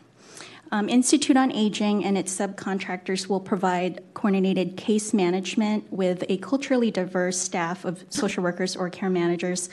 Um, 0.73 0.89
Institute 0.89 1.37
on 1.37 1.51
Aging 1.51 2.05
and 2.05 2.17
its 2.17 2.37
subcontractors 2.37 3.29
will 3.29 3.41
provide 3.41 4.05
coordinated 4.15 4.77
case 4.77 5.13
management 5.13 5.93
with 5.93 6.25
a 6.29 6.37
culturally 6.37 6.93
diverse 6.93 7.39
staff 7.39 7.85
of 7.85 8.05
social 8.09 8.45
workers 8.45 8.77
or 8.77 8.89
care 8.89 9.11
managers 9.11 9.69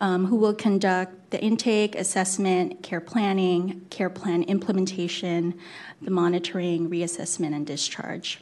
um, 0.00 0.26
who 0.26 0.36
will 0.36 0.54
conduct 0.54 1.30
the 1.30 1.42
intake, 1.42 1.96
assessment, 1.96 2.80
care 2.84 3.00
planning, 3.00 3.84
care 3.90 4.10
plan 4.10 4.44
implementation, 4.44 5.58
the 6.00 6.12
monitoring, 6.12 6.88
reassessment, 6.90 7.52
and 7.52 7.66
discharge. 7.66 8.38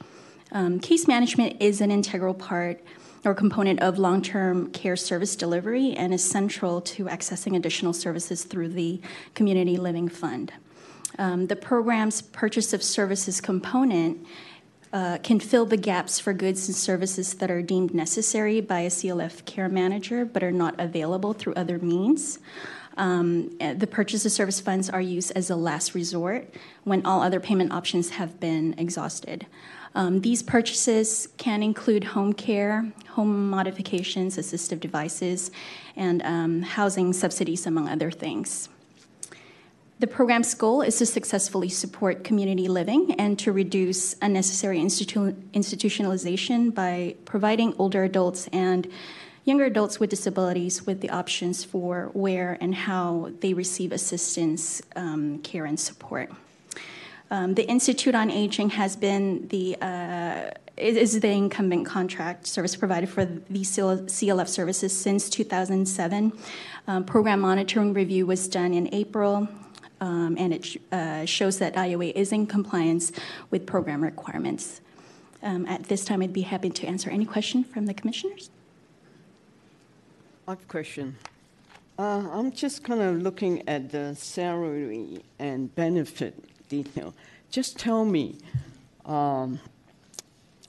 Um, 0.53 0.81
case 0.81 1.09
management 1.09 1.57
is 1.61 1.81
an 1.81 1.91
integral 1.91 2.35
part 2.35 2.83
or 3.25 3.35
component 3.35 3.81
of 3.81 3.99
long 3.99 4.21
term 4.21 4.71
care 4.73 4.97
service 4.97 5.37
delivery 5.37 5.95
and 5.95 6.13
is 6.13 6.23
central 6.23 6.83
to 6.83 7.07
accessing 7.07 7.57
additional 7.57 7.95
services 7.95 8.45
through 8.45 8.69
the 8.69 9.01
Community 9.35 9.79
Living 9.79 10.09
Fund. 10.09 10.53
Um, 11.19 11.47
the 11.47 11.57
program's 11.57 12.23
purchase 12.23 12.73
of 12.73 12.83
services 12.83 13.41
component 13.41 14.27
uh, 14.93 15.19
can 15.23 15.41
fill 15.41 15.67
the 15.67 15.77
gaps 15.77 16.21
for 16.21 16.33
goods 16.33 16.69
and 16.69 16.77
services 16.77 17.35
that 17.35 17.51
are 17.51 17.63
deemed 17.63 17.93
necessary 17.93 18.61
by 18.61 18.81
a 18.81 18.89
CLF 18.89 19.45
care 19.45 19.69
manager 19.69 20.25
but 20.25 20.43
are 20.43 20.53
not 20.53 20.79
available 20.79 21.33
through 21.33 21.55
other 21.55 21.79
means. 21.79 22.39
Um, 22.97 23.57
uh, 23.61 23.75
the 23.75 23.89
purchase 23.89 24.25
of 24.25 24.31
service 24.31 24.61
funds 24.61 24.89
are 24.89 25.01
used 25.01 25.33
as 25.35 25.51
a 25.51 25.57
last 25.57 25.95
resort 25.95 26.55
when 26.85 27.05
all 27.05 27.23
other 27.23 27.41
payment 27.41 27.73
options 27.73 28.11
have 28.11 28.39
been 28.39 28.75
exhausted. 28.79 29.47
Um, 29.97 30.21
these 30.21 30.43
purchases 30.43 31.29
can 31.37 31.63
include 31.63 32.05
home 32.05 32.33
care, 32.33 32.93
home 33.11 33.49
modifications, 33.49 34.37
assistive 34.37 34.81
devices, 34.81 35.51
and 35.97 36.23
um, 36.23 36.63
housing 36.63 37.13
subsidies, 37.13 37.67
among 37.67 37.89
other 37.89 38.11
things. 38.11 38.69
The 40.01 40.09
program's 40.09 40.53
goal 40.55 40.83
is 40.83 40.99
to 40.99 41.07
successfully 41.07 41.69
support 41.69 42.25
community 42.25 42.67
living 42.67 43.15
and 43.17 43.39
to 43.39 43.53
reduce 43.53 44.17
unnecessary 44.21 44.79
institu- 44.79 45.35
institutionalization 45.53 46.75
by 46.75 47.15
providing 47.25 47.75
older 47.79 48.03
adults 48.03 48.49
and 48.49 48.91
younger 49.45 49.65
adults 49.65 50.01
with 50.01 50.11
disabilities 50.11 50.85
with 50.85 51.01
the 51.01 51.11
options 51.11 51.63
for 51.63 52.11
where 52.13 52.59
and 52.61 52.75
how 52.75 53.31
they 53.41 53.55
receive 53.55 53.93
assistance, 53.93 54.83
um, 54.97 55.39
care, 55.39 55.65
and 55.65 55.79
support. 55.79 56.31
Um, 57.31 57.55
the 57.55 57.67
Institute 57.69 58.17
on 58.17 58.31
Aging 58.31 58.71
has 58.71 58.97
been 58.97 59.47
the 59.49 59.77
uh, 59.81 60.51
is 60.77 61.21
the 61.21 61.29
incumbent 61.29 61.87
contract 61.87 62.49
service 62.49 62.75
provider 62.75 63.07
for 63.07 63.25
the 63.25 63.61
CLF 63.61 64.49
services 64.49 64.97
since 64.97 65.31
2007. 65.31 66.33
Um, 66.89 67.05
program 67.05 67.41
monitoring 67.41 67.95
review 67.95 68.27
was 68.27 68.49
done 68.49 68.75
in 68.75 68.93
April 68.93 69.49
um, 70.01 70.37
and 70.39 70.53
it 70.53 70.65
sh- 70.65 70.77
uh, 70.93 71.25
shows 71.25 71.59
that 71.59 71.75
IOA 71.75 72.13
is 72.15 72.33
in 72.33 72.47
compliance 72.47 73.13
with 73.51 73.67
program 73.67 74.03
requirements. 74.03 74.81
Um, 75.43 75.67
at 75.67 75.85
this 75.85 76.05
time, 76.05 76.23
I'd 76.23 76.33
be 76.33 76.43
happy 76.43 76.71
to 76.71 76.87
answer 76.87 77.11
any 77.11 77.25
question 77.25 77.65
from 77.65 77.87
the 77.87 77.95
commissioners. 77.95 78.51
I 80.49 80.53
have 80.53 80.63
a 80.63 80.67
question. 80.67 81.17
Uh, 81.99 82.29
I'm 82.33 82.51
just 82.51 82.83
kind 82.83 83.01
of 83.01 83.23
looking 83.23 83.67
at 83.69 83.91
the 83.91 84.15
salary 84.17 85.23
and 85.39 85.75
benefit 85.75 86.35
detail. 86.69 87.15
Just 87.51 87.79
tell 87.79 88.05
me, 88.05 88.39
um, 89.05 89.61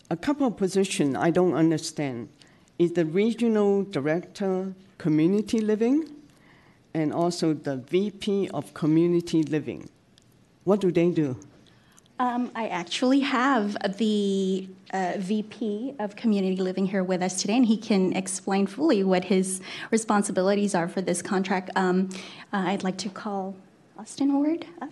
a 0.10 0.18
couple 0.18 0.46
of 0.46 0.56
positions 0.56 1.16
I 1.16 1.32
don't 1.32 1.54
understand. 1.54 2.30
is 2.78 2.92
the 2.92 3.06
regional 3.06 3.84
director, 3.84 4.74
community 4.98 5.60
living, 5.60 6.10
and 6.96 7.14
also 7.14 7.54
the 7.54 7.76
VP 7.76 8.50
of 8.54 8.74
community 8.74 9.44
living. 9.44 9.90
What 10.64 10.80
do 10.80 10.92
they 10.92 11.12
do? 11.12 11.38
Um, 12.18 12.50
I 12.56 12.70
actually 12.70 13.20
have 13.20 13.76
the 13.98 14.70
uh, 14.94 15.16
VP 15.18 15.96
of 16.00 16.16
Community 16.16 16.56
Living 16.56 16.86
here 16.86 17.04
with 17.04 17.22
us 17.22 17.42
today, 17.42 17.58
and 17.58 17.66
he 17.66 17.76
can 17.76 18.14
explain 18.14 18.66
fully 18.66 19.04
what 19.04 19.26
his 19.26 19.60
responsibilities 19.92 20.74
are 20.74 20.88
for 20.88 21.02
this 21.02 21.22
contract. 21.22 21.70
Um, 21.76 22.08
uh, 22.54 22.72
I'd 22.72 22.84
like 22.84 22.98
to 23.00 23.10
call 23.10 23.58
Austin 24.00 24.34
Ward 24.34 24.66
up. 24.82 24.90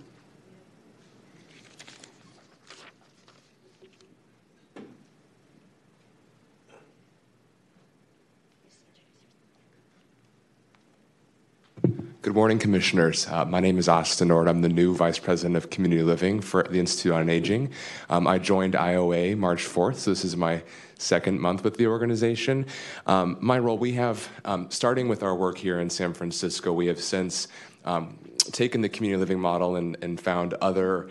Good 12.24 12.36
morning, 12.36 12.58
Commissioners. 12.58 13.28
Uh, 13.28 13.44
my 13.44 13.60
name 13.60 13.78
is 13.78 13.90
Austin 13.90 14.30
Nord. 14.30 14.48
I'm 14.48 14.62
the 14.62 14.70
new 14.70 14.96
Vice 14.96 15.20
President 15.20 15.58
of 15.58 15.70
Community 15.70 16.04
Living 16.04 16.40
for 16.40 16.64
the 16.64 16.80
Institute 16.80 17.12
on 17.12 17.30
Aging. 17.30 17.74
Um, 18.10 18.28
I 18.28 18.40
joined 18.40 18.76
IOA 18.76 19.38
March 19.38 19.66
4th, 19.66 19.96
so 19.98 20.12
this 20.12 20.24
is 20.24 20.38
my 20.38 20.64
second 20.98 21.42
month 21.42 21.66
with 21.66 21.76
the 21.76 21.88
organization. 21.88 22.66
Um, 23.08 23.36
my 23.42 23.60
role, 23.60 23.78
we 23.78 23.92
have, 23.96 24.30
um, 24.46 24.72
starting 24.72 25.10
with 25.10 25.22
our 25.22 25.36
work 25.36 25.58
here 25.58 25.82
in 25.82 25.90
San 25.90 26.14
Francisco, 26.14 26.72
we 26.72 26.88
have 26.88 27.02
since 27.02 27.50
um, 27.84 28.18
taken 28.54 28.80
the 28.80 28.88
community 28.88 29.20
living 29.20 29.42
model 29.42 29.76
and, 29.76 29.98
and 30.02 30.18
found 30.18 30.54
other 30.54 31.10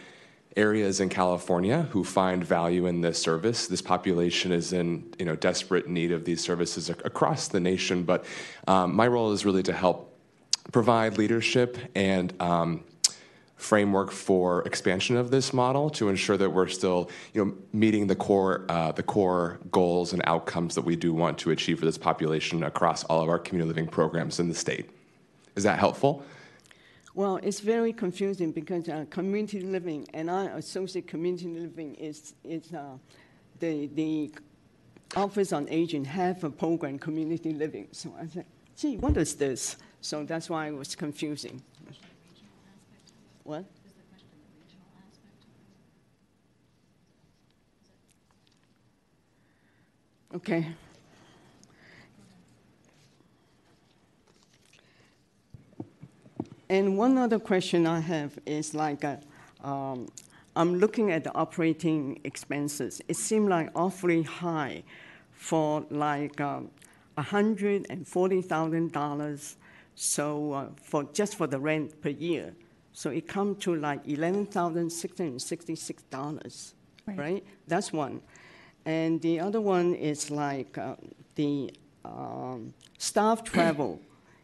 areas 0.56 0.98
in 0.98 1.10
California 1.10 1.88
who 1.90 2.04
find 2.04 2.42
value 2.42 2.86
in 2.86 3.02
this 3.02 3.20
service. 3.20 3.66
This 3.66 3.82
population 3.82 4.50
is 4.50 4.72
in 4.72 5.12
you 5.18 5.26
know 5.26 5.36
desperate 5.36 5.88
need 5.88 6.10
of 6.10 6.24
these 6.24 6.42
services 6.42 6.88
ac- 6.88 7.00
across 7.04 7.48
the 7.48 7.60
nation. 7.60 8.02
But 8.02 8.24
um, 8.66 8.96
my 8.96 9.06
role 9.06 9.32
is 9.32 9.44
really 9.44 9.62
to 9.64 9.74
help 9.74 10.11
provide 10.70 11.18
leadership 11.18 11.76
and 11.94 12.32
um, 12.40 12.84
framework 13.56 14.10
for 14.10 14.62
expansion 14.62 15.16
of 15.16 15.30
this 15.30 15.52
model 15.52 15.88
to 15.88 16.08
ensure 16.08 16.36
that 16.36 16.50
we're 16.50 16.68
still 16.68 17.08
you 17.32 17.44
know 17.44 17.54
meeting 17.72 18.06
the 18.06 18.14
core 18.14 18.64
uh, 18.68 18.92
the 18.92 19.02
core 19.02 19.60
goals 19.70 20.12
and 20.12 20.22
outcomes 20.26 20.74
that 20.74 20.82
we 20.84 20.96
do 20.96 21.12
want 21.12 21.38
to 21.38 21.50
achieve 21.50 21.78
for 21.78 21.84
this 21.84 21.98
population 21.98 22.64
across 22.64 23.04
all 23.04 23.22
of 23.22 23.28
our 23.28 23.38
community 23.38 23.68
living 23.68 23.86
programs 23.86 24.40
in 24.40 24.48
the 24.48 24.54
state. 24.54 24.90
Is 25.54 25.64
that 25.64 25.78
helpful? 25.78 26.24
Well, 27.14 27.38
it's 27.42 27.60
very 27.60 27.92
confusing 27.92 28.52
because 28.52 28.88
uh, 28.88 29.04
community 29.10 29.60
living 29.60 30.08
and 30.14 30.30
I 30.30 30.46
associate 30.46 31.06
community 31.06 31.48
living 31.48 31.94
is 31.94 32.34
is 32.42 32.72
uh, 32.72 32.96
the 33.60 33.86
the 33.94 34.32
Office 35.14 35.52
on 35.52 35.68
Aging 35.68 36.06
have 36.06 36.42
a 36.42 36.50
program 36.50 36.98
community 36.98 37.52
living. 37.52 37.88
So 37.92 38.14
I 38.18 38.26
said, 38.26 38.46
gee, 38.76 38.96
what 38.96 39.16
is 39.18 39.34
this? 39.34 39.76
So 40.02 40.22
that's 40.24 40.50
why 40.50 40.66
it 40.66 40.72
was 40.72 40.94
confusing. 40.96 41.62
What? 43.44 43.64
Okay. 50.34 50.66
And 56.68 56.98
one 56.98 57.16
other 57.16 57.38
question 57.38 57.86
I 57.86 58.00
have 58.00 58.36
is 58.44 58.74
like, 58.74 59.04
uh, 59.04 59.18
um, 59.62 60.08
I'm 60.56 60.80
looking 60.80 61.12
at 61.12 61.22
the 61.22 61.32
operating 61.34 62.18
expenses. 62.24 63.00
It 63.06 63.14
seemed 63.16 63.50
like 63.50 63.70
awfully 63.76 64.22
high 64.22 64.82
for 65.32 65.86
like 65.90 66.40
um, 66.40 66.72
$140,000 67.18 69.56
so 69.94 70.52
uh, 70.52 70.66
for 70.82 71.04
just 71.12 71.36
for 71.36 71.46
the 71.46 71.58
rent 71.58 72.00
per 72.00 72.10
year. 72.10 72.54
So 72.92 73.10
it 73.10 73.26
comes 73.26 73.62
to 73.64 73.74
like 73.74 74.04
$11,666, 74.04 76.72
Right. 77.06 77.18
right. 77.18 77.44
That's 77.66 77.92
one. 77.92 78.20
And 78.84 79.20
the 79.22 79.40
other 79.40 79.60
one 79.60 79.94
is 79.94 80.30
like 80.30 80.76
uh, 80.78 80.94
the 81.34 81.72
um, 82.04 82.74
staff 82.98 83.42
travel 83.52 84.00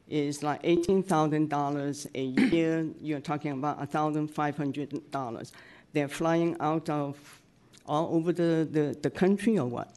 is 0.09 0.43
like 0.43 0.63
$18,000 0.63 2.07
a 2.15 2.23
year. 2.23 2.87
You're 3.01 3.21
talking 3.21 3.53
about 3.53 3.79
$1,500. 3.91 5.53
They're 5.93 6.09
flying 6.09 6.57
out 6.61 6.89
of 6.89 7.41
all 7.87 8.15
over 8.15 8.33
the, 8.33 8.67
the, 8.71 8.97
the 9.01 9.11
country 9.11 9.59
or 9.59 9.67
what? 9.67 9.93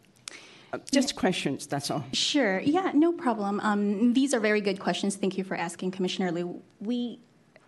Uh, 0.74 0.78
Just 0.92 1.16
questions, 1.16 1.68
that's 1.68 1.92
all. 1.92 2.04
Sure. 2.14 2.60
Yeah, 2.60 2.92
no 2.94 3.12
problem. 3.12 3.60
Um, 3.62 4.14
these 4.14 4.34
are 4.34 4.40
very 4.40 4.62
good 4.62 4.80
questions. 4.80 5.16
Thank 5.16 5.38
you 5.38 5.44
for 5.44 5.56
asking, 5.56 5.92
Commissioner 5.92 6.32
Liu. 6.32 6.62
We, 6.80 7.20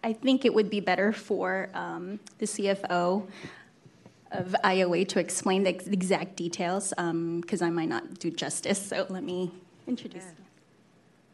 I 0.03 0.13
think 0.13 0.45
it 0.45 0.53
would 0.53 0.69
be 0.69 0.79
better 0.79 1.11
for 1.11 1.69
um, 1.73 2.19
the 2.37 2.45
CFO 2.45 3.27
of 4.31 4.55
IOA 4.63 5.07
to 5.09 5.19
explain 5.19 5.63
the 5.63 5.69
ex- 5.69 5.87
exact 5.87 6.35
details 6.35 6.93
because 7.41 7.61
I 7.61 7.69
might 7.69 7.89
not 7.89 8.19
do 8.19 8.31
justice. 8.31 8.81
So 8.81 9.05
let 9.09 9.23
me 9.23 9.51
introduce. 9.87 10.25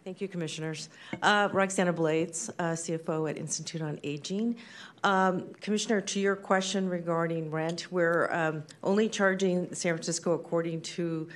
Thank 0.04 0.22
you, 0.22 0.28
Commissioners. 0.28 0.90
Uh, 1.22 1.50
Roxana 1.52 1.94
Blades, 1.94 2.50
uh, 2.58 2.72
CFO 2.72 3.30
at 3.30 3.38
Institute 3.38 3.82
on 3.82 4.00
Aging. 4.04 4.56
Um, 5.04 5.54
Commissioner, 5.62 6.02
to 6.02 6.20
your 6.20 6.36
question 6.36 6.90
regarding 6.90 7.52
rent, 7.52 7.92
we're 7.92 8.28
um, 8.32 8.64
only 8.84 9.08
charging 9.08 9.74
San 9.74 9.94
Francisco 9.94 10.32
according 10.34 10.82
to 10.82 11.28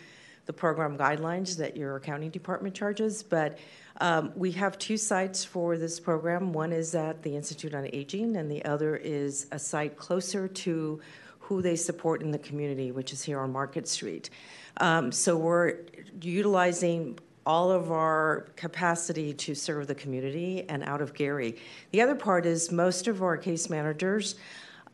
the 0.45 0.53
program 0.53 0.97
guidelines 0.97 1.57
that 1.57 1.77
your 1.77 1.95
accounting 1.95 2.29
department 2.29 2.75
charges, 2.75 3.23
but 3.23 3.57
um, 4.01 4.31
we 4.35 4.51
have 4.51 4.77
two 4.77 4.97
sites 4.97 5.45
for 5.45 5.77
this 5.77 5.99
program. 5.99 6.51
One 6.51 6.71
is 6.71 6.95
at 6.95 7.21
the 7.21 7.35
Institute 7.35 7.73
on 7.73 7.87
Aging, 7.93 8.35
and 8.35 8.49
the 8.49 8.65
other 8.65 8.95
is 8.95 9.47
a 9.51 9.59
site 9.59 9.97
closer 9.97 10.47
to 10.47 10.99
who 11.39 11.61
they 11.61 11.75
support 11.75 12.21
in 12.21 12.31
the 12.31 12.39
community, 12.39 12.91
which 12.91 13.13
is 13.13 13.23
here 13.23 13.39
on 13.39 13.51
Market 13.51 13.87
Street. 13.87 14.29
Um, 14.77 15.11
so 15.11 15.37
we're 15.37 15.79
utilizing 16.21 17.19
all 17.45 17.71
of 17.71 17.91
our 17.91 18.47
capacity 18.55 19.33
to 19.33 19.53
serve 19.53 19.87
the 19.87 19.95
community 19.95 20.65
and 20.69 20.83
out 20.83 21.01
of 21.01 21.13
Geary. 21.13 21.57
The 21.91 22.01
other 22.01 22.15
part 22.15 22.45
is 22.45 22.71
most 22.71 23.07
of 23.07 23.21
our 23.21 23.37
case 23.37 23.69
managers 23.69 24.35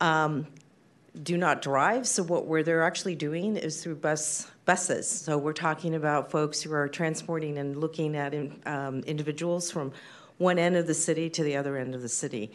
um, 0.02 0.48
do 1.24 1.38
not 1.38 1.62
drive, 1.62 2.08
so 2.08 2.24
what 2.24 2.46
we're 2.46 2.64
they're 2.64 2.84
actually 2.84 3.16
doing 3.16 3.58
is 3.58 3.84
through 3.84 3.96
bus 3.96 4.50
buses. 4.66 5.10
So 5.10 5.38
we're 5.38 5.54
talking 5.54 5.96
about 5.96 6.32
folks 6.32 6.62
who 6.62 6.72
are 6.74 6.88
transporting 6.88 7.58
and 7.58 7.78
looking 7.78 8.16
at 8.16 8.34
um, 8.66 9.00
individuals 9.02 9.72
from 9.72 9.92
one 10.38 10.60
end 10.60 10.76
of 10.76 10.88
the 10.88 10.94
city 10.94 11.30
to 11.32 11.44
the 11.44 11.56
other 11.58 11.78
end 11.78 11.96
of 11.96 12.02
the 12.02 12.10
city. 12.10 12.52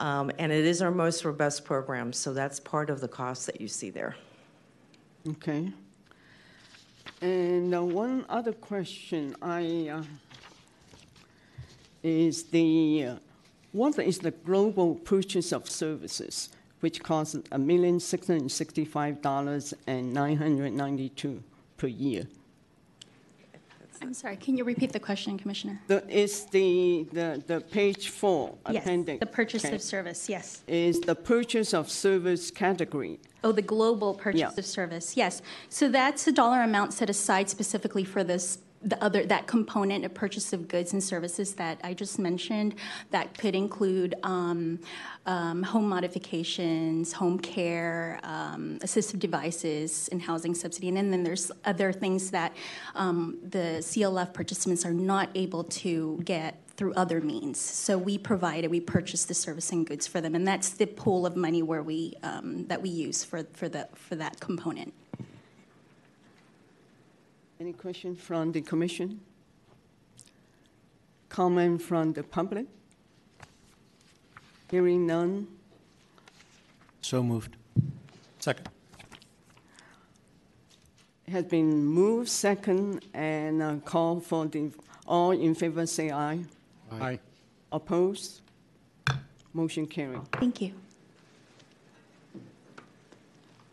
Um, 0.00 0.30
and 0.38 0.52
it 0.52 0.64
is 0.64 0.82
our 0.82 0.90
most 0.90 1.24
robust 1.24 1.64
program, 1.64 2.12
so 2.12 2.32
that's 2.32 2.60
part 2.60 2.90
of 2.90 3.00
the 3.00 3.08
cost 3.08 3.46
that 3.46 3.60
you 3.60 3.68
see 3.68 3.90
there. 3.90 4.16
Okay. 5.28 5.72
And 7.20 7.74
uh, 7.74 7.82
one 7.82 8.26
other 8.28 8.52
question 8.52 9.34
I 9.40 9.88
uh, 9.88 10.02
is 12.02 12.44
the 12.44 13.06
uh, 13.08 13.16
what 13.72 13.98
is 13.98 14.18
the 14.18 14.30
global 14.30 14.94
purchase 14.94 15.52
of 15.52 15.68
services, 15.68 16.50
which 16.84 17.02
costs 17.02 17.34
a 17.50 17.58
million 17.58 17.98
six 17.98 18.26
hundred 18.26 18.50
sixty-five 18.50 19.22
dollars 19.22 19.72
and 19.86 20.12
nine 20.12 20.36
hundred 20.36 20.70
ninety-two 20.74 21.42
per 21.78 21.86
year? 21.86 22.24
I'm 24.02 24.12
sorry. 24.12 24.36
Can 24.36 24.58
you 24.58 24.64
repeat 24.64 24.92
the 24.92 25.00
question, 25.00 25.38
Commissioner? 25.38 25.80
The, 25.86 26.06
is 26.24 26.44
the, 26.56 27.06
the 27.10 27.42
the 27.46 27.60
page 27.78 28.10
four 28.10 28.58
Yes, 28.70 28.82
appendix? 28.84 29.18
the 29.18 29.32
purchase 29.40 29.64
okay, 29.64 29.74
of 29.76 29.80
service. 29.80 30.28
Yes. 30.28 30.62
Is 30.66 31.00
the 31.00 31.14
purchase 31.14 31.72
of 31.72 31.90
service 31.90 32.50
category? 32.50 33.18
Oh, 33.42 33.52
the 33.52 33.62
global 33.62 34.12
purchase 34.12 34.40
Yeah. 34.40 34.60
of 34.62 34.66
service. 34.66 35.16
Yes. 35.16 35.40
So 35.70 35.88
that's 35.88 36.26
a 36.26 36.32
dollar 36.32 36.60
amount 36.70 36.92
set 36.92 37.08
aside 37.08 37.48
specifically 37.48 38.04
for 38.04 38.22
this 38.22 38.58
the 38.84 39.02
other 39.02 39.24
that 39.24 39.46
component 39.46 40.04
of 40.04 40.12
purchase 40.14 40.52
of 40.52 40.68
goods 40.68 40.92
and 40.92 41.02
services 41.02 41.54
that 41.54 41.80
I 41.82 41.94
just 41.94 42.18
mentioned. 42.18 42.74
That 43.10 43.36
could 43.38 43.54
include 43.54 44.14
um, 44.22 44.78
um, 45.26 45.62
home 45.62 45.88
modifications, 45.88 47.12
home 47.12 47.38
care, 47.38 48.20
um, 48.22 48.78
assistive 48.80 49.18
devices, 49.18 50.08
and 50.12 50.20
housing 50.20 50.54
subsidy. 50.54 50.88
And 50.88 51.12
then 51.12 51.22
there's 51.22 51.50
other 51.64 51.92
things 51.92 52.30
that 52.30 52.54
um, 52.94 53.38
the 53.42 53.78
CLF 53.80 54.34
participants 54.34 54.84
are 54.84 54.92
not 54.92 55.30
able 55.34 55.64
to 55.64 56.20
get 56.24 56.60
through 56.76 56.92
other 56.94 57.20
means. 57.20 57.58
So 57.58 57.96
we 57.96 58.18
provide 58.18 58.64
it, 58.64 58.70
we 58.70 58.80
purchase 58.80 59.24
the 59.24 59.34
service 59.34 59.70
and 59.70 59.86
goods 59.86 60.06
for 60.06 60.20
them, 60.20 60.34
and 60.34 60.46
that's 60.46 60.70
the 60.70 60.86
pool 60.86 61.24
of 61.24 61.36
money 61.36 61.62
where 61.62 61.82
we 61.82 62.14
um, 62.22 62.66
that 62.66 62.82
we 62.82 62.88
use 62.88 63.24
for 63.24 63.44
for 63.52 63.68
the 63.68 63.88
for 63.94 64.16
that 64.16 64.40
component. 64.40 64.92
Any 67.60 67.72
question 67.72 68.16
from 68.16 68.52
the 68.52 68.60
commission? 68.60 69.20
Comment 71.28 71.80
from 71.80 72.12
the 72.12 72.22
public? 72.22 72.66
Hearing 74.70 75.06
none. 75.06 75.46
So 77.00 77.22
moved. 77.22 77.56
Second. 78.40 78.68
Has 81.28 81.44
been 81.44 81.84
moved 81.84 82.28
second 82.28 83.04
and 83.14 83.62
uh, 83.62 83.76
call 83.84 84.20
for 84.20 84.46
the, 84.46 84.70
all 85.06 85.30
in 85.30 85.54
favor 85.54 85.86
say 85.86 86.10
aye. 86.10 86.44
Aye. 86.92 87.18
Opposed? 87.72 88.40
Motion 89.52 89.86
carried. 89.86 90.20
Thank 90.32 90.60
you. 90.60 90.72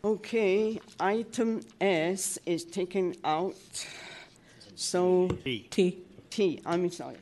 Okay, 0.04 0.80
item 0.98 1.60
S 1.80 2.38
is 2.44 2.64
taken 2.64 3.14
out. 3.22 3.54
So. 4.74 5.28
T. 5.44 5.98
T, 6.28 6.60
I'm 6.66 6.90
sorry. 6.90 7.18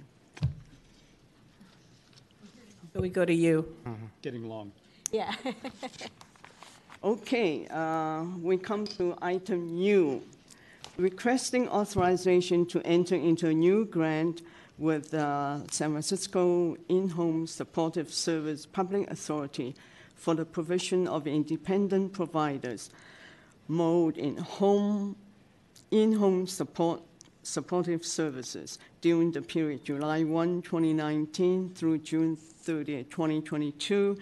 So 2.92 3.00
we 3.00 3.10
go 3.10 3.24
to 3.24 3.34
you. 3.34 3.66
Getting 4.22 4.48
long. 4.48 4.72
Yeah. 5.12 5.34
Okay, 7.02 7.66
uh, 7.70 8.24
we 8.42 8.58
come 8.58 8.86
to 8.86 9.16
item 9.22 9.74
U, 9.78 10.22
requesting 10.98 11.66
authorization 11.70 12.66
to 12.66 12.82
enter 12.86 13.14
into 13.14 13.48
a 13.48 13.54
new 13.54 13.86
grant 13.86 14.42
with 14.76 15.14
uh, 15.14 15.66
San 15.70 15.92
Francisco 15.92 16.76
In-Home 16.90 17.46
Supportive 17.46 18.12
Service 18.12 18.66
Public 18.66 19.10
Authority 19.10 19.74
for 20.20 20.34
the 20.34 20.44
provision 20.44 21.08
of 21.08 21.26
independent 21.26 22.12
providers 22.12 22.90
mode 23.68 24.18
in 24.18 24.36
home, 24.36 25.16
in-home 25.90 26.46
support, 26.46 27.00
supportive 27.42 28.04
services 28.04 28.78
during 29.00 29.32
the 29.32 29.40
period 29.40 29.82
July 29.82 30.22
1, 30.22 30.60
2019 30.60 31.70
through 31.70 31.96
June 31.98 32.36
30, 32.36 33.04
2022 33.04 34.18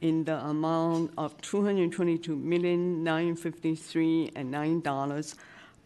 in 0.00 0.24
the 0.24 0.44
amount 0.44 1.12
of 1.16 1.40
$222,953 1.42 4.32
and 4.34 4.52
$9 4.52 5.34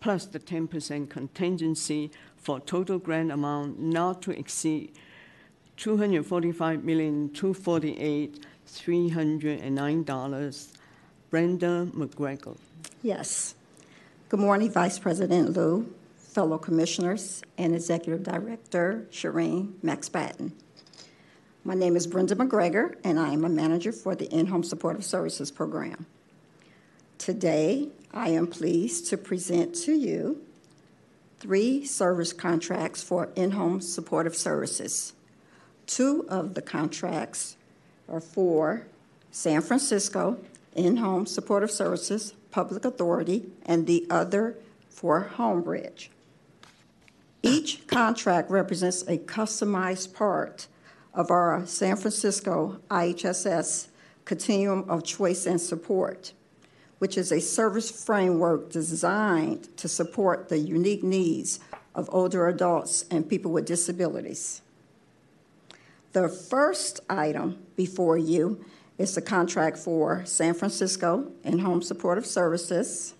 plus 0.00 0.24
the 0.24 0.40
10% 0.40 1.10
contingency 1.10 2.10
for 2.38 2.60
total 2.60 2.98
grant 2.98 3.30
amount 3.30 3.78
not 3.78 4.22
to 4.22 4.30
exceed 4.30 4.92
$245,248 5.76 8.42
$309. 8.70 10.68
Brenda 11.30 11.88
McGregor. 11.94 12.56
Yes. 13.02 13.54
Good 14.28 14.40
morning, 14.40 14.70
Vice 14.70 14.98
President 14.98 15.56
Liu, 15.56 15.94
fellow 16.16 16.58
commissioners, 16.58 17.42
and 17.58 17.74
Executive 17.74 18.22
Director 18.22 19.06
Shireen 19.10 19.72
McSpadden. 19.84 20.52
My 21.64 21.74
name 21.74 21.96
is 21.96 22.06
Brenda 22.06 22.34
McGregor, 22.36 22.96
and 23.04 23.18
I 23.18 23.32
am 23.32 23.44
a 23.44 23.48
manager 23.48 23.92
for 23.92 24.14
the 24.14 24.26
In-Home 24.26 24.64
Supportive 24.64 25.04
Services 25.04 25.50
Program. 25.50 26.06
Today, 27.18 27.90
I 28.12 28.30
am 28.30 28.46
pleased 28.46 29.08
to 29.10 29.18
present 29.18 29.74
to 29.76 29.92
you 29.92 30.42
three 31.38 31.84
service 31.84 32.32
contracts 32.32 33.02
for 33.02 33.30
in-home 33.36 33.80
supportive 33.80 34.36
services. 34.36 35.12
Two 35.86 36.24
of 36.28 36.54
the 36.54 36.62
contracts 36.62 37.56
are 38.10 38.20
for 38.20 38.86
San 39.30 39.62
Francisco 39.62 40.38
In-Home 40.74 41.26
Supportive 41.26 41.70
Services 41.70 42.34
Public 42.50 42.84
Authority 42.84 43.46
and 43.64 43.86
the 43.86 44.06
other 44.10 44.56
for 44.88 45.30
Homebridge. 45.36 46.08
Each 47.42 47.86
contract 47.86 48.50
represents 48.50 49.02
a 49.02 49.18
customized 49.18 50.12
part 50.12 50.66
of 51.14 51.30
our 51.30 51.64
San 51.66 51.96
Francisco 51.96 52.80
IHSS 52.90 53.88
Continuum 54.24 54.84
of 54.88 55.04
Choice 55.04 55.46
and 55.46 55.60
Support, 55.60 56.32
which 56.98 57.16
is 57.16 57.32
a 57.32 57.40
service 57.40 57.90
framework 58.04 58.70
designed 58.70 59.74
to 59.78 59.88
support 59.88 60.48
the 60.48 60.58
unique 60.58 61.02
needs 61.02 61.60
of 61.94 62.08
older 62.12 62.46
adults 62.46 63.06
and 63.10 63.28
people 63.28 63.50
with 63.50 63.64
disabilities. 63.64 64.60
The 66.12 66.28
first 66.28 66.98
item 67.08 67.58
before 67.76 68.18
you 68.18 68.64
is 68.98 69.14
the 69.14 69.22
contract 69.22 69.78
for 69.78 70.24
San 70.26 70.54
Francisco 70.54 71.30
In-Home 71.44 71.82
Supportive 71.82 72.26
Services 72.26 73.14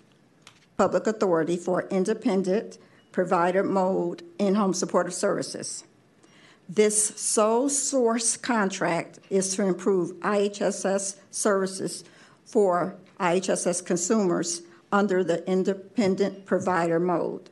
Public 0.77 1.07
Authority 1.07 1.57
for 1.57 1.87
Independent 1.89 2.79
Provider 3.13 3.63
Mode 3.63 4.25
In-Home 4.41 4.75
Supportive 4.75 5.15
Services. 5.15 5.85
This 6.69 7.15
sole 7.21 7.69
source 7.69 8.37
contract 8.37 9.21
is 9.31 9.55
to 9.55 9.63
improve 9.63 10.13
IHSS 10.21 11.17
services 11.31 12.03
for 12.45 12.97
IHSS 13.21 13.87
consumers 13.87 14.63
under 14.91 15.23
the 15.23 15.49
independent 15.49 16.45
provider 16.45 16.99
mode. 16.99 17.51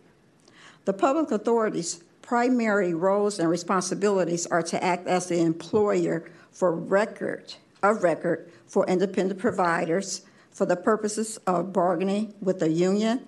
The 0.84 0.92
public 0.92 1.30
authority's 1.30 2.02
primary 2.28 2.92
roles 2.92 3.38
and 3.38 3.48
responsibilities 3.48 4.46
are 4.48 4.62
to 4.62 4.84
act 4.84 5.06
as 5.06 5.28
the 5.28 5.40
employer 5.40 6.30
for 6.52 6.70
record 6.76 7.54
of 7.82 8.02
record 8.02 8.52
for 8.66 8.86
independent 8.86 9.40
providers 9.40 10.20
for 10.50 10.66
the 10.66 10.76
purposes 10.76 11.38
of 11.46 11.72
bargaining 11.72 12.34
with 12.42 12.58
the 12.58 12.68
union, 12.68 13.26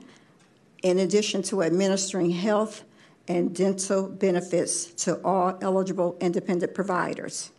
in 0.82 0.98
addition 0.98 1.40
to 1.40 1.62
administering 1.62 2.28
health 2.28 2.84
and 3.26 3.56
dental 3.56 4.06
benefits 4.06 4.84
to 4.92 5.18
all 5.24 5.56
eligible 5.62 6.14
independent 6.20 6.74
providers. 6.74 7.52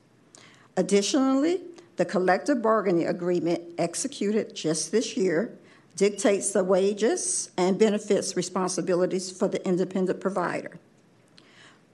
Additionally, 0.78 1.60
the 1.96 2.06
collective 2.06 2.62
bargaining 2.62 3.08
agreement 3.08 3.64
executed 3.80 4.56
just 4.56 4.92
this 4.92 5.18
year 5.18 5.58
dictates 5.96 6.52
the 6.52 6.64
wages 6.64 7.50
and 7.58 7.80
benefits 7.80 8.36
responsibilities 8.36 9.32
for 9.32 9.48
the 9.48 9.66
independent 9.68 10.22
provider. 10.22 10.78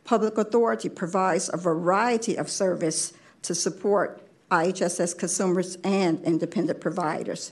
Public 0.08 0.38
authority 0.38 0.88
provides 0.88 1.50
a 1.52 1.58
variety 1.58 2.38
of 2.38 2.50
service 2.50 3.12
to 3.42 3.54
support 3.54 4.22
IHSS 4.50 5.18
consumers 5.18 5.78
and 5.84 6.24
independent 6.24 6.80
providers. 6.80 7.52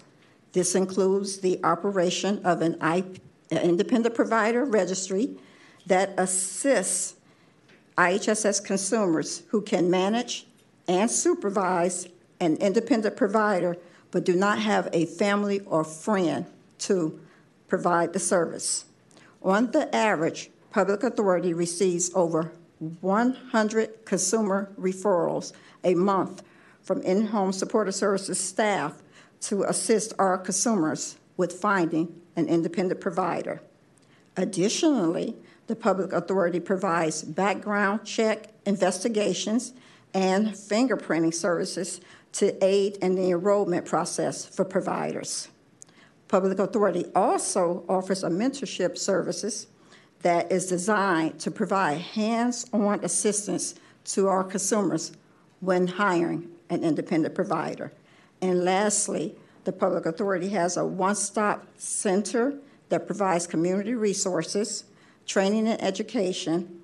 This 0.54 0.74
includes 0.74 1.40
the 1.40 1.60
operation 1.66 2.40
of 2.46 2.62
an 2.62 2.78
independent 3.52 4.16
provider 4.16 4.64
registry 4.64 5.38
that 5.86 6.14
assists 6.18 7.16
IHSS 7.98 8.64
consumers 8.64 9.44
who 9.50 9.62
can 9.62 9.92
manage 9.92 10.48
and 10.88 11.12
supervise 11.12 12.08
an 12.40 12.56
independent 12.56 13.18
provider 13.18 13.76
but 14.12 14.24
do 14.24 14.34
not 14.34 14.60
have 14.60 14.88
a 14.94 15.06
family 15.06 15.60
or 15.66 15.84
friend 15.84 16.46
to 16.80 17.20
provide 17.68 18.14
the 18.14 18.20
service. 18.20 18.86
On 19.44 19.72
the 19.72 19.94
average, 19.94 20.52
public 20.76 21.04
authority 21.04 21.54
receives 21.54 22.12
over 22.16 22.52
100 23.00 24.04
consumer 24.04 24.70
referrals 24.78 25.54
a 25.86 25.96
month 25.96 26.44
from 26.82 27.02
in 27.04 27.28
home 27.28 27.54
supportive 27.54 27.96
services 27.96 28.38
staff 28.38 29.02
to 29.40 29.64
assist 29.64 30.12
our 30.20 30.38
consumers 30.38 31.16
with 31.38 31.54
finding 31.54 32.14
an 32.36 32.46
independent 32.50 33.00
provider. 33.00 33.62
Additionally, 34.36 35.34
the 35.68 35.78
public 35.78 36.12
authority 36.12 36.60
provides 36.60 37.24
background 37.24 38.04
check 38.04 38.50
investigations 38.66 39.72
and 40.14 40.48
fingerprinting 40.48 41.34
services 41.34 42.02
to 42.34 42.62
aid 42.62 42.98
in 42.98 43.16
the 43.16 43.32
enrollment 43.32 43.86
process 43.86 44.46
for 44.46 44.66
providers. 44.66 45.48
Public 46.28 46.60
authority 46.60 47.06
also 47.16 47.86
offers 47.88 48.26
a 48.26 48.30
mentorship 48.30 48.98
services 48.98 49.68
that 50.22 50.52
is 50.52 50.68
designed 50.68 51.40
to 51.40 51.52
provide 51.52 52.00
hands-on 52.00 53.04
assistance 53.04 53.76
to 54.06 54.28
our 54.28 54.44
consumers 54.44 55.12
when 55.60 55.88
hiring 55.88 56.50
an 56.70 56.84
independent 56.84 57.36
provider. 57.36 57.92
And 58.42 58.64
lastly, 58.64 59.36
the 59.64 59.72
public 59.72 60.06
authority 60.06 60.50
has 60.50 60.78
a 60.78 60.86
one-stop 60.86 61.66
center 61.78 62.56
that 62.90 63.08
provides 63.08 63.48
community 63.48 63.96
resources, 63.96 64.86
training 65.26 65.68
and 65.68 65.82
education, 65.82 66.82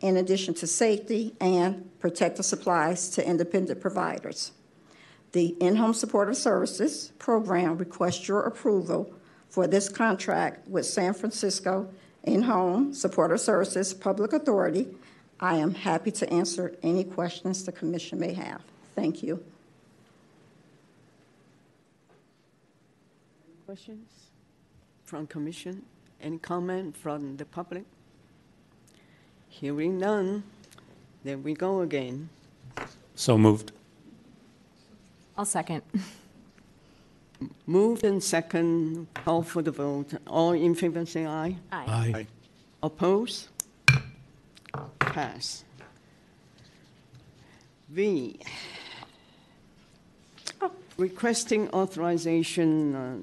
in 0.00 0.16
addition 0.16 0.54
to 0.54 0.66
safety 0.66 1.34
and 1.40 1.90
protective 1.98 2.44
supplies 2.44 3.08
to 3.10 3.26
independent 3.26 3.80
providers. 3.80 4.52
The 5.32 5.56
In-Home 5.60 5.94
Supportive 5.94 6.36
Services 6.36 7.12
program 7.18 7.76
requests 7.78 8.28
your 8.28 8.42
approval 8.42 9.12
for 9.48 9.66
this 9.66 9.88
contract 9.88 10.68
with 10.68 10.86
San 10.86 11.14
Francisco 11.14 11.88
In-Home 12.24 12.92
Supportive 12.92 13.40
Services 13.40 13.94
Public 13.94 14.32
Authority. 14.32 14.88
I 15.40 15.56
am 15.56 15.74
happy 15.74 16.10
to 16.12 16.32
answer 16.32 16.76
any 16.82 17.04
questions 17.04 17.64
the 17.64 17.72
Commission 17.72 18.18
may 18.18 18.34
have. 18.34 18.62
Thank 18.94 19.22
you. 19.22 19.42
Questions 23.66 24.08
from 25.04 25.26
Commission? 25.26 25.82
Any 26.20 26.38
comment 26.38 26.96
from 26.96 27.36
the 27.36 27.44
public? 27.44 27.84
Hearing 29.48 29.98
none, 29.98 30.42
there 31.24 31.38
we 31.38 31.54
go 31.54 31.80
again. 31.80 32.28
So 33.14 33.38
moved. 33.38 33.72
I'll 35.36 35.44
second. 35.44 35.82
Moved 37.66 38.04
and 38.04 38.22
second, 38.22 39.06
call 39.14 39.42
for 39.42 39.62
the 39.62 39.70
vote. 39.70 40.14
All 40.26 40.52
in 40.52 40.74
favor, 40.74 41.04
say 41.06 41.26
aye. 41.26 41.56
Aye. 41.70 42.12
Aye. 42.14 42.26
Oppose? 42.82 43.48
Pass. 44.98 45.64
V, 47.90 48.38
requesting 50.98 51.70
authorization 51.70 52.94
uh, 52.94 53.16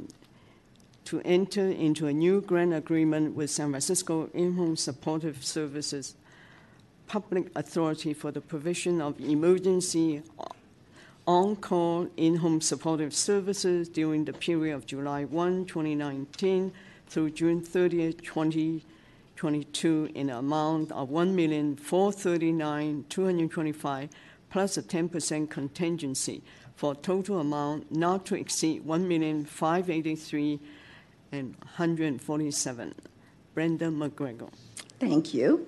to 1.05 1.21
enter 1.23 1.69
into 1.69 2.07
a 2.07 2.13
new 2.13 2.41
grant 2.41 2.73
agreement 2.73 3.35
with 3.35 3.51
San 3.51 3.69
Francisco 3.69 4.27
In-Home 4.33 4.75
Supportive 4.75 5.45
Services 5.45 6.15
Public 7.05 7.51
Authority 7.55 8.13
for 8.13 8.31
the 8.31 8.41
provision 8.41 9.01
of 9.01 9.19
emergency 9.19 10.23
on-call 11.27 12.07
in-home 12.17 12.59
supportive 12.61 13.13
services 13.13 13.89
during 13.89 14.25
the 14.25 14.33
period 14.33 14.75
of 14.75 14.85
July 14.85 15.25
1, 15.25 15.65
2019 15.65 16.71
through 17.07 17.31
June 17.31 17.61
30, 17.61 18.13
2022 18.13 20.11
in 20.13 20.29
an 20.29 20.37
amount 20.37 20.91
of 20.91 21.09
$1,439,225 21.09 24.09
plus 24.49 24.77
a 24.77 24.83
10% 24.83 25.49
contingency 25.49 26.43
for 26.75 26.91
a 26.91 26.95
total 26.95 27.39
amount 27.39 27.91
not 27.91 28.25
to 28.25 28.35
exceed 28.35 28.85
$1,583 28.85 30.59
and 31.31 31.55
147. 31.55 32.93
Brenda 33.53 33.87
McGregor. 33.87 34.49
Thank 34.99 35.33
you. 35.33 35.65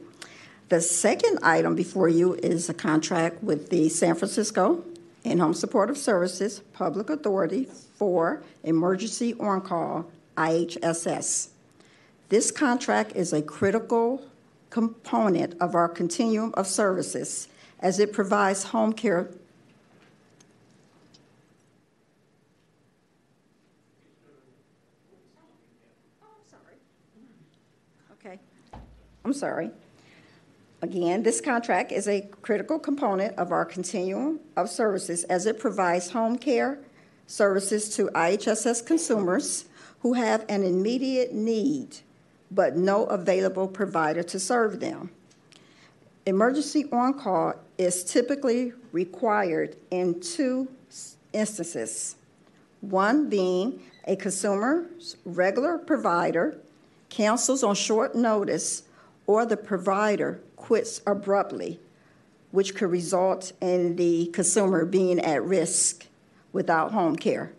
The 0.69 0.81
second 0.81 1.39
item 1.41 1.75
before 1.75 2.09
you 2.09 2.33
is 2.35 2.69
a 2.69 2.73
contract 2.73 3.41
with 3.41 3.69
the 3.69 3.87
San 3.87 4.15
Francisco 4.15 4.83
In-Home 5.27 5.53
Supportive 5.53 5.97
Services 5.97 6.61
Public 6.71 7.09
Authority 7.09 7.65
for 7.65 8.41
Emergency 8.63 9.33
On-Call, 9.39 10.09
IHSS. 10.37 11.49
This 12.29 12.49
contract 12.49 13.13
is 13.13 13.33
a 13.33 13.41
critical 13.41 14.23
component 14.69 15.55
of 15.61 15.75
our 15.75 15.89
continuum 15.89 16.53
of 16.55 16.65
services 16.65 17.49
as 17.79 17.99
it 17.99 18.13
provides 18.13 18.63
home 18.63 18.93
care 18.93 19.29
Okay. 28.19 28.39
I'm 29.23 29.33
sorry. 29.33 29.71
Again, 30.81 31.23
this 31.23 31.41
contract 31.41 31.91
is 31.91 32.07
a 32.07 32.21
critical 32.41 32.77
component 32.77 33.35
of 33.35 33.51
our 33.51 33.65
continuum 33.65 34.39
of 34.55 34.69
services 34.69 35.23
as 35.23 35.47
it 35.47 35.59
provides 35.59 36.11
home 36.11 36.37
care 36.37 36.79
services 37.25 37.89
to 37.95 38.05
IHSS 38.07 38.85
consumers 38.85 39.65
who 40.01 40.13
have 40.13 40.45
an 40.49 40.63
immediate 40.63 41.33
need 41.33 41.97
but 42.51 42.77
no 42.77 43.05
available 43.05 43.67
provider 43.67 44.23
to 44.23 44.39
serve 44.39 44.79
them. 44.79 45.09
Emergency 46.25 46.85
on 46.91 47.13
call 47.13 47.53
is 47.77 48.03
typically 48.03 48.73
required 48.91 49.75
in 49.91 50.19
two 50.19 50.67
instances 51.33 52.15
one 52.81 53.27
being 53.27 53.81
a 54.05 54.15
consumer's 54.15 55.17
regular 55.25 55.77
provider 55.77 56.57
cancels 57.09 57.63
on 57.63 57.73
short 57.73 58.13
notice 58.15 58.83
or 59.25 59.45
the 59.45 59.57
provider 59.57 60.39
quits 60.67 60.99
abruptly, 61.07 61.79
which 62.51 62.75
could 62.75 62.91
result 62.91 63.53
in 63.61 63.95
the 63.95 64.25
consumer 64.33 64.83
being 64.83 65.17
at 65.17 65.41
risk 65.41 66.07
without 66.51 66.91
home 66.91 67.15
care. 67.15 67.53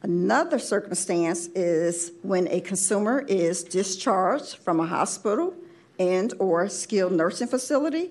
Another 0.00 0.58
circumstance 0.58 1.48
is 1.48 2.12
when 2.22 2.48
a 2.48 2.62
consumer 2.62 3.22
is 3.28 3.62
discharged 3.62 4.56
from 4.56 4.80
a 4.80 4.86
hospital 4.86 5.52
and 5.98 6.32
or 6.38 6.70
skilled 6.70 7.12
nursing 7.12 7.48
facility 7.48 8.10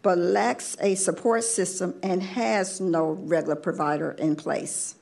but 0.00 0.16
lacks 0.16 0.74
a 0.80 0.94
support 0.94 1.44
system 1.44 1.94
and 2.02 2.22
has 2.22 2.80
no 2.80 3.10
regular 3.10 3.54
provider 3.54 4.12
in 4.12 4.34
place. 4.34 4.96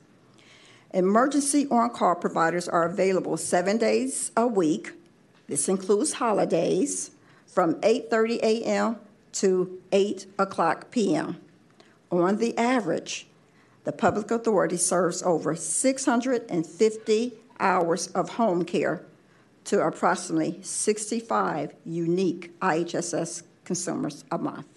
Emergency 0.93 1.67
on-call 1.71 2.15
providers 2.15 2.67
are 2.67 2.83
available 2.83 3.37
7 3.37 3.77
days 3.77 4.31
a 4.35 4.45
week. 4.45 4.91
This 5.47 5.69
includes 5.69 6.11
holidays 6.13 7.11
from 7.51 7.75
8:30 7.81 8.39
a.m. 8.41 8.95
to 9.33 9.81
8 9.91 10.25
o'clock 10.39 10.89
p.m. 10.89 11.37
On 12.09 12.37
the 12.37 12.57
average, 12.57 13.27
the 13.83 13.91
public 13.91 14.31
authority 14.31 14.77
serves 14.77 15.21
over 15.23 15.55
650 15.55 17.33
hours 17.59 18.07
of 18.07 18.29
home 18.29 18.63
care 18.63 19.03
to 19.65 19.85
approximately 19.85 20.59
65 20.61 21.73
unique 21.85 22.57
IHSS 22.59 23.43
consumers 23.63 24.23
a 24.31 24.37
month. 24.37 24.67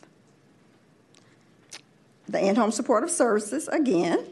The 2.28 2.44
in-home 2.44 2.72
supportive 2.72 3.10
services, 3.10 3.68
again, 3.68 4.26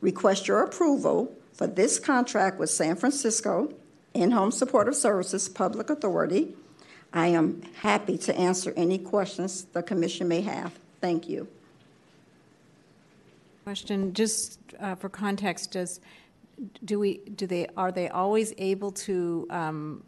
request 0.00 0.48
your 0.48 0.62
approval 0.62 1.32
for 1.52 1.66
this 1.66 1.98
contract 1.98 2.58
with 2.58 2.70
San 2.70 2.96
Francisco 2.96 3.74
In-Home 4.14 4.52
Supportive 4.52 4.96
Services 4.96 5.48
Public 5.48 5.90
Authority. 5.90 6.54
I 7.12 7.28
am 7.28 7.62
happy 7.80 8.18
to 8.18 8.36
answer 8.36 8.72
any 8.76 8.98
questions 8.98 9.64
the 9.72 9.82
commission 9.82 10.28
may 10.28 10.42
have. 10.42 10.78
Thank 11.00 11.28
you. 11.28 11.48
Question, 13.64 14.12
just 14.14 14.58
uh, 14.80 14.94
for 14.94 15.08
context, 15.08 15.72
does, 15.72 16.00
do 16.84 16.98
we, 16.98 17.18
do 17.18 17.46
they, 17.46 17.66
are 17.76 17.92
they 17.92 18.08
always 18.08 18.52
able 18.58 18.90
to 18.92 19.46
um, 19.50 20.04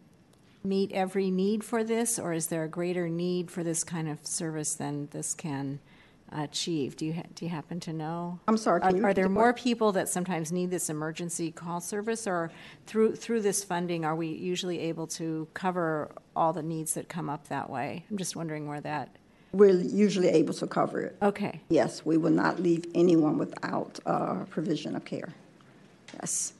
meet 0.63 0.91
every 0.91 1.31
need 1.31 1.63
for 1.63 1.83
this, 1.83 2.19
or 2.19 2.33
is 2.33 2.47
there 2.47 2.63
a 2.63 2.67
greater 2.67 3.07
need 3.07 3.49
for 3.49 3.63
this 3.63 3.83
kind 3.83 4.07
of 4.07 4.25
service 4.25 4.75
than 4.75 5.07
this 5.11 5.33
can 5.33 5.79
achieve? 6.31 6.95
Do 6.95 7.05
you, 7.05 7.13
ha- 7.13 7.23
do 7.35 7.45
you 7.45 7.51
happen 7.51 7.79
to 7.81 7.93
know? 7.93 8.39
I'm 8.47 8.57
sorry, 8.57 8.81
can 8.81 8.93
Are 8.93 8.97
you 8.97 9.05
are 9.05 9.13
there 9.13 9.25
the 9.25 9.29
more 9.29 9.53
people 9.53 9.91
that 9.93 10.09
sometimes 10.09 10.51
need 10.51 10.69
this 10.71 10.89
emergency 10.89 11.51
call 11.51 11.81
service, 11.81 12.25
or 12.27 12.51
through, 12.87 13.15
through 13.15 13.41
this 13.41 13.63
funding, 13.63 14.05
are 14.05 14.15
we 14.15 14.27
usually 14.27 14.79
able 14.79 15.07
to 15.07 15.47
cover 15.53 16.11
all 16.35 16.53
the 16.53 16.63
needs 16.63 16.93
that 16.93 17.09
come 17.09 17.29
up 17.29 17.47
that 17.49 17.69
way? 17.69 18.05
I'm 18.09 18.17
just 18.17 18.35
wondering 18.35 18.67
where 18.67 18.81
that, 18.81 19.15
We're 19.53 19.79
usually 19.81 20.29
able 20.29 20.53
to 20.55 20.67
cover 20.67 21.01
it. 21.01 21.17
okay. 21.21 21.61
Yes, 21.69 22.05
we 22.05 22.17
will 22.17 22.31
not 22.31 22.59
leave 22.59 22.85
anyone 22.95 23.37
without 23.37 23.99
uh, 24.05 24.45
provision 24.49 24.95
of 24.95 25.03
care. 25.05 25.33
Yes. 26.21 26.53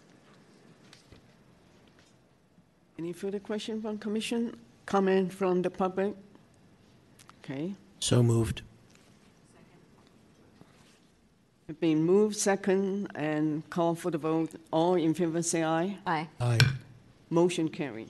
Any 3.00 3.14
further 3.14 3.40
question 3.40 3.82
from 3.82 3.98
commission? 3.98 4.56
Comment 4.86 5.32
from 5.34 5.62
the 5.62 5.70
public? 5.70 6.14
Okay. 7.44 7.76
So 8.00 8.22
moved. 8.22 8.62
It's 11.72 11.80
Been 11.80 12.04
moved 12.04 12.36
second 12.36 13.08
and 13.16 13.64
call 13.70 13.96
for 13.96 14.12
the 14.12 14.18
vote. 14.18 14.50
All 14.72 14.96
in 14.96 15.14
favor 15.14 15.42
say 15.42 15.64
aye. 15.64 15.98
Aye. 16.06 16.28
Aye. 16.42 16.60
Motion 17.30 17.70
carried. 17.70 18.10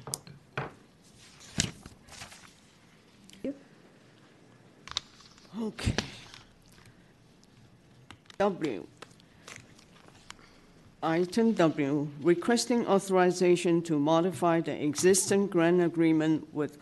Okay. 5.61 5.93
W. 8.39 8.87
Item 11.03 11.51
W, 11.53 12.07
requesting 12.23 12.87
authorization 12.87 13.83
to 13.83 13.99
modify 13.99 14.61
the 14.61 14.83
existing 14.83 15.45
grant 15.45 15.81
agreement 15.83 16.51
with 16.51 16.79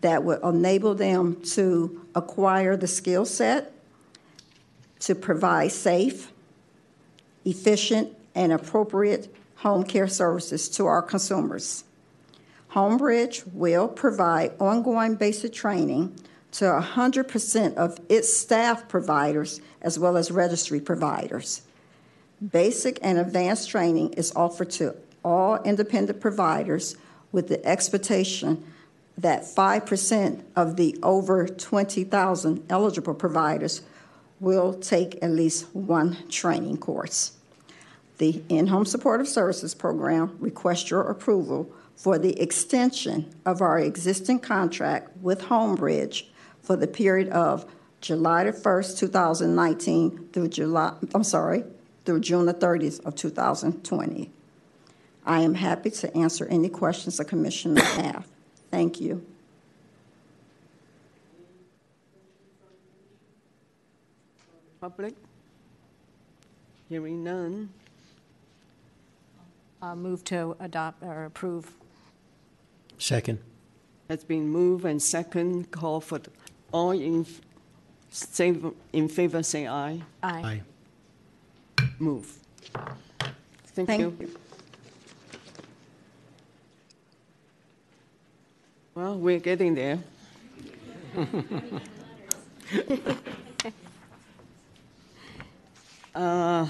that 0.00 0.24
will 0.24 0.40
enable 0.48 0.94
them 0.96 1.40
to 1.42 2.04
acquire 2.14 2.76
the 2.76 2.88
skill 2.88 3.24
set 3.24 3.73
to 5.04 5.14
provide 5.14 5.70
safe, 5.70 6.32
efficient, 7.44 8.16
and 8.34 8.52
appropriate 8.52 9.34
home 9.56 9.84
care 9.84 10.08
services 10.08 10.68
to 10.68 10.86
our 10.86 11.02
consumers. 11.02 11.84
Homebridge 12.72 13.46
will 13.52 13.86
provide 13.86 14.52
ongoing 14.58 15.14
basic 15.14 15.52
training 15.52 16.18
to 16.52 16.64
100% 16.64 17.74
of 17.74 17.98
its 18.08 18.36
staff 18.36 18.88
providers 18.88 19.60
as 19.82 19.98
well 19.98 20.16
as 20.16 20.30
registry 20.30 20.80
providers. 20.80 21.62
Basic 22.52 22.98
and 23.02 23.18
advanced 23.18 23.68
training 23.68 24.14
is 24.14 24.32
offered 24.34 24.70
to 24.70 24.96
all 25.24 25.62
independent 25.62 26.20
providers 26.20 26.96
with 27.30 27.48
the 27.48 27.64
expectation 27.66 28.64
that 29.18 29.42
5% 29.42 30.42
of 30.56 30.76
the 30.76 30.98
over 31.02 31.46
20,000 31.46 32.64
eligible 32.68 33.14
providers 33.14 33.82
will 34.40 34.74
take 34.74 35.22
at 35.22 35.30
least 35.30 35.74
one 35.74 36.16
training 36.28 36.78
course. 36.78 37.32
The 38.18 38.42
In 38.48 38.68
Home 38.68 38.84
Supportive 38.84 39.28
Services 39.28 39.74
Program 39.74 40.36
requests 40.38 40.90
your 40.90 41.02
approval 41.02 41.70
for 41.96 42.18
the 42.18 42.40
extension 42.40 43.34
of 43.44 43.60
our 43.60 43.78
existing 43.78 44.40
contract 44.40 45.16
with 45.18 45.42
Homebridge 45.42 46.26
for 46.62 46.76
the 46.76 46.86
period 46.86 47.28
of 47.30 47.66
July 48.00 48.44
the 48.44 48.52
1st, 48.52 48.98
2019 48.98 50.28
through 50.32 50.48
July, 50.48 50.94
I'm 51.14 51.24
sorry, 51.24 51.64
through 52.04 52.20
June 52.20 52.46
the 52.46 52.54
30th 52.54 53.04
of 53.04 53.14
2020. 53.14 54.30
I 55.26 55.40
am 55.40 55.54
happy 55.54 55.90
to 55.90 56.14
answer 56.16 56.46
any 56.46 56.68
questions 56.68 57.16
the 57.16 57.24
commission 57.24 57.74
may 57.74 57.84
have. 57.84 58.26
Thank 58.70 59.00
you. 59.00 59.24
Public? 64.84 65.14
Hearing 66.90 67.24
none. 67.24 67.70
Uh, 69.80 69.96
Move 69.96 70.22
to 70.24 70.54
adopt 70.60 71.02
or 71.02 71.24
approve. 71.24 71.72
Second. 72.98 73.38
Has 74.10 74.24
been 74.24 74.46
moved 74.46 74.84
and 74.84 75.00
second. 75.00 75.70
Call 75.70 76.02
for 76.02 76.18
the- 76.18 76.30
all 76.70 76.90
in, 76.90 77.24
say, 78.10 78.54
in 78.92 79.08
favor, 79.08 79.42
say 79.42 79.66
aye. 79.66 80.02
Aye. 80.22 80.60
aye. 81.80 81.88
Move. 81.98 82.38
Thank 83.68 83.88
Thank 83.88 84.20
you. 84.20 84.38
Well, 88.94 89.16
we're 89.16 89.40
getting 89.40 89.74
there. 89.74 89.98
Uh, 96.14 96.68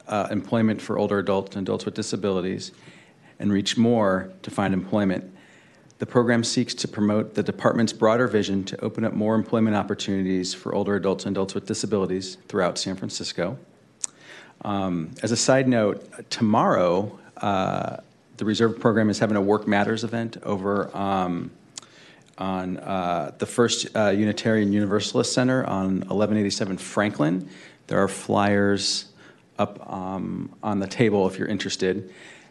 uh, 0.06 0.28
employment 0.30 0.80
for 0.80 0.98
older 0.98 1.18
adults 1.18 1.56
and 1.56 1.66
adults 1.66 1.84
with 1.84 1.94
disabilities 1.94 2.72
and 3.38 3.52
reach 3.52 3.76
more 3.76 4.30
to 4.42 4.50
find 4.50 4.74
employment. 4.74 5.32
The 5.98 6.06
program 6.06 6.44
seeks 6.44 6.74
to 6.74 6.88
promote 6.88 7.34
the 7.34 7.42
department's 7.42 7.92
broader 7.92 8.28
vision 8.28 8.64
to 8.64 8.80
open 8.80 9.04
up 9.04 9.14
more 9.14 9.34
employment 9.34 9.76
opportunities 9.76 10.54
for 10.54 10.74
older 10.74 10.94
adults 10.94 11.26
and 11.26 11.36
adults 11.36 11.54
with 11.54 11.66
disabilities 11.66 12.36
throughout 12.46 12.78
San 12.78 12.94
Francisco. 12.96 13.58
Um, 14.62 15.10
as 15.22 15.32
a 15.32 15.36
side 15.36 15.68
note, 15.68 16.30
tomorrow, 16.30 17.18
uh, 17.38 17.98
the 18.36 18.44
Reserve 18.44 18.78
Program 18.78 19.10
is 19.10 19.18
having 19.18 19.36
a 19.36 19.40
Work 19.40 19.66
Matters 19.66 20.04
event 20.04 20.36
over 20.44 20.96
um, 20.96 21.50
on 22.38 22.78
uh, 22.78 23.32
the 23.38 23.46
First 23.46 23.94
uh, 23.96 24.08
Unitarian 24.08 24.72
Universalist 24.72 25.32
Center 25.32 25.64
on 25.64 26.00
1187 26.00 26.78
Franklin. 26.78 27.48
There 27.88 28.02
are 28.02 28.08
flyers 28.08 29.06
up 29.58 29.92
um, 29.92 30.54
on 30.62 30.78
the 30.78 30.86
table 30.86 31.26
if 31.26 31.38
you're 31.38 31.48
interested. 31.48 32.10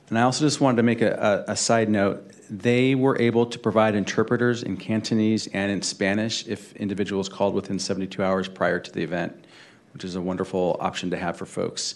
And 0.10 0.18
I 0.18 0.22
also 0.22 0.46
just 0.46 0.62
wanted 0.62 0.78
to 0.78 0.84
make 0.84 1.02
a, 1.02 1.46
a, 1.48 1.52
a 1.54 1.56
side 1.56 1.90
note. 1.90 2.32
They 2.50 2.96
were 2.96 3.20
able 3.22 3.46
to 3.46 3.60
provide 3.60 3.96
interpreters 3.96 4.64
in 4.64 4.78
Cantonese 4.78 5.48
and 5.48 5.72
in 5.72 5.82
Spanish 5.82 6.48
if 6.48 6.74
individuals 6.76 7.28
called 7.28 7.54
within 7.54 7.80
72 7.80 8.24
hours 8.24 8.48
prior 8.48 8.80
to 8.80 8.92
the 8.92 9.04
event, 9.04 9.46
which 9.94 10.04
is 10.06 10.16
a 10.16 10.22
wonderful 10.22 10.78
option 10.80 11.10
to 11.12 11.18
have 11.18 11.38
for 11.38 11.46
folks. 11.46 11.96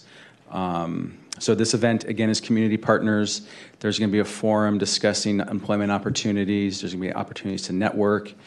Um, 0.52 1.18
so 1.38 1.54
this 1.54 1.74
event 1.74 2.04
again 2.04 2.30
is 2.30 2.40
community 2.40 2.76
partners. 2.76 3.48
There's 3.80 3.98
going 3.98 4.10
to 4.10 4.12
be 4.12 4.20
a 4.20 4.24
forum 4.24 4.78
discussing 4.78 5.40
employment 5.40 5.90
opportunities. 5.90 6.80
There's 6.80 6.92
going 6.92 7.02
to 7.02 7.08
be 7.08 7.14
opportunities 7.14 7.62
to 7.62 7.72
network, 7.72 8.30
and 8.30 8.38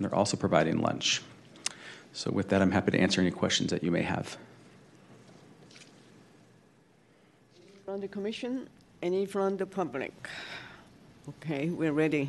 they're 0.00 0.14
also 0.14 0.36
providing 0.36 0.78
lunch. 0.78 1.22
So 2.12 2.30
with 2.30 2.50
that, 2.50 2.62
I'm 2.62 2.70
happy 2.70 2.92
to 2.92 2.98
answer 3.00 3.20
any 3.20 3.32
questions 3.32 3.70
that 3.70 3.82
you 3.82 3.90
may 3.90 4.02
have. 4.02 4.36
From 7.84 8.00
the 8.00 8.08
commission, 8.08 8.68
any 9.02 9.26
from 9.26 9.56
the 9.56 9.66
public? 9.66 10.12
Okay, 11.28 11.70
we're 11.70 11.92
ready. 11.92 12.28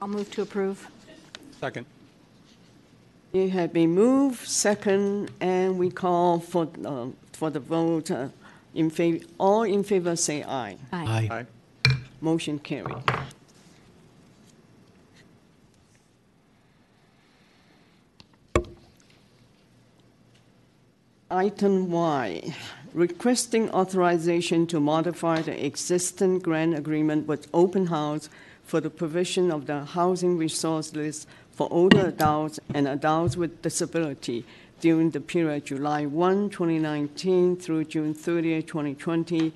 I'll 0.00 0.08
move 0.08 0.30
to 0.32 0.42
approve. 0.42 0.86
Second. 1.60 1.86
It 3.34 3.50
has 3.50 3.68
been 3.70 3.90
moved, 3.90 4.46
second, 4.46 5.28
and 5.40 5.76
we 5.76 5.90
call 5.90 6.38
for, 6.38 6.68
uh, 6.84 7.06
for 7.32 7.50
the 7.50 7.58
vote. 7.58 8.10
uh, 8.12 8.28
In 8.74 8.90
favor, 8.90 9.24
all 9.38 9.62
in 9.64 9.82
favor, 9.84 10.14
say 10.16 10.42
aye. 10.44 10.76
Aye. 10.92 11.28
Aye. 11.30 11.46
Motion 12.20 12.58
carried. 12.60 12.96
Item 21.30 21.90
Y, 21.90 22.54
requesting 22.92 23.70
authorization 23.70 24.66
to 24.68 24.78
modify 24.78 25.42
the 25.42 25.64
existing 25.66 26.38
grant 26.38 26.76
agreement 26.76 27.26
with 27.26 27.48
Open 27.52 27.86
House 27.86 28.28
for 28.62 28.80
the 28.80 28.90
provision 28.90 29.50
of 29.50 29.66
the 29.66 29.84
housing 29.84 30.36
resource 30.38 30.94
list 30.94 31.26
for 31.54 31.68
older 31.70 32.08
adults 32.08 32.58
and 32.74 32.88
adults 32.88 33.36
with 33.36 33.62
disability 33.62 34.44
during 34.80 35.10
the 35.10 35.20
period 35.20 35.66
July 35.66 36.04
1, 36.04 36.50
2019 36.50 37.56
through 37.56 37.84
June 37.84 38.12
30, 38.12 38.62
2020, 38.62 39.52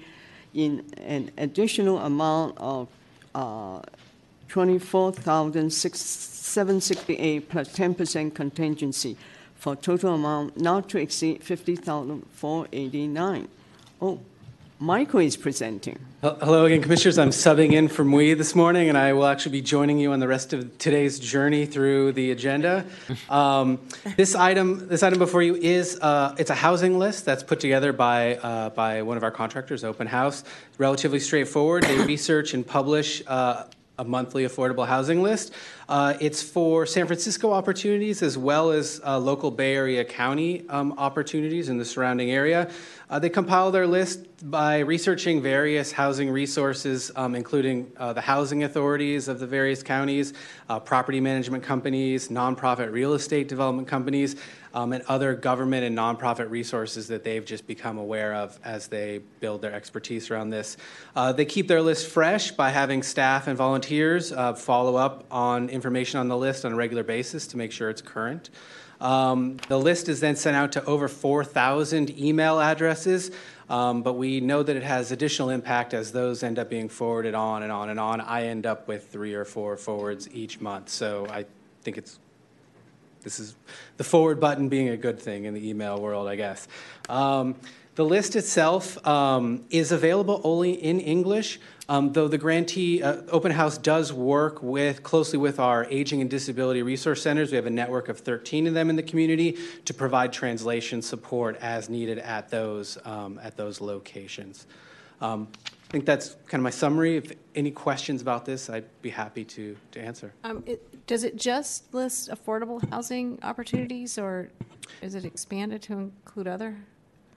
in 0.55 0.85
an 0.97 1.33
additional 1.37 1.99
amount 1.99 2.57
of 2.59 2.87
uh, 3.35 3.81
24,768 4.49 7.49
plus 7.49 7.77
10% 7.77 8.33
contingency 8.35 9.17
for 9.57 9.75
total 9.77 10.15
amount 10.15 10.57
not 10.57 10.89
to 10.89 10.99
exceed 10.99 11.43
50,489. 11.43 13.49
Oh, 14.01 14.21
Michael 14.81 15.19
is 15.19 15.37
presenting. 15.37 15.99
Hello 16.21 16.65
again, 16.65 16.81
Commissioners. 16.81 17.19
I'm 17.19 17.31
subbing 17.31 17.73
in 17.73 17.89
from 17.89 18.13
we 18.13 18.35
this 18.35 18.55
morning, 18.55 18.89
and 18.89 18.97
I 18.97 19.13
will 19.13 19.27
actually 19.27 19.51
be 19.51 19.61
joining 19.61 19.99
you 19.99 20.13
on 20.13 20.21
the 20.21 20.29
rest 20.29 20.53
of 20.53 20.79
today's 20.79 21.19
journey 21.19 21.67
through 21.67 22.13
the 22.13 22.31
agenda. 22.31 22.85
Um, 23.29 23.81
this 24.17 24.35
item, 24.35 24.89
this 24.89 25.03
item 25.03 25.19
before 25.19 25.43
you 25.43 25.55
is 25.57 25.99
uh, 26.01 26.35
it's 26.39 26.51
a 26.51 26.55
housing 26.55 26.99
list 26.99 27.25
that's 27.25 27.43
put 27.43 27.61
together 27.61 27.93
by 27.93 28.37
uh, 28.37 28.71
by 28.71 29.03
one 29.03 29.17
of 29.17 29.23
our 29.23 29.31
contractors, 29.31 29.85
Open 29.85 30.07
House. 30.07 30.45
Relatively 30.79 31.21
straightforward. 31.21 31.83
They 31.83 31.99
research 32.05 32.55
and 32.55 32.67
publish. 32.67 33.23
Uh, 33.27 33.65
a 33.99 34.05
monthly 34.05 34.45
affordable 34.45 34.87
housing 34.87 35.23
list. 35.23 35.53
Uh, 35.89 36.15
it's 36.21 36.43
for 36.43 36.87
San 36.87 37.07
Francisco 37.07 37.53
opportunities 37.53 38.23
as 38.23 38.39
well 38.39 38.71
as 38.71 39.01
uh, 39.05 39.19
local 39.19 39.51
Bay 39.51 39.75
Area 39.75 40.05
County 40.05 40.65
um, 40.69 40.95
opportunities 40.97 41.69
in 41.69 41.79
the 41.79 41.85
surrounding 41.85 42.31
area. 42.31 42.71
Uh, 43.11 43.19
they 43.19 43.31
compile 43.31 43.71
their 43.71 43.87
list 43.87 44.21
by 44.51 44.81
researching 44.81 45.41
various 45.41 45.91
housing 45.91 46.31
resources, 46.31 47.11
um, 47.17 47.35
including 47.35 47.91
uh, 47.97 48.13
the 48.13 48.21
housing 48.21 48.65
authorities 48.65 49.29
of 49.29 49.39
the 49.39 49.47
various 49.47 49.83
counties, 49.83 50.35
uh, 50.69 50.79
property 50.79 51.19
management 51.19 51.65
companies, 51.65 52.29
nonprofit 52.29 52.93
real 52.93 53.15
estate 53.15 53.49
development 53.49 53.89
companies, 53.89 54.37
um, 54.75 54.93
and 54.93 55.03
other 55.09 55.35
government 55.35 55.85
and 55.85 55.97
nonprofit 55.97 56.51
resources 56.51 57.09
that 57.09 57.25
they've 57.25 57.45
just 57.45 57.67
become 57.67 57.99
aware 57.99 58.35
of 58.35 58.59
as 58.65 58.89
they 58.89 59.21
build 59.41 59.63
their 59.63 59.73
expertise 59.73 60.31
around 60.31 60.51
this. 60.51 60.77
Uh, 61.17 61.33
they 61.33 61.45
keep 61.45 61.69
their 61.69 61.83
list 61.83 62.09
fresh 62.09 62.51
by 62.51 62.71
having 62.71 63.03
staff 63.03 63.47
and 63.47 63.57
volunteers 63.57 64.33
uh, 64.33 64.55
follow 64.55 64.97
up 64.97 65.25
on 65.31 65.69
information 65.69 66.21
on 66.21 66.29
the 66.29 66.37
list 66.37 66.65
on 66.65 66.73
a 66.73 66.77
regular 66.77 67.03
basis 67.03 67.47
to 67.47 67.57
make 67.57 67.73
sure 67.73 67.91
it's 67.91 68.03
current. 68.03 68.51
Um, 69.01 69.59
the 69.69 69.79
list 69.79 70.09
is 70.09 70.21
then 70.21 70.37
sent 70.37 70.57
out 70.57 70.73
to 70.73 70.85
over 70.85 71.09
4,000 71.09 72.19
email 72.19 72.61
addresses, 72.61 73.31
um, 73.71 74.03
but 74.03 74.15
we 74.15 74.41
know 74.41 74.63
that 74.63 74.75
it 74.75 74.83
has 74.83 75.13
additional 75.13 75.51
impact 75.51 75.95
as 75.95 76.11
those 76.11 76.43
end 76.43 76.59
up 76.59 76.69
being 76.69 76.89
forwarded 76.89 77.35
on 77.35 77.63
and 77.63 77.71
on 77.71 77.91
and 77.91 78.01
on. 78.01 78.21
I 78.21 78.47
end 78.47 78.67
up 78.67 78.89
with 78.89 79.09
three 79.09 79.35
or 79.35 79.45
four 79.45 79.77
forwards 79.77 80.29
each 80.33 80.61
month, 80.61 80.89
so 80.89 81.27
I 81.31 81.47
think 81.83 81.97
it's 81.97 82.19
this 83.23 83.41
is 83.41 83.55
the 83.97 84.05
forward 84.05 84.41
button 84.41 84.69
being 84.69 84.89
a 84.89 84.97
good 84.97 85.21
thing 85.21 85.45
in 85.45 85.55
the 85.55 85.69
email 85.69 86.01
world, 86.01 86.29
I 86.29 86.37
guess. 86.37 86.69
Um, 87.09 87.57
the 87.99 88.05
list 88.05 88.37
itself 88.37 89.05
um, 89.05 89.65
is 89.71 89.91
available 89.91 90.41
only 90.45 90.71
in 90.71 91.01
English, 91.01 91.59
um, 91.89 92.13
though 92.13 92.29
the 92.29 92.39
grantee 92.39 93.03
uh, 93.03 93.23
Open 93.29 93.51
House 93.51 93.77
does 93.77 94.13
work 94.13 94.63
with 94.63 95.03
closely 95.03 95.37
with 95.37 95.59
our 95.59 95.85
aging 95.91 96.21
and 96.21 96.31
disability 96.31 96.83
resource 96.83 97.23
centers. 97.23 97.51
We 97.51 97.57
have 97.57 97.67
a 97.67 97.71
network 97.71 98.09
of 98.09 98.21
13 98.21 98.69
of 98.69 98.75
them 98.75 98.89
in 98.89 98.95
the 98.95 99.03
community 99.03 99.59
to 99.85 99.93
provide 99.93 100.33
translation 100.33 101.03
support 101.03 101.57
as 101.61 101.89
needed 101.89 102.19
at 102.19 102.51
those 102.51 102.99
um, 103.05 103.41
at 103.43 103.57
those 103.57 103.81
locations. 103.81 104.67
I 105.89 105.91
think 105.91 106.05
that's 106.05 106.35
kind 106.47 106.61
of 106.61 106.63
my 106.63 106.71
summary. 106.71 107.17
If 107.17 107.33
any 107.55 107.71
questions 107.71 108.21
about 108.21 108.45
this, 108.45 108.69
I'd 108.69 108.85
be 109.01 109.09
happy 109.09 109.45
to 109.47 109.75
to 109.93 110.01
answer. 110.01 110.35
Um, 110.45 110.63
it, 110.67 111.07
does 111.07 111.25
it 111.25 111.37
just 111.37 111.95
list 111.95 112.29
affordable 112.31 112.87
housing 112.91 113.39
opportunities, 113.43 114.19
or 114.19 114.51
is 115.01 115.15
it 115.15 115.25
expanded 115.25 115.81
to 115.83 115.95
include 115.95 116.47
other 116.47 116.77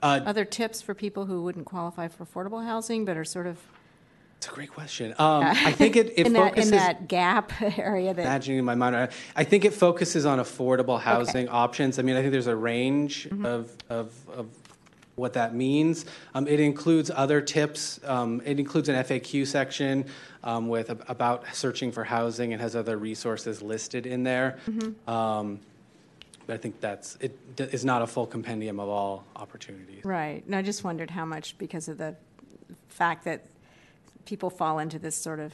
Uh, 0.02 0.20
other 0.26 0.44
tips 0.44 0.82
for 0.82 0.94
people 0.94 1.24
who 1.26 1.42
wouldn't 1.42 1.64
qualify 1.64 2.08
for 2.08 2.26
affordable 2.26 2.62
housing 2.64 3.06
but 3.06 3.16
are 3.16 3.24
sort 3.24 3.46
of? 3.46 3.56
It's 4.36 4.48
a 4.48 4.54
great 4.54 4.70
question. 4.72 5.12
Um, 5.18 5.44
I 5.70 5.72
think 5.72 5.94
it, 5.96 6.12
it 6.18 6.26
in 6.26 6.32
that 6.34 6.48
focuses. 6.50 6.72
in 6.72 6.76
that 6.78 7.08
gap 7.08 7.52
area 7.78 8.12
that 8.12 8.22
imagining 8.22 8.58
in 8.58 8.64
my 8.66 8.74
mind. 8.74 8.96
I- 9.36 9.44
think 9.44 9.64
it 9.64 9.72
focuses 9.72 10.26
on 10.26 10.40
affordable 10.40 11.00
housing 11.00 11.48
options. 11.48 11.98
I 11.98 12.02
mean, 12.02 12.16
I 12.16 12.20
think 12.20 12.32
there's 12.32 12.48
a 12.48 12.56
range 12.56 13.28
Mm-hmm. 13.30 13.46
of, 13.46 13.72
of, 13.88 14.12
of 14.36 14.46
what 15.16 15.34
that 15.34 15.54
means. 15.54 16.04
Um, 16.34 16.46
it 16.48 16.58
includes 16.60 17.10
other 17.14 17.40
tips. 17.40 18.00
Um, 18.04 18.40
it 18.44 18.58
includes 18.58 18.88
an 18.88 18.96
FAQ 19.04 19.46
section 19.46 20.06
um, 20.42 20.68
with 20.68 20.90
ab- 20.90 21.04
about 21.08 21.44
searching 21.54 21.92
for 21.92 22.04
housing 22.04 22.52
and 22.52 22.62
has 22.62 22.74
other 22.74 22.96
resources 22.96 23.60
listed 23.62 24.06
in 24.06 24.22
there. 24.22 24.58
Mhm. 24.66 24.94
Um, 25.08 25.60
but 26.46 26.54
I 26.54 26.56
think 26.56 26.80
that's 26.80 27.16
it 27.20 27.56
d- 27.56 27.64
is 27.64 27.84
not 27.84 28.02
a 28.02 28.06
full 28.06 28.26
compendium 28.26 28.80
of 28.80 28.88
all 28.88 29.24
opportunities. 29.36 30.04
Right. 30.04 30.42
And 30.46 30.56
I 30.56 30.62
just 30.62 30.82
wondered 30.82 31.10
how 31.10 31.24
much, 31.24 31.56
because 31.58 31.88
of 31.88 31.98
the 31.98 32.16
fact 32.88 33.24
that 33.24 33.44
people 34.24 34.50
fall 34.50 34.78
into 34.78 34.98
this 34.98 35.14
sort 35.16 35.40
of 35.40 35.52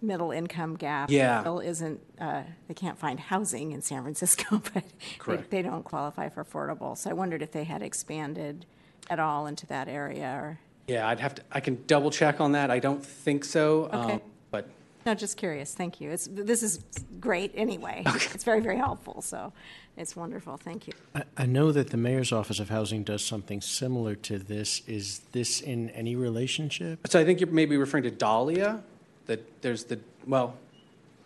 middle 0.00 0.32
income 0.32 0.76
gap. 0.76 1.10
Yeah. 1.10 1.58
Isn't, 1.60 2.00
uh, 2.20 2.42
they 2.68 2.74
can't 2.74 2.98
find 2.98 3.18
housing 3.20 3.72
in 3.72 3.80
San 3.82 4.02
Francisco, 4.02 4.60
but 4.74 4.74
they, 4.74 4.82
Correct. 5.18 5.50
they 5.50 5.62
don't 5.62 5.84
qualify 5.84 6.28
for 6.28 6.44
affordable. 6.44 6.96
So 6.98 7.08
I 7.10 7.12
wondered 7.14 7.40
if 7.42 7.52
they 7.52 7.64
had 7.64 7.82
expanded 7.82 8.66
at 9.12 9.20
all 9.20 9.46
into 9.46 9.66
that 9.66 9.88
area 9.88 10.38
or, 10.40 10.58
Yeah, 10.88 11.06
I'd 11.06 11.20
have 11.20 11.34
to. 11.34 11.42
I 11.52 11.60
can 11.60 11.84
double 11.86 12.10
check 12.10 12.40
on 12.40 12.52
that. 12.52 12.70
I 12.70 12.78
don't 12.78 13.04
think 13.04 13.44
so. 13.44 13.84
Okay. 13.92 14.14
Um, 14.14 14.20
but 14.50 14.68
no, 15.04 15.14
just 15.14 15.36
curious. 15.36 15.74
Thank 15.74 16.00
you. 16.00 16.10
It's, 16.10 16.28
this 16.30 16.62
is 16.62 16.80
great 17.20 17.52
anyway. 17.54 18.02
It's 18.34 18.44
very, 18.44 18.60
very 18.60 18.78
helpful. 18.78 19.20
So 19.20 19.52
it's 19.98 20.16
wonderful. 20.16 20.56
Thank 20.56 20.86
you. 20.86 20.94
I, 21.14 21.22
I 21.36 21.46
know 21.46 21.72
that 21.72 21.90
the 21.90 21.98
mayor's 21.98 22.32
office 22.32 22.58
of 22.58 22.70
housing 22.70 23.04
does 23.04 23.22
something 23.24 23.60
similar 23.60 24.14
to 24.16 24.38
this. 24.38 24.82
Is 24.86 25.20
this 25.32 25.60
in 25.60 25.90
any 25.90 26.16
relationship? 26.16 27.06
So 27.06 27.20
I 27.20 27.24
think 27.24 27.40
you're 27.40 27.50
maybe 27.50 27.76
referring 27.76 28.04
to 28.04 28.10
Dahlia, 28.10 28.82
that 29.26 29.62
there's 29.62 29.84
the, 29.84 30.00
well, 30.26 30.56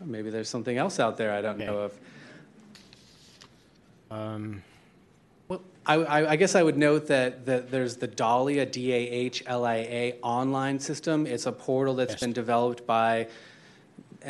maybe 0.04 0.30
there's 0.30 0.48
something 0.48 0.76
else 0.76 0.98
out 0.98 1.16
there 1.16 1.32
I 1.32 1.40
don't 1.40 1.58
know 1.58 1.78
of. 1.88 1.98
I, 5.86 5.94
I, 5.94 6.30
I 6.32 6.36
guess 6.36 6.54
I 6.54 6.62
would 6.62 6.76
note 6.76 7.06
that, 7.06 7.46
that 7.46 7.70
there's 7.70 7.96
the 7.96 8.08
Dahlia, 8.08 8.66
D-A-H-L-I-A 8.66 10.18
online 10.22 10.80
system. 10.80 11.26
It's 11.26 11.46
a 11.46 11.52
portal 11.52 11.94
that's 11.94 12.16
been 12.16 12.32
developed 12.32 12.86
by 12.86 13.28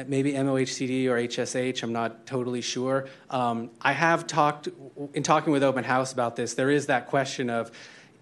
maybe 0.06 0.32
MOHCD 0.32 1.06
or 1.06 1.16
HSH, 1.16 1.82
I'm 1.82 1.92
not 1.92 2.26
totally 2.26 2.60
sure. 2.60 3.08
Um, 3.30 3.70
I 3.80 3.92
have 3.92 4.26
talked, 4.26 4.68
in 5.14 5.22
talking 5.22 5.52
with 5.52 5.62
Open 5.62 5.84
House 5.84 6.12
about 6.12 6.36
this, 6.36 6.54
there 6.54 6.70
is 6.70 6.86
that 6.86 7.06
question 7.06 7.48
of, 7.48 7.70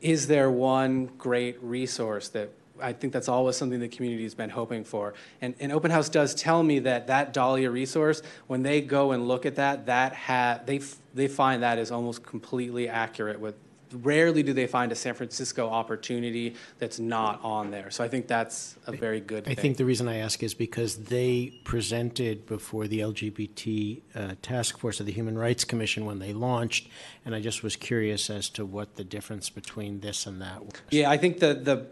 is 0.01 0.29
there 0.29 0.51
one 0.51 1.07
great 1.19 1.61
resource 1.63 2.29
that 2.29 2.51
I 2.81 2.93
think 2.93 3.13
that's 3.13 3.29
always 3.29 3.57
something 3.57 3.81
the 3.81 3.89
community 3.89 4.23
has 4.25 4.35
been 4.35 4.51
hoping 4.51 4.85
for. 4.85 5.15
And, 5.41 5.55
and 5.61 5.73
Open 5.73 5.91
House 5.91 6.09
does 6.09 6.35
tell 6.35 6.63
me 6.63 6.81
that 6.81 7.07
that 7.07 7.33
Dahlia 7.33 7.71
resource, 7.71 8.23
when 8.47 8.63
they 8.63 8.81
go 8.81 9.13
and 9.13 9.29
look 9.29 9.47
at 9.47 9.57
that, 9.57 9.87
that 9.87 10.15
ha- 10.15 10.61
they, 10.65 10.79
f- 10.79 10.97
they 11.15 11.29
find 11.29 11.63
that 11.63 11.79
is 11.79 11.91
almost 11.91 12.25
completely 12.25 12.89
accurate 12.89 13.41
with 13.41 13.55
rarely 14.03 14.43
do 14.43 14.53
they 14.53 14.67
find 14.67 14.93
a 14.93 14.95
San 14.95 15.15
Francisco 15.15 15.69
opportunity 15.69 16.55
that's 16.79 16.99
not 16.99 17.41
on 17.45 17.71
there. 17.71 17.91
So 17.91 18.03
I 18.03 18.09
think 18.09 18.27
that's 18.27 18.77
a 18.87 18.93
very 18.93 19.21
good 19.21 19.45
I 19.45 19.55
thing. 19.55 19.57
think 19.57 19.77
the 19.77 19.85
reason 19.85 20.09
I 20.09 20.17
ask 20.17 20.43
is 20.43 20.55
because 20.55 20.97
they 20.97 21.61
presented 21.65 22.47
before 22.47 22.89
the 22.89 23.01
LGBT 23.01 24.03
uh, 24.15 24.35
Task 24.43 24.79
Force 24.79 25.01
of 25.01 25.07
the 25.07 25.13
Human 25.13 25.39
Rights 25.39 25.65
Commission 25.65 26.05
when 26.05 26.19
they 26.19 26.33
launched, 26.33 26.89
and 27.25 27.35
I 27.35 27.41
just 27.41 27.63
was 27.63 27.77
curious 27.77 28.31
as 28.31 28.49
to 28.51 28.65
what 28.67 28.97
the 28.97 29.05
difference 29.05 29.51
between 29.51 30.01
this 30.01 30.27
and 30.27 30.41
that 30.43 30.65
was. 30.65 30.75
Yeah, 30.91 31.11
I 31.11 31.17
think 31.17 31.39
the 31.39 31.55
the 31.55 31.87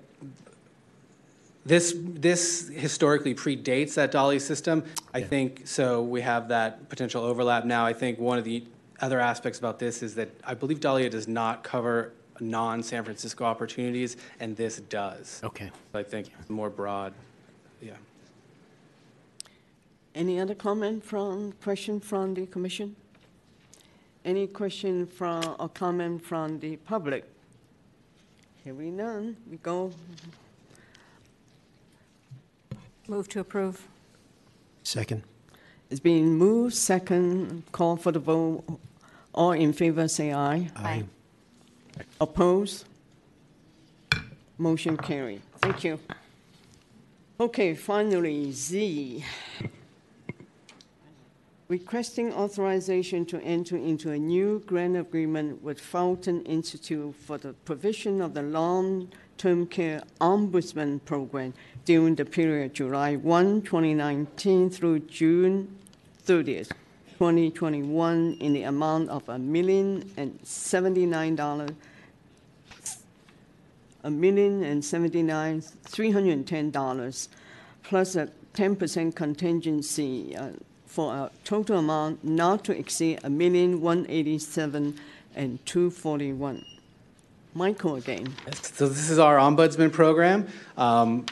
this 1.65 1.95
this 1.97 2.69
historically 2.69 3.35
predates 3.35 3.95
that 3.95 4.11
Dahlia 4.11 4.41
system. 4.41 4.85
I 5.15 5.23
think 5.23 5.63
so. 5.65 6.03
We 6.03 6.21
have 6.23 6.49
that 6.49 6.89
potential 6.89 7.23
overlap 7.23 7.65
now. 7.65 7.87
I 7.87 7.93
think 7.93 8.19
one 8.19 8.39
of 8.39 8.45
the 8.45 8.65
other 9.01 9.21
aspects 9.21 9.59
about 9.59 9.79
this 9.79 10.03
is 10.03 10.15
that 10.15 10.31
I 10.45 10.55
believe 10.55 10.81
Dahlia 10.81 11.11
does 11.11 11.29
not 11.29 11.63
cover 11.63 12.13
non-San 12.41 13.05
Francisco 13.05 13.45
opportunities, 13.45 14.17
and 14.41 14.57
this 14.57 14.79
does. 14.81 15.41
Okay. 15.45 15.71
So 15.93 15.99
I 15.99 16.03
think 16.03 16.31
more 16.49 16.71
broad. 16.71 17.13
Yeah. 17.81 17.93
Any 20.15 20.41
other 20.41 20.55
comment 20.55 21.05
from, 21.05 21.53
question 21.63 22.01
from 22.01 22.35
the 22.35 22.47
commission? 22.47 22.97
Any 24.25 24.47
question 24.47 25.07
from, 25.07 25.57
or 25.59 25.69
comment 25.69 26.25
from 26.25 26.61
the 26.61 26.77
public? 26.77 27.25
Hearing 28.63 28.97
none, 28.97 29.37
we 29.51 29.57
go, 29.57 29.91
Move 33.09 33.29
to 33.31 33.41
approve. 33.41 33.89
Second. 34.85 35.23
it's 35.91 36.01
being 36.01 36.35
moved, 36.37 36.75
second, 36.75 37.65
call 37.73 37.97
for 37.97 38.13
the 38.13 38.19
vote. 38.19 38.65
All 39.35 39.53
in 39.53 39.73
favor, 39.73 40.09
say 40.09 40.33
aye. 40.33 40.71
Aye. 40.77 41.05
Opposed? 42.21 42.85
Motion 44.59 44.97
carried. 44.97 45.43
Thank 45.59 45.85
you. 45.85 45.99
Okay, 47.41 47.75
finally, 47.75 48.53
Z. 48.53 49.25
Requesting 51.69 52.33
authorization 52.35 53.25
to 53.27 53.41
enter 53.43 53.77
into 53.77 54.11
a 54.11 54.19
new 54.19 54.63
grant 54.67 54.97
agreement 54.97 55.63
with 55.63 55.81
Felton 55.81 56.43
Institute 56.43 57.15
for 57.15 57.39
the 57.39 57.55
provision 57.65 58.21
of 58.21 58.35
the 58.35 58.43
long-term 59.45 59.67
care 59.67 60.03
ombudsman 60.21 61.05
program 61.05 61.53
during 61.85 62.15
the 62.15 62.25
period 62.25 62.75
July 62.75 63.17
1, 63.17 63.63
2019 63.63 64.71
through 64.71 65.01
June 65.01 65.77
30th, 66.27 66.71
2021 67.19 68.37
in 68.41 68.53
the 68.53 68.63
amount 68.63 69.09
of 69.09 69.29
a 69.29 69.39
million 69.39 70.09
and 70.17 70.39
seventy-nine 70.45 71.35
dollars, 71.35 71.71
a 74.05 74.11
million 74.11 74.63
and 74.63 74.85
seventy-nine, 74.85 75.61
three 75.61 76.13
hundred 76.13 76.33
and 76.33 76.47
ten 76.47 76.71
dollars, 76.71 77.29
plus 77.83 78.15
a 78.15 78.29
ten 78.55 78.77
percent 78.77 79.17
contingency 79.17 80.37
uh, 80.37 80.51
for 80.87 81.13
a 81.15 81.31
total 81.45 81.79
amount 81.79 82.23
not 82.23 82.65
to 82.65 82.77
exceed 82.79 83.19
a 83.25 83.31
million 83.31 83.81
one 83.81 84.07
eighty-seven 84.09 84.95
and 85.35 85.65
two 85.67 85.91
forty-one. 85.91 86.65
Michael 87.55 87.97
again. 87.97 88.35
So 88.63 88.89
this 88.89 89.11
is 89.11 89.19
our 89.19 89.37
ombudsman 89.37 89.93
program. 89.93 90.49
Um, 90.77 91.27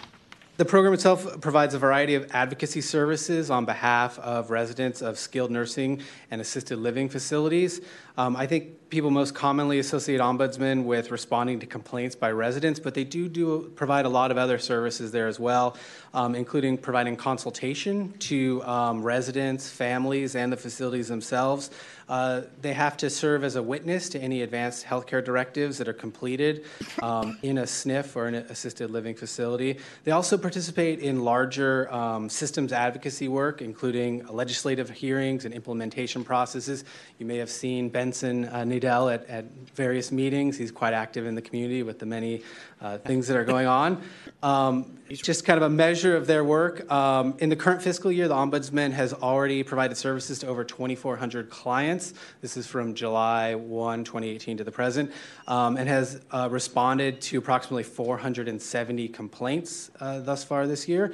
the 0.58 0.66
program 0.66 0.92
itself 0.92 1.40
provides 1.40 1.72
a 1.72 1.78
variety 1.78 2.14
of 2.16 2.30
advocacy 2.32 2.82
services 2.82 3.50
on 3.50 3.64
behalf 3.64 4.18
of 4.18 4.50
residents 4.50 5.00
of 5.00 5.18
skilled 5.18 5.50
nursing 5.50 6.02
and 6.30 6.38
assisted 6.38 6.78
living 6.78 7.08
facilities. 7.08 7.80
Um, 8.18 8.36
I 8.36 8.46
think 8.46 8.90
people 8.90 9.10
most 9.10 9.34
commonly 9.34 9.78
associate 9.78 10.20
ombudsman 10.20 10.84
with 10.84 11.10
responding 11.10 11.60
to 11.60 11.66
complaints 11.66 12.14
by 12.14 12.30
residents, 12.32 12.78
but 12.78 12.92
they 12.92 13.04
do, 13.04 13.26
do 13.26 13.72
provide 13.74 14.04
a 14.04 14.10
lot 14.10 14.30
of 14.30 14.36
other 14.36 14.58
services 14.58 15.10
there 15.10 15.28
as 15.28 15.40
well, 15.40 15.78
um, 16.12 16.34
including 16.34 16.76
providing 16.76 17.16
consultation 17.16 18.12
to 18.18 18.62
um, 18.64 19.02
residents, 19.02 19.70
families, 19.70 20.36
and 20.36 20.52
the 20.52 20.58
facilities 20.58 21.08
themselves. 21.08 21.70
Uh, 22.10 22.42
they 22.60 22.72
have 22.72 22.96
to 22.96 23.08
serve 23.08 23.44
as 23.44 23.54
a 23.54 23.62
witness 23.62 24.08
to 24.08 24.18
any 24.18 24.42
advanced 24.42 24.84
healthcare 24.84 25.24
directives 25.24 25.78
that 25.78 25.86
are 25.86 25.92
completed 25.92 26.64
um, 27.02 27.38
in 27.42 27.58
a 27.58 27.62
SNF 27.62 28.16
or 28.16 28.26
an 28.26 28.34
assisted 28.34 28.90
living 28.90 29.14
facility. 29.14 29.78
They 30.02 30.10
also 30.10 30.36
participate 30.36 30.98
in 30.98 31.22
larger 31.22 31.88
um, 31.94 32.28
systems 32.28 32.72
advocacy 32.72 33.28
work, 33.28 33.62
including 33.62 34.26
legislative 34.26 34.90
hearings 34.90 35.44
and 35.44 35.54
implementation 35.54 36.24
processes. 36.24 36.84
You 37.20 37.26
may 37.26 37.36
have 37.36 37.48
seen 37.48 37.88
Benson 37.88 38.46
uh, 38.46 38.64
at, 39.08 39.26
at, 39.28 39.44
various 39.76 40.10
meetings. 40.10 40.58
He's 40.58 40.72
quite 40.72 40.94
active 40.94 41.26
in 41.26 41.36
the 41.36 41.42
community 41.42 41.84
with 41.84 42.00
the 42.00 42.06
many 42.06 42.42
uh, 42.80 42.98
things 42.98 43.28
that 43.28 43.36
are 43.36 43.44
going 43.44 43.66
on. 43.66 44.02
Um, 44.42 44.98
just 45.10 45.44
kind 45.44 45.56
of 45.56 45.64
a 45.64 45.68
measure 45.68 46.16
of 46.16 46.26
their 46.26 46.44
work. 46.44 46.90
Um, 46.90 47.34
in 47.40 47.48
the 47.48 47.56
current 47.56 47.82
fiscal 47.82 48.10
year, 48.10 48.28
the 48.28 48.34
Ombudsman 48.34 48.92
has 48.92 49.12
already 49.12 49.62
provided 49.62 49.96
services 49.96 50.38
to 50.38 50.46
over 50.46 50.64
2,400 50.64 51.50
clients. 51.50 52.14
This 52.40 52.56
is 52.56 52.66
from 52.66 52.94
July 52.94 53.54
1, 53.54 54.04
2018 54.04 54.56
to 54.58 54.64
the 54.64 54.72
present, 54.72 55.12
um, 55.46 55.76
and 55.76 55.88
has 55.88 56.20
uh, 56.30 56.48
responded 56.50 57.20
to 57.22 57.38
approximately 57.38 57.82
470 57.82 59.08
complaints 59.08 59.90
uh, 60.00 60.20
thus 60.20 60.44
far 60.44 60.66
this 60.66 60.88
year. 60.88 61.12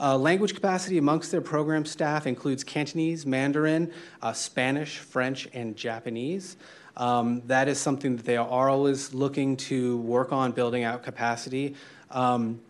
Uh, 0.00 0.16
language 0.16 0.54
capacity 0.54 0.98
amongst 0.98 1.32
their 1.32 1.40
program 1.40 1.84
staff 1.84 2.26
includes 2.26 2.62
Cantonese, 2.62 3.26
Mandarin, 3.26 3.92
uh, 4.22 4.32
Spanish, 4.32 4.98
French, 4.98 5.48
and 5.52 5.74
Japanese. 5.74 6.56
Um, 6.98 7.42
that 7.46 7.68
is 7.68 7.78
something 7.78 8.16
that 8.16 8.26
they 8.26 8.36
are 8.36 8.68
always 8.68 9.14
looking 9.14 9.56
to 9.56 9.98
work 9.98 10.32
on 10.32 10.52
building 10.52 10.82
out 10.82 11.04
capacity. 11.04 11.76
Um, 12.10 12.60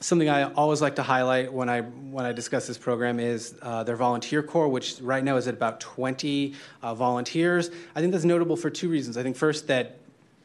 something 0.00 0.28
I 0.28 0.52
always 0.52 0.82
like 0.82 0.96
to 0.96 1.02
highlight 1.02 1.52
when 1.52 1.68
I 1.70 1.80
when 1.80 2.26
I 2.26 2.32
discuss 2.32 2.66
this 2.66 2.78
program 2.78 3.18
is 3.18 3.54
uh, 3.62 3.82
their 3.82 3.96
volunteer 3.96 4.42
corps, 4.42 4.68
which 4.68 5.00
right 5.00 5.24
now 5.24 5.36
is 5.36 5.48
at 5.48 5.54
about 5.54 5.80
20 5.80 6.54
uh, 6.82 6.94
volunteers. 6.94 7.70
I 7.96 8.00
think 8.00 8.12
that's 8.12 8.24
notable 8.24 8.56
for 8.56 8.68
two 8.68 8.90
reasons. 8.90 9.16
I 9.16 9.22
think 9.22 9.36
first 9.36 9.66
that 9.68 9.96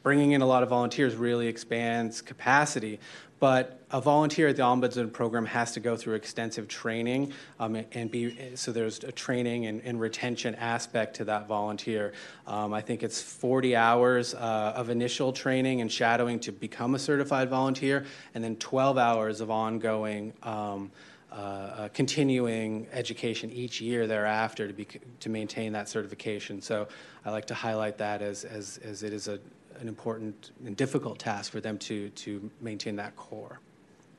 bringing 0.01 0.31
in 0.33 0.41
a 0.41 0.45
lot 0.45 0.61
of 0.61 0.69
volunteers 0.69 1.15
really 1.15 1.47
expands 1.47 2.21
capacity, 2.21 2.99
but 3.39 3.79
a 3.91 4.01
volunteer 4.01 4.47
at 4.47 4.55
the 4.55 4.61
Ombudsman 4.61 5.11
program 5.11 5.45
has 5.45 5.73
to 5.73 5.79
go 5.79 5.95
through 5.95 6.15
extensive 6.15 6.67
training 6.67 7.31
um, 7.59 7.75
and 7.91 8.09
be 8.09 8.55
so 8.55 8.71
there's 8.71 9.03
a 9.03 9.11
training 9.11 9.65
and, 9.65 9.81
and 9.83 9.99
retention 9.99 10.55
aspect 10.55 11.15
to 11.17 11.25
that 11.25 11.47
volunteer. 11.47 12.13
Um, 12.47 12.73
I 12.73 12.81
think 12.81 13.03
it's 13.03 13.21
40 13.21 13.75
hours 13.75 14.33
uh, 14.33 14.73
of 14.75 14.89
initial 14.89 15.31
training 15.31 15.81
and 15.81 15.91
shadowing 15.91 16.39
to 16.41 16.51
become 16.51 16.95
a 16.95 16.99
certified 16.99 17.49
volunteer, 17.49 18.05
and 18.33 18.43
then 18.43 18.55
12 18.57 18.97
hours 18.97 19.41
of 19.41 19.51
ongoing. 19.51 20.33
Um, 20.43 20.91
uh, 21.31 21.35
uh, 21.35 21.89
continuing 21.89 22.87
education 22.93 23.51
each 23.51 23.81
year 23.81 24.07
thereafter 24.07 24.67
to 24.67 24.73
be 24.73 24.87
to 25.19 25.27
maintain 25.27 25.73
that 25.73 25.89
certification. 25.89 26.61
So 26.61 26.87
I 27.25 27.31
like 27.31 27.45
to 27.47 27.53
highlight 27.53 27.97
that 27.97 28.21
as 28.21 28.45
as, 28.45 28.79
as 28.85 29.03
it 29.03 29.11
is 29.11 29.27
a, 29.27 29.37
an 29.79 29.87
important 29.87 30.51
and 30.65 30.75
difficult 30.75 31.19
task 31.19 31.51
for 31.51 31.59
them 31.59 31.77
to, 31.79 32.09
to 32.09 32.49
maintain 32.61 32.95
that 32.97 33.15
core. 33.15 33.59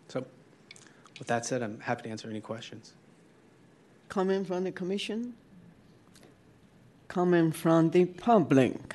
So, 0.09 0.26
with 1.18 1.28
that 1.28 1.47
said, 1.47 1.62
I'm 1.62 1.81
happy 1.81 2.05
to 2.05 2.09
answer 2.10 2.28
any 2.28 2.41
questions. 2.41 2.93
Comment 4.09 4.47
from 4.47 4.65
the 4.65 4.73
Commission? 4.73 5.35
Comment 7.09 7.55
from 7.55 7.91
the 7.91 8.05
public? 8.05 8.94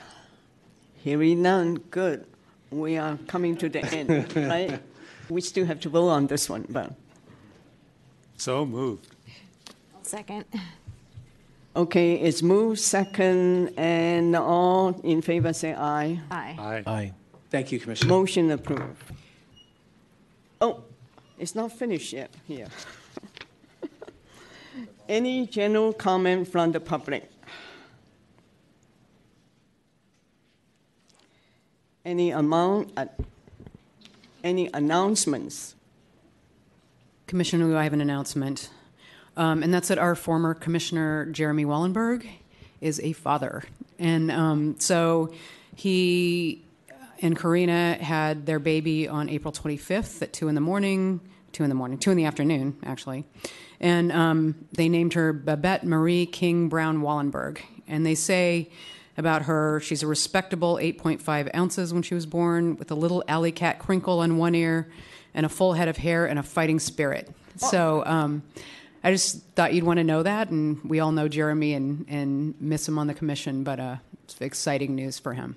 Hearing 0.95 1.41
none, 1.41 1.75
good. 1.90 2.25
We 2.69 2.98
are 2.98 3.17
coming 3.27 3.57
to 3.57 3.69
the 3.69 3.83
end, 3.85 4.35
right? 4.35 4.80
We 5.30 5.41
still 5.41 5.65
have 5.65 5.80
to 5.81 5.90
vote 5.90 6.09
on 6.09 6.27
this 6.27 6.49
one, 6.49 6.65
but. 6.69 6.93
So 8.38 8.65
moved. 8.65 9.07
Second. 10.03 10.45
Okay, 11.74 12.16
it's 12.16 12.41
moved 12.41 12.80
second, 12.80 13.69
and 13.77 14.35
all 14.35 14.90
in 15.03 15.22
favor 15.22 15.53
say 15.53 15.74
aye. 15.74 16.19
Aye. 16.30 16.56
Aye. 16.59 16.83
Aye. 16.85 17.14
Thank 17.50 17.72
you, 17.72 17.80
Commissioner. 17.80 18.09
Motion 18.09 18.51
approved. 18.51 19.01
Oh, 20.59 20.83
it's 21.40 21.56
not 21.56 21.72
finished 21.72 22.11
yet 22.11 22.30
here. 22.45 22.67
Any 25.09 25.48
general 25.48 25.93
comment 25.93 26.48
from 26.48 26.74
the 26.74 26.80
public? 26.82 27.30
Any 32.03 32.32
amount, 32.32 32.91
uh, 32.98 33.06
any 34.43 34.69
announcements? 34.74 35.75
Commissioner 37.27 37.66
Liu, 37.66 37.77
I 37.77 37.83
have 37.83 37.93
an 37.93 38.01
announcement. 38.01 38.69
Um, 39.38 39.64
and 39.64 39.74
that's 39.74 39.88
that 39.88 39.98
our 39.98 40.16
former 40.16 40.53
commissioner, 40.53 41.26
Jeremy 41.26 41.66
Wallenberg, 41.66 42.27
is 42.82 43.00
a 43.00 43.14
father. 43.14 43.64
And 44.00 44.32
um, 44.32 44.76
so 44.80 45.34
he 45.76 46.64
and 47.22 47.38
Karina 47.38 47.93
had 47.95 48.45
their 48.45 48.60
baby 48.60 49.08
on 49.08 49.30
April 49.30 49.53
25th 49.53 50.22
at 50.22 50.34
2 50.34 50.48
in 50.48 50.56
the 50.56 50.61
morning, 50.61 51.22
2 51.53 51.64
in 51.64 51.69
the 51.69 51.76
morning, 51.76 51.98
2 51.98 52.11
in 52.11 52.18
the 52.18 52.26
afternoon, 52.26 52.77
actually. 52.84 53.26
And 53.80 54.11
um, 54.11 54.68
they 54.74 54.90
named 54.90 55.14
her 55.14 55.32
Babette 55.32 55.85
Marie 55.85 56.26
King 56.26 56.68
Brown 56.68 57.01
Wallenberg. 57.01 57.60
And 57.88 58.06
they 58.06 58.16
say 58.16 58.69
about 59.18 59.43
her, 59.43 59.80
she's 59.82 60.03
a 60.03 60.08
respectable 60.08 60.76
8.5 60.76 61.56
ounces 61.56 61.93
when 61.93 62.01
she 62.01 62.16
was 62.16 62.26
born, 62.26 62.76
with 62.77 62.92
a 62.92 62.95
little 62.95 63.24
alley 63.27 63.51
cat 63.51 63.80
crinkle 63.80 64.19
on 64.19 64.38
one 64.38 64.56
ear, 64.56 64.90
and 65.34 65.45
a 65.45 65.50
full 65.50 65.74
head 65.74 65.88
of 65.88 65.98
hair, 65.98 66.26
and 66.26 66.40
a 66.40 66.43
fighting 66.43 66.80
spirit. 66.80 67.30
So, 67.58 68.03
um, 68.06 68.43
I 69.03 69.11
just 69.11 69.43
thought 69.55 69.73
you'd 69.73 69.83
want 69.83 69.97
to 69.97 70.03
know 70.03 70.21
that, 70.23 70.49
and 70.49 70.83
we 70.83 70.99
all 70.99 71.11
know 71.11 71.27
Jeremy 71.27 71.73
and, 71.73 72.05
and 72.07 72.53
miss 72.59 72.88
him 72.88 72.99
on 72.99 73.07
the 73.07 73.13
commission, 73.15 73.63
but 73.63 73.80
uh, 73.80 73.95
it's 74.23 74.39
exciting 74.39 74.95
news 74.95 75.17
for 75.17 75.33
him. 75.33 75.55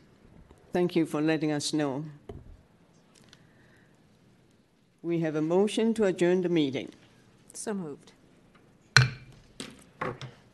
Thank 0.73 0.97
you 0.97 1.05
for 1.05 1.21
letting 1.21 1.53
us 1.53 1.73
know. 1.73 2.07
We 5.03 5.21
have 5.21 5.37
a 5.37 5.43
motion 5.43 5.93
to 5.95 6.05
adjourn 6.05 6.41
the 6.41 6.49
meeting. 6.49 6.91
So 7.53 7.75
moved. 7.75 8.13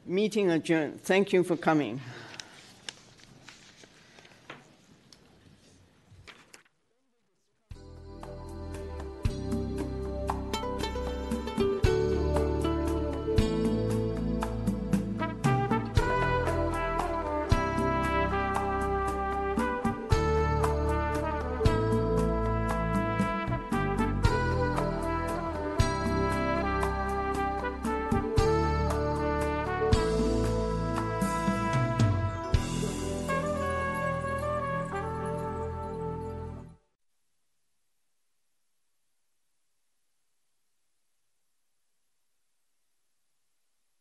Meeting 0.05 0.51
adjourned. 0.51 1.01
Thank 1.02 1.33
you 1.33 1.44
for 1.44 1.57
coming. 1.57 2.01